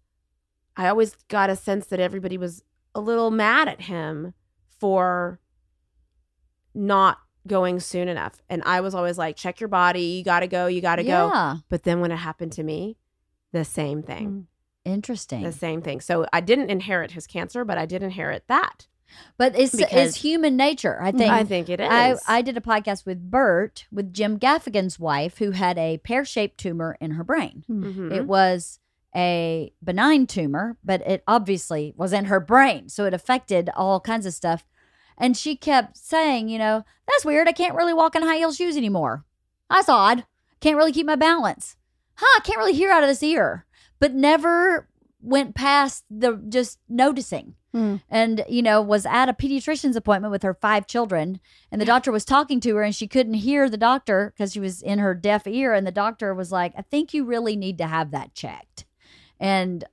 I 0.76 0.88
always 0.88 1.14
got 1.28 1.48
a 1.48 1.56
sense 1.56 1.86
that 1.86 2.00
everybody 2.00 2.36
was 2.36 2.62
a 2.98 3.00
little 3.00 3.30
mad 3.30 3.68
at 3.68 3.82
him 3.82 4.34
for 4.78 5.38
not 6.74 7.18
going 7.46 7.80
soon 7.80 8.08
enough. 8.08 8.40
And 8.48 8.62
I 8.64 8.80
was 8.80 8.94
always 8.94 9.16
like, 9.16 9.36
check 9.36 9.60
your 9.60 9.68
body. 9.68 10.02
You 10.18 10.24
got 10.24 10.40
to 10.40 10.46
go. 10.46 10.66
You 10.66 10.80
got 10.80 10.96
to 10.96 11.04
go. 11.04 11.28
But 11.68 11.84
then 11.84 12.00
when 12.00 12.10
it 12.12 12.16
happened 12.16 12.52
to 12.52 12.62
me, 12.62 12.96
the 13.52 13.64
same 13.64 14.02
thing. 14.02 14.28
Mm. 14.30 14.44
Interesting. 14.84 15.42
The 15.42 15.52
same 15.52 15.82
thing. 15.82 16.00
So 16.00 16.26
I 16.32 16.40
didn't 16.40 16.70
inherit 16.70 17.12
his 17.12 17.26
cancer, 17.26 17.64
but 17.64 17.78
I 17.78 17.86
did 17.86 18.02
inherit 18.02 18.44
that. 18.48 18.86
But 19.38 19.58
it's, 19.58 19.74
it's 19.74 20.16
human 20.16 20.56
nature, 20.56 20.98
I 21.00 21.12
think. 21.12 21.30
I 21.32 21.44
think 21.44 21.68
it 21.70 21.80
is. 21.80 21.88
I, 21.90 22.16
I 22.26 22.42
did 22.42 22.58
a 22.58 22.60
podcast 22.60 23.06
with 23.06 23.30
Bert, 23.30 23.86
with 23.90 24.12
Jim 24.12 24.38
Gaffigan's 24.38 24.98
wife, 24.98 25.38
who 25.38 25.52
had 25.52 25.78
a 25.78 25.98
pear 25.98 26.24
shaped 26.26 26.58
tumor 26.58 26.96
in 27.00 27.12
her 27.12 27.24
brain. 27.24 27.64
Mhm. 27.70 28.12
It 28.14 28.26
was 28.26 28.80
a 29.14 29.72
benign 29.82 30.26
tumor, 30.26 30.76
but 30.84 31.00
it 31.06 31.22
obviously 31.26 31.94
was 31.96 32.12
in 32.12 32.26
her 32.26 32.40
brain. 32.40 32.88
So 32.88 33.04
it 33.06 33.14
affected 33.14 33.70
all 33.74 34.00
kinds 34.00 34.26
of 34.26 34.34
stuff. 34.34 34.64
And 35.16 35.36
she 35.36 35.56
kept 35.56 35.96
saying, 35.96 36.48
you 36.48 36.58
know, 36.58 36.84
that's 37.08 37.24
weird. 37.24 37.48
I 37.48 37.52
can't 37.52 37.74
really 37.74 37.94
walk 37.94 38.14
in 38.14 38.22
high 38.22 38.36
heel 38.36 38.52
shoes 38.52 38.76
anymore. 38.76 39.24
That's 39.70 39.88
odd. 39.88 40.24
Can't 40.60 40.76
really 40.76 40.92
keep 40.92 41.06
my 41.06 41.16
balance. 41.16 41.76
Huh, 42.14 42.38
I 42.38 42.40
can't 42.44 42.58
really 42.58 42.74
hear 42.74 42.90
out 42.90 43.02
of 43.02 43.08
this 43.08 43.22
ear. 43.22 43.66
But 43.98 44.14
never 44.14 44.88
went 45.20 45.54
past 45.54 46.04
the 46.10 46.40
just 46.48 46.78
noticing. 46.88 47.54
Mm. 47.74 48.00
and 48.08 48.46
you 48.48 48.62
know 48.62 48.80
was 48.80 49.04
at 49.04 49.28
a 49.28 49.34
pediatrician's 49.34 49.94
appointment 49.94 50.32
with 50.32 50.42
her 50.42 50.54
five 50.54 50.86
children 50.86 51.38
and 51.70 51.78
the 51.78 51.84
doctor 51.84 52.10
was 52.10 52.24
talking 52.24 52.60
to 52.60 52.74
her 52.76 52.82
and 52.82 52.96
she 52.96 53.06
couldn't 53.06 53.34
hear 53.34 53.68
the 53.68 53.76
doctor 53.76 54.32
because 54.34 54.54
she 54.54 54.58
was 54.58 54.80
in 54.80 54.98
her 55.00 55.14
deaf 55.14 55.46
ear 55.46 55.74
and 55.74 55.86
the 55.86 55.92
doctor 55.92 56.34
was 56.34 56.50
like 56.50 56.72
i 56.78 56.80
think 56.80 57.12
you 57.12 57.26
really 57.26 57.56
need 57.56 57.76
to 57.76 57.86
have 57.86 58.10
that 58.10 58.32
checked 58.32 58.86
and 59.40 59.84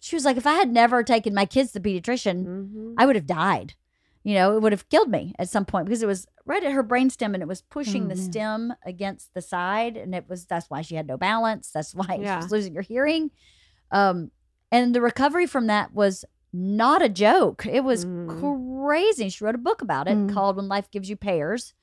she 0.00 0.16
was 0.16 0.24
like 0.24 0.36
if 0.36 0.46
i 0.46 0.54
had 0.54 0.70
never 0.70 1.02
taken 1.02 1.34
my 1.34 1.44
kids 1.46 1.72
to 1.72 1.78
the 1.78 1.88
pediatrician 2.00 2.44
Mhm. 2.46 2.94
i 2.98 3.06
would 3.06 3.16
have 3.16 3.26
died 3.26 3.74
you 4.24 4.34
know 4.34 4.56
it 4.56 4.60
would 4.62 4.72
have 4.72 4.88
killed 4.88 5.10
me 5.10 5.34
at 5.38 5.48
some 5.48 5.64
point 5.64 5.86
because 5.86 6.02
it 6.02 6.06
was 6.06 6.26
right 6.44 6.62
at 6.64 6.72
her 6.72 6.82
brainstem 6.84 7.34
and 7.34 7.42
it 7.42 7.48
was 7.48 7.62
pushing 7.62 8.04
Oh, 8.04 8.08
the 8.08 8.16
stem 8.16 8.72
against 8.84 9.34
the 9.34 9.42
side 9.42 9.96
and 9.96 10.14
it 10.14 10.28
was 10.28 10.46
that's 10.46 10.68
why 10.70 10.82
she 10.82 10.94
had 10.96 11.06
no 11.06 11.16
balance 11.16 11.70
that's 11.70 11.94
why 11.94 12.18
Yeah. 12.20 12.34
she 12.40 12.44
was 12.44 12.50
losing 12.52 12.74
her 12.74 12.82
hearing 12.82 13.30
um 13.90 14.30
and 14.70 14.94
the 14.94 15.00
recovery 15.00 15.46
from 15.46 15.66
that 15.68 15.92
was 15.94 16.24
not 16.52 17.00
a 17.02 17.08
joke 17.08 17.64
it 17.66 17.82
was 17.84 18.04
Mm. 18.04 18.40
crazy 18.84 19.28
she 19.28 19.42
wrote 19.44 19.54
a 19.54 19.58
book 19.58 19.80
about 19.82 20.06
it 20.08 20.16
Mm. 20.18 20.32
called 20.32 20.56
when 20.56 20.68
life 20.68 20.90
gives 20.90 21.08
you 21.08 21.16
pears 21.16 21.74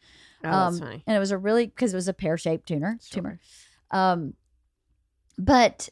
Oh, 0.43 0.49
um, 0.49 0.81
and 0.81 1.15
it 1.17 1.19
was 1.19 1.31
a 1.31 1.38
really 1.38 1.65
because 1.67 1.91
it 1.93 1.97
was 1.97 2.07
a 2.07 2.13
pear-shaped 2.13 2.67
tuner 2.67 2.97
Sure. 3.01 3.21
tumor 3.21 3.39
um 3.91 4.34
but 5.38 5.89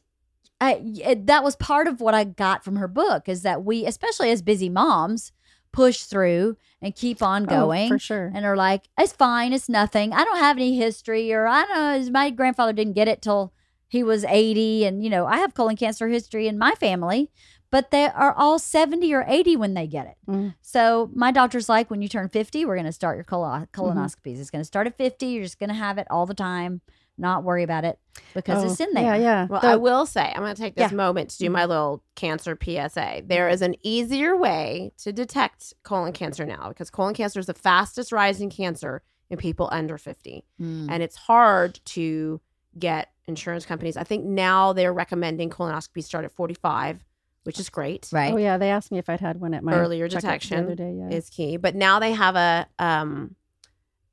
I, 0.60 0.82
it, 1.06 1.28
that 1.28 1.44
was 1.44 1.56
part 1.56 1.88
of 1.88 2.02
what 2.02 2.14
i 2.16 2.24
got 2.24 2.64
from 2.64 2.78
her 2.78 2.88
book 2.88 3.30
is 3.30 3.44
that 3.44 3.64
we 3.64 3.86
especially 3.86 4.32
as 4.32 4.42
busy 4.42 4.70
moms 4.70 5.32
push 5.72 6.04
through 6.04 6.58
and 6.82 6.96
keep 6.96 7.22
on 7.22 7.44
Oh, 7.44 7.46
going 7.48 7.90
for 7.90 8.00
sure. 8.00 8.32
and 8.34 8.46
are 8.46 8.56
like 8.56 8.90
it's 8.98 9.14
fine 9.14 9.54
it's 9.54 9.70
nothing. 9.70 10.14
I 10.14 10.24
don't 10.24 10.38
have 10.40 10.58
any 10.58 10.78
history 10.78 11.32
or 11.34 11.46
i 11.48 11.66
don't 11.66 12.06
know 12.06 12.12
my 12.12 12.30
grandfather 12.32 12.74
didn't 12.74 12.94
get 12.94 13.08
it 13.08 13.22
till 13.22 13.54
he 13.88 14.04
was 14.04 14.24
80 14.24 14.86
and 14.86 15.04
you 15.04 15.10
know 15.10 15.26
i 15.28 15.38
have 15.38 15.54
colon 15.54 15.76
cancer 15.76 16.08
history 16.08 16.48
in 16.48 16.58
my 16.58 16.72
family 16.74 17.30
but 17.70 17.92
they 17.92 18.06
are 18.06 18.34
all 18.34 18.58
70 18.60 19.14
or 19.14 19.26
80 19.28 19.58
when 19.58 19.74
they 19.74 19.88
get 19.88 20.08
it. 20.08 20.16
Mm. 20.28 20.56
so 20.62 21.12
my 21.14 21.32
doctor's 21.32 21.68
like 21.70 21.92
when 21.92 22.02
you 22.02 22.08
turn 22.08 22.30
50 22.30 22.66
we're 22.66 22.76
going 22.76 22.86
to 22.86 22.92
start 22.94 23.18
your 23.18 23.26
colon- 23.26 23.68
colonoscopies. 23.74 24.40
It's 24.40 24.50
going 24.50 24.62
to 24.62 24.66
start 24.66 24.88
at 24.88 24.98
50 24.98 25.26
you're 25.28 25.44
just 25.44 25.60
going 25.60 25.70
to 25.70 25.76
have 25.76 25.98
it 25.98 26.08
all 26.10 26.26
the 26.26 26.34
time 26.34 26.82
not 27.18 27.44
worry 27.44 27.64
about 27.64 27.84
it 27.84 28.00
because 28.34 28.64
Oh, 28.64 28.72
it's 28.72 28.80
in 28.80 28.94
there 28.94 29.04
Yeah, 29.04 29.16
yeah. 29.16 29.48
Well, 29.50 29.62
The- 29.62 29.68
I 29.68 29.76
will 29.76 30.06
say, 30.06 30.32
I'm 30.36 30.42
going 30.42 30.56
to 30.56 30.62
take 30.62 30.76
this 30.76 30.92
Yeah. 30.92 30.96
moment 30.98 31.32
to 31.32 31.38
do 31.40 31.50
my 31.50 31.66
little 31.66 32.04
cancer 32.16 32.58
PSA. 32.62 33.24
There 33.26 33.50
is 33.50 33.62
an 33.62 33.76
easier 33.84 34.36
way 34.36 34.92
to 35.00 35.12
detect 35.12 35.74
colon 35.84 36.14
cancer 36.14 36.46
now 36.46 36.70
because 36.70 36.90
colon 36.90 37.14
cancer 37.14 37.40
is 37.40 37.46
the 37.48 37.54
fastest 37.54 38.12
rising 38.12 38.50
cancer 38.50 39.02
in 39.30 39.38
people 39.38 39.68
under 39.72 39.98
50. 39.98 40.46
Mm. 40.62 40.88
And 40.90 41.04
it's 41.04 41.16
hard 41.16 41.80
to 41.86 42.40
get 42.78 43.10
insurance 43.28 43.66
companies. 43.66 43.98
I 43.98 44.04
think 44.04 44.24
now 44.24 44.72
they're 44.74 44.94
recommending 44.94 45.50
colonoscopy 45.50 46.04
start 46.04 46.24
at 46.24 46.32
45, 46.32 47.04
which 47.44 47.60
is 47.60 47.70
great. 47.70 48.08
right 48.14 48.34
Oh 48.34 48.38
yeah, 48.38 48.58
they 48.58 48.70
asked 48.70 48.92
me 48.92 49.00
if 49.00 49.10
I'd 49.10 49.20
had 49.20 49.42
one 49.42 49.54
at 49.54 49.64
my 49.64 49.74
Earlier 49.74 50.08
checkup 50.08 50.22
detection 50.22 50.58
the 50.58 50.64
other 50.64 50.76
day. 50.76 50.94
Yeah. 50.98 51.10
Is 51.18 51.30
key. 51.30 51.58
But 51.58 51.76
now 51.76 52.00
they 52.00 52.14
have 52.14 52.36
a 52.36 52.68
um 52.80 53.36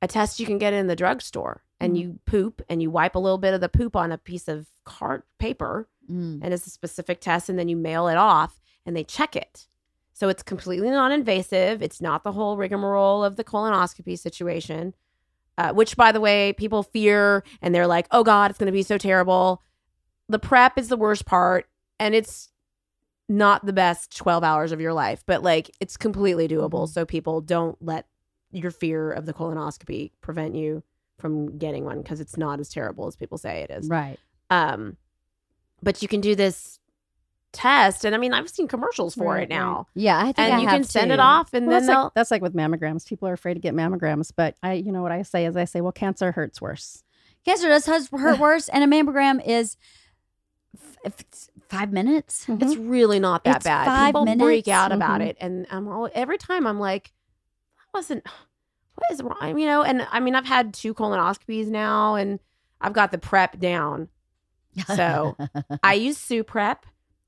a 0.01 0.07
test 0.07 0.39
you 0.39 0.45
can 0.45 0.57
get 0.57 0.73
in 0.73 0.87
the 0.87 0.95
drugstore 0.95 1.63
and 1.79 1.93
Mhm. 1.95 1.99
you 1.99 2.19
poop 2.25 2.61
and 2.69 2.81
you 2.81 2.89
wipe 2.89 3.15
a 3.15 3.19
little 3.19 3.37
bit 3.37 3.53
of 3.53 3.61
the 3.61 3.69
poop 3.69 3.95
on 3.95 4.11
a 4.11 4.17
piece 4.17 4.47
of 4.47 4.67
card 4.85 5.23
paper 5.39 5.87
Mm. 6.09 6.39
and 6.43 6.53
it's 6.53 6.67
a 6.67 6.69
specific 6.69 7.19
test 7.19 7.49
and 7.49 7.57
then 7.57 7.67
you 7.67 7.75
mail 7.75 8.07
it 8.07 8.15
off 8.17 8.61
and 8.85 8.95
they 8.95 9.03
check 9.03 9.35
it 9.35 9.67
so 10.13 10.29
it's 10.29 10.43
completely 10.43 10.89
non-invasive 10.91 11.81
it's 11.81 11.99
not 11.99 12.23
the 12.23 12.31
whole 12.33 12.57
rigmarole 12.57 13.23
of 13.23 13.35
the 13.37 13.43
colonoscopy 13.43 14.17
situation 14.17 14.93
uh, 15.57 15.73
which 15.73 15.97
by 15.97 16.11
the 16.11 16.21
way 16.21 16.53
people 16.53 16.83
fear 16.83 17.43
and 17.61 17.73
they're 17.73 17.87
like 17.87 18.05
oh 18.11 18.23
god 18.23 18.51
it's 18.51 18.59
going 18.59 18.67
to 18.67 18.71
be 18.71 18.83
so 18.83 18.97
terrible 18.99 19.63
the 20.29 20.37
prep 20.39 20.77
is 20.77 20.89
the 20.89 20.97
worst 20.97 21.25
part 21.25 21.65
and 21.99 22.13
it's 22.13 22.51
not 23.27 23.65
the 23.65 23.73
best 23.73 24.15
12 24.15 24.43
hours 24.43 24.71
of 24.71 24.79
your 24.79 24.93
life 24.93 25.23
but 25.25 25.41
like 25.41 25.71
it's 25.79 25.97
completely 25.97 26.47
doable 26.47 26.85
Mhm. 26.85 26.89
so 26.89 27.03
people 27.05 27.41
don't 27.41 27.81
let 27.81 28.05
your 28.51 28.69
fear 28.71 29.11
of 29.11 29.25
the 29.25 29.33
colonoscopy 29.33 30.11
prevent 30.21 30.53
you 30.53 30.83
from 31.17 31.57
getting 31.57 31.85
one 31.85 32.01
because 32.01 32.19
it's 32.19 32.37
not 32.37 32.59
as 32.59 32.69
terrible 32.69 33.07
as 33.07 33.15
people 33.15 33.37
say 33.37 33.61
it 33.61 33.71
is 33.71 33.87
right 33.89 34.17
um, 34.49 34.97
but 35.81 36.01
you 36.01 36.07
can 36.07 36.21
do 36.21 36.35
this 36.35 36.79
test, 37.51 38.03
and 38.03 38.13
I 38.13 38.17
mean, 38.17 38.33
I've 38.33 38.49
seen 38.49 38.67
commercials 38.67 39.15
for 39.15 39.33
Right, 39.33 39.43
it 39.43 39.49
now, 39.49 39.87
yeah 39.95 40.19
i 40.19 40.23
think 40.25 40.39
and 40.39 40.53
I 40.55 40.59
you 40.59 40.67
have 40.67 40.75
can 40.75 40.83
send 40.83 41.11
it 41.11 41.19
off, 41.21 41.53
and 41.53 41.67
Well, 41.67 41.79
then 41.79 41.87
that's 41.87 42.03
like, 42.03 42.13
that's 42.13 42.31
like 42.31 42.41
with 42.41 42.53
mammograms. 42.53 43.07
People 43.07 43.29
are 43.29 43.33
afraid 43.33 43.53
to 43.53 43.59
get 43.61 43.73
mammograms, 43.73 44.31
but 44.35 44.55
I, 44.61 44.73
you 44.73 44.91
know, 44.91 45.01
what 45.01 45.13
I 45.13 45.21
say 45.21 45.45
is, 45.45 45.55
I 45.55 45.63
say, 45.65 45.79
well, 45.81 45.93
cancer 45.93 46.33
hurts 46.33 46.61
worse. 46.61 47.03
cancer 47.45 47.69
does 47.69 47.85
hurt 47.85 48.39
worse 48.39 48.67
and 48.69 48.83
a 48.83 48.87
mammogram 48.93 49.41
is 49.45 49.77
f- 50.75 50.97
if 51.05 51.19
it's 51.21 51.49
five 51.69 51.93
minutes 51.93 52.45
Mhm. 52.45 52.61
It's 52.61 52.75
really 52.75 53.19
not 53.19 53.45
that 53.45 53.57
It's 53.57 53.63
bad. 53.63 53.85
five 53.85 54.13
People 54.15 54.37
freak 54.45 54.67
out 54.67 54.91
about 54.91 55.21
Mhm. 55.21 55.27
it, 55.27 55.37
and 55.39 55.65
I'm 55.71 55.87
all, 55.87 56.09
every 56.13 56.37
time 56.37 56.67
I'm 56.67 56.79
like, 56.79 57.13
that 57.77 57.97
wasn't. 57.97 58.25
What 58.95 59.11
is 59.11 59.21
wrong? 59.21 59.57
You 59.59 59.65
know, 59.65 59.83
and 59.83 60.07
I 60.11 60.19
mean, 60.19 60.35
I've 60.35 60.45
had 60.45 60.73
two 60.73 60.93
colonoscopies 60.93 61.67
now, 61.67 62.15
and 62.15 62.39
I've 62.81 62.93
got 62.93 63.11
the 63.11 63.17
prep 63.17 63.59
down. 63.59 64.09
So, 64.87 65.37
I 65.83 65.93
use 65.93 66.17
Suprep. 66.17 66.77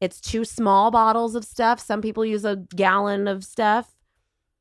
It's 0.01 0.21
two 0.21 0.45
small 0.45 0.91
bottles 0.91 1.35
of 1.35 1.43
stuff. 1.43 1.79
Some 1.79 2.01
people 2.01 2.25
use 2.25 2.45
a 2.45 2.55
gallon 2.75 3.27
of 3.27 3.43
stuff. 3.43 3.93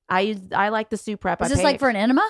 I 0.08 0.20
use. 0.20 0.38
I 0.54 0.68
like 0.70 0.90
the 0.90 0.96
Suprep. 0.96 1.40
is 1.40 1.46
I 1.46 1.48
this 1.48 1.58
pay- 1.58 1.64
like 1.64 1.80
for 1.80 1.88
an 1.88 1.96
enema 1.96 2.26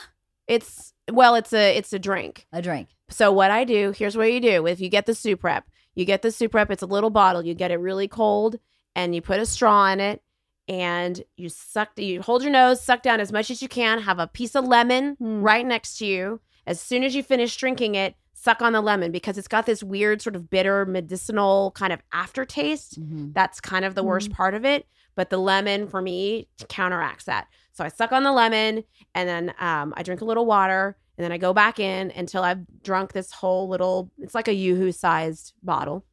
It's 0.47 0.93
well, 1.13 1.35
it's 1.37 1.53
a 1.53 1.77
it's 1.77 1.93
a 1.93 1.99
drink. 1.99 2.47
a 2.53 2.61
drink 2.63 2.89
So 3.11 3.33
what 3.33 3.51
I 3.51 3.65
do, 3.65 3.93
here's 3.97 4.17
what 4.17 4.33
you 4.33 4.41
do. 4.41 4.67
If 4.67 4.81
you 4.81 4.89
get 4.89 5.07
the 5.07 5.13
Suprep, 5.13 5.63
you 5.95 6.05
get 6.05 6.23
the 6.23 6.29
Suprep, 6.29 6.71
it's 6.71 6.83
a 6.83 6.87
little 6.87 7.11
bottle. 7.11 7.45
You 7.45 7.55
get 7.55 7.71
it 7.71 7.77
really 7.79 8.09
cold 8.09 8.59
and 8.95 9.15
you 9.15 9.21
put 9.23 9.39
a 9.41 9.47
straw 9.47 9.87
in 9.93 10.01
it 10.01 10.23
and 10.69 11.23
you 11.37 11.49
suck 11.49 11.91
you 11.99 12.21
hold 12.23 12.43
your 12.43 12.53
nose, 12.53 12.81
suck 12.81 13.03
down 13.03 13.21
as 13.21 13.33
much 13.33 13.51
as 13.51 13.63
you 13.63 13.69
can, 13.69 14.01
have 14.01 14.19
a 14.19 14.27
piece 14.27 14.55
of 14.55 14.65
lemon 14.67 15.15
Hmm. 15.19 15.41
right 15.43 15.65
next 15.67 15.99
to 15.99 16.07
you. 16.07 16.41
As 16.67 16.81
soon 16.81 17.05
as 17.05 17.15
you 17.15 17.23
finish 17.23 17.57
drinking 17.57 17.95
it, 17.95 18.17
suck 18.33 18.61
on 18.63 18.73
the 18.73 18.81
lemon 18.81 19.13
because 19.13 19.39
it's 19.39 19.49
got 19.49 19.67
this 19.67 19.83
weird 19.83 20.21
sort 20.21 20.37
of 20.37 20.51
bitter 20.51 20.85
medicinal 20.85 21.71
kind 21.73 21.93
of 21.93 22.01
aftertaste. 22.13 23.01
Mhm. 23.01 23.33
That's 23.35 23.61
kind 23.61 23.85
of 23.85 23.95
the 23.95 24.03
worst 24.05 24.31
part 24.33 24.55
of 24.55 24.65
it. 24.65 24.87
But 25.15 25.31
the 25.31 25.39
lemon 25.39 25.89
for 25.89 26.03
me 26.03 26.49
counteracts 26.69 27.25
that. 27.25 27.47
So 27.73 27.85
I 27.85 27.89
suck 27.89 28.13
on 28.13 28.23
the 28.25 28.33
lemon 28.33 28.85
and 29.15 29.29
then 29.29 29.55
um, 29.59 29.95
I 29.97 30.03
drink 30.03 30.21
a 30.21 30.25
little 30.27 30.45
water 30.47 30.97
and 31.17 31.25
then 31.25 31.33
I 31.33 31.39
go 31.39 31.55
back 31.55 31.79
in 31.79 32.11
until 32.11 32.43
I've 32.43 32.67
drunk 32.83 33.13
this 33.15 33.33
whole 33.33 33.69
little, 33.69 34.11
it's 34.19 34.35
like 34.35 34.49
a 34.49 34.53
Yoo-hoo 34.55 34.93
sized 34.93 35.55
bottle. 35.63 36.05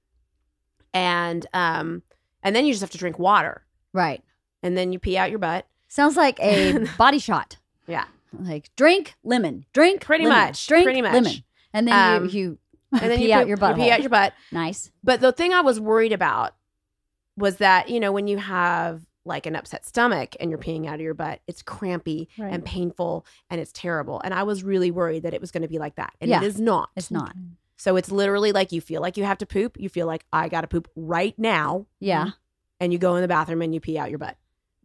And 0.94 1.46
um, 1.54 2.04
and 2.44 2.56
then 2.56 2.66
you 2.66 2.72
just 2.74 2.82
have 2.82 2.92
to 2.92 2.98
drink 2.98 3.18
water. 3.20 3.66
right 3.94 4.24
And 4.64 4.76
then 4.78 4.92
you 4.94 4.98
pee 5.00 5.18
out 5.18 5.30
your 5.30 5.40
butt. 5.40 5.68
sounds 5.88 6.16
like 6.18 6.40
a 6.40 6.88
body 6.98 7.20
shot 7.20 7.58
Yeah. 7.86 8.06
like 8.40 8.70
drink 8.76 9.14
lemon 9.24 9.66
drink 9.74 10.02
Pretty 10.06 10.24
lemon, 10.26 10.40
much, 10.48 10.66
drink 10.68 10.86
pretty 10.86 11.02
much. 11.04 11.14
lemon 11.14 11.34
and 11.74 11.88
then 11.88 12.16
Um, 12.24 12.26
you 12.26 12.30
you 12.32 12.58
And 12.94 13.12
then 13.12 13.18
pee 13.20 13.28
you 13.28 13.34
out 13.34 13.40
poop- 13.42 13.48
your 13.50 13.58
you 13.58 13.62
butt 13.62 13.76
pee 13.76 13.92
out 13.92 14.02
your 14.02 14.10
butt. 14.10 14.34
nice 14.52 14.92
But 15.04 15.20
the 15.22 15.32
thing 15.32 15.54
I 15.54 15.62
was 15.62 15.80
worried 15.80 16.14
about 16.14 16.56
was 17.38 17.58
that, 17.58 17.90
you 17.90 18.00
know, 18.00 18.12
when 18.12 18.28
you 18.28 18.38
have 18.38 19.02
like 19.26 19.46
an 19.46 19.56
upset 19.56 19.86
stomach 19.86 20.36
and 20.40 20.50
you're 20.50 20.60
peeing 20.60 20.86
out 20.86 20.96
of 20.96 21.02
your 21.02 21.14
butt, 21.14 21.40
it's 21.48 21.62
crampy 21.62 22.28
Right. 22.38 22.52
and 22.54 22.64
painful 22.66 23.26
and 23.50 23.60
it's 23.62 23.72
terrible. 23.72 24.20
And 24.24 24.34
I 24.34 24.44
was 24.44 24.64
really 24.64 24.92
worried 24.92 25.24
that 25.24 25.34
it 25.34 25.42
was 25.42 25.50
going 25.52 25.62
to 25.64 25.68
be 25.70 25.80
like 25.80 25.96
that. 25.96 26.14
And 26.22 26.30
Yeah. 26.30 26.42
it 26.42 26.44
is 26.46 26.60
not. 26.60 26.90
it's 26.96 27.10
not 27.12 27.34
So 27.78 27.96
it's 27.96 28.12
literally 28.12 28.52
like 28.52 28.72
you 28.72 28.82
feel 28.82 29.02
like 29.02 29.16
you 29.18 29.24
have 29.24 29.38
to 29.40 29.46
poop. 29.46 29.78
You 29.80 29.90
feel 29.90 30.08
like 30.08 30.26
I 30.34 30.48
got 30.50 30.62
to 30.62 30.68
poop 30.68 30.90
right 30.96 31.38
now. 31.40 31.86
yeah 32.00 32.32
And 32.80 32.92
you 32.94 33.00
go 33.00 33.16
in 33.16 33.22
the 33.22 33.28
bathroom 33.28 33.62
and 33.62 33.74
you 33.74 33.80
pee 33.80 33.98
out 33.98 34.10
your 34.10 34.20
butt. 34.20 34.36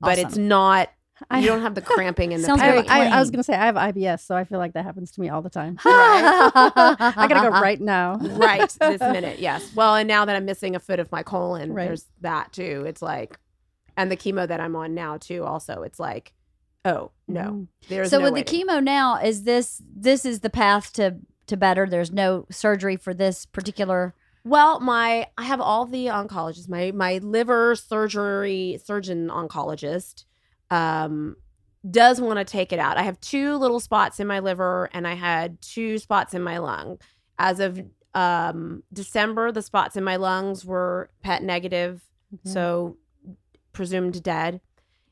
But 0.01 0.19
it's 0.19 0.37
not, 0.37 0.91
I, 1.31 1.41
you 1.41 1.47
don't 1.49 1.63
have 1.63 1.75
the 1.75 1.83
cramping 1.83 2.33
and 2.33 2.43
the 2.43 2.47
Sounds 2.47 2.61
I, 2.63 2.67
very 2.71 2.83
pain. 2.83 2.91
I, 3.13 3.17
I 3.17 3.21
was 3.21 3.31
gonna 3.31 3.43
say 3.43 3.55
I 3.55 3.67
have 3.67 3.75
IBS, 3.75 4.25
so 4.25 4.37
I 4.37 4.45
feel 4.45 4.59
like 4.59 4.75
that 4.75 4.85
happens 4.85 5.11
to 5.13 5.21
me 5.21 5.29
all 5.29 5.43
the 5.43 5.51
time. 5.51 5.79
I 5.85 7.13
I 7.17 7.27
gotta 7.29 7.51
go 7.51 7.61
right 7.61 7.81
now. 7.81 8.17
right 8.19 8.69
this 8.81 9.01
minute. 9.01 9.39
Yes. 9.39 9.75
Well, 9.75 9.95
and 9.97 10.07
now 10.09 10.25
that 10.25 10.37
I'm 10.37 10.45
missing 10.45 10.77
a 10.77 10.81
foot 10.81 11.01
of 11.01 11.11
my 11.11 11.23
colon, 11.23 11.73
Right. 11.73 11.87
there's 11.87 12.07
that 12.21 12.53
too. 12.53 12.85
It's 12.87 13.03
like, 13.03 13.39
and 13.97 14.11
the 14.11 14.17
chemo 14.17 14.47
that 14.47 14.61
I'm 14.61 14.77
on 14.77 14.95
now 14.95 15.17
too. 15.17 15.45
Also, 15.45 15.83
it's 15.83 15.99
like, 15.99 16.33
oh 16.85 17.11
no, 17.27 17.43
Mhm. 17.43 17.67
there's 17.89 18.11
so 18.11 18.19
no 18.19 18.25
with 18.25 18.35
way 18.35 18.43
the 18.43 18.51
to- 18.51 18.65
chemo 18.65 18.83
now 18.83 19.17
is 19.21 19.43
this 19.43 19.83
this 19.95 20.25
is 20.25 20.41
the 20.41 20.51
path 20.51 20.93
to 20.95 21.17
to 21.49 21.57
better 21.57 21.89
there's 21.89 22.13
no 22.13 22.45
surgery 22.51 22.97
for 22.97 23.13
this 23.15 23.47
particular 23.47 24.15
Well, 24.45 24.81
my 24.81 25.27
I 25.37 25.45
have 25.45 25.61
all 25.61 25.85
the 25.87 26.07
oncologists. 26.07 26.69
My 26.69 26.93
my 26.93 27.19
liver 27.19 27.75
surgery 27.75 28.81
surgeon 28.85 29.29
oncologist 29.29 30.25
um 30.71 31.37
does 31.89 32.21
want 32.21 32.39
to 32.39 32.45
take 32.45 32.73
it 32.73 32.79
out. 32.79 32.97
I 32.97 33.03
have 33.03 33.21
two 33.21 33.57
little 33.57 33.81
spots 33.81 34.21
in 34.21 34.27
my 34.27 34.41
liver 34.41 34.91
and 34.93 35.07
I 35.07 35.15
had 35.15 35.61
two 35.61 35.99
spots 35.99 36.35
in 36.35 36.43
my 36.43 36.59
lung. 36.59 36.99
As 37.39 37.61
of 37.61 37.81
um 38.15 38.83
December, 38.93 39.53
the 39.53 39.63
spots 39.63 39.97
in 39.97 40.05
my 40.05 40.17
lungs 40.17 40.65
were 40.65 41.11
PET 41.23 41.43
negative, 41.43 42.03
Mhm. 42.35 42.53
so 42.53 42.97
presumed 43.73 44.23
dead. 44.23 44.61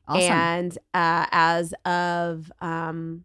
awesome 0.07 0.21
And 0.33 0.77
uh, 0.93 1.25
as 1.31 1.73
of 1.85 2.51
um, 2.61 3.23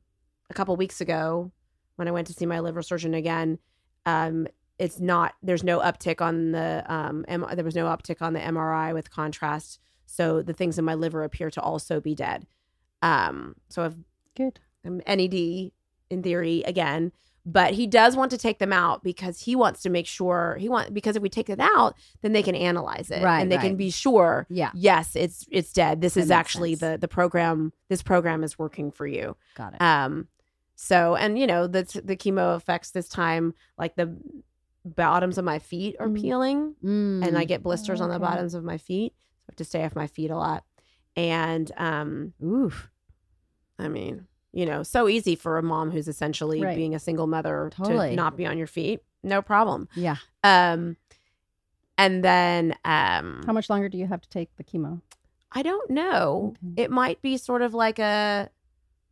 a 0.51 0.55
couple 0.55 0.77
weeks 0.77 1.01
ago, 1.01 1.51
when 1.97 2.07
I 2.09 2.11
went 2.13 2.27
to 2.29 2.33
see 2.33 2.47
my 2.47 2.61
liver 2.61 2.83
surgeon 2.83 3.15
again, 3.15 3.59
um, 4.07 4.47
it's 4.79 5.01
not. 5.01 5.35
There's 5.43 5.65
no 5.65 5.81
uptick 5.81 6.21
on 6.21 6.53
the. 6.53 6.85
Um, 6.87 7.25
M- 7.29 7.47
there 7.55 7.65
was 7.65 7.75
no 7.77 7.87
uptick 7.87 8.21
on 8.23 8.33
the 8.33 8.41
MRI 8.41 8.93
with 8.95 9.11
contrast. 9.11 9.79
So 10.07 10.43
the 10.43 10.53
things 10.53 10.79
in 10.79 10.85
my 10.85 10.95
liver 10.95 11.25
appear 11.25 11.51
to 11.51 11.61
also 11.61 12.01
be 12.01 12.15
dead. 12.15 12.47
Um, 13.01 13.57
so 13.69 13.85
I've 13.85 13.97
Good. 14.35 14.61
I'm 14.85 15.03
NED 15.07 15.73
in 16.11 16.23
theory 16.23 16.63
again, 16.63 17.13
but 17.45 17.75
he 17.75 17.87
does 17.87 18.17
want 18.17 18.31
to 18.31 18.39
take 18.39 18.59
them 18.59 18.73
out 18.73 19.03
because 19.03 19.41
he 19.41 19.55
wants 19.55 19.83
to 19.83 19.91
make 19.91 20.07
sure 20.07 20.57
he 20.59 20.69
want 20.69 20.95
because 20.95 21.17
if 21.17 21.23
we 21.23 21.29
take 21.29 21.51
it 21.51 21.61
out, 21.61 21.95
then 22.23 22.33
they 22.33 22.43
can 22.43 22.55
analyze 22.55 23.11
it 23.11 23.23
Right, 23.23 23.41
and 23.41 23.53
they 23.53 23.59
can 23.59 23.77
be 23.77 23.91
sure. 23.91 24.47
Yeah. 24.49 24.71
Yes, 24.75 25.15
it's 25.17 25.47
it's 25.51 25.73
dead. 25.73 26.01
This 26.01 26.15
That 26.15 26.21
is 26.21 26.31
actually 26.31 26.75
sense. 26.75 26.93
the 26.93 26.99
the 26.99 27.09
program. 27.09 27.73
This 27.89 28.03
program 28.03 28.43
is 28.43 28.59
working 28.59 28.91
for 28.91 29.07
you. 29.07 29.37
Got 29.55 29.75
it. 29.75 29.83
Um, 29.83 30.29
so 30.75 31.15
and 31.15 31.39
you 31.39 31.47
know 31.47 31.67
the 31.67 31.85
the 32.05 32.17
chemo 32.17 32.57
effects 32.57 32.91
this 32.91 33.09
time, 33.09 33.55
like 33.79 33.97
the 33.97 34.17
bottoms 34.85 35.39
of 35.39 35.45
my 35.45 35.59
feet 35.59 35.97
are 36.01 36.09
Mm. 36.09 36.21
peeling 36.21 36.75
and 36.83 37.39
I 37.39 37.45
Mm. 37.45 37.49
get 37.49 37.63
blisters 37.63 38.01
on 38.01 38.11
the 38.11 38.19
bottoms 38.19 38.55
of 38.55 38.65
my 38.65 38.79
feet. 38.79 39.15
So 39.17 39.45
I 39.49 39.53
have 39.53 39.57
to 39.57 39.65
stay 39.65 39.85
off 39.85 39.95
my 39.95 40.07
feet 40.09 40.31
a 40.31 40.37
lot. 40.37 40.65
And 41.17 41.71
um, 41.77 42.33
Oof. 42.43 42.91
I 43.79 43.89
mean, 43.89 44.27
you 44.53 44.67
know, 44.67 44.83
so 44.83 45.09
easy 45.09 45.35
for 45.37 45.57
a 45.59 45.63
mom 45.63 45.91
who's 45.91 46.09
essentially 46.09 46.63
Right. 46.63 46.77
being 46.77 46.95
a 46.95 46.99
single 46.99 47.27
mother 47.27 47.71
Totally. 47.75 48.11
to 48.11 48.17
not 48.17 48.37
be 48.37 48.47
on 48.47 48.59
your 48.59 48.67
feet. 48.67 49.01
No 49.23 49.41
problem. 49.43 49.89
Yeah. 49.95 50.17
Um, 50.43 50.97
and 51.99 52.25
then 52.25 52.75
um, 52.85 53.43
How 53.47 53.53
much 53.53 53.71
longer 53.71 53.89
do 53.89 53.99
you 53.99 54.07
have 54.07 54.21
to 54.23 54.29
take 54.29 54.55
the 54.57 54.65
chemo? 54.65 55.01
I 55.53 55.63
don't 55.63 55.91
know. 55.91 56.55
Okay. 56.65 56.83
It 56.85 56.91
might 56.91 57.21
be 57.23 57.37
sort 57.37 57.63
of 57.63 57.73
like 57.75 57.99
a 57.99 58.49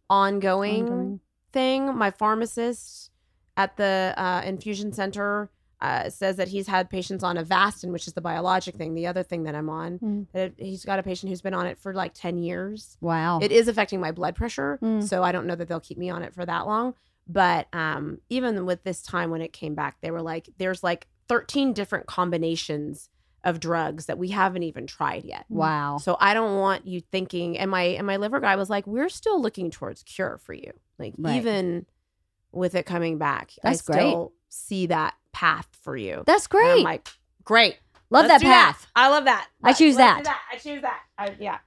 ongoing, 0.08 0.82
Ongoing? 0.88 1.20
thing. 1.52 1.94
My 1.96 2.10
pharmacist 2.10 3.10
at 3.56 3.76
the 3.76 4.14
uh, 4.16 4.42
infusion 4.44 4.92
center 4.92 5.50
uh, 5.82 6.10
says 6.10 6.36
that 6.36 6.48
he's 6.48 6.66
had 6.66 6.90
patients 6.90 7.24
on 7.24 7.36
Avastin, 7.36 7.90
which 7.90 8.06
is 8.06 8.12
the 8.12 8.20
biologic 8.20 8.76
thing. 8.76 8.94
The 8.94 9.06
other 9.06 9.22
thing 9.22 9.44
that 9.44 9.54
I'm 9.54 9.70
on, 9.70 9.98
Mm. 9.98 10.26
that 10.32 10.52
he's 10.58 10.84
got 10.84 10.98
a 10.98 11.02
patient 11.02 11.30
who's 11.30 11.40
been 11.40 11.54
on 11.54 11.66
it 11.66 11.78
for 11.78 11.94
like 11.94 12.12
ten 12.14 12.36
years. 12.38 12.98
Wow. 13.00 13.38
It 13.40 13.50
is 13.50 13.66
affecting 13.68 14.00
my 14.00 14.12
blood 14.12 14.34
pressure, 14.36 14.78
Mm. 14.82 15.02
so 15.02 15.22
I 15.22 15.32
don't 15.32 15.46
know 15.46 15.54
that 15.56 15.68
they'll 15.68 15.80
keep 15.80 15.96
me 15.98 16.10
on 16.10 16.22
it 16.22 16.34
for 16.34 16.44
that 16.44 16.66
long. 16.66 16.94
But 17.26 17.68
um, 17.72 18.18
even 18.28 18.66
with 18.66 18.82
this 18.84 19.02
time 19.02 19.30
when 19.30 19.40
it 19.40 19.52
came 19.52 19.74
back, 19.74 19.96
they 20.00 20.10
were 20.10 20.22
like, 20.22 20.48
"There's 20.58 20.82
like 20.82 21.06
13 21.28 21.72
different 21.72 22.06
combinations 22.06 23.08
of 23.42 23.58
drugs 23.58 24.04
that 24.06 24.18
we 24.18 24.28
haven't 24.28 24.64
even 24.64 24.86
tried 24.86 25.24
yet." 25.24 25.46
wow. 25.48 25.96
So 25.98 26.16
I 26.20 26.34
don't 26.34 26.58
want 26.58 26.86
you 26.86 27.00
thinking. 27.00 27.56
And 27.56 27.70
my 27.70 27.82
and 27.82 28.06
my 28.06 28.16
liver 28.16 28.40
guy 28.40 28.56
was 28.56 28.68
like, 28.68 28.86
"We're 28.86 29.08
still 29.08 29.40
looking 29.40 29.70
towards 29.70 30.02
cure 30.02 30.38
for 30.38 30.52
you. 30.52 30.72
Like 30.98 31.14
Right. 31.16 31.36
even 31.36 31.86
with 32.52 32.74
it 32.74 32.84
coming 32.84 33.16
back, 33.16 33.52
That's 33.62 33.88
I 33.88 33.92
great. 33.92 34.14
See 34.50 34.86
that 34.86 35.14
path 35.32 35.68
for 35.82 35.96
you." 35.96 36.22
That's 36.26 36.46
And 36.46 36.62
I'm 36.62 36.72
great. 36.74 36.84
like, 36.84 37.08
"Great, 37.44 37.78
Love 38.10 38.26
that 38.28 38.42
path. 38.42 38.88
I 38.94 39.08
love 39.08 39.24
that. 39.24 39.48
I 39.62 39.72
choose 39.72 39.94
do 39.94 39.98
that. 39.98 40.38
I 40.52 40.56
choose 40.56 40.82
that. 40.82 41.00
I, 41.16 41.34
yeah. 41.38 41.58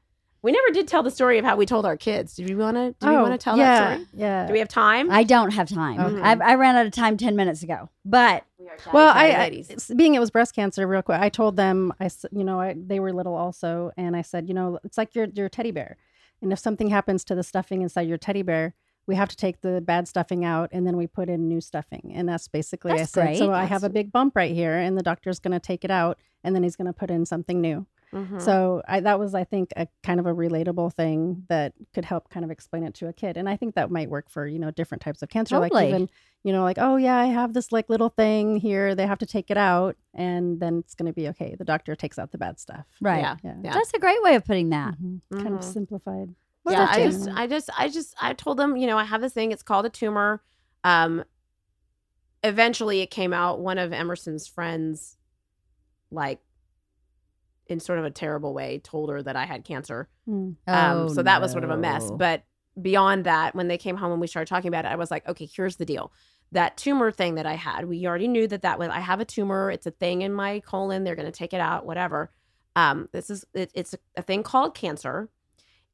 We 0.41 0.51
never 0.51 0.72
did 0.73 0.89
tell 0.89 1.03
the 1.03 1.10
story 1.11 1.38
of 1.38 1.45
how 1.45 1.55
we 1.55 1.65
told 1.65 1.85
our 1.85 1.95
kids. 1.95 2.35
Do 2.35 2.43
we 2.43 2.53
want 2.53 2.76
to? 2.76 2.93
Do 2.99 3.10
we 3.10 3.15
Oh, 3.15 3.22
want 3.22 3.31
to 3.34 3.38
tell 3.41 3.57
yeah, 3.57 3.80
that 3.80 3.93
story? 3.93 4.07
Yeah. 4.14 4.45
Do 4.47 4.51
we 4.51 4.60
have 4.60 4.68
time? 4.68 5.10
I 5.10 5.23
don't 5.23 5.51
have 5.51 5.69
time. 5.69 5.97
Okay. 6.01 6.22
I, 6.22 6.34
I 6.34 6.55
ran 6.55 6.76
out 6.76 6.85
of 6.85 6.91
time 6.91 7.15
10 7.15 7.38
minutes 7.38 7.64
ago. 7.64 7.89
But 8.03 8.43
We 8.60 8.68
well, 8.91 9.14
I, 9.15 9.27
I 9.30 9.65
being 9.95 10.15
it 10.15 10.19
was 10.19 10.31
breast 10.31 10.53
cancer. 10.53 10.85
Real 10.85 11.01
quick, 11.01 11.22
I 11.22 11.30
told 11.30 11.55
them, 11.55 11.93
I 11.97 12.10
you 12.34 12.43
know, 12.43 12.60
I, 12.60 12.76
they 12.77 12.99
were 12.99 13.14
little 13.14 13.35
also, 13.35 13.91
and 13.95 14.18
I 14.18 14.22
said, 14.22 14.49
you 14.49 14.53
know, 14.53 14.80
it's 14.84 14.97
like 14.97 15.15
your 15.15 15.27
your 15.34 15.47
teddy 15.47 15.72
bear, 15.72 15.95
and 16.41 16.51
if 16.51 16.60
something 16.60 16.89
happens 16.89 17.23
to 17.26 17.35
the 17.35 17.43
stuffing 17.43 17.81
inside 17.81 18.10
your 18.10 18.18
teddy 18.18 18.41
bear, 18.41 18.73
we 19.08 19.16
have 19.16 19.30
to 19.30 19.36
take 19.36 19.62
the 19.62 19.82
bad 19.82 20.08
stuffing 20.08 20.46
out, 20.46 20.70
and 20.72 20.86
then 20.88 20.96
we 20.98 21.08
put 21.08 21.30
in 21.30 21.48
new 21.48 21.60
stuffing, 21.62 22.12
and 22.16 22.28
that's 22.28 22.48
basically 22.48 22.94
I 22.94 22.98
That's 23.00 23.12
said. 23.12 23.38
So 23.38 23.48
great. 23.48 23.56
I 23.58 23.66
have 23.66 23.84
a 23.84 23.90
big 23.90 24.12
bump 24.12 24.36
right 24.36 24.54
here, 24.54 24.78
and 24.78 24.98
the 24.98 25.04
doctor's 25.04 25.40
going 25.40 25.52
to 25.54 25.60
take 25.60 25.84
it 25.84 25.92
out, 25.92 26.18
and 26.44 26.56
then 26.56 26.64
he's 26.64 26.76
going 26.76 26.88
to 26.88 26.94
put 26.94 27.10
in 27.12 27.26
something 27.26 27.60
new. 27.62 27.86
Mhm. 28.14 28.40
So 28.40 28.84
I, 28.88 29.00
that 29.00 29.18
was, 29.18 29.34
I 29.34 29.44
think, 29.44 29.74
a 29.76 29.88
kind 30.04 30.20
of 30.20 30.28
a 30.28 30.34
relatable 30.34 30.94
thing 30.94 31.46
that 31.50 31.74
could 31.96 32.06
help 32.06 32.30
kind 32.30 32.44
of 32.46 32.52
explain 32.52 32.84
it 32.84 32.94
to 32.96 33.08
a 33.08 33.14
kid. 33.14 33.38
And 33.38 33.50
I 33.50 33.56
think 33.58 33.74
that 33.74 33.90
might 33.90 34.08
work 34.10 34.30
for, 34.30 34.46
you 34.46 34.60
know, 34.60 34.70
different 34.70 35.02
types 35.02 35.24
of 35.24 35.30
cancer. 35.30 35.56
Totally. 35.60 35.82
Like 35.86 35.90
even, 35.90 36.10
you 36.44 36.54
know, 36.54 36.62
like, 36.62 36.78
oh 36.80 36.96
yeah, 36.98 37.18
I 37.18 37.26
have 37.26 37.54
this 37.56 37.72
like 37.72 37.90
little 37.90 38.10
thing 38.10 38.58
here. 38.58 38.94
They 38.94 39.08
have 39.08 39.18
to 39.18 39.26
take 39.26 39.50
it 39.50 39.58
out 39.58 39.96
and 40.14 40.60
then 40.60 40.78
it's 40.78 40.94
going 40.94 41.08
to 41.08 41.14
be 41.14 41.28
okay. 41.30 41.56
The 41.58 41.66
doctor 41.66 41.96
takes 41.96 42.20
out 42.20 42.32
the 42.32 42.38
bad 42.38 42.60
stuff. 42.60 42.86
right. 43.02 43.18
Yeah. 43.22 43.38
Yeah. 43.44 43.56
Yeah. 43.64 43.74
That's 43.74 43.92
a 43.96 44.00
great 44.00 44.22
way 44.22 44.36
of 44.36 44.46
putting 44.46 44.70
that. 44.70 44.94
Mhm. 45.02 45.22
Kind 45.32 45.48
of 45.56 45.62
Mhm. 45.62 45.64
Simplified. 46.68 46.98
yeah, 46.99 47.06
I 47.06 47.10
just, 47.10 47.30
I 47.30 47.48
just, 47.48 47.69
I 47.77 47.90
just, 47.90 48.15
I 48.22 48.34
told 48.34 48.57
them, 48.57 48.77
you 48.77 48.88
know, 48.88 48.98
I 48.98 49.03
have 49.03 49.22
this 49.22 49.34
thing. 49.34 49.52
It's 49.52 49.64
called 49.64 49.85
a 49.85 49.90
tumor. 49.90 50.41
Um, 50.84 51.23
eventually, 52.44 53.02
it 53.02 53.11
came 53.11 53.34
out. 53.34 53.60
One 53.60 53.77
of 53.77 53.94
Emerson's 53.94 54.48
friends, 54.48 55.18
like, 56.11 56.40
in 57.68 57.80
sort 57.80 57.99
of 57.99 58.06
a 58.06 58.11
terrible 58.11 58.53
way, 58.53 58.80
told 58.84 59.10
her 59.10 59.22
that 59.23 59.35
I 59.35 59.45
had 59.45 59.64
cancer. 59.64 60.10
Mm. 60.27 60.34
Um, 60.34 60.57
Oh, 60.68 61.07
so 61.07 61.23
that 61.23 61.41
was 61.41 61.52
sort 61.52 61.64
of 61.64 61.69
a 61.69 61.77
mess. 61.77 62.11
But 62.11 62.44
beyond 62.80 63.26
that, 63.26 63.56
when 63.56 63.68
they 63.68 63.77
came 63.77 63.95
home 63.95 64.11
and 64.11 64.19
we 64.22 64.27
started 64.27 64.49
talking 64.49 64.68
about 64.68 64.85
it, 64.85 64.90
I 64.90 64.95
was 64.95 65.10
like, 65.10 65.27
okay, 65.27 65.45
here's 65.45 65.77
the 65.77 65.85
deal. 65.85 66.11
That 66.52 66.76
tumor 66.77 67.11
thing 67.11 67.35
that 67.35 67.45
I 67.45 67.53
had, 67.56 67.85
we 67.85 68.06
already 68.06 68.27
knew 68.27 68.48
that 68.48 68.61
that 68.64 68.77
was, 68.77 68.90
I 68.90 68.99
have 68.99 69.19
a 69.19 69.26
tumor. 69.26 69.72
It's 69.72 69.85
a 69.88 69.91
thing 69.91 70.22
in 70.22 70.34
my 70.34 70.60
colon. 70.60 71.03
They're 71.03 71.15
going 71.15 71.26
to 71.26 71.31
take 71.31 71.53
it 71.53 71.61
out, 71.61 71.85
whatever. 71.85 72.31
Um, 72.76 73.07
this 73.11 73.30
is, 73.30 73.45
it, 73.53 73.72
it's 73.73 73.94
a, 73.94 73.98
a 74.18 74.22
thing 74.22 74.44
called 74.44 74.76
cancer. 74.76 75.30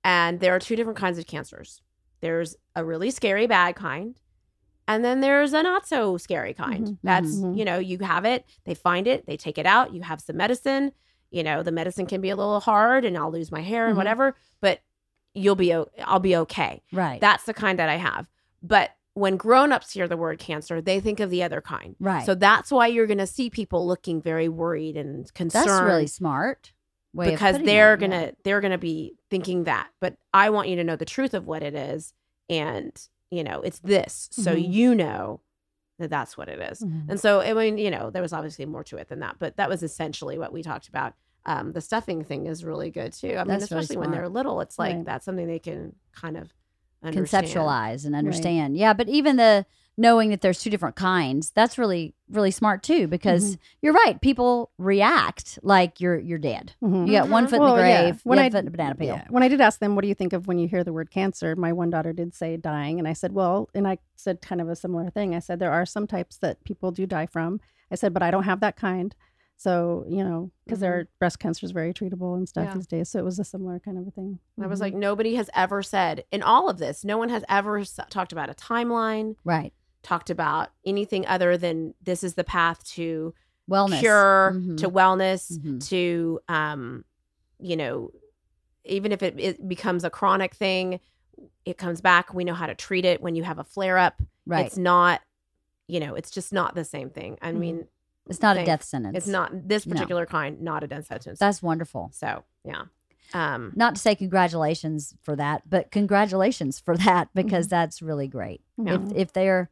And 0.04 0.40
there 0.40 0.56
are 0.56 0.60
two 0.60 0.76
different 0.76 0.98
kinds 0.98 1.18
of 1.20 1.26
cancers 1.28 1.82
there's 2.22 2.56
a 2.76 2.84
really 2.84 3.12
scary 3.12 3.48
bad 3.48 3.76
kind. 3.78 4.20
And 4.90 5.06
then 5.06 5.22
there's 5.22 5.54
a 5.54 5.64
not 5.64 5.88
so 5.88 6.18
scary 6.18 6.54
kind. 6.54 6.88
Mhm. 6.88 6.98
That's, 7.02 7.36
Mhm. 7.38 7.58
you 7.58 7.64
know, 7.64 7.78
you 7.80 7.98
have 8.00 8.26
it, 8.26 8.44
they 8.66 8.74
find 8.74 9.08
it, 9.08 9.26
they 9.26 9.38
take 9.38 9.58
it 9.58 9.66
out, 9.66 9.94
you 9.94 10.02
have 10.02 10.20
some 10.20 10.36
medicine. 10.36 10.92
You 11.32 11.44
know, 11.44 11.64
the 11.64 11.72
medicine 11.72 12.08
can 12.08 12.20
be 12.20 12.30
a 12.30 12.36
little 12.36 12.60
hard 12.60 13.06
and 13.06 13.18
I'll 13.18 13.32
lose 13.32 13.52
my 13.54 13.62
hair 13.62 13.86
and 13.86 13.94
Mhm. 13.94 13.98
whatever, 13.98 14.36
but 14.60 14.82
you'll 15.34 15.56
be, 15.56 15.74
o- 15.74 15.90
I'll 16.04 16.20
be 16.20 16.36
okay. 16.36 16.82
Right. 16.92 17.22
That's 17.22 17.44
the 17.46 17.54
kind 17.54 17.80
that 17.80 17.88
I 17.88 17.96
have. 17.96 18.28
But 18.62 18.92
when 19.14 19.38
grown-ups 19.38 19.92
hear 19.94 20.08
the 20.08 20.18
word 20.18 20.40
cancer, 20.40 20.82
they 20.82 21.00
think 21.00 21.20
of 21.22 21.30
the 21.30 21.44
other 21.44 21.62
kind. 21.62 21.96
right. 22.00 22.26
So 22.26 22.36
that's 22.36 22.70
why 22.72 22.88
you're 22.88 23.08
going 23.08 23.18
to 23.20 23.28
see 23.28 23.50
people 23.50 23.88
looking 23.88 24.22
very 24.22 24.50
worried 24.50 24.98
and 24.98 25.32
concerned 25.34 25.68
that's 25.68 25.82
really 25.84 26.08
smart. 26.08 26.74
Way 27.14 27.32
because 27.32 27.58
they're 27.64 27.96
it, 27.96 28.00
gonna 28.00 28.32
they're 28.44 28.62
gonna 28.62 28.78
be 28.78 29.16
thinking 29.32 29.64
that 29.64 29.88
but 30.00 30.16
i 30.34 30.50
want 30.52 30.68
you 30.70 30.76
to 30.76 30.84
know 30.84 30.96
the 30.96 31.06
truth 31.06 31.34
of 31.34 31.48
what 31.48 31.64
it 31.64 31.74
is 31.74 32.14
and 32.50 32.92
you 33.32 33.44
know 33.44 33.62
it's 33.62 33.80
this 33.80 34.30
so 34.32 34.56
Mhm. 34.56 34.72
you 34.74 34.96
know 34.96 35.42
that 35.98 36.10
that's 36.12 36.38
what 36.38 36.48
it 36.50 36.60
is. 36.72 36.82
Mhm. 36.82 37.10
and 37.10 37.20
so 37.20 37.42
i 37.42 37.52
mean 37.54 37.78
you 37.80 37.90
know 37.90 38.10
there 38.12 38.22
was 38.22 38.32
obviously 38.32 38.66
more 38.68 38.84
to 38.84 38.98
it 38.98 39.08
than 39.10 39.20
that 39.22 39.38
but 39.40 39.58
that 39.58 39.70
was 39.70 39.82
essentially 39.82 40.38
what 40.38 40.54
we 40.54 40.62
talked 40.62 40.88
about 40.88 41.14
um 41.48 41.72
the 41.74 41.82
stuffing 41.82 42.24
thing 42.24 42.46
is 42.46 42.64
really 42.64 42.92
good 42.92 43.12
too 43.12 43.30
i 43.30 43.38
mean 43.44 43.48
That's 43.48 43.72
really 43.72 43.82
especially 43.82 43.98
when 43.98 44.12
they're 44.12 44.30
little 44.30 44.62
it's 44.62 44.78
like 44.78 44.96
Right. 44.98 45.06
that's 45.06 45.26
something 45.26 45.48
they 45.48 45.58
can 45.60 45.96
kind 46.14 46.38
of 46.38 46.54
understand. 47.02 47.48
conceptualize 47.48 48.06
and 48.06 48.14
understand. 48.16 48.78
Yeah, 48.78 48.94
but 48.94 49.08
even 49.10 49.38
the 49.38 49.66
knowing 50.00 50.30
that 50.30 50.40
there's 50.42 50.62
two 50.62 50.70
different 50.70 50.96
kinds, 50.96 51.52
that's 51.52 51.78
really 51.78 52.14
really 52.32 52.52
smart 52.52 52.84
too 52.84 53.08
because 53.08 53.44
Mm-hmm. 53.56 53.62
you're 53.82 53.94
right. 53.94 54.22
People 54.22 54.70
react 54.78 55.60
like 55.64 56.00
you're 56.00 56.18
you're 56.20 56.38
dead. 56.40 56.74
Mhm. 56.82 57.08
You 57.08 57.14
got 57.14 57.28
one 57.30 57.48
foot 57.48 57.56
in 57.58 57.62
Well, 57.64 57.76
the 57.76 57.82
yeah. 57.88 58.02
grave, 58.04 58.22
When 58.24 58.38
one 58.38 58.46
I- 58.46 58.50
foot 58.50 58.60
in 58.60 58.68
a 58.68 58.72
banana 58.72 58.96
peel. 58.96 59.08
Yeah. 59.16 59.26
When 59.30 59.44
I 59.44 59.48
did 59.48 59.60
ask 59.62 59.80
them, 59.80 59.96
what 59.96 60.02
do 60.04 60.08
you 60.08 60.16
think 60.16 60.34
of 60.34 60.48
when 60.48 60.58
you 60.60 60.68
hear 60.68 60.84
the 60.84 60.94
word 60.94 61.12
cancer? 61.12 61.56
My 61.56 61.74
one 61.74 61.90
daughter 61.90 62.14
did 62.14 62.34
say 62.34 62.56
dying. 62.58 62.98
And 63.00 63.08
I 63.08 63.14
said, 63.14 63.34
well, 63.34 63.68
and 63.76 63.88
I 63.88 63.98
said 64.16 64.42
kind 64.42 64.62
of 64.62 64.70
a 64.70 64.76
similar 64.76 65.10
thing. 65.10 65.36
I 65.36 65.40
said, 65.40 65.60
there 65.60 65.72
are 65.72 65.86
some 65.86 66.08
types 66.08 66.38
that 66.38 66.64
people 66.64 66.92
do 66.92 67.06
die 67.06 67.26
from. 67.26 67.60
I 67.92 67.96
said, 67.96 68.14
but 68.14 68.24
I 68.24 68.30
don't 68.32 68.44
have 68.44 68.60
that 68.62 68.76
kind. 68.78 69.14
So, 69.58 70.06
you 70.08 70.24
know, 70.24 70.52
because 70.66 70.80
their 70.80 71.10
breast 71.20 71.40
cancer 71.40 71.66
is 71.66 71.72
very 71.72 71.94
treatable 71.94 72.38
and 72.38 72.48
stuff 72.48 72.68
Yeah. 72.68 72.74
these 72.76 72.88
days. 72.88 73.10
So 73.10 73.20
it 73.20 73.26
was 73.26 73.40
a 73.40 73.44
similar 73.44 73.80
kind 73.80 73.98
of 73.98 74.08
a 74.08 74.12
thing. 74.12 74.40
I 74.62 74.68
was 74.68 74.80
Mhm. 74.80 74.84
like, 74.84 74.94
nobody 74.94 75.36
has 75.36 75.50
ever 75.54 75.84
said 75.84 76.24
in 76.32 76.42
all 76.44 76.70
of 76.70 76.78
this, 76.78 77.04
no 77.04 77.18
one 77.18 77.28
has 77.30 77.44
ever 77.50 77.80
s- 77.80 78.00
talked 78.10 78.32
about 78.32 78.50
a 78.50 78.54
timeline, 78.54 79.36
Right. 79.44 79.74
Talked 80.04 80.30
about 80.30 80.70
anything 80.86 81.26
other 81.28 81.58
than 81.58 81.94
this 82.02 82.24
is 82.24 82.36
the 82.36 82.44
path 82.44 82.84
to 82.92 83.34
Wellness. 83.70 84.00
cure, 84.00 84.54
Mhm. 84.56 84.78
to 84.78 84.90
wellness, 84.90 85.52
Mhm. 85.60 85.88
to, 85.90 86.40
um, 86.48 87.06
you 87.60 87.76
know, 87.76 88.12
even 88.86 89.12
if 89.12 89.22
it, 89.22 89.36
it 89.40 89.68
becomes 89.68 90.04
a 90.04 90.10
chronic 90.10 90.54
thing, 90.56 91.00
it 91.66 91.78
comes 91.78 92.02
back. 92.02 92.34
We 92.34 92.44
know 92.44 92.54
how 92.54 92.66
to 92.66 92.76
treat 92.76 93.06
it 93.06 93.22
when 93.22 93.36
you 93.36 93.44
have 93.44 93.60
a 93.60 93.64
flare 93.64 93.98
up. 93.98 94.22
Right. 94.46 94.66
It's 94.66 94.78
not, 94.78 95.22
you 95.88 96.00
know, 96.00 96.16
it's 96.16 96.32
just 96.32 96.52
not 96.54 96.76
the 96.76 96.86
same 96.86 97.10
thing. 97.10 97.38
I 97.42 97.52
Mhm. 97.52 97.58
mean, 97.58 97.88
It's 98.28 98.42
not 98.42 98.58
a 98.58 98.64
death 98.66 98.84
sentence. 98.84 99.18
it's 99.18 99.28
not 99.28 99.52
this 99.68 99.86
No. 99.86 99.94
particular 99.94 100.26
kind, 100.26 100.62
not 100.62 100.84
a 100.84 100.88
death 100.88 101.08
sentence. 101.08 101.40
That's 101.40 101.62
wonderful. 101.62 102.10
so, 102.14 102.44
yeah. 102.64 102.84
Um, 103.34 103.74
Not 103.76 103.94
to 103.96 104.02
say 104.02 104.16
congratulations 104.16 105.14
for 105.22 105.36
that, 105.36 105.70
but 105.70 105.92
congratulations 105.92 106.80
for 106.80 106.98
that 106.98 107.30
because 107.36 107.68
that's 107.68 108.02
really 108.02 108.28
great. 108.28 108.64
Yeah. 108.78 108.96
If 108.96 109.16
if 109.16 109.34
they're, 109.34 109.70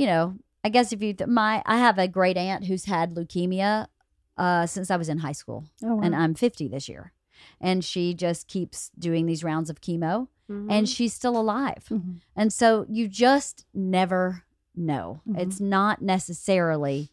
you 0.00 0.06
know, 0.06 0.34
I 0.64 0.70
guess 0.70 0.92
if 0.94 1.02
you 1.02 1.14
my 1.26 1.62
I 1.66 1.76
have 1.76 1.98
a 1.98 2.08
great 2.08 2.38
aunt 2.38 2.64
who's 2.64 2.86
had 2.86 3.14
leukemia 3.14 3.86
uh, 4.38 4.64
since 4.64 4.90
I 4.90 4.96
was 4.96 5.10
in 5.10 5.18
high 5.18 5.32
school, 5.42 5.66
Oh, 5.84 5.96
wow. 5.96 6.02
and 6.02 6.16
I'm 6.16 6.34
50 6.34 6.68
this 6.68 6.88
year, 6.88 7.12
and 7.60 7.84
she 7.84 8.14
just 8.14 8.48
keeps 8.48 8.90
doing 8.98 9.26
these 9.26 9.44
rounds 9.44 9.68
of 9.68 9.82
chemo, 9.82 10.28
mhm. 10.50 10.68
and 10.70 10.88
she's 10.88 11.12
still 11.12 11.38
alive. 11.38 11.84
Mhm. 11.90 12.20
And 12.34 12.50
so 12.50 12.86
you 12.88 13.08
just 13.08 13.66
never 13.74 14.44
know. 14.74 15.20
Mhm. 15.28 15.38
It's 15.38 15.60
not 15.60 16.00
necessarily 16.00 17.10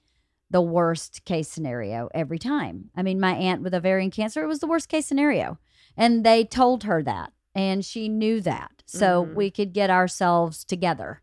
the 0.49 0.61
worst 0.61 1.25
case 1.25 1.49
scenario 1.49 2.07
every 2.13 2.39
time. 2.39 2.89
I 2.95 3.03
mean, 3.03 3.19
my 3.19 3.33
aunt 3.35 3.61
with 3.63 3.73
ovarian 3.73 4.11
cancer, 4.11 4.41
it 4.43 4.47
was 4.47 4.59
the 4.59 4.67
worst 4.67 4.87
case 4.87 5.05
scenario. 5.05 5.57
And 5.97 6.23
they 6.25 6.45
told 6.45 6.83
her 6.85 7.03
that, 7.03 7.33
and 7.53 7.83
she 7.83 8.07
knew 8.07 8.39
that. 8.41 8.71
So 8.85 9.25
Mhm. 9.25 9.33
we 9.35 9.51
could 9.51 9.73
get 9.73 9.89
ourselves 9.89 10.63
together 10.63 11.21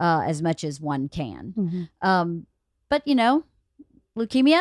uh, 0.00 0.22
as 0.26 0.42
much 0.42 0.64
as 0.64 0.80
one 0.80 1.08
can. 1.08 1.54
Mhm. 1.56 1.88
Um, 2.02 2.46
but 2.88 3.06
you 3.06 3.14
know, 3.14 3.44
leukemia. 4.16 4.60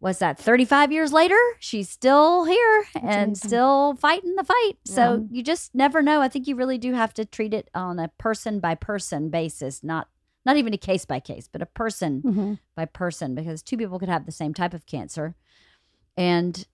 What's 0.00 0.20
that? 0.20 0.38
Thirty-five 0.38 0.92
years 0.92 1.12
later, 1.12 1.38
she's 1.58 1.88
still 1.90 2.44
here 2.44 2.84
and 3.02 3.36
still 3.36 3.96
fighting 3.96 4.36
the 4.36 4.44
fight. 4.44 4.74
So 4.84 5.14
Yeah. 5.14 5.20
you 5.30 5.42
just 5.42 5.74
never 5.74 6.02
know. 6.02 6.20
I 6.20 6.28
think 6.28 6.46
you 6.46 6.54
really 6.54 6.78
do 6.78 6.92
have 6.94 7.12
to 7.14 7.24
treat 7.24 7.52
it 7.52 7.68
on 7.74 7.98
a 7.98 8.08
person 8.16 8.60
by 8.60 8.76
person 8.76 9.28
basis, 9.28 9.82
not 9.82 10.08
not 10.46 10.56
even 10.56 10.72
a 10.72 10.78
case 10.78 11.04
by 11.04 11.18
case, 11.20 11.48
but 11.50 11.60
a 11.60 11.66
person 11.66 12.22
Mhm. 12.22 12.58
by 12.76 12.84
person, 12.84 13.34
because 13.34 13.60
two 13.62 13.76
people 13.76 13.98
could 13.98 14.08
have 14.08 14.24
the 14.24 14.32
same 14.32 14.54
type 14.54 14.72
of 14.72 14.86
cancer, 14.86 15.34
and 16.16 16.66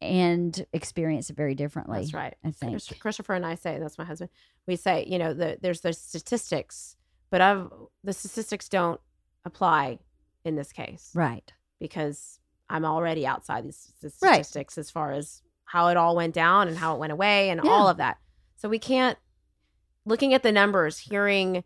and 0.00 0.66
experience 0.72 1.30
it 1.30 1.36
very 1.36 1.54
differently. 1.54 2.00
That's 2.00 2.14
right. 2.14 2.34
I 2.44 2.50
think. 2.50 2.78
Christopher 3.00 3.34
and 3.34 3.46
I 3.46 3.54
say 3.54 3.78
that's 3.78 3.98
my 3.98 4.04
husband. 4.04 4.30
We 4.66 4.76
say, 4.76 5.04
you 5.08 5.18
know, 5.18 5.32
the, 5.32 5.58
there's 5.60 5.80
the 5.80 5.92
statistics, 5.92 6.96
but 7.30 7.40
I've, 7.40 7.70
the 8.04 8.12
statistics 8.12 8.68
don't 8.68 9.00
apply 9.44 9.98
in 10.44 10.54
this 10.56 10.72
case 10.72 11.10
Right. 11.14 11.50
because 11.80 12.40
I'm 12.68 12.84
already 12.84 13.26
outside 13.26 13.64
these 13.64 13.92
s- 14.04 14.18
Right. 14.22 14.34
statistics 14.44 14.76
as 14.78 14.90
far 14.90 15.12
as 15.12 15.42
how 15.64 15.88
it 15.88 15.96
all 15.96 16.14
went 16.14 16.34
down 16.34 16.68
and 16.68 16.76
how 16.76 16.94
it 16.94 16.98
went 16.98 17.12
away 17.12 17.50
and 17.50 17.60
Yeah. 17.64 17.70
all 17.70 17.88
of 17.88 17.96
that. 17.96 18.18
So 18.56 18.68
we 18.68 18.78
can't 18.78 19.18
looking 20.04 20.34
at 20.34 20.42
the 20.42 20.52
numbers, 20.52 20.98
hearing, 20.98 21.64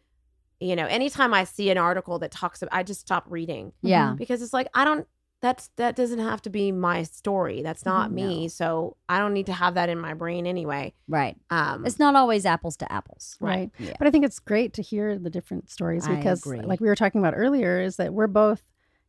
you 0.61 0.74
know, 0.77 0.86
anytime 0.86 1.35
I 1.35 1.44
see 1.44 1.69
an 1.70 1.78
article 1.78 2.19
that 2.20 2.31
talks 2.31 2.62
about, 2.62 2.74
I 2.74 2.82
just 2.82 3.01
stop 3.01 3.24
reading 3.28 3.73
Yeah. 3.82 4.15
because 4.16 4.40
it's 4.40 4.52
like 4.52 4.69
I 4.74 4.85
don't. 4.85 5.07
That's 5.43 5.69
that 5.77 5.97
doesn't 5.97 6.19
have 6.19 6.43
to 6.43 6.51
be 6.51 6.71
my 6.71 7.03
story. 7.03 7.62
That's 7.62 7.87
not 7.87 8.11
Mhm. 8.11 8.15
me. 8.15 8.49
So 8.49 8.97
I 9.09 9.19
don't 9.19 9.33
need 9.33 9.47
to 9.47 9.55
have 9.55 9.75
that 9.75 9.89
in 9.89 9.99
my 9.99 10.12
brain 10.12 10.47
anyway. 10.47 10.93
Right. 11.09 11.37
Um, 11.49 11.87
It's 11.87 11.99
not 11.99 12.15
always 12.15 12.45
apples 12.45 12.77
to 12.79 12.93
apples. 12.93 13.37
Right. 13.41 13.71
Yeah. 13.79 13.95
But 13.99 14.07
I 14.07 14.11
think 14.11 14.25
it's 14.27 14.39
great 14.39 14.75
to 14.75 14.83
hear 14.83 15.19
the 15.19 15.31
different 15.31 15.71
stories 15.71 16.07
because, 16.07 16.45
like 16.47 16.81
we 16.81 16.89
were 16.89 16.95
talking 16.97 17.21
about 17.21 17.33
earlier, 17.35 17.81
is 17.81 17.97
that 17.97 18.12
we're 18.12 18.27
both, 18.27 18.62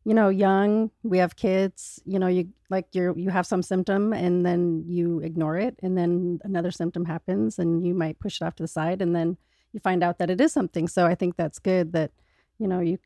you 0.04 0.14
know, 0.14 0.30
young. 0.30 0.90
We 1.02 1.18
have 1.18 1.36
kids. 1.36 2.00
You 2.06 2.18
know, 2.18 2.28
you 2.28 2.48
like 2.70 2.86
you're 2.94 3.16
you 3.18 3.28
have 3.28 3.46
some 3.46 3.62
symptom 3.62 4.14
and 4.14 4.44
then 4.46 4.84
you 4.86 5.20
ignore 5.20 5.58
it, 5.58 5.78
and 5.82 5.98
then 5.98 6.40
another 6.44 6.70
symptom 6.70 7.04
happens, 7.04 7.58
and 7.58 7.86
you 7.86 7.92
might 7.94 8.18
push 8.20 8.40
it 8.40 8.44
off 8.44 8.54
to 8.56 8.62
the 8.62 8.68
side, 8.68 9.02
and 9.02 9.14
then 9.14 9.36
you 9.72 9.80
find 9.80 10.02
out 10.02 10.16
that 10.18 10.30
it 10.30 10.40
is 10.40 10.50
something. 10.52 10.88
So 10.88 11.04
I 11.06 11.14
think 11.14 11.36
that's 11.36 11.58
good 11.58 11.92
that, 11.92 12.10
you 12.58 12.66
know, 12.68 12.80
you 12.80 12.98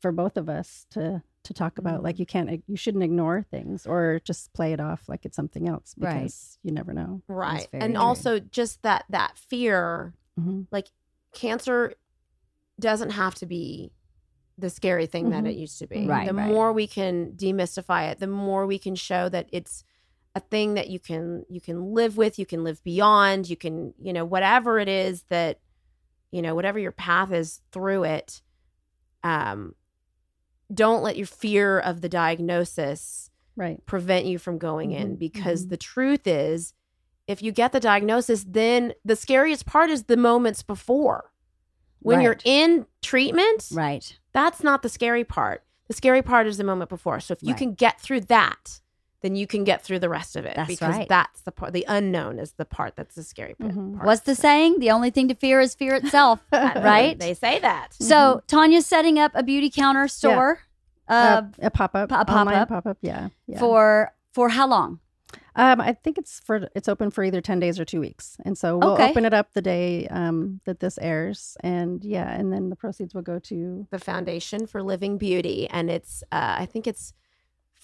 for 0.00 0.12
both 0.12 0.36
of 0.36 0.50
us 0.50 0.86
to 0.90 1.22
to 1.44 1.54
talk 1.54 1.78
about 1.78 1.94
Mm-hmm. 1.96 2.04
like 2.04 2.18
you 2.18 2.26
can't 2.26 2.62
you 2.66 2.76
shouldn't 2.76 3.04
ignore 3.04 3.42
things 3.42 3.86
or 3.86 4.20
just 4.24 4.52
play 4.52 4.72
it 4.72 4.80
off 4.80 5.08
like 5.08 5.24
it's 5.24 5.36
something 5.36 5.68
else 5.68 5.94
Right. 5.98 6.22
because 6.22 6.58
you 6.62 6.72
never 6.72 6.92
know. 6.92 7.22
right 7.28 7.68
and 7.72 7.96
also 7.96 8.38
just 8.40 8.82
that 8.82 9.04
that 9.10 9.38
fear 9.38 10.14
Mhm. 10.40 10.66
like 10.72 10.88
cancer 11.32 11.94
doesn't 12.80 13.10
have 13.10 13.34
to 13.36 13.46
be 13.46 13.92
the 14.58 14.70
scary 14.70 15.06
thing 15.06 15.30
that 15.30 15.44
Mhm. 15.44 15.50
it 15.50 15.56
used 15.56 15.78
to 15.80 15.86
be 15.86 15.96
Mm-hmm. 15.96 16.10
Right, 16.10 16.28
the 16.28 16.34
right. 16.34 16.48
more 16.48 16.72
we 16.72 16.86
can 16.86 17.32
demystify 17.32 18.10
it 18.10 18.18
the 18.20 18.26
more 18.26 18.66
we 18.66 18.78
can 18.78 18.94
show 18.94 19.28
that 19.28 19.48
it's 19.52 19.84
a 20.34 20.40
thing 20.40 20.74
that 20.74 20.88
you 20.90 20.98
can 20.98 21.44
you 21.48 21.60
can 21.60 21.92
live 21.94 22.16
with 22.16 22.38
you 22.38 22.46
can 22.46 22.64
live 22.64 22.82
beyond 22.82 23.48
you 23.48 23.56
can 23.56 23.94
you 24.00 24.12
know 24.12 24.24
whatever 24.24 24.78
it 24.78 24.88
is 24.88 25.22
that 25.28 25.60
you 26.32 26.42
know 26.42 26.54
whatever 26.54 26.78
your 26.78 26.90
path 26.92 27.30
is 27.32 27.60
through 27.70 28.02
it 28.04 28.42
um 29.22 29.74
don't 30.72 31.02
let 31.02 31.16
your 31.16 31.26
fear 31.26 31.78
of 31.78 32.00
the 32.00 32.08
diagnosis 32.08 33.30
Right. 33.56 33.84
prevent 33.86 34.26
you 34.26 34.38
from 34.38 34.58
going 34.58 34.92
in 34.92 35.16
Mhm, 35.16 35.18
because 35.18 35.66
mhm. 35.66 35.70
the 35.70 35.76
truth 35.76 36.26
is 36.26 36.74
if 37.26 37.42
you 37.42 37.52
get 37.52 37.72
the 37.72 37.80
diagnosis 37.80 38.44
then 38.48 38.92
the 39.04 39.16
scariest 39.16 39.64
part 39.66 39.90
is 39.90 40.04
the 40.04 40.16
moments 40.16 40.62
before 40.62 41.30
when 42.00 42.20
you're 42.20 42.38
in 42.44 42.86
treatment 43.02 43.68
Right. 43.72 44.18
that's 44.32 44.62
not 44.62 44.82
the 44.82 44.88
scary 44.88 45.24
part 45.24 45.64
the 45.86 45.94
scary 45.94 46.22
part 46.22 46.46
is 46.46 46.56
the 46.56 46.64
moment 46.64 46.88
before 46.90 47.20
so 47.20 47.32
if 47.32 47.42
you 47.42 47.50
Right. 47.50 47.58
can 47.58 47.74
get 47.74 48.00
through 48.00 48.20
that 48.22 48.80
then 49.24 49.34
you 49.34 49.46
can 49.46 49.64
get 49.64 49.82
through 49.82 49.98
the 49.98 50.08
rest 50.10 50.36
of 50.36 50.44
it 50.44 50.54
That's 50.54 50.68
because 50.68 50.96
right. 50.96 51.08
that's 51.08 51.40
the 51.40 51.50
part 51.50 51.72
the 51.72 51.84
unknown 51.88 52.38
is 52.38 52.52
the 52.52 52.64
part 52.66 52.94
that's 52.94 53.14
the 53.14 53.22
scary 53.22 53.54
Mhm. 53.60 53.94
part 53.96 54.06
What's 54.06 54.20
the 54.22 54.34
saying? 54.34 54.78
The 54.80 54.90
only 54.90 55.10
thing 55.10 55.28
to 55.28 55.34
fear 55.34 55.60
is 55.60 55.74
fear 55.74 55.94
itself. 55.94 56.40
right? 56.52 57.18
they 57.18 57.32
say 57.34 57.58
that 57.60 57.94
So 57.94 58.42
Tonya's 58.46 58.86
setting 58.86 59.18
up 59.18 59.32
a 59.34 59.42
beauty 59.42 59.70
counter 59.70 60.06
store 60.08 60.60
uh, 61.08 61.42
a 61.60 61.70
pop 61.70 61.94
up, 61.94 62.10
a 62.12 62.24
pop-up. 62.24 62.68
pop 62.68 62.86
up, 62.86 62.98
yeah, 63.02 63.28
yeah. 63.46 63.58
for 63.58 64.12
for 64.32 64.50
how 64.50 64.66
long? 64.66 65.00
Um, 65.56 65.80
I 65.80 65.92
think 65.92 66.16
it's 66.18 66.40
for 66.40 66.68
it's 66.74 66.88
open 66.88 67.10
for 67.10 67.22
either 67.24 67.40
ten 67.40 67.60
days 67.60 67.78
or 67.78 67.84
two 67.84 68.00
weeks, 68.00 68.36
and 68.44 68.56
so 68.58 68.78
we'll 68.78 68.92
Okay. 68.94 69.10
open 69.10 69.24
it 69.26 69.34
up 69.34 69.52
the 69.52 69.62
day 69.62 70.06
um, 70.08 70.60
that 70.64 70.80
this 70.80 70.98
airs, 70.98 71.56
and 71.60 72.02
yeah, 72.04 72.30
and 72.32 72.52
then 72.52 72.70
the 72.70 72.76
proceeds 72.76 73.14
will 73.14 73.22
go 73.22 73.38
to 73.40 73.86
the 73.90 73.98
Foundation 73.98 74.66
for 74.66 74.82
Living 74.82 75.16
Beauty, 75.18 75.68
and 75.70 75.90
it's 75.90 76.22
uh, 76.32 76.56
I 76.58 76.66
think 76.66 76.86
it's 76.86 77.12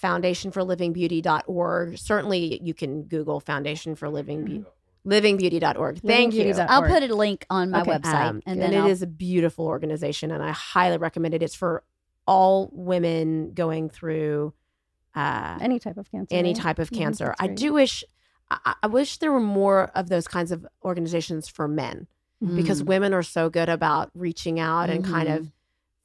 foundationforlivingbeauty.org. 0.01 1.97
Certainly, 1.97 2.61
you 2.63 2.73
can 2.73 3.03
Google 3.03 3.39
Foundation 3.39 3.95
for 3.95 4.09
Living 4.09 4.43
Beauty. 4.43 4.65
Livingbeauty.org. 5.05 6.01
Thank 6.01 6.33
you. 6.35 6.53
I'll 6.53 6.83
put 6.87 7.01
a 7.03 7.13
link 7.15 7.45
on 7.49 7.71
my 7.71 7.81
Okay. 7.81 7.91
website, 7.91 8.13
Um, 8.29 8.41
and 8.45 8.61
and 8.61 8.61
then 8.61 8.73
it 8.73 8.79
I'll, 8.81 8.87
is 8.87 9.01
a 9.01 9.07
beautiful 9.07 9.65
organization, 9.65 10.29
and 10.31 10.43
I 10.43 10.51
highly 10.51 10.97
recommend 10.97 11.33
it. 11.33 11.41
It's 11.41 11.55
for 11.55 11.83
all 12.27 12.69
women 12.71 13.53
going 13.53 13.89
through 13.89 14.53
uh, 15.15 15.57
any 15.59 15.77
type 15.79 15.97
of 15.97 16.09
cancer. 16.11 16.33
any 16.35 16.53
type 16.53 16.79
of 16.79 16.89
Mhm, 16.89 16.97
cancer. 16.97 17.25
that's 17.37 17.41
I 17.41 17.47
do 17.47 17.73
wish, 17.73 18.03
I, 18.49 18.75
I 18.83 18.87
wish 18.87 19.17
there 19.17 19.31
were 19.31 19.39
more 19.41 19.91
of 19.95 20.07
those 20.09 20.27
kinds 20.27 20.51
of 20.51 20.65
organizations 20.85 21.49
for 21.49 21.67
men 21.67 22.07
because 22.55 22.81
Mm. 22.81 22.85
women 22.87 23.13
are 23.13 23.23
so 23.23 23.49
good 23.49 23.67
about 23.69 24.09
reaching 24.15 24.59
out 24.59 24.89
and 24.89 25.03
kind 25.03 25.27
of 25.27 25.51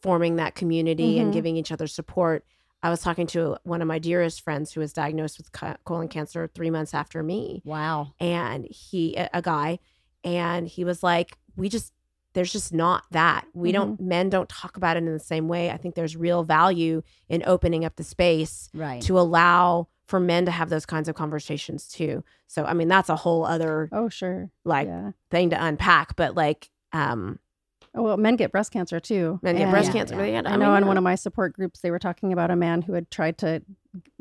forming 0.02 0.36
that 0.36 0.54
community 0.54 1.18
and 1.18 1.32
giving 1.32 1.56
each 1.56 1.70
other 1.70 1.86
support. 1.86 2.44
I 2.82 2.90
was 2.90 3.00
talking 3.00 3.26
to 3.28 3.56
one 3.64 3.82
of 3.82 3.88
my 3.88 3.98
dearest 3.98 4.42
friends 4.42 4.72
who 4.72 4.80
was 4.80 4.92
diagnosed 4.92 5.38
with 5.38 5.50
colon 5.84 6.08
cancer 6.08 6.48
three 6.54 6.70
months 6.70 6.94
after 6.94 7.22
me, 7.22 7.62
wow. 7.64 8.12
and 8.20 8.66
he, 8.70 9.16
a, 9.16 9.42
guy, 9.42 9.78
and 10.22 10.68
he 10.68 10.84
was 10.84 11.02
like, 11.02 11.36
"We 11.56 11.68
just, 11.68 11.92
there's 12.34 12.52
just 12.52 12.72
not 12.74 13.04
that. 13.12 13.46
We 13.54 13.72
don't, 13.72 13.98
men 14.00 14.28
don't 14.28 14.48
talk 14.48 14.76
about 14.76 14.96
it 14.96 15.02
in 15.04 15.12
the 15.12 15.18
same 15.18 15.48
way. 15.48 15.70
I 15.70 15.78
think 15.78 15.94
there's 15.94 16.16
real 16.16 16.44
value 16.44 17.02
in 17.28 17.42
opening 17.46 17.84
up 17.84 17.96
the 17.96 18.04
space 18.04 18.68
Right. 18.74 19.00
to 19.02 19.18
allow 19.18 19.88
for 20.06 20.20
men 20.20 20.44
to 20.44 20.52
have 20.52 20.68
those 20.68 20.86
kinds 20.86 21.08
of 21.08 21.14
conversations 21.16 21.88
too. 21.88 22.22
So, 22.46 22.64
I 22.64 22.74
mean, 22.74 22.86
that's 22.88 23.08
a 23.08 23.16
whole 23.16 23.44
other 23.44 23.88
Oh 23.90 24.08
sure, 24.08 24.50
like 24.64 24.86
yeah. 24.86 25.12
thing 25.30 25.50
to 25.50 25.64
unpack, 25.64 26.14
but 26.14 26.34
like, 26.36 26.70
um, 26.92 27.38
Oh 27.96 28.02
well, 28.02 28.16
men 28.18 28.36
get 28.36 28.52
breast 28.52 28.70
cancer 28.72 29.00
too. 29.00 29.40
men 29.42 29.54
get 29.56 29.62
and 29.62 29.70
breast 29.72 29.86
Yeah, 29.88 29.92
cancer. 29.94 30.16
yeah. 30.26 30.42
Yeah, 30.42 30.52
I 30.52 30.56
know 30.56 30.74
in 30.74 30.86
one 30.86 30.98
of 30.98 31.02
my 31.04 31.14
support 31.14 31.54
groups 31.54 31.80
they 31.80 31.90
were 31.90 31.98
talking 31.98 32.32
about 32.32 32.50
a 32.50 32.56
man 32.56 32.82
who 32.82 32.92
had 32.92 33.10
tried 33.10 33.38
to 33.38 33.62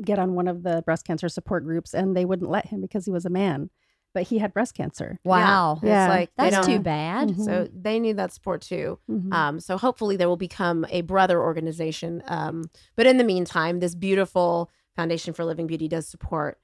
get 0.01 0.17
on 0.17 0.33
one 0.33 0.47
of 0.47 0.63
the 0.63 0.81
breast 0.85 1.05
cancer 1.05 1.27
support 1.29 1.63
groups, 1.65 1.93
and 1.93 2.15
they 2.15 2.23
wouldn't 2.25 2.49
let 2.49 2.67
him 2.67 2.79
because 2.81 3.03
he 3.05 3.11
was 3.11 3.25
a 3.25 3.29
man, 3.29 3.69
but 4.13 4.23
he 4.23 4.37
had 4.37 4.53
breast 4.53 4.73
cancer. 4.75 5.19
Wow. 5.25 5.73
It's 5.73 5.83
Yeah. 5.83 6.07
like 6.07 6.31
they 6.37 6.49
That's 6.49 6.65
don't- 6.67 6.77
too 6.77 6.81
bad. 6.81 7.29
Mhm. 7.31 7.43
So 7.45 7.67
they 7.73 7.99
need 7.99 8.15
that 8.17 8.31
support 8.31 8.61
too. 8.61 8.99
Mhm. 9.11 9.33
Um, 9.33 9.59
so 9.59 9.77
hopefully 9.77 10.15
there 10.15 10.29
will 10.29 10.37
become 10.37 10.85
a 10.89 11.01
brother 11.01 11.41
organization. 11.41 12.23
Um, 12.27 12.63
but 12.95 13.05
in 13.05 13.17
the 13.17 13.25
meantime, 13.25 13.79
this 13.81 13.93
beautiful 13.95 14.69
Foundation 14.95 15.33
for 15.33 15.43
Living 15.43 15.67
Beauty 15.67 15.89
does 15.89 16.07
support 16.07 16.57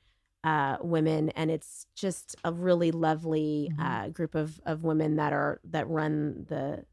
uh, 0.44 0.78
women, 0.82 1.30
and 1.32 1.52
it's 1.52 1.86
just 1.94 2.36
a 2.44 2.52
really 2.52 2.90
lovely 2.92 3.70
Mm-hmm. 3.74 3.82
uh, 3.82 4.08
group 4.10 4.34
of, 4.34 4.60
of 4.66 4.84
women 4.84 5.18
that 5.18 5.34
are 5.34 5.60
that 5.66 5.88
run 5.88 6.46
the 6.50 6.84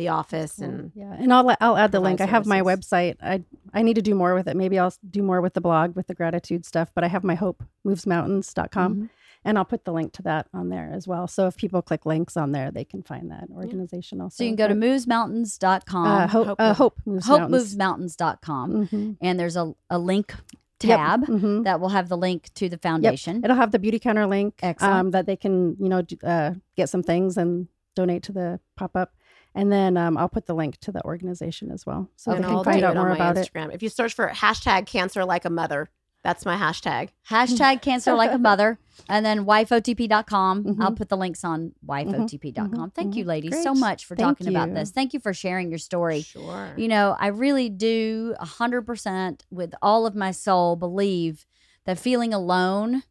the 0.00 0.08
office 0.08 0.54
Cool. 0.56 0.64
and 0.68 0.92
yeah, 0.94 1.12
and 1.22 1.32
I'll 1.32 1.48
I'll 1.60 1.76
add 1.76 1.92
the 1.92 2.00
link. 2.00 2.20
I 2.20 2.26
have 2.26 2.46
my 2.46 2.60
website. 2.62 3.16
I 3.22 3.42
I 3.72 3.82
need 3.82 3.94
to 3.94 4.02
do 4.10 4.14
more 4.14 4.34
with 4.34 4.48
it. 4.48 4.56
Maybe 4.56 4.78
I'll 4.78 4.92
do 5.18 5.22
more 5.22 5.40
with 5.40 5.54
the 5.54 5.60
blog 5.60 5.94
with 5.94 6.06
the 6.08 6.14
gratitude 6.14 6.64
stuff. 6.64 6.88
But 6.94 7.04
I 7.04 7.08
have 7.08 7.22
my 7.24 7.36
hopemovesmountains.com, 7.36 8.94
Mhm. 8.94 9.08
and 9.44 9.58
I'll 9.58 9.64
put 9.64 9.84
the 9.84 9.92
link 9.92 10.12
to 10.14 10.22
that 10.22 10.46
on 10.52 10.68
there 10.68 10.90
as 10.92 11.06
well. 11.06 11.26
So 11.26 11.46
if 11.46 11.56
people 11.56 11.82
click 11.82 12.06
links 12.06 12.36
on 12.36 12.52
there, 12.52 12.70
they 12.70 12.84
can 12.84 13.02
find 13.02 13.30
that 13.30 13.48
organization 13.54 14.20
also. 14.20 14.36
So 14.36 14.44
you 14.44 14.50
can 14.50 14.56
go 14.56 14.68
to 14.68 14.74
movesmountains.com, 14.74 16.06
uh, 16.06 16.26
hope 16.28 16.46
Hope 16.48 16.60
uh, 16.60 16.74
hope 16.74 16.98
moves 17.06 17.28
mountains. 17.28 17.76
hopemovesmountains.com, 17.76 18.86
Mhm. 18.88 19.16
and 19.20 19.38
there's 19.40 19.56
a, 19.56 19.74
a 19.88 19.98
link 19.98 20.34
Yep. 20.82 20.98
tab 20.98 21.26
Mhm. 21.26 21.64
that 21.64 21.78
will 21.78 21.90
have 21.90 22.08
the 22.08 22.16
link 22.16 22.48
to 22.54 22.70
the 22.70 22.78
foundation. 22.78 23.44
It'll 23.44 23.56
have 23.56 23.70
the 23.70 23.78
beauty 23.78 23.98
counter 23.98 24.26
link 24.26 24.58
um, 24.80 25.10
that 25.10 25.26
they 25.26 25.36
can, 25.36 25.76
you 25.78 25.90
know, 25.90 26.00
d- 26.00 26.18
uh, 26.24 26.54
get 26.74 26.88
some 26.88 27.02
things 27.02 27.36
and 27.36 27.68
donate 27.94 28.22
to 28.24 28.32
the 28.32 28.60
pop 28.76 28.96
up. 28.96 29.12
And 29.54 29.70
then 29.72 29.96
um, 29.96 30.16
I'll 30.16 30.28
put 30.28 30.46
the 30.46 30.54
link 30.54 30.78
to 30.80 30.92
the 30.92 31.04
organization 31.04 31.70
as 31.72 31.84
well, 31.84 32.08
so 32.16 32.30
and 32.32 32.44
they 32.44 32.48
can 32.48 32.56
I'll 32.56 32.64
find 32.64 32.84
out 32.84 32.94
more 32.94 33.08
my 33.08 33.14
about 33.16 33.36
it. 33.36 33.50
Instagram. 33.52 33.74
If 33.74 33.82
you 33.82 33.88
search 33.88 34.14
for 34.14 34.28
hashtag 34.28 34.86
cancer 34.86 35.24
like 35.24 35.44
a 35.44 35.50
mother, 35.50 35.90
That's 36.22 36.44
my 36.44 36.54
hashtag. 36.56 37.08
Hashtag 37.30 37.80
cancer 37.80 38.12
like 38.12 38.30
a 38.32 38.38
mother. 38.50 38.78
And 39.08 39.24
then 39.24 39.46
wifeotp.com. 39.46 40.64
Mhm. 40.64 40.76
I'll 40.82 40.92
put 40.92 41.08
the 41.08 41.16
links 41.16 41.44
on 41.44 41.72
wifeotp.com. 41.86 42.68
mhm, 42.70 42.94
Thank 42.94 43.16
you, 43.16 43.24
mhm. 43.24 43.28
ladies, 43.28 43.62
so 43.62 43.72
much 43.74 44.04
for 44.04 44.14
Thank 44.14 44.38
talking 44.38 44.48
about 44.54 44.74
this. 44.74 44.90
Thank 44.90 45.14
you 45.14 45.20
for 45.20 45.32
sharing 45.32 45.70
your 45.70 45.78
story. 45.78 46.20
Sure. 46.20 46.74
You 46.76 46.88
know, 46.88 47.16
I 47.18 47.28
really 47.28 47.70
do 47.70 48.34
100% 48.38 49.40
with 49.50 49.74
all 49.80 50.04
of 50.06 50.14
my 50.14 50.30
soul 50.30 50.76
believe 50.76 51.46
that 51.86 51.98
feeling 51.98 52.34
alone 52.34 53.02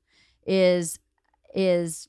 is 0.45 0.99
is 1.55 2.07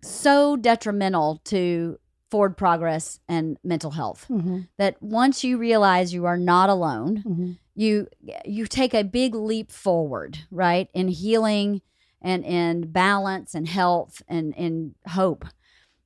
so 0.00 0.54
detrimental 0.56 1.40
to 1.46 1.98
forward 2.34 2.56
progress 2.56 3.20
and 3.28 3.56
mental 3.62 3.92
health. 3.92 4.26
Mhm, 4.28 4.66
That 4.76 5.00
once 5.00 5.44
you 5.44 5.56
realize 5.56 6.12
you 6.12 6.24
are 6.24 6.36
not 6.36 6.68
alone, 6.68 7.22
mhm. 7.24 7.58
you 7.76 8.08
you 8.44 8.66
take 8.66 8.92
a 8.92 9.04
big 9.04 9.36
leap 9.36 9.70
forward, 9.70 10.38
right? 10.50 10.88
In 10.92 11.06
healing 11.06 11.80
and 12.20 12.44
in 12.44 12.90
balance 12.90 13.54
and 13.54 13.68
health 13.68 14.20
and 14.26 14.52
in 14.56 14.94
hope. 15.06 15.44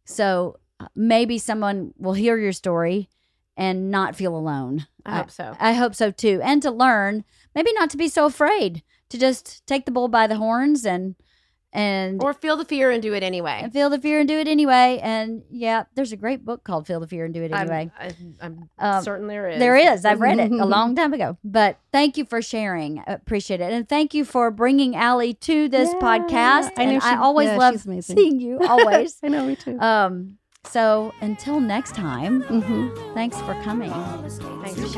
So 0.04 0.58
uh, 0.80 0.88
maybe 0.94 1.38
someone 1.38 1.94
will 1.96 2.12
hear 2.12 2.36
your 2.36 2.52
story 2.52 3.08
and 3.56 3.90
not 3.90 4.14
feel 4.14 4.36
alone. 4.36 4.86
I 5.06 5.16
hope 5.16 5.30
so. 5.30 5.56
I 5.58 5.72
hope 5.72 5.94
so 5.94 6.10
too. 6.10 6.40
And 6.42 6.60
to 6.62 6.70
learn, 6.70 7.24
maybe 7.54 7.72
not 7.72 7.88
to 7.90 7.96
be 7.96 8.08
so 8.08 8.26
afraid, 8.26 8.82
to 9.08 9.18
just 9.18 9.66
take 9.66 9.86
the 9.86 9.90
bull 9.92 10.08
by 10.08 10.26
the 10.26 10.36
horns 10.36 10.84
and 10.84 11.14
and 11.72 12.22
or 12.22 12.32
feel 12.32 12.56
the 12.56 12.64
fear 12.64 12.90
and 12.90 13.02
do 13.02 13.12
it 13.12 13.22
anyway. 13.22 13.60
And 13.62 13.72
feel 13.72 13.90
the 13.90 13.98
fear 13.98 14.20
and 14.20 14.28
do 14.28 14.38
it 14.38 14.48
anyway. 14.48 15.00
And 15.02 15.42
yeah 15.50 15.84
there's 15.94 16.12
a 16.12 16.16
great 16.16 16.44
book 16.44 16.64
called 16.64 16.86
feel 16.86 17.00
the 17.00 17.06
fear 17.06 17.24
and 17.24 17.34
do 17.34 17.42
it 17.42 17.52
anyway. 17.52 17.90
I'm, 17.98 18.36
I'm, 18.40 18.70
um, 18.78 19.04
certain 19.04 19.26
there 19.26 19.48
is. 19.48 19.58
there 19.58 19.76
is. 19.76 20.04
I've 20.04 20.20
read 20.20 20.38
it 20.38 20.50
a 20.50 20.64
long 20.66 20.96
time 20.96 21.12
ago. 21.12 21.36
But 21.44 21.78
thank 21.92 22.16
you 22.16 22.24
for 22.24 22.40
sharing. 22.40 23.00
I 23.00 23.12
appreciate 23.12 23.60
it. 23.60 23.72
And 23.72 23.88
thank 23.88 24.14
you 24.14 24.24
for 24.24 24.50
bringing 24.50 24.96
Ali 24.96 25.34
to 25.34 25.68
this 25.68 25.90
yeah. 25.92 26.00
podcast. 26.00 26.70
I, 26.76 26.86
know 26.86 27.00
she, 27.00 27.06
I 27.06 27.16
always 27.16 27.48
yeah, 27.48 27.56
love 27.56 27.80
seeing 28.00 28.40
you 28.40 28.60
always. 28.66 29.18
I 29.22 29.28
know 29.28 29.44
me 29.44 29.56
too. 29.56 29.78
Um 29.80 30.38
so 30.64 31.12
until 31.20 31.60
next 31.60 31.94
time 31.94 32.42
mm-hmm. 32.42 33.14
thanks 33.14 33.38
for 33.42 33.54
coming. 33.62 33.90
Thanks 34.62 34.94